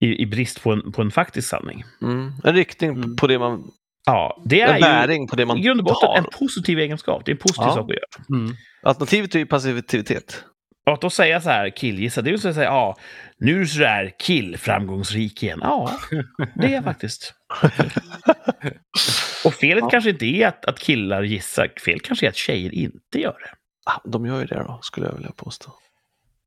i, 0.00 0.22
i 0.22 0.26
brist 0.26 0.62
på 0.62 0.72
en, 0.72 0.92
på 0.92 1.02
en 1.02 1.10
faktisk 1.10 1.48
sanning. 1.48 1.84
Mm. 2.02 2.32
En 2.44 2.54
riktning 2.54 2.90
Mm. 2.90 3.16
på 3.16 3.26
det 3.26 3.38
man, 3.38 3.70
Ja, 4.06 4.42
det 4.44 4.60
en 4.60 4.70
är 4.70 4.74
ju 4.74 4.80
bäring 4.80 5.26
på 5.28 5.36
det 5.36 5.46
man 5.46 5.58
i 5.58 5.60
grund 5.60 5.80
och 5.80 5.84
botten 5.84 6.08
har. 6.08 6.18
en 6.18 6.24
positiv 6.38 6.78
egenskap. 6.78 7.22
Det 7.24 7.30
är 7.30 7.34
en 7.34 7.38
positiv 7.38 7.64
Ja. 7.66 7.74
sak 7.74 7.90
att 7.90 7.96
göra. 7.96 8.40
Mm. 8.42 8.54
Alternativet 8.82 9.34
är 9.34 9.38
ju 9.38 9.46
passivitet. 9.46 10.44
Och 10.86 10.92
att 10.92 11.00
då 11.00 11.10
säga 11.10 11.40
så 11.40 11.50
här, 11.50 11.70
killgissa, 11.70 12.22
det 12.22 12.30
är 12.30 12.32
ju 12.32 12.38
så 12.38 12.48
att 12.48 12.54
säga, 12.54 12.66
ja, 12.66 12.96
nu 13.38 13.54
är 13.54 13.58
du 13.58 13.66
så 13.66 13.78
där 13.78 14.12
kill-framgångsrik 14.18 15.42
igen. 15.42 15.58
Ja, 15.62 15.90
det 16.54 16.66
är 16.66 16.70
jag 16.72 16.84
faktiskt. 16.84 17.34
Och 19.44 19.54
felet 19.54 19.84
Ja. 19.84 19.90
kanske 19.90 20.10
inte 20.10 20.26
är 20.26 20.46
att, 20.48 20.64
att 20.64 20.78
killar 20.78 21.22
gissar, 21.22 21.68
fel 21.84 22.00
kanske 22.00 22.26
är 22.26 22.30
att 22.30 22.36
tjejer 22.36 22.74
inte 22.74 23.20
gör 23.20 23.36
det. 23.38 23.50
Ah, 23.92 24.00
de 24.04 24.26
gör 24.26 24.40
ju 24.40 24.46
det 24.46 24.54
då, 24.66 24.78
skulle 24.82 25.06
jag 25.06 25.14
vilja 25.14 25.30
påstå. 25.36 25.70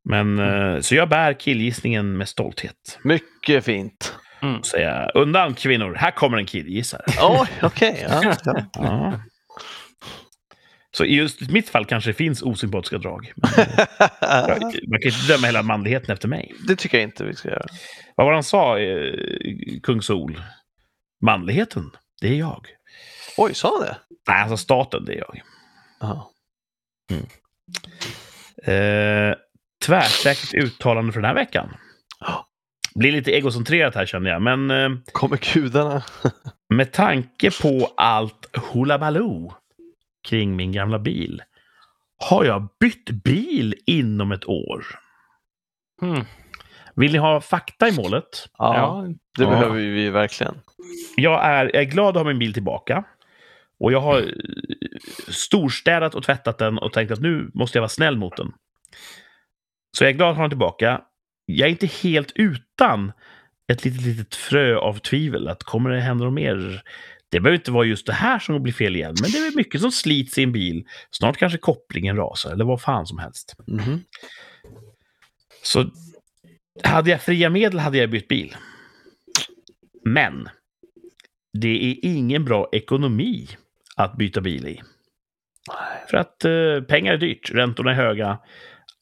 Men, 0.09 0.39
eh, 0.39 0.79
så 0.79 0.95
jag 0.95 1.09
bär 1.09 1.33
killgissningen 1.33 2.17
med 2.17 2.29
stolthet. 2.29 2.99
Mycket 3.03 3.65
fint. 3.65 4.15
Och 4.43 4.65
säga, 4.65 5.09
undan 5.13 5.53
kvinnor, 5.55 5.95
här 5.95 6.11
kommer 6.11 6.37
en 6.37 6.45
killgissare. 6.45 7.03
Oj, 7.21 7.47
okej. 7.61 8.05
ja, 8.09 8.35
ja. 8.45 8.65
Ja. 8.73 9.19
Så 10.97 11.05
i 11.05 11.15
just 11.15 11.41
mitt 11.41 11.69
fall 11.69 11.85
kanske 11.85 12.09
det 12.09 12.13
finns 12.13 12.41
osympatiska 12.41 12.97
drag. 12.97 13.33
Man 14.87 14.99
kan 15.01 15.11
inte 15.11 15.27
döma 15.27 15.47
hela 15.47 15.63
manligheten 15.63 16.13
efter 16.13 16.27
mig. 16.27 16.53
det 16.67 16.75
tycker 16.75 16.97
jag 16.97 17.03
inte 17.03 17.23
vi 17.23 17.33
ska 17.35 17.49
göra. 17.49 17.65
Vad 18.15 18.25
var 18.25 18.31
det 18.31 18.35
han 18.37 18.43
sa, 18.43 18.79
eh, 18.79 19.13
kung 19.83 20.01
Sol? 20.01 20.41
Manligheten, 21.21 21.91
det 22.21 22.27
är 22.27 22.35
jag. 22.35 22.67
Oj, 23.37 23.53
sa 23.53 23.77
han 23.77 23.87
det? 23.87 23.97
Nej, 24.27 24.41
alltså 24.41 24.57
staten, 24.57 25.05
det 25.05 25.13
är 25.13 25.17
jag. 25.17 25.41
Jaha. 25.99 26.23
Eh, 28.73 29.35
tvärsäkert 29.85 30.53
uttalande 30.53 31.13
för 31.13 31.21
den 31.21 31.27
här 31.27 31.35
veckan. 31.35 31.77
Ja. 32.93 32.99
Blir 32.99 33.11
lite 33.11 33.31
egocentrerat 33.31 33.95
här 33.95 34.05
känner 34.05 34.29
jag, 34.29 34.41
men 34.41 34.71
eh, 34.71 34.89
Kommer 35.11 35.53
gudarna? 35.53 36.03
med 36.69 36.91
tanke 36.91 37.51
på 37.61 37.91
allt 37.97 38.57
hullabaloo 38.73 39.53
kring 40.27 40.55
min 40.55 40.71
gamla 40.71 40.99
bil 40.99 41.41
har 42.29 42.45
jag 42.45 42.67
bytt 42.79 43.09
bil 43.09 43.75
inom 43.85 44.31
ett 44.31 44.45
år. 44.47 44.85
Mm. 46.01 46.25
Vill 46.95 47.11
ni 47.11 47.17
ha 47.17 47.41
fakta 47.41 47.87
i 47.87 47.91
målet? 47.91 48.49
Ja, 48.57 48.75
Ja. 48.77 49.07
det 49.37 49.43
Ja. 49.43 49.49
behöver 49.49 49.75
vi 49.75 50.09
verkligen. 50.09 50.55
Jag 51.15 51.45
är, 51.45 51.65
jag 51.73 51.75
är 51.83 51.83
glad 51.89 52.07
att 52.17 52.23
ha 52.23 52.23
min 52.23 52.39
bil 52.39 52.53
tillbaka. 52.53 53.03
Och 53.79 53.91
jag 53.93 53.99
har 54.01 54.21
eh, 54.21 54.27
storstädat 55.27 56.15
och 56.15 56.23
tvättat 56.23 56.57
den 56.57 56.77
och 56.77 56.93
tänkt 56.93 57.11
att 57.11 57.19
nu 57.21 57.51
måste 57.53 57.77
jag 57.77 57.81
vara 57.81 57.89
snäll 57.89 58.17
mot 58.17 58.37
den. 58.37 58.51
Så 59.97 60.03
jag 60.03 60.09
är 60.11 60.15
glad 60.15 60.29
att 60.29 60.35
ha 60.35 60.43
den 60.43 60.49
tillbaka. 60.51 61.01
Jag 61.45 61.67
är 61.67 61.71
inte 61.71 61.87
helt 61.87 62.31
utan 62.35 63.11
ett 63.67 63.85
litet, 63.85 64.01
litet 64.01 64.35
frö 64.35 64.77
av 64.77 64.99
tvivel. 64.99 65.47
Att 65.47 65.63
kommer 65.63 65.89
det 65.89 66.01
hända 66.01 66.25
något 66.25 66.33
mer? 66.33 66.83
Det 67.29 67.39
behöver 67.39 67.57
inte 67.57 67.71
vara 67.71 67.85
just 67.85 68.05
det 68.05 68.13
här 68.13 68.39
som 68.39 68.63
blir 68.63 68.73
fel 68.73 68.95
igen, 68.95 69.15
men 69.21 69.31
det 69.31 69.37
är 69.37 69.55
mycket 69.55 69.81
som 69.81 69.91
slits 69.91 70.37
i 70.37 70.43
en 70.43 70.51
bil. 70.51 70.85
Snart 71.11 71.37
kanske 71.37 71.57
kopplingen 71.57 72.17
rasar, 72.17 72.51
eller 72.51 72.65
vad 72.65 72.81
fan 72.81 73.07
som 73.07 73.17
helst. 73.19 73.55
Mhm. 73.67 74.03
Så 75.63 75.89
hade 76.83 77.09
jag 77.09 77.21
fria 77.21 77.49
medel 77.49 77.79
hade 77.79 77.97
jag 77.97 78.09
bytt 78.09 78.27
bil. 78.27 78.55
Men 80.03 80.49
det 81.53 81.91
är 81.91 81.97
ingen 82.01 82.45
bra 82.45 82.69
ekonomi 82.71 83.47
att 83.95 84.17
byta 84.17 84.41
bil 84.41 84.67
i. 84.67 84.81
För 86.09 86.17
att 86.17 86.45
eh, 86.45 86.81
pengar 86.87 87.13
är 87.13 87.17
dyrt, 87.17 87.51
räntorna 87.53 87.91
är 87.91 87.95
höga. 87.95 88.39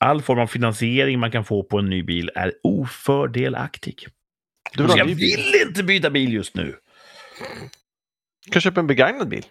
All 0.01 0.21
form 0.21 0.39
av 0.39 0.47
finansiering 0.47 1.19
man 1.19 1.31
kan 1.31 1.45
få 1.45 1.63
på 1.63 1.79
en 1.79 1.89
ny 1.89 2.03
bil 2.03 2.31
är 2.35 2.53
ofördelaktig. 2.63 4.07
Du 4.73 4.83
vill 4.83 4.97
jag 4.97 5.05
vill 5.05 5.53
inte 5.67 5.83
byta 5.83 6.09
bil 6.09 6.33
just 6.33 6.55
nu. 6.55 6.75
Du 8.45 8.51
kan 8.51 8.61
köpa 8.61 8.79
en 8.79 8.87
begagnad 8.87 9.29
bil. 9.29 9.45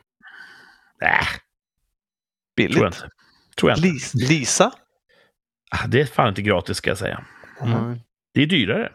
Äh, 1.03 1.27
Billigt. 2.57 2.73
tror 2.75 2.85
jag 2.87 2.93
inte. 2.95 3.09
Tror 3.57 3.71
jag 3.71 3.79
inte. 3.79 3.89
Lis- 3.89 4.15
Lisa? 4.29 4.73
Ah, 5.71 5.87
Det 5.87 6.01
är 6.01 6.07
fan 6.07 6.29
inte 6.29 6.43
gratis 6.43 6.77
ska 6.77 6.91
jag 6.91 6.99
säga. 6.99 7.25
Mm. 7.63 8.01
Det 8.35 8.43
är 8.43 8.47
dyrare. 8.47 8.93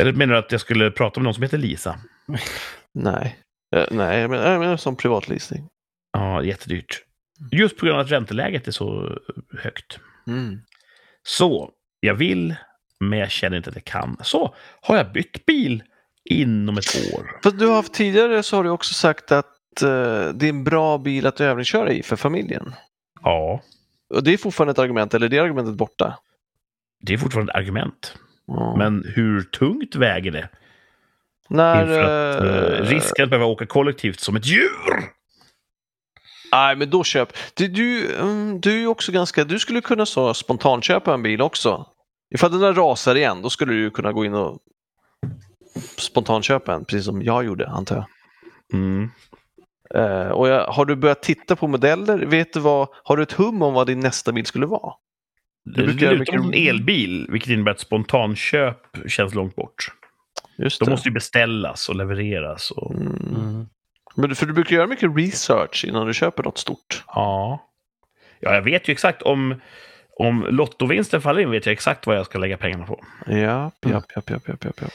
Eller 0.00 0.12
menar 0.12 0.32
du 0.34 0.38
att 0.38 0.52
jag 0.52 0.60
skulle 0.60 0.90
prata 0.90 1.20
med 1.20 1.24
någon 1.24 1.34
som 1.34 1.42
heter 1.42 1.58
Lisa? 1.58 2.00
Nej. 2.94 3.38
Eh, 3.76 3.86
nej, 3.90 4.20
jag 4.20 4.30
menar, 4.30 4.50
jag 4.50 4.60
menar 4.60 4.76
som 4.76 4.96
privatleasing. 4.96 5.68
Ja, 6.12 6.42
jättedyrt. 6.44 7.04
Just 7.52 7.76
på 7.76 7.86
grund 7.86 7.98
av 7.98 8.04
att 8.04 8.12
ränteläget 8.12 8.68
är 8.68 8.72
så 8.72 9.18
högt. 9.58 9.98
Mm. 10.26 10.60
Så, 11.22 11.70
jag 12.00 12.14
vill, 12.14 12.54
men 13.00 13.18
jag 13.18 13.30
känner 13.30 13.56
inte 13.56 13.70
att 13.70 13.76
jag 13.76 13.84
kan. 13.84 14.16
Så, 14.22 14.54
har 14.80 14.96
jag 14.96 15.12
bytt 15.12 15.46
bil 15.46 15.82
inom 16.24 16.78
ett 16.78 17.14
år? 17.14 17.30
För 17.42 17.50
du 17.50 17.66
har 17.66 17.74
haft 17.74 17.94
tidigare 17.94 18.42
så 18.42 18.56
har 18.56 18.64
du 18.64 18.70
också 18.70 18.94
sagt 18.94 19.32
att 19.32 19.82
eh, 19.82 20.28
det 20.34 20.46
är 20.46 20.48
en 20.48 20.64
bra 20.64 20.98
bil 20.98 21.26
att 21.26 21.40
övningsköra 21.40 21.92
i 21.92 22.02
för 22.02 22.16
familjen. 22.16 22.72
Ja, 23.22 23.62
Och 24.14 24.24
det 24.24 24.32
är 24.32 24.36
fortfarande 24.36 24.70
ett 24.70 24.78
argument, 24.78 25.14
eller 25.14 25.26
är 25.26 25.30
det 25.30 25.38
argumentet 25.38 25.74
borta? 25.74 26.18
det 27.00 27.14
är 27.14 27.18
fortfarande 27.18 27.52
ett 27.52 27.56
argument. 27.56 28.18
Ja. 28.46 28.76
Men 28.78 29.04
hur 29.14 29.42
tungt 29.42 29.96
väger 29.96 30.30
det? 30.30 30.48
När... 31.48 31.82
Inför 31.82 32.02
att, 32.02 32.44
eh, 32.44 32.78
eh, 32.78 32.84
risken 32.84 33.24
att 33.24 33.30
behöva 33.30 33.46
åka 33.46 33.66
kollektivt 33.66 34.20
som 34.20 34.36
ett 34.36 34.46
djur? 34.46 34.68
Nej, 36.52 36.76
men 36.76 36.90
då 36.90 37.04
köp. 37.04 37.32
Du, 37.54 37.68
du, 37.68 38.14
mm, 38.16 38.60
du 38.60 38.82
är 38.82 38.86
också 38.86 39.12
ganska... 39.12 39.44
Du 39.44 39.58
skulle 39.58 39.80
kunna 39.80 40.06
så 40.06 40.34
spontanköpa 40.34 41.14
en 41.14 41.22
bil 41.22 41.40
också. 41.42 41.86
Ifall 42.34 42.50
den 42.50 42.60
där 42.60 42.72
rasar 42.74 43.14
igen, 43.14 43.42
då 43.42 43.50
skulle 43.50 43.72
du 43.72 43.78
ju 43.80 43.90
kunna 43.90 44.12
gå 44.12 44.24
in 44.24 44.34
och 44.34 44.58
spontanköpa 45.98 46.74
en, 46.74 46.84
precis 46.84 47.04
som 47.04 47.22
jag 47.22 47.44
gjorde, 47.44 47.68
antar 47.68 47.96
jag. 47.96 48.06
Mm. 48.80 49.10
Eh, 49.94 50.28
och 50.28 50.48
jag, 50.48 50.66
har 50.66 50.84
du 50.84 50.96
börjat 50.96 51.22
titta 51.22 51.56
på 51.56 51.66
modeller? 51.68 52.18
Vet 52.18 52.52
du 52.52 52.60
vad, 52.60 52.88
har 53.04 53.16
du 53.16 53.22
ett 53.22 53.32
hum 53.32 53.62
om 53.62 53.74
vad 53.74 53.86
din 53.86 54.00
nästa 54.00 54.32
bil 54.32 54.46
skulle 54.46 54.66
vara? 54.66 54.92
Det 55.76 55.82
brukar 55.82 56.18
mot 56.18 56.28
en 56.28 56.46
mycket- 56.46 56.68
elbil, 56.68 57.26
vilket 57.30 57.50
innebär 57.50 57.70
att 57.72 57.80
spontanköp 57.80 58.78
känns 59.06 59.34
långt 59.34 59.56
bort. 59.56 59.92
Just 60.58 60.78
De 60.78 60.84
det. 60.84 60.90
måste 60.90 61.08
ju 61.08 61.12
beställas 61.14 61.88
och 61.88 61.96
levereras. 61.96 62.70
Och... 62.70 62.94
Mm. 62.94 63.66
Mm. 64.18 64.28
Men, 64.28 64.36
för 64.36 64.46
du 64.46 64.52
brukar 64.52 64.76
göra 64.76 64.86
mycket 64.86 65.16
research 65.16 65.84
innan 65.88 66.06
du 66.06 66.14
köper 66.14 66.42
något 66.42 66.58
stort. 66.58 67.04
Ja. 67.06 67.68
ja, 68.40 68.54
jag 68.54 68.62
vet 68.62 68.88
ju 68.88 68.92
exakt 68.92 69.22
om, 69.22 69.60
om 70.18 70.46
lottovinsten 70.50 71.20
faller 71.20 71.40
in 71.42 71.50
vet 71.50 71.66
jag 71.66 71.72
exakt 71.72 72.06
vad 72.06 72.16
jag 72.16 72.26
ska 72.26 72.38
lägga 72.38 72.56
pengarna 72.56 72.86
på. 72.86 73.04
Ja, 73.26 73.36
japp, 73.36 73.74
japp, 73.86 74.30
japp, 74.30 74.48
japp, 74.48 74.64
japp, 74.64 74.80
japp. 74.80 74.92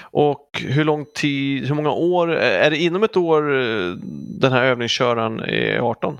Och 0.00 0.62
hur 0.64 0.84
lång 0.84 1.06
tid, 1.14 1.66
hur 1.66 1.74
många 1.74 1.90
år, 1.90 2.32
är 2.32 2.70
det 2.70 2.76
inom 2.76 3.02
ett 3.02 3.16
år 3.16 3.60
eh, 3.60 3.92
den 4.40 4.52
här 4.52 4.64
övningsköraren 4.64 5.40
är 5.40 5.78
18? 5.78 6.18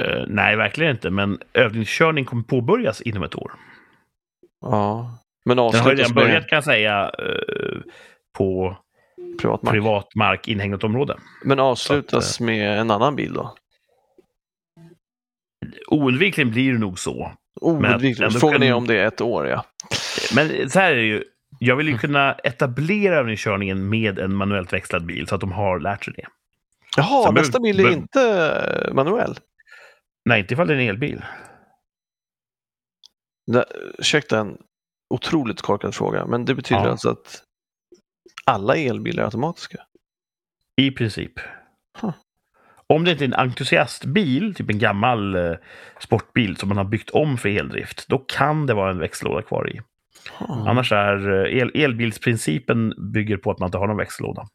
Eh, 0.00 0.24
nej, 0.26 0.56
verkligen 0.56 0.92
inte. 0.92 1.10
Men 1.10 1.38
övningskörning 1.52 2.24
kommer 2.24 2.42
påbörjas 2.42 3.00
inom 3.00 3.22
ett 3.22 3.34
år. 3.34 3.52
Ja. 4.60 5.18
Men 5.44 5.56
Den 5.56 5.62
har 5.62 5.68
avslutas 5.68 5.98
redan 5.98 6.14
med 6.14 6.24
börjat 6.24 6.48
kan 6.48 6.56
jag 6.56 6.64
säga 6.64 7.10
eh, 7.18 7.78
på 8.38 8.76
privat 9.38 9.62
mark. 9.62 9.72
privat 9.72 10.14
mark 10.14 10.48
inhägnat 10.48 10.84
område. 10.84 11.16
Men 11.44 11.58
avslutas 11.60 12.34
Så 12.34 12.42
att, 12.44 12.46
med 12.46 12.80
en 12.80 12.90
annan 12.90 13.16
bil 13.16 13.32
då? 13.32 13.54
Oundvikligen 15.88 16.50
blir 16.50 16.72
det 16.72 16.78
nog 16.78 16.98
så. 16.98 17.12
ändå 17.22 17.36
Oundvikligt. 17.60 18.40
Frågan 18.40 18.62
är 18.62 18.72
om 18.72 18.86
det 18.86 18.98
är 18.98 19.06
ett 19.06 19.20
år, 19.20 19.46
ja. 19.46 19.64
Men 20.34 20.70
så 20.70 20.78
här 20.78 20.92
är 20.92 20.96
det 20.96 21.02
ju. 21.02 21.24
Jag 21.60 21.76
vill 21.76 21.88
ju 21.88 21.98
kunna 21.98 22.32
etablera 22.34 23.16
övningskörningen 23.16 23.88
med 23.88 24.18
en 24.18 24.34
manuellt 24.34 24.72
växlad 24.72 25.06
bil 25.06 25.26
så 25.26 25.34
att 25.34 25.40
de 25.40 25.52
har 25.52 25.80
lärt 25.80 26.04
sig 26.04 26.14
det. 26.16 26.26
Jaha, 26.96 27.24
Sen 27.24 27.34
nästa 27.34 27.60
bil 27.60 27.80
är 27.80 27.90
inte 27.90 28.22
eh, 28.86 28.94
manuell. 28.94 29.38
Nej, 30.24 30.40
inte 30.40 30.54
ifall 30.54 30.66
det 30.66 30.74
är 30.74 30.78
en 30.78 30.88
elbil. 30.88 31.24
Ursäkta 33.98 34.38
en 34.38 34.58
otroligt 35.14 35.60
korkad 35.62 35.94
fråga, 35.94 36.26
men 36.26 36.44
det 36.44 36.54
betyder 36.54 36.84
Ja. 36.84 36.90
alltså 36.90 37.10
att 37.10 37.42
alla 38.48 38.76
elbilar 38.76 39.24
automatiska? 39.24 39.78
I 40.76 40.90
princip. 40.90 41.32
Huh. 42.00 42.14
Om 42.86 43.04
det 43.04 43.10
inte 43.10 43.24
är 43.24 43.28
en 43.28 43.34
entusiastbil, 43.34 44.54
typ 44.54 44.70
en 44.70 44.78
gammal 44.78 45.34
eh, 45.34 45.56
sportbil 46.00 46.56
som 46.56 46.68
man 46.68 46.78
har 46.78 46.84
byggt 46.84 47.10
om 47.10 47.38
för 47.38 47.48
eldrift, 47.48 48.08
då 48.08 48.18
kan 48.18 48.66
det 48.66 48.74
vara 48.74 48.90
en 48.90 48.98
växellåda 48.98 49.42
kvar 49.42 49.70
i. 49.70 49.80
Huh. 50.38 50.68
Annars 50.68 50.92
är 50.92 51.46
eh, 51.46 51.58
el, 51.58 51.70
elbilsprincipen 51.74 52.94
bygger 53.12 53.36
på 53.36 53.50
att 53.50 53.58
man 53.58 53.66
inte 53.66 53.78
har 53.78 53.86
någon 53.86 53.96
växellåda. 53.96 54.48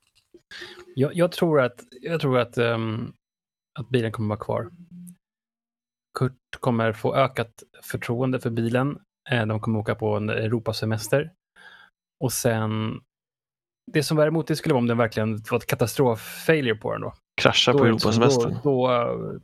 Jag, 0.96 1.16
jag 1.16 1.32
tror 1.32 1.62
att, 1.62 1.80
jag 2.02 2.22
tror 2.22 2.40
att, 2.40 2.58
ehm, 2.58 3.14
att 3.80 3.90
bilen 3.90 4.12
kommer 4.12 4.36
vara 4.36 4.46
kvar. 4.46 4.70
Kurt 6.20 6.60
kommer 6.60 6.94
få 6.94 7.16
ökat 7.16 7.64
förtroende 7.84 8.40
för 8.40 8.50
bilen. 8.50 8.98
Eh, 9.32 9.46
De 9.46 9.60
kommer 9.60 9.80
åka 9.80 9.96
på 9.96 10.16
en 10.16 10.30
Europasemester. 10.30 11.32
Och 12.20 12.34
sen, 12.34 13.02
det 13.92 14.04
som 14.04 14.18
var 14.18 14.28
emot 14.28 14.48
det 14.48 14.56
skulle 14.56 14.74
vara 14.74 14.80
om 14.80 14.88
den 14.88 14.98
verkligen 14.98 15.44
var 15.50 15.58
ett 15.58 15.68
katastrof-failure 15.68 16.80
på 16.80 16.92
den 16.92 17.02
då. 17.02 17.14
Krascha 17.36 17.72
då 17.72 17.78
på 17.78 17.84
är 17.84 17.88
det 17.88 17.94
liksom- 17.94 18.12
Europasemestern. 18.12 18.60
Då, 18.64 18.88
då, 18.88 19.40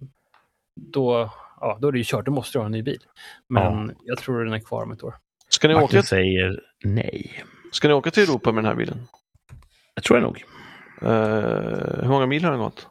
då, 0.76 1.32
ja, 1.60 1.78
då 1.82 1.88
är 1.88 1.92
det 1.92 1.98
ju 1.98 2.04
kört, 2.08 2.26
då 2.26 2.32
måste 2.32 2.58
du 2.58 2.60
ha 2.60 2.66
en 2.66 2.72
ny 2.72 2.84
bil. 2.84 3.04
Men 3.48 3.96
jag 4.04 4.18
tror 4.18 4.46
den 4.46 4.54
är 4.54 4.60
kvar 4.60 4.84
om 4.84 4.92
ett 4.92 5.04
år. 5.04 5.16
Ska 5.50 5.68
ni, 5.68 5.74
Martin 5.74 6.00
åka, 6.00 6.04
säger 6.08 6.62
nej. 6.84 7.44
ska 7.72 7.88
ni 7.88 7.94
åka 7.94 8.12
till 8.12 8.24
Europa 8.24 8.52
med 8.52 8.64
den 8.64 8.70
här 8.70 8.76
bilen? 8.76 9.08
Det 9.96 10.02
tror 10.02 10.20
jag 10.20 10.24
nog. 10.24 10.44
Eh, 11.02 12.02
hur 12.02 12.10
många 12.10 12.26
mil 12.26 12.44
har 12.44 12.52
den 12.52 12.60
gått? 12.60 12.88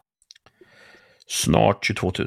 Snart 1.26 1.84
22 1.84 2.12
000. 2.18 2.26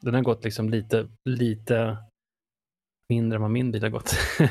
Den 0.00 0.14
har 0.14 0.22
gått 0.22 0.44
liksom 0.44 0.68
lite, 0.70 1.08
lite 1.24 1.96
mindre 3.08 3.36
än 3.36 3.42
vad 3.42 3.50
min 3.50 3.72
bil 3.72 3.82
har 3.82 3.90
gått. 3.90 4.16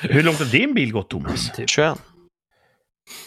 Hur 0.00 0.22
långt 0.22 0.38
har 0.38 0.46
din 0.46 0.74
bil 0.74 0.92
gått, 0.92 1.10
Thomas? 1.10 1.52
typ. 1.52 1.68
21? 1.70 2.02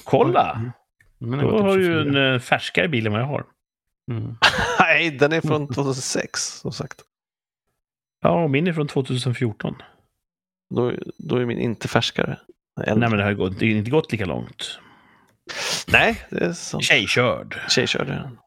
Kolla! 0.03 0.56
Mm. 0.56 0.72
Men 1.18 1.30
den 1.31 1.39
har 1.39 1.45
Då 1.45 1.52
gått 1.52 1.61
har 1.61 1.69
typ 1.73 1.80
du 1.80 1.85
ju 1.85 2.03
24. 2.03 2.27
en 2.27 2.34
eh, 2.34 2.39
färskare 2.39 2.88
bil 2.88 3.06
än 3.07 3.11
vad 3.14 3.22
jag 3.22 3.26
har. 3.27 3.45
Mm. 4.11 4.35
Nej, 4.80 5.11
den 5.11 5.31
är 5.34 5.41
från 5.41 5.68
2006 5.68 6.41
som 6.41 6.72
sagt. 6.72 7.02
Ja, 8.22 8.43
och 8.43 8.49
min 8.49 8.68
är 8.68 8.73
från 8.73 8.88
2014. 8.88 9.76
Då, 10.76 10.93
då 11.18 11.35
är 11.35 11.45
min 11.45 11.60
inte 11.60 11.88
färskare. 11.88 12.39
Nej, 12.85 12.95
men 12.98 13.11
det 13.18 13.23
har 13.23 13.30
ju 13.31 13.38
gått, 13.38 13.60
det 13.60 13.65
har 13.65 13.72
inte 13.77 13.91
gått 13.91 14.11
lika 14.11 14.26
långt. 14.26 14.80
Nej, 15.88 16.22
det 16.30 16.45
är 16.45 16.53
sant. 16.53 16.84
Tjejkörd. 16.84 17.60
Tjejkörde 17.69 18.11
den. 18.11 18.38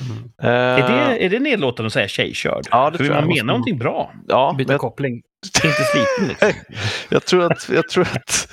Mm. 0.00 0.30
Eh, 0.42 0.48
Är 0.84 0.88
det, 1.08 1.24
är 1.24 1.30
det 1.30 1.38
nedlåtande 1.40 1.86
att 1.86 1.92
säga 1.92 2.08
tjejkörd? 2.08 2.66
Ja, 2.70 2.90
det 2.90 2.98
För 2.98 3.04
tror 3.04 3.14
man 3.14 3.24
jag. 3.24 3.36
menar 3.36 3.46
någonting 3.46 3.78
bra. 3.78 4.12
ja, 4.28 4.54
Byta 4.58 4.72
jag, 4.72 4.80
koppling. 4.80 5.22
Inte 5.64 5.84
sliten 5.84 6.28
liksom. 6.28 6.52
jag 7.08 7.24
tror 7.24 7.52
att, 7.52 7.68
jag 7.68 7.88
tror 7.88 8.02
att 8.12 8.48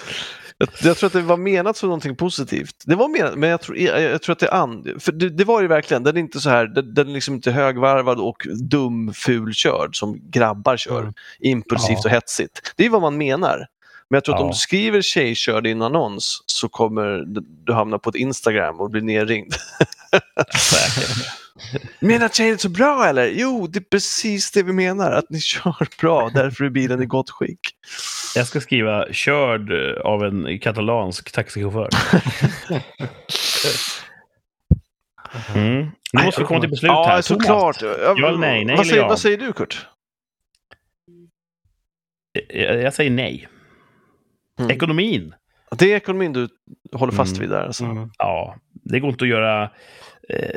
jag, 0.58 0.70
jag 0.84 0.98
tror 0.98 1.08
att 1.08 1.14
det 1.14 1.22
var 1.22 1.38
menat 1.38 1.78
som 1.78 1.90
någonting 1.90 2.16
positivt. 2.16 2.76
Det 2.86 2.96
var 2.96 3.08
menat, 3.10 3.36
men 3.36 3.50
jag 3.50 3.62
tror, 3.62 3.78
jag, 3.78 4.02
jag 4.02 4.22
tror 4.22 4.34
att 4.34 4.40
det 4.40 4.48
är 4.48 4.54
and, 4.54 4.88
för 5.00 5.12
det, 5.12 5.30
det 5.30 5.44
var 5.44 5.62
ju 5.62 5.68
verkligen, 5.68 6.04
den 6.04 6.16
är 6.18 6.20
inte 6.22 6.40
så 6.40 6.50
här, 6.50 6.66
den, 6.68 6.94
den 6.94 7.10
är 7.10 7.14
liksom 7.14 7.36
inte 7.36 7.52
högvarvad 7.52 8.20
och 8.20 8.38
dum, 8.70 9.14
fulkörd 9.14 9.96
som 9.96 10.30
grabbar 10.32 10.78
kör. 10.78 11.02
Mm. 11.02 11.14
Impulsivt 11.40 11.98
Ja. 12.04 12.10
och 12.10 12.16
hetsigt. 12.16 12.74
Det 12.78 12.86
är 12.86 12.90
vad 12.90 13.02
man 13.02 13.18
menar. 13.18 13.66
Men 14.10 14.16
jag 14.18 14.24
tror 14.24 14.36
att 14.36 14.42
om 14.42 14.48
Ja. 14.48 14.52
du 14.54 14.58
skriver 14.58 15.02
tjejkörd 15.02 15.68
i 15.68 15.72
en 15.72 15.82
annons 15.82 16.44
så 16.46 16.70
kommer 16.70 17.24
du- 17.66 17.74
hamna 17.74 18.00
på 18.00 18.10
ett 18.10 18.16
Instagram 18.16 18.80
och 18.80 18.90
bli 18.92 19.02
nerringd. 19.02 19.54
Säkert. 20.58 21.18
Menar 22.00 22.30
tjejer 22.30 22.58
så 22.58 22.70
bra 22.70 23.06
eller? 23.06 23.28
Jo, 23.28 23.68
det 23.68 23.80
är 23.80 23.84
precis 23.92 24.52
det 24.52 24.64
vi 24.64 24.74
menar, 24.74 25.12
att 25.12 25.30
ni 25.30 25.40
kör 25.42 25.88
bra, 26.02 26.30
därför 26.34 26.64
är 26.66 26.70
bilen 26.70 27.02
i 27.02 27.06
gott 27.06 27.30
skick. 27.30 27.60
Jag 28.36 28.48
ska 28.48 28.62
skriva 28.62 29.06
körd 29.12 29.72
eh, 29.72 30.02
av 30.02 30.24
en 30.24 30.60
katalansk 30.60 31.32
taxichaufför. 31.32 31.90
Mm. 35.56 35.88
Nu 36.14 36.24
måste 36.26 36.42
vi 36.42 36.48
komma 36.48 36.60
till 36.60 36.70
beslut 36.70 36.90
ja, 36.90 37.06
här. 37.08 37.22
såklart. 37.22 37.82
Ja, 37.82 38.14
Ja 38.18 38.38
nej? 38.38 38.66
Nej 38.66 38.76
vad, 38.78 38.88
säger, 38.88 39.02
ja? 39.02 39.08
vad 39.08 39.20
säger 39.20 39.38
du 39.38 39.54
Kurt? 39.54 39.88
jag, 42.54 42.82
jag 42.82 42.94
säger 42.94 43.12
nej. 43.12 43.48
Mm. 44.60 44.72
Ekonomin. 44.72 45.34
Det 45.78 45.92
är 45.92 45.96
ekonomin 45.98 46.34
du 46.34 46.48
håller 46.94 47.14
fast 47.14 47.38
Mm. 47.38 47.42
vid 47.42 47.50
där. 47.58 47.66
Alltså. 47.66 47.86
Mm. 47.86 48.10
Ja, 48.18 48.56
det 48.74 49.00
går 49.00 49.10
inte 49.10 49.24
att 49.26 49.30
göra 49.30 49.64
eh, 50.30 50.50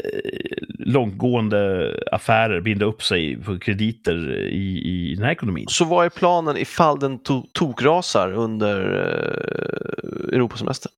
långtgående 0.78 1.94
affärer, 2.12 2.60
binda 2.60 2.84
upp 2.84 3.02
sig 3.02 3.36
på 3.36 3.58
krediter 3.58 4.36
i, 4.46 4.78
i 4.84 5.14
den 5.14 5.24
här 5.24 5.32
ekonomin. 5.32 5.66
Så 5.68 5.84
vad 5.84 6.06
är 6.06 6.10
planen 6.10 6.56
ifall 6.56 6.98
den 6.98 7.18
to 7.22 7.42
tokrasar 7.52 8.32
under 8.32 8.80
eh, 8.92 10.34
Europasemestern? 10.36 10.92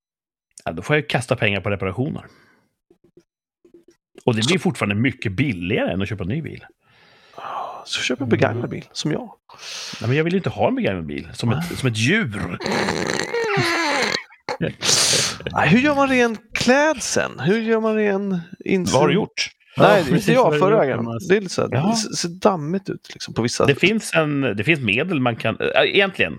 Ja, 0.65 0.73
då 0.73 0.83
får 0.83 0.97
jag 0.97 1.01
ju 1.03 1.07
kasta 1.07 1.37
pengar 1.37 1.61
på 1.61 1.71
reparationer. 1.71 2.25
Och 4.25 4.35
det 4.35 4.47
blir 4.47 4.59
fortfarande 4.59 4.95
mycket 4.95 5.33
billigare 5.33 5.93
än 5.93 6.03
att 6.03 6.09
köpa 6.09 6.23
en 6.23 6.29
ny 6.29 6.43
bil. 6.43 6.65
Så 7.85 8.01
köp 8.03 8.21
en 8.21 8.29
begagnad 8.29 8.71
bil, 8.71 8.85
som 8.93 9.13
jag. 9.13 9.31
Nej, 10.01 10.09
men 10.09 10.17
jag 10.17 10.25
vill 10.25 10.33
ju 10.33 10.37
inte 10.37 10.51
ha 10.51 10.69
en 10.69 10.75
begagnad 10.75 11.07
bil 11.07 11.29
som 11.33 11.51
ett, 11.53 11.79
som 11.79 11.89
ett 11.89 11.97
djur. 11.97 12.59
Nej, 15.53 15.69
hur 15.69 15.79
gör 15.79 15.95
man 15.95 16.09
ren 16.09 16.37
klädseln? 16.55 17.41
Hur 17.41 17.61
gör 17.61 17.81
man 17.81 17.95
ren 17.97 18.41
insyn? 18.65 18.93
Vad 18.93 19.03
har 19.03 19.09
du 19.09 19.15
gjort? 19.15 19.51
Nej, 19.77 19.99
Ja, 19.99 20.05
det 20.05 20.11
är 20.13 20.17
inte 20.17 20.33
jag 20.33 20.59
förra. 20.59 20.97
Thomas. 20.97 21.29
Det 21.29 21.37
är 21.37 21.41
lite 21.41 21.55
så 21.55 21.63
här, 21.63 21.69
Ja. 21.73 21.87
det 21.91 21.97
ser- 21.97 22.29
ser 22.29 22.29
dammigt 22.41 22.91
ut 22.91 23.09
liksom, 23.13 23.35
på 23.35 23.43
vissa 23.43 23.67
Det 23.67 23.75
finns, 23.75 24.15
en, 24.15 24.41
det 24.41 24.65
finns 24.65 24.81
medel 24.81 25.21
man 25.21 25.37
kan... 25.37 25.57
Äh, 25.61 25.83
egentligen. 25.95 26.33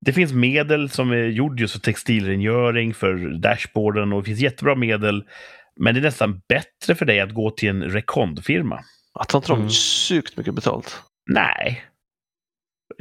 Det 0.00 0.12
finns 0.12 0.32
medel 0.32 0.90
som 0.90 1.10
är 1.10 1.16
gjord 1.26 1.60
just 1.60 1.72
för 1.72 1.80
textilrengöring, 1.80 2.94
för 2.94 3.38
dashboarden 3.40 4.12
och 4.12 4.22
det 4.22 4.26
finns 4.26 4.40
jättebra 4.40 4.74
medel. 4.74 5.24
Men 5.80 5.94
det 5.94 6.00
är 6.00 6.02
nästan 6.02 6.40
bättre 6.48 6.94
för 6.94 7.04
dig 7.04 7.20
att 7.20 7.34
gå 7.34 7.50
till 7.50 7.68
en 7.68 7.82
rekondfirma. 7.82 8.80
Att 9.18 9.32
han 9.32 9.42
tar 9.42 9.54
Mm. 9.56 9.68
sjukt 10.08 10.36
mycket 10.36 10.54
betalt. 10.54 11.02
Nej. 11.30 11.84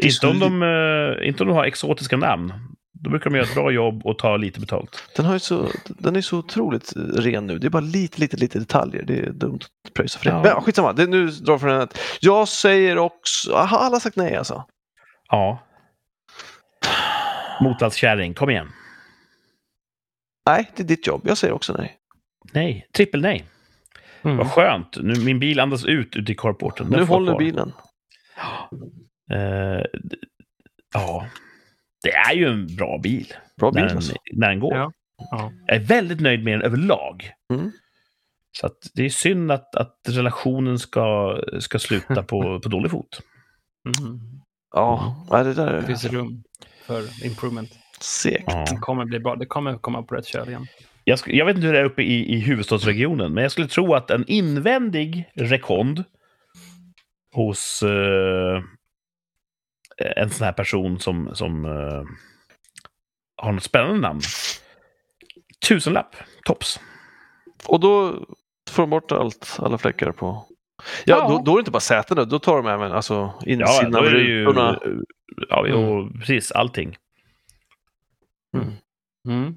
Inte 0.04 0.28
om, 0.28 0.40
de, 0.40 0.64
eh, 0.64 1.28
inte 1.28 1.44
om 1.44 1.50
de 1.50 1.56
har 1.56 1.66
exotiska 1.66 2.18
namn. 2.18 2.54
Då 3.00 3.10
brukar 3.10 3.30
de 3.30 3.36
göra 3.36 3.46
ett 3.48 3.54
bra 3.54 3.72
jobb 3.72 4.06
och 4.06 4.18
ta 4.20 4.38
lite 4.38 4.60
betalt. 4.60 5.10
Den, 5.16 5.26
har 5.26 5.34
ju 5.34 5.40
så, 5.40 5.68
den 5.86 6.16
är 6.16 6.22
så 6.22 6.38
otroligt 6.38 6.94
ren 6.96 7.48
nu. 7.48 7.60
Det 7.60 7.68
är 7.68 7.70
bara 7.70 7.80
lite, 7.80 8.20
lite, 8.20 8.38
lite 8.38 8.60
detaljer. 8.60 9.04
Det 9.04 9.20
är 9.20 9.30
dumt 9.32 9.60
att 9.88 9.94
pröjsa 9.94 10.20
för 10.20 10.26
det. 10.26 10.32
Ja. 10.32 10.42
Men 10.44 10.62
skitsamma, 10.64 10.94
det, 10.94 11.08
nu 11.08 11.28
drar 11.28 11.54
jag 11.54 11.62
från 11.62 11.70
den. 11.70 11.82
att 11.82 12.00
Jag 12.22 12.48
säger 12.48 12.98
också... 12.98 13.54
Har 13.54 13.78
alla 13.78 14.00
sagt 14.00 14.16
nej 14.16 14.36
alltså? 14.36 14.66
Ja. 15.30 15.64
Motvallskärring, 17.62 18.34
kom 18.34 18.50
igen. 18.50 18.72
Nej, 20.46 20.72
det 20.76 20.84
är 20.84 20.88
ditt 20.88 21.08
jobb. 21.08 21.22
Jag 21.26 21.38
säger 21.38 21.54
också 21.54 21.74
nej. 21.78 21.98
Nej, 22.54 22.88
trippel 22.94 23.22
nej. 23.22 23.46
Mm. 24.22 24.38
Vad 24.38 24.52
skönt. 24.52 24.98
Nu, 25.02 25.20
min 25.20 25.40
bil 25.40 25.60
andas 25.60 25.86
ut 25.86 26.16
ute 26.16 26.32
i 26.32 26.36
carporten. 26.36 26.90
Den 26.90 27.00
nu 27.00 27.06
håller 27.06 27.32
kvar. 27.32 27.40
bilen. 27.40 27.72
Eh, 29.32 29.84
ja, 30.94 31.28
det 32.04 32.12
är 32.12 32.34
ju 32.34 32.46
en 32.48 32.76
bra 32.76 33.00
bil. 33.04 33.34
Bra 33.58 33.72
bil 33.72 33.82
när, 33.82 33.88
den, 33.88 33.98
alltså. 33.98 34.16
när 34.34 34.50
den 34.50 34.60
går. 34.60 34.76
Ja. 34.76 34.92
Ja. 35.32 35.52
Jag 35.66 35.76
är 35.76 35.80
väldigt 35.82 36.20
nöjd 36.20 36.44
med 36.44 36.54
den 36.54 36.62
överlag. 36.62 37.32
Mm. 37.54 37.72
Så 38.60 38.66
att 38.68 38.78
det 38.94 39.06
är 39.06 39.10
synd 39.10 39.52
att, 39.52 39.76
att 39.76 39.96
relationen 40.10 40.80
ska, 40.80 41.38
ska 41.60 41.80
sluta 41.80 42.24
på, 42.24 42.60
på 42.64 42.70
dålig 42.70 42.92
fot. 42.92 43.22
Mm. 44.00 44.20
Ja, 44.76 45.26
nej, 45.32 45.44
det 45.44 45.54
där 45.54 45.72
Det 45.72 45.78
är 45.78 45.82
finns 45.82 46.06
rum 46.06 46.44
för 46.86 47.26
improvement. 47.26 47.70
segt. 48.00 48.44
Ja. 48.48 48.66
Det 48.72 48.78
kommer 48.78 49.06
bli 49.06 49.20
bra. 49.20 49.36
Det 49.36 49.46
kommer 49.46 49.78
komma 49.78 50.04
på 50.04 50.16
rätt 50.16 50.26
köl 50.28 50.50
igen. 50.50 50.68
Jag, 51.10 51.20
jag 51.26 51.46
vet 51.46 51.56
inte 51.56 51.68
hur 51.68 51.74
det 51.74 51.80
är 51.80 51.86
uppe 51.86 52.02
i, 52.02 52.34
i 52.34 52.40
huvudstadsregionen, 52.40 53.34
men 53.34 53.42
jag 53.42 53.52
skulle 53.52 53.68
tro 53.68 53.94
att 53.94 54.12
en 54.12 54.26
invändig 54.28 55.32
rekond 55.36 56.04
hos 57.34 57.84
eh, 57.84 58.64
en 60.16 60.30
sån 60.30 60.46
här 60.46 60.54
person 60.54 61.00
som, 61.00 61.36
som 61.36 61.66
eh, 61.66 62.04
har 63.38 63.52
något 63.52 63.64
spännande 63.64 64.02
namn. 64.02 64.22
Tusenlapp, 65.68 66.16
tops. 66.46 66.80
Och 67.66 67.80
då 67.80 68.26
får 68.70 68.84
de 68.84 68.90
bort 68.90 69.12
allt, 69.12 69.58
alla 69.60 69.78
fläckar 69.78 70.12
på 70.12 70.46
Ja, 71.06 71.18
Ja. 71.18 71.30
Då, 71.30 71.42
då 71.46 71.52
är 71.52 71.56
det 71.56 71.60
inte 71.62 71.72
bara 71.72 71.80
sätena, 71.80 72.26
då 72.26 72.40
tar 72.40 72.58
de 72.58 72.68
även 72.68 72.92
alltså, 72.92 73.34
Ja, 73.40 73.52
insidan 73.52 73.96
av 73.96 74.06
ju... 74.06 74.46
rutorna. 74.46 74.80
Ja, 75.50 75.76
och 75.76 76.14
precis 76.20 76.52
allting. 76.52 76.98
Mm. 78.58 78.74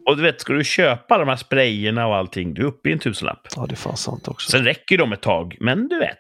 Och 0.07 0.17
du 0.17 0.23
vet, 0.23 0.41
ska 0.41 0.53
du 0.53 0.65
köpa 0.65 1.19
de 1.19 1.29
här 1.29 1.37
sprayerna 1.37 2.07
och 2.07 2.17
allting, 2.17 2.55
du 2.55 2.63
är 2.63 2.67
uppe 2.67 2.89
i 2.89 2.93
en 2.93 2.99
tusenlapp. 2.99 3.49
Ja, 3.57 3.67
det 3.67 3.75
är 3.75 3.77
fan 3.77 3.97
sant 3.97 4.29
också. 4.29 4.51
Sen 4.51 4.65
räcker 4.65 4.99
de 4.99 5.13
ett 5.13 5.21
tag, 5.21 5.57
men 5.61 5.89
du 5.89 5.99
vet. 5.99 6.19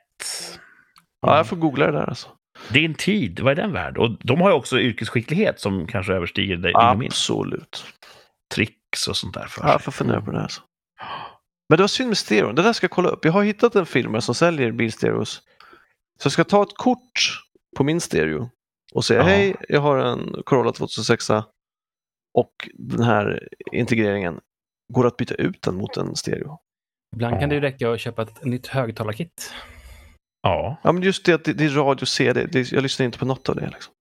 Ja, 1.22 1.36
jag 1.36 1.46
får 1.46 1.56
googla 1.56 1.86
det 1.86 1.92
där 1.92 2.08
alltså. 2.08 2.28
Din 2.68 2.94
tid, 2.94 3.40
vad 3.40 3.52
är 3.52 3.56
den 3.62 3.72
värd? 3.72 3.98
Och 3.98 4.10
de 4.20 4.40
har 4.40 4.50
ju 4.50 4.54
också 4.56 4.80
yrkesskicklighet 4.80 5.60
som 5.60 5.86
kanske 5.86 6.12
överstiger 6.12 6.56
dig-. 6.56 6.72
Absolut. 6.74 7.84
Tricks 8.54 9.08
och 9.08 9.16
sånt 9.16 9.34
där 9.34 9.46
för 9.46 9.60
sig. 9.60 9.70
jag 9.70 9.82
får 9.82 9.92
fundera 9.92 10.20
på 10.20 10.30
det 10.30 10.36
här. 10.36 10.44
Alltså. 10.44 10.60
Men 11.68 11.76
det 11.76 11.82
var 11.82 11.88
synd 11.88 12.08
med 12.08 12.18
stereon. 12.18 12.54
Det 12.54 12.62
där 12.62 12.72
ska 12.72 12.84
jag 12.84 12.90
kolla 12.90 13.08
upp. 13.08 13.24
Jag 13.24 13.32
har 13.32 13.42
hittat 13.42 13.74
en 13.74 13.86
firma 13.86 14.20
som 14.20 14.34
säljer 14.34 14.72
bilstereos. 14.72 15.42
Så 16.20 16.26
jag 16.26 16.32
ska 16.32 16.44
ta 16.44 16.62
ett 16.62 16.74
kort 16.74 17.38
på 17.76 17.84
min 17.84 18.00
stereo 18.00 18.50
och 18.94 19.04
säga 19.04 19.20
Ja. 19.20 19.26
hej, 19.26 19.56
jag 19.68 19.80
har 19.80 19.98
en 19.98 20.34
Corolla 20.44 20.72
2006 20.72 21.30
och 22.34 22.68
den 22.74 23.02
här 23.02 23.48
integreringen. 23.72 24.40
Går 24.92 25.02
det 25.02 25.08
att 25.08 25.16
byta 25.16 25.34
ut 25.34 25.62
den 25.62 25.74
mot 25.74 25.96
en 25.96 26.16
stereo? 26.16 26.58
Ibland 27.16 27.40
kan 27.40 27.48
det 27.48 27.54
ju 27.54 27.60
räcka 27.60 27.90
att 27.92 28.00
köpa 28.00 28.22
ett 28.22 28.44
nytt 28.44 28.66
högtalarkit. 28.66 29.52
Ja, 30.42 30.76
Ja, 30.82 30.92
men 30.92 31.02
just 31.02 31.24
det 31.24 31.32
att 31.32 31.44
det, 31.44 31.52
det 31.52 31.64
är 31.64 31.68
radio 31.68 32.02
och 32.02 32.08
CD. 32.08 32.46
Det, 32.46 32.72
jag 32.72 32.82
lyssnar 32.82 33.06
inte 33.06 33.18
på 33.18 33.24
något 33.24 33.48
av 33.48 33.56
det. 33.56 33.66
Liksom. 33.66 33.94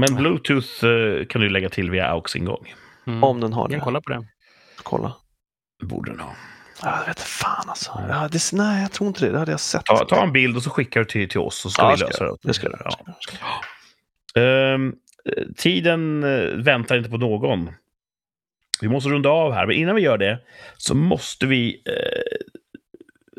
men 0.00 0.14
Bluetooth 0.14 0.84
eh, 0.84 1.26
kan 1.26 1.40
du 1.40 1.50
lägga 1.50 1.68
till 1.68 1.90
via 1.90 2.06
AUX-ingång. 2.06 2.74
Mm. 3.06 3.24
Om 3.24 3.40
den 3.40 3.52
har 3.52 3.62
Jag 3.62 3.70
kan 3.70 3.78
det. 3.78 3.84
kolla 3.84 4.00
på 4.00 4.10
det. 4.12 4.26
Kolla. 4.82 5.16
Borde 5.82 6.10
den 6.10 6.20
ha. 6.20 6.34
Ja, 6.82 6.90
jag 6.90 6.98
vet 7.00 7.08
inte 7.08 7.22
fan 7.22 7.68
alltså. 7.68 7.90
Ja, 8.08 8.28
det, 8.32 8.40
nej, 8.52 8.82
jag 8.82 8.92
tror 8.92 9.08
inte 9.08 9.26
det. 9.26 9.32
Det 9.32 9.38
hade 9.38 9.50
jag 9.50 9.60
sett. 9.60 9.84
Ta, 9.84 10.04
ta 10.04 10.22
en 10.22 10.32
bild 10.32 10.56
och 10.56 10.62
så 10.62 10.70
skickar 10.70 11.00
du 11.00 11.06
till, 11.06 11.28
till 11.28 11.40
oss 11.40 11.56
så 11.60 11.70
ska 11.70 11.82
Ja, 11.82 11.90
vi 11.94 12.00
lösa 12.04 12.24
det. 12.24 12.36
Det 12.42 12.54
ska 12.54 12.66
jag. 12.70 12.80
Ja. 12.84 12.90
Ska 13.20 13.36
eh, 15.24 15.44
tiden 15.56 16.24
eh, 16.24 16.56
väntar 16.64 16.96
inte 16.96 17.10
på 17.10 17.16
någon. 17.16 17.70
Vi 18.80 18.88
måste 18.88 19.10
runda 19.10 19.28
av 19.28 19.52
här, 19.52 19.66
men 19.66 19.76
innan 19.76 19.94
vi 19.94 20.02
gör 20.02 20.18
det 20.18 20.38
så 20.76 20.94
måste 20.94 21.46
vi 21.46 21.82
eh, 21.86 22.36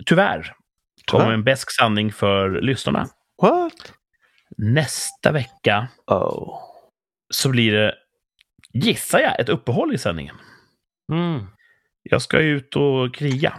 tyvärr 0.05 0.53
komma 1.05 1.25
med 1.25 1.33
en 1.33 1.43
besk 1.43 1.71
sanning 1.71 2.11
för 2.11 2.61
lyssnarna. 2.61 3.07
What? 3.41 3.93
Nästa 4.57 5.31
vecka 5.31 5.87
Oh. 6.07 6.59
så 7.29 7.49
blir 7.49 7.71
det, 7.73 7.95
gissar 8.73 9.19
jag, 9.19 9.39
ett 9.39 9.49
uppehåll 9.49 9.93
i 9.93 9.97
sändningen. 9.97 10.35
Mm. 11.11 11.47
Jag 12.03 12.21
ska 12.21 12.39
ut 12.39 12.75
och 12.75 13.15
kriga. 13.15 13.53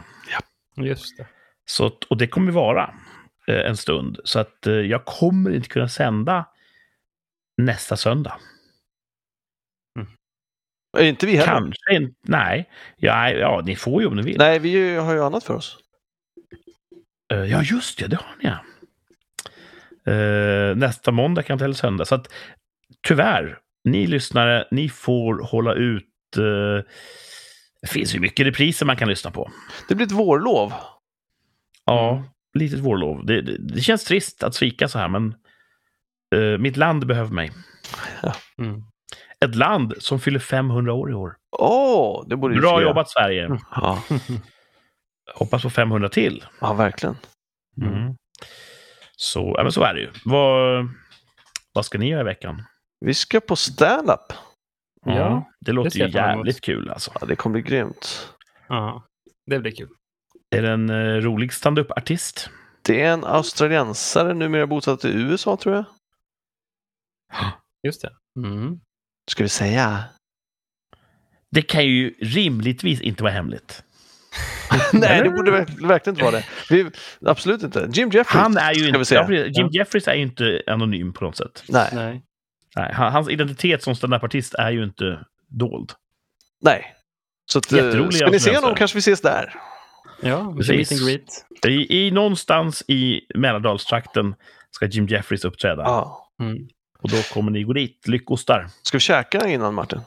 Just 0.77 1.19
det. 1.19 1.27
Så, 1.65 1.93
och 2.11 2.17
det 2.17 2.27
kommer 2.27 2.53
vara 2.53 2.95
eh, 3.49 3.67
en 3.67 3.77
stund. 3.77 4.19
Så 4.25 4.39
att 4.39 4.67
eh, 4.67 4.75
jag 4.75 5.05
kommer 5.05 5.55
inte 5.55 5.69
kunna 5.69 5.89
sända 5.89 6.47
nästa 7.57 7.97
söndag. 7.97 8.39
Är 10.99 11.05
inte 11.05 11.27
vi 11.27 11.33
heller? 11.37 11.53
Kanske 11.53 11.95
inte. 11.95 12.15
Nej. 12.23 12.71
Ja, 12.97 13.31
ja, 13.31 13.63
ni 13.67 13.77
får 13.77 14.03
ju 14.03 14.09
om 14.09 14.17
ni 14.17 14.23
vill. 14.23 14.39
Nej, 14.39 14.59
vi 14.59 14.97
har 14.97 15.15
ju 15.15 15.25
annat 15.25 15.45
för 15.45 15.55
oss. 15.55 15.79
Eh, 17.33 17.45
ja, 17.45 17.63
just 17.63 17.99
det. 17.99 18.07
Det 18.07 18.17
har 18.17 18.37
ni 18.43 18.49
ja. 18.49 18.59
Eh, 20.13 20.77
nästa 20.77 21.11
måndag 21.11 21.43
kan 21.43 21.55
inte 21.55 21.65
heller 21.65 21.75
söndag. 21.75 22.05
Så 22.05 22.15
att 22.15 22.33
tyvärr, 23.07 23.59
ni 23.85 24.07
lyssnare, 24.07 24.69
ni 24.71 24.89
får 24.89 25.43
hålla 25.43 25.75
ut. 25.75 26.09
eh, 26.37 26.85
det 27.83 27.89
finns 27.89 28.15
ju 28.15 28.21
mycket 28.21 28.47
repriser 28.47 28.87
man 28.87 28.97
kan 28.97 29.09
lyssna 29.09 29.31
på. 29.31 29.51
Det 29.89 29.95
blir 29.95 30.07
ett 30.07 30.13
vårlov. 30.13 30.73
Ja, 31.85 32.13
Mm. 32.13 32.25
litet 32.55 32.79
vårlov. 32.79 33.27
Det, 33.27 33.43
det, 33.43 33.59
det 33.59 33.81
känns 33.81 34.05
trist 34.05 34.43
att 34.43 34.55
svika 34.55 34.89
så 34.89 34.99
här, 34.99 35.09
men 35.09 35.35
eh, 36.33 36.59
mitt 36.59 36.77
land 36.77 37.07
behöver 37.07 37.31
mig. 37.31 37.53
Mm. 38.59 38.83
Ett 39.45 39.55
land 39.55 39.95
som 39.99 40.21
fyller 40.21 40.39
500 40.39 40.93
år 40.93 41.11
i 41.11 41.15
år. 41.15 41.37
Åh, 41.59 42.25
det 42.29 42.37
borde 42.37 42.61
Bra 42.61 42.83
jobbat 42.83 43.11
Sverige. 43.11 43.59
Ja. 43.71 44.03
Hoppas 45.35 45.63
på 45.63 45.71
500 45.71 46.09
till. 46.09 46.45
ja, 46.61 46.73
verkligen. 46.73 47.17
Mm. 47.83 48.15
Så, 49.17 49.55
ja, 49.57 49.63
men 49.63 49.73
så 49.73 49.83
är 49.83 49.95
det 49.95 50.01
ju. 50.01 50.11
Vad, 50.25 50.89
vad 51.75 51.85
ska 51.87 51.99
ni 51.99 52.09
göra 52.09 52.21
i 52.21 52.25
veckan? 52.25 52.63
Vi 53.01 53.15
ska 53.15 53.41
på 53.41 53.57
stand-up. 53.57 54.33
Ja, 55.07 55.51
det 55.61 55.73
låter 55.73 55.91
ser 55.91 56.07
ju 56.07 56.13
jävligt 56.13 56.61
kul 56.61 56.91
alltså. 56.91 57.11
Ja, 57.21 57.27
det 57.27 57.37
kommer 57.37 57.53
bli 57.53 57.63
grymt. 57.63 58.29
Ja, 58.69 59.05
det 59.47 59.59
blir 59.59 59.73
kul. 59.73 59.89
Är 60.51 60.63
det 60.63 60.71
en 60.71 60.91
eh, 60.91 61.15
rolig 61.15 61.53
standup-artist? 61.53 62.51
Det 62.83 63.03
är 63.03 63.13
en 63.13 63.25
australiensare 63.25 64.35
numera 64.35 64.67
bosatt 64.67 65.05
i 65.05 65.09
USA 65.09 65.57
tror 65.57 65.75
jag. 65.75 65.85
Just 67.83 68.03
det. 68.03 68.11
Mm. 68.47 68.81
Ska 69.31 69.43
vi 69.43 69.49
säga? 69.49 70.05
Det 71.51 71.63
kan 71.63 71.87
ju 71.87 72.15
rimligtvis 72.21 73.01
inte 73.01 73.23
vara 73.23 73.33
hemligt. 73.33 73.83
Nej, 74.93 75.23
det 75.23 75.31
borde 75.31 75.51
verk- 75.51 75.81
verkligen 75.89 76.15
inte 76.15 76.25
vara 76.25 76.37
det. 76.37 76.45
Vi, 76.71 76.91
absolut 77.27 77.63
inte. 77.63 77.89
Jim 77.93 78.09
Jeffries. 78.11 78.43
Han 78.43 78.57
är 78.57 78.75
ju 78.75 78.87
inte... 78.87 78.99
vi 78.99 79.05
säga. 79.05 79.47
Jim 79.47 79.69
Jeffries 79.73 80.09
är 80.09 80.15
ju 80.15 80.23
inte 80.23 80.63
anonym 80.67 81.13
på 81.13 81.25
något 81.25 81.37
sätt. 81.37 81.65
Nej, 81.69 81.89
Nej. 81.93 82.23
Nej, 82.77 82.93
han- 82.93 83.13
hans 83.13 83.29
identitet 83.31 83.83
som 83.83 83.95
standup-artist 83.97 84.55
är 84.55 84.71
ju 84.71 84.85
inte 84.85 85.25
dold. 85.49 85.93
nej. 86.63 86.95
Så 87.53 87.59
att, 87.59 87.73
eh, 87.73 88.09
ska 88.11 88.31
ni 88.31 88.41
se 88.41 88.55
honom 88.57 88.75
kanske 88.75 88.97
vi 88.97 88.99
ses 88.99 89.21
där. 89.21 89.55
Ja, 90.23 90.55
Precis. 90.57 90.93
and 90.93 91.01
greet. 91.09 91.29
I, 91.67 92.07
i 92.07 92.11
någonstans 92.11 92.83
i 92.89 93.21
Mälardalstrakten 93.35 94.35
ska 94.71 94.87
Jim 94.87 95.07
Jeffries 95.07 95.45
uppträda. 95.45 95.83
Ja. 95.83 96.29
Mm. 96.43 96.69
Och 97.03 97.11
då 97.11 97.17
kommer 97.35 97.51
ni 97.51 97.63
gå 97.63 97.73
dit. 97.73 98.09
Lyckostar. 98.09 98.69
Ska 98.83 98.97
vi 98.97 99.01
käka 99.01 99.49
innan 99.49 99.75
Martin? 99.75 100.01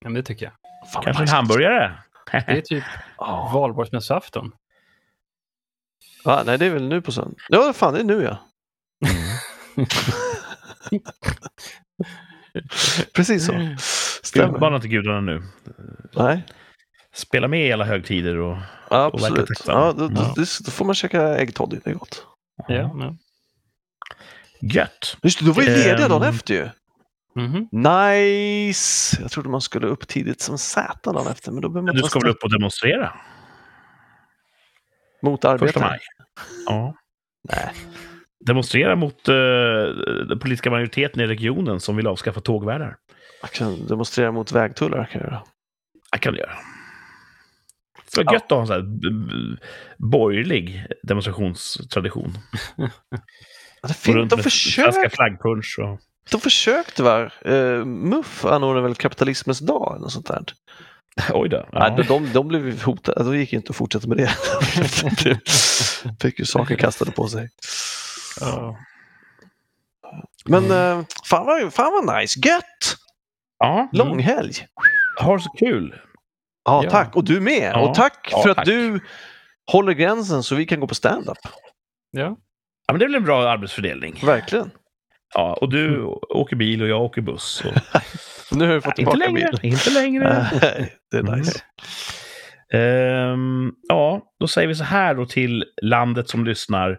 Ja, 0.00 0.04
men 0.04 0.14
det 0.14 0.22
tycker 0.22 0.44
jag. 0.44 0.52
Fan, 0.92 1.02
Kanske 1.04 1.22
en 1.22 1.28
hamburgare? 1.28 1.92
Det 2.32 2.44
är 2.46 2.60
typ 2.60 2.84
Ja. 3.18 3.50
valborgsmässoafton. 3.54 4.52
Ja, 6.24 6.42
nej, 6.46 6.58
det 6.58 6.66
är 6.66 6.70
väl 6.70 6.88
nu 6.88 7.02
på 7.02 7.12
söndag. 7.12 7.36
Ja, 7.48 7.72
fan, 7.72 7.94
det 7.94 8.00
är 8.00 8.04
nu 8.04 8.22
ja. 8.22 8.38
Precis 13.14 13.46
så. 13.46 13.52
Stämmer. 14.22 14.54
Utmana 14.54 14.76
inte 14.76 14.88
gudarna 14.88 15.20
nu. 15.20 15.42
Nej, 16.16 16.42
Spela 17.14 17.48
med 17.48 17.66
i 17.68 17.72
alla 17.72 17.84
högtider 17.84 18.36
och... 18.36 18.56
absolut. 18.90 19.46
tacksam. 19.46 19.78
Ja, 19.80 19.92
då, 19.92 20.08
då, 20.08 20.20
Ja. 20.22 20.32
det- 20.36 20.64
då 20.64 20.70
får 20.70 20.84
man 20.84 20.94
käka 20.94 21.36
äggtoddy, 21.38 21.78
det 21.84 21.90
är 21.90 21.94
gott. 21.94 22.26
Ja, 22.68 22.74
ja. 22.74 23.16
Gött! 24.60 25.16
Just 25.22 25.38
det, 25.38 25.44
då 25.46 25.52
var 25.52 25.62
ju 25.62 25.68
lediga 25.68 26.08
dagen 26.08 26.22
Ehm. 26.22 26.28
efter 26.34 26.54
ju. 26.54 26.68
Mhm. 27.34 27.68
Nice! 27.72 29.18
Jag 29.22 29.30
trodde 29.30 29.48
man 29.48 29.60
skulle 29.60 29.86
upp 29.86 30.08
tidigt 30.08 30.40
som 30.40 30.58
satan 30.58 31.14
dagen 31.14 31.26
efter, 31.26 31.52
men 31.52 31.60
då 31.62 31.68
man 31.68 31.84
Du 31.86 32.02
ska 32.02 32.18
väl 32.20 32.30
upp 32.30 32.42
och 32.44 32.50
demonstrera? 32.52 33.12
mot 35.22 35.40
Första 35.40 35.50
arbete. 35.50 35.80
maj? 35.80 35.98
Ja. 36.66 36.94
Nej. 37.52 37.72
Demonstrera 38.46 38.96
mot 38.96 39.28
eh, 39.28 39.34
den 40.28 40.38
politiska 40.38 40.70
majoriteten 40.70 41.20
i 41.22 41.26
regionen 41.26 41.80
som 41.80 41.96
vill 41.96 42.06
avskaffa 42.06 42.40
tågvärdar. 42.40 42.96
Jag 43.40 43.50
kan 43.50 43.86
demonstrera 43.86 44.32
mot 44.32 44.52
vägtullar 44.52 45.04
kan 45.12 45.20
jag 45.20 45.30
göra. 45.30 45.42
Det 46.12 46.18
kan 46.18 46.34
göra. 46.34 46.52
Det 48.14 48.24
var 48.24 48.32
gött 48.32 48.42
att 48.42 48.50
ha 48.50 48.60
en 48.60 48.66
sån 48.66 48.76
här 48.76 48.82
b- 48.82 49.56
borgerlig 49.98 50.86
demonstrationstradition. 51.02 52.32
Fin- 53.94 54.14
runt 54.16 54.30
de, 54.30 54.42
försökte, 54.42 55.10
flaggpunsch 55.10 55.78
och... 55.78 56.00
de 56.30 56.40
försökte 56.40 57.02
va? 57.02 57.30
Uh, 57.46 57.84
MUF 57.84 58.44
anordnade 58.44 58.86
väl 58.88 58.94
kapitalismens 58.94 59.58
dag 59.58 59.92
eller 59.92 60.00
något 60.02 60.12
sånt 60.12 60.26
där. 60.26 60.44
Oj 61.32 61.48
då. 61.48 61.56
Nej, 61.56 61.66
Ja. 61.96 61.96
de, 61.96 62.02
de, 62.02 62.32
de 62.32 62.48
blev 62.48 62.82
hotade, 62.82 63.24
de 63.24 63.38
gick 63.38 63.52
inte 63.52 63.70
att 63.70 63.76
fortsätta 63.76 64.08
med 64.08 64.16
det. 64.16 64.30
De 66.04 66.16
Fick 66.20 66.38
ju 66.38 66.44
saker 66.44 66.76
kastade 66.76 67.10
på 67.10 67.28
sig. 67.28 67.48
Ja. 68.40 68.76
Men 70.44 70.64
Mm. 70.64 70.98
eh, 70.98 71.04
fan, 71.24 71.46
vad, 71.46 71.74
fan 71.74 71.92
vad 72.06 72.16
nice, 72.20 72.40
gött! 72.48 72.96
ja. 73.58 73.88
Långhelg! 73.92 74.52
Ha 75.20 75.38
så 75.38 75.50
kul! 75.50 76.00
Ja, 76.64 76.84
Ja. 76.84 76.90
tack! 76.90 77.16
Och 77.16 77.24
du 77.24 77.40
med! 77.40 77.72
Ja. 77.74 77.80
Och 77.88 77.94
tack 77.94 78.28
för 78.42 78.48
att 78.50 78.56
tack. 78.56 78.66
du 78.66 79.00
håller 79.72 79.92
gränsen 79.92 80.42
så 80.42 80.54
vi 80.54 80.66
kan 80.66 80.80
gå 80.80 80.86
på 80.86 80.94
stand-up. 80.94 81.38
Ja. 82.10 82.36
Ja, 82.88 82.92
men 82.92 82.98
det 82.98 83.04
är 83.04 83.08
väl 83.08 83.14
en 83.14 83.24
bra 83.24 83.48
arbetsfördelning. 83.48 84.20
Verkligen. 84.24 84.70
Ja, 85.34 85.54
och 85.54 85.70
du 85.72 86.02
åker 86.28 86.56
bil 86.56 86.82
och 86.82 86.88
jag 86.88 87.02
åker 87.02 87.22
buss. 87.22 87.62
Och... 87.64 87.72
Nu 88.58 88.66
har 88.66 88.74
vi 88.74 88.80
fått 88.80 88.98
inte 88.98 89.12
tillbaka 89.12 89.32
längre. 89.32 89.50
bilen. 89.62 89.74
Inte 89.74 89.90
längre. 89.90 90.46
Det 91.10 91.16
är 91.16 91.20
Mm. 91.20 91.38
nice. 91.38 91.60
Ehm, 92.72 93.72
ja, 93.88 94.22
då 94.40 94.48
säger 94.48 94.68
vi 94.68 94.74
så 94.74 94.84
här 94.84 95.14
då 95.14 95.26
till 95.26 95.64
landet 95.82 96.28
som 96.28 96.44
lyssnar. 96.44 96.98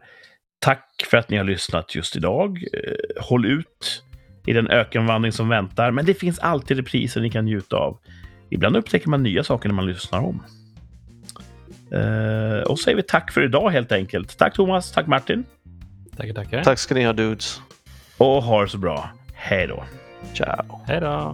Tack 0.60 0.86
för 1.10 1.18
att 1.18 1.30
ni 1.30 1.38
har 1.38 1.44
lyssnat 1.44 1.96
just 1.96 2.16
idag. 2.16 2.64
Eh, 2.74 3.24
håll 3.24 3.46
ut 3.46 4.04
i 4.46 4.54
den 4.54 4.68
ökenvandring 4.68 5.32
som 5.32 5.50
väntar. 5.50 5.92
Men 5.92 6.06
det 6.06 6.14
finns 6.14 6.40
alltid 6.40 6.78
repriser 6.78 7.22
ni 7.22 7.30
kan 7.30 7.46
njuta 7.46 7.76
av. 7.78 7.98
Ibland 8.52 8.78
upptäcker 8.78 9.10
man 9.10 9.24
nya 9.24 9.44
saker 9.44 9.70
när 9.70 9.76
man 9.76 9.86
lyssnar 9.88 10.20
om. 10.20 10.44
Uh, 11.94 12.62
och 12.62 12.80
säger 12.80 12.96
vi 12.98 13.04
tack 13.04 13.32
för 13.32 13.44
idag 13.44 13.70
helt 13.70 13.92
enkelt. 13.92 14.38
Tack 14.38 14.54
Thomas, 14.56 14.92
tack 14.92 15.08
Martin. 15.08 15.44
Tackar, 16.20 16.34
tackar. 16.34 16.64
Tack 16.64 16.80
ska 16.80 16.96
ni 16.96 17.06
ha 17.06 17.14
dudes. 17.14 17.62
Och 18.18 18.44
ha 18.44 18.62
det 18.62 18.70
så 18.70 18.78
bra. 18.78 19.10
Hej 19.34 19.68
då. 19.68 19.84
Ciao. 20.34 20.82
Hej 20.88 21.00
då. 21.00 21.34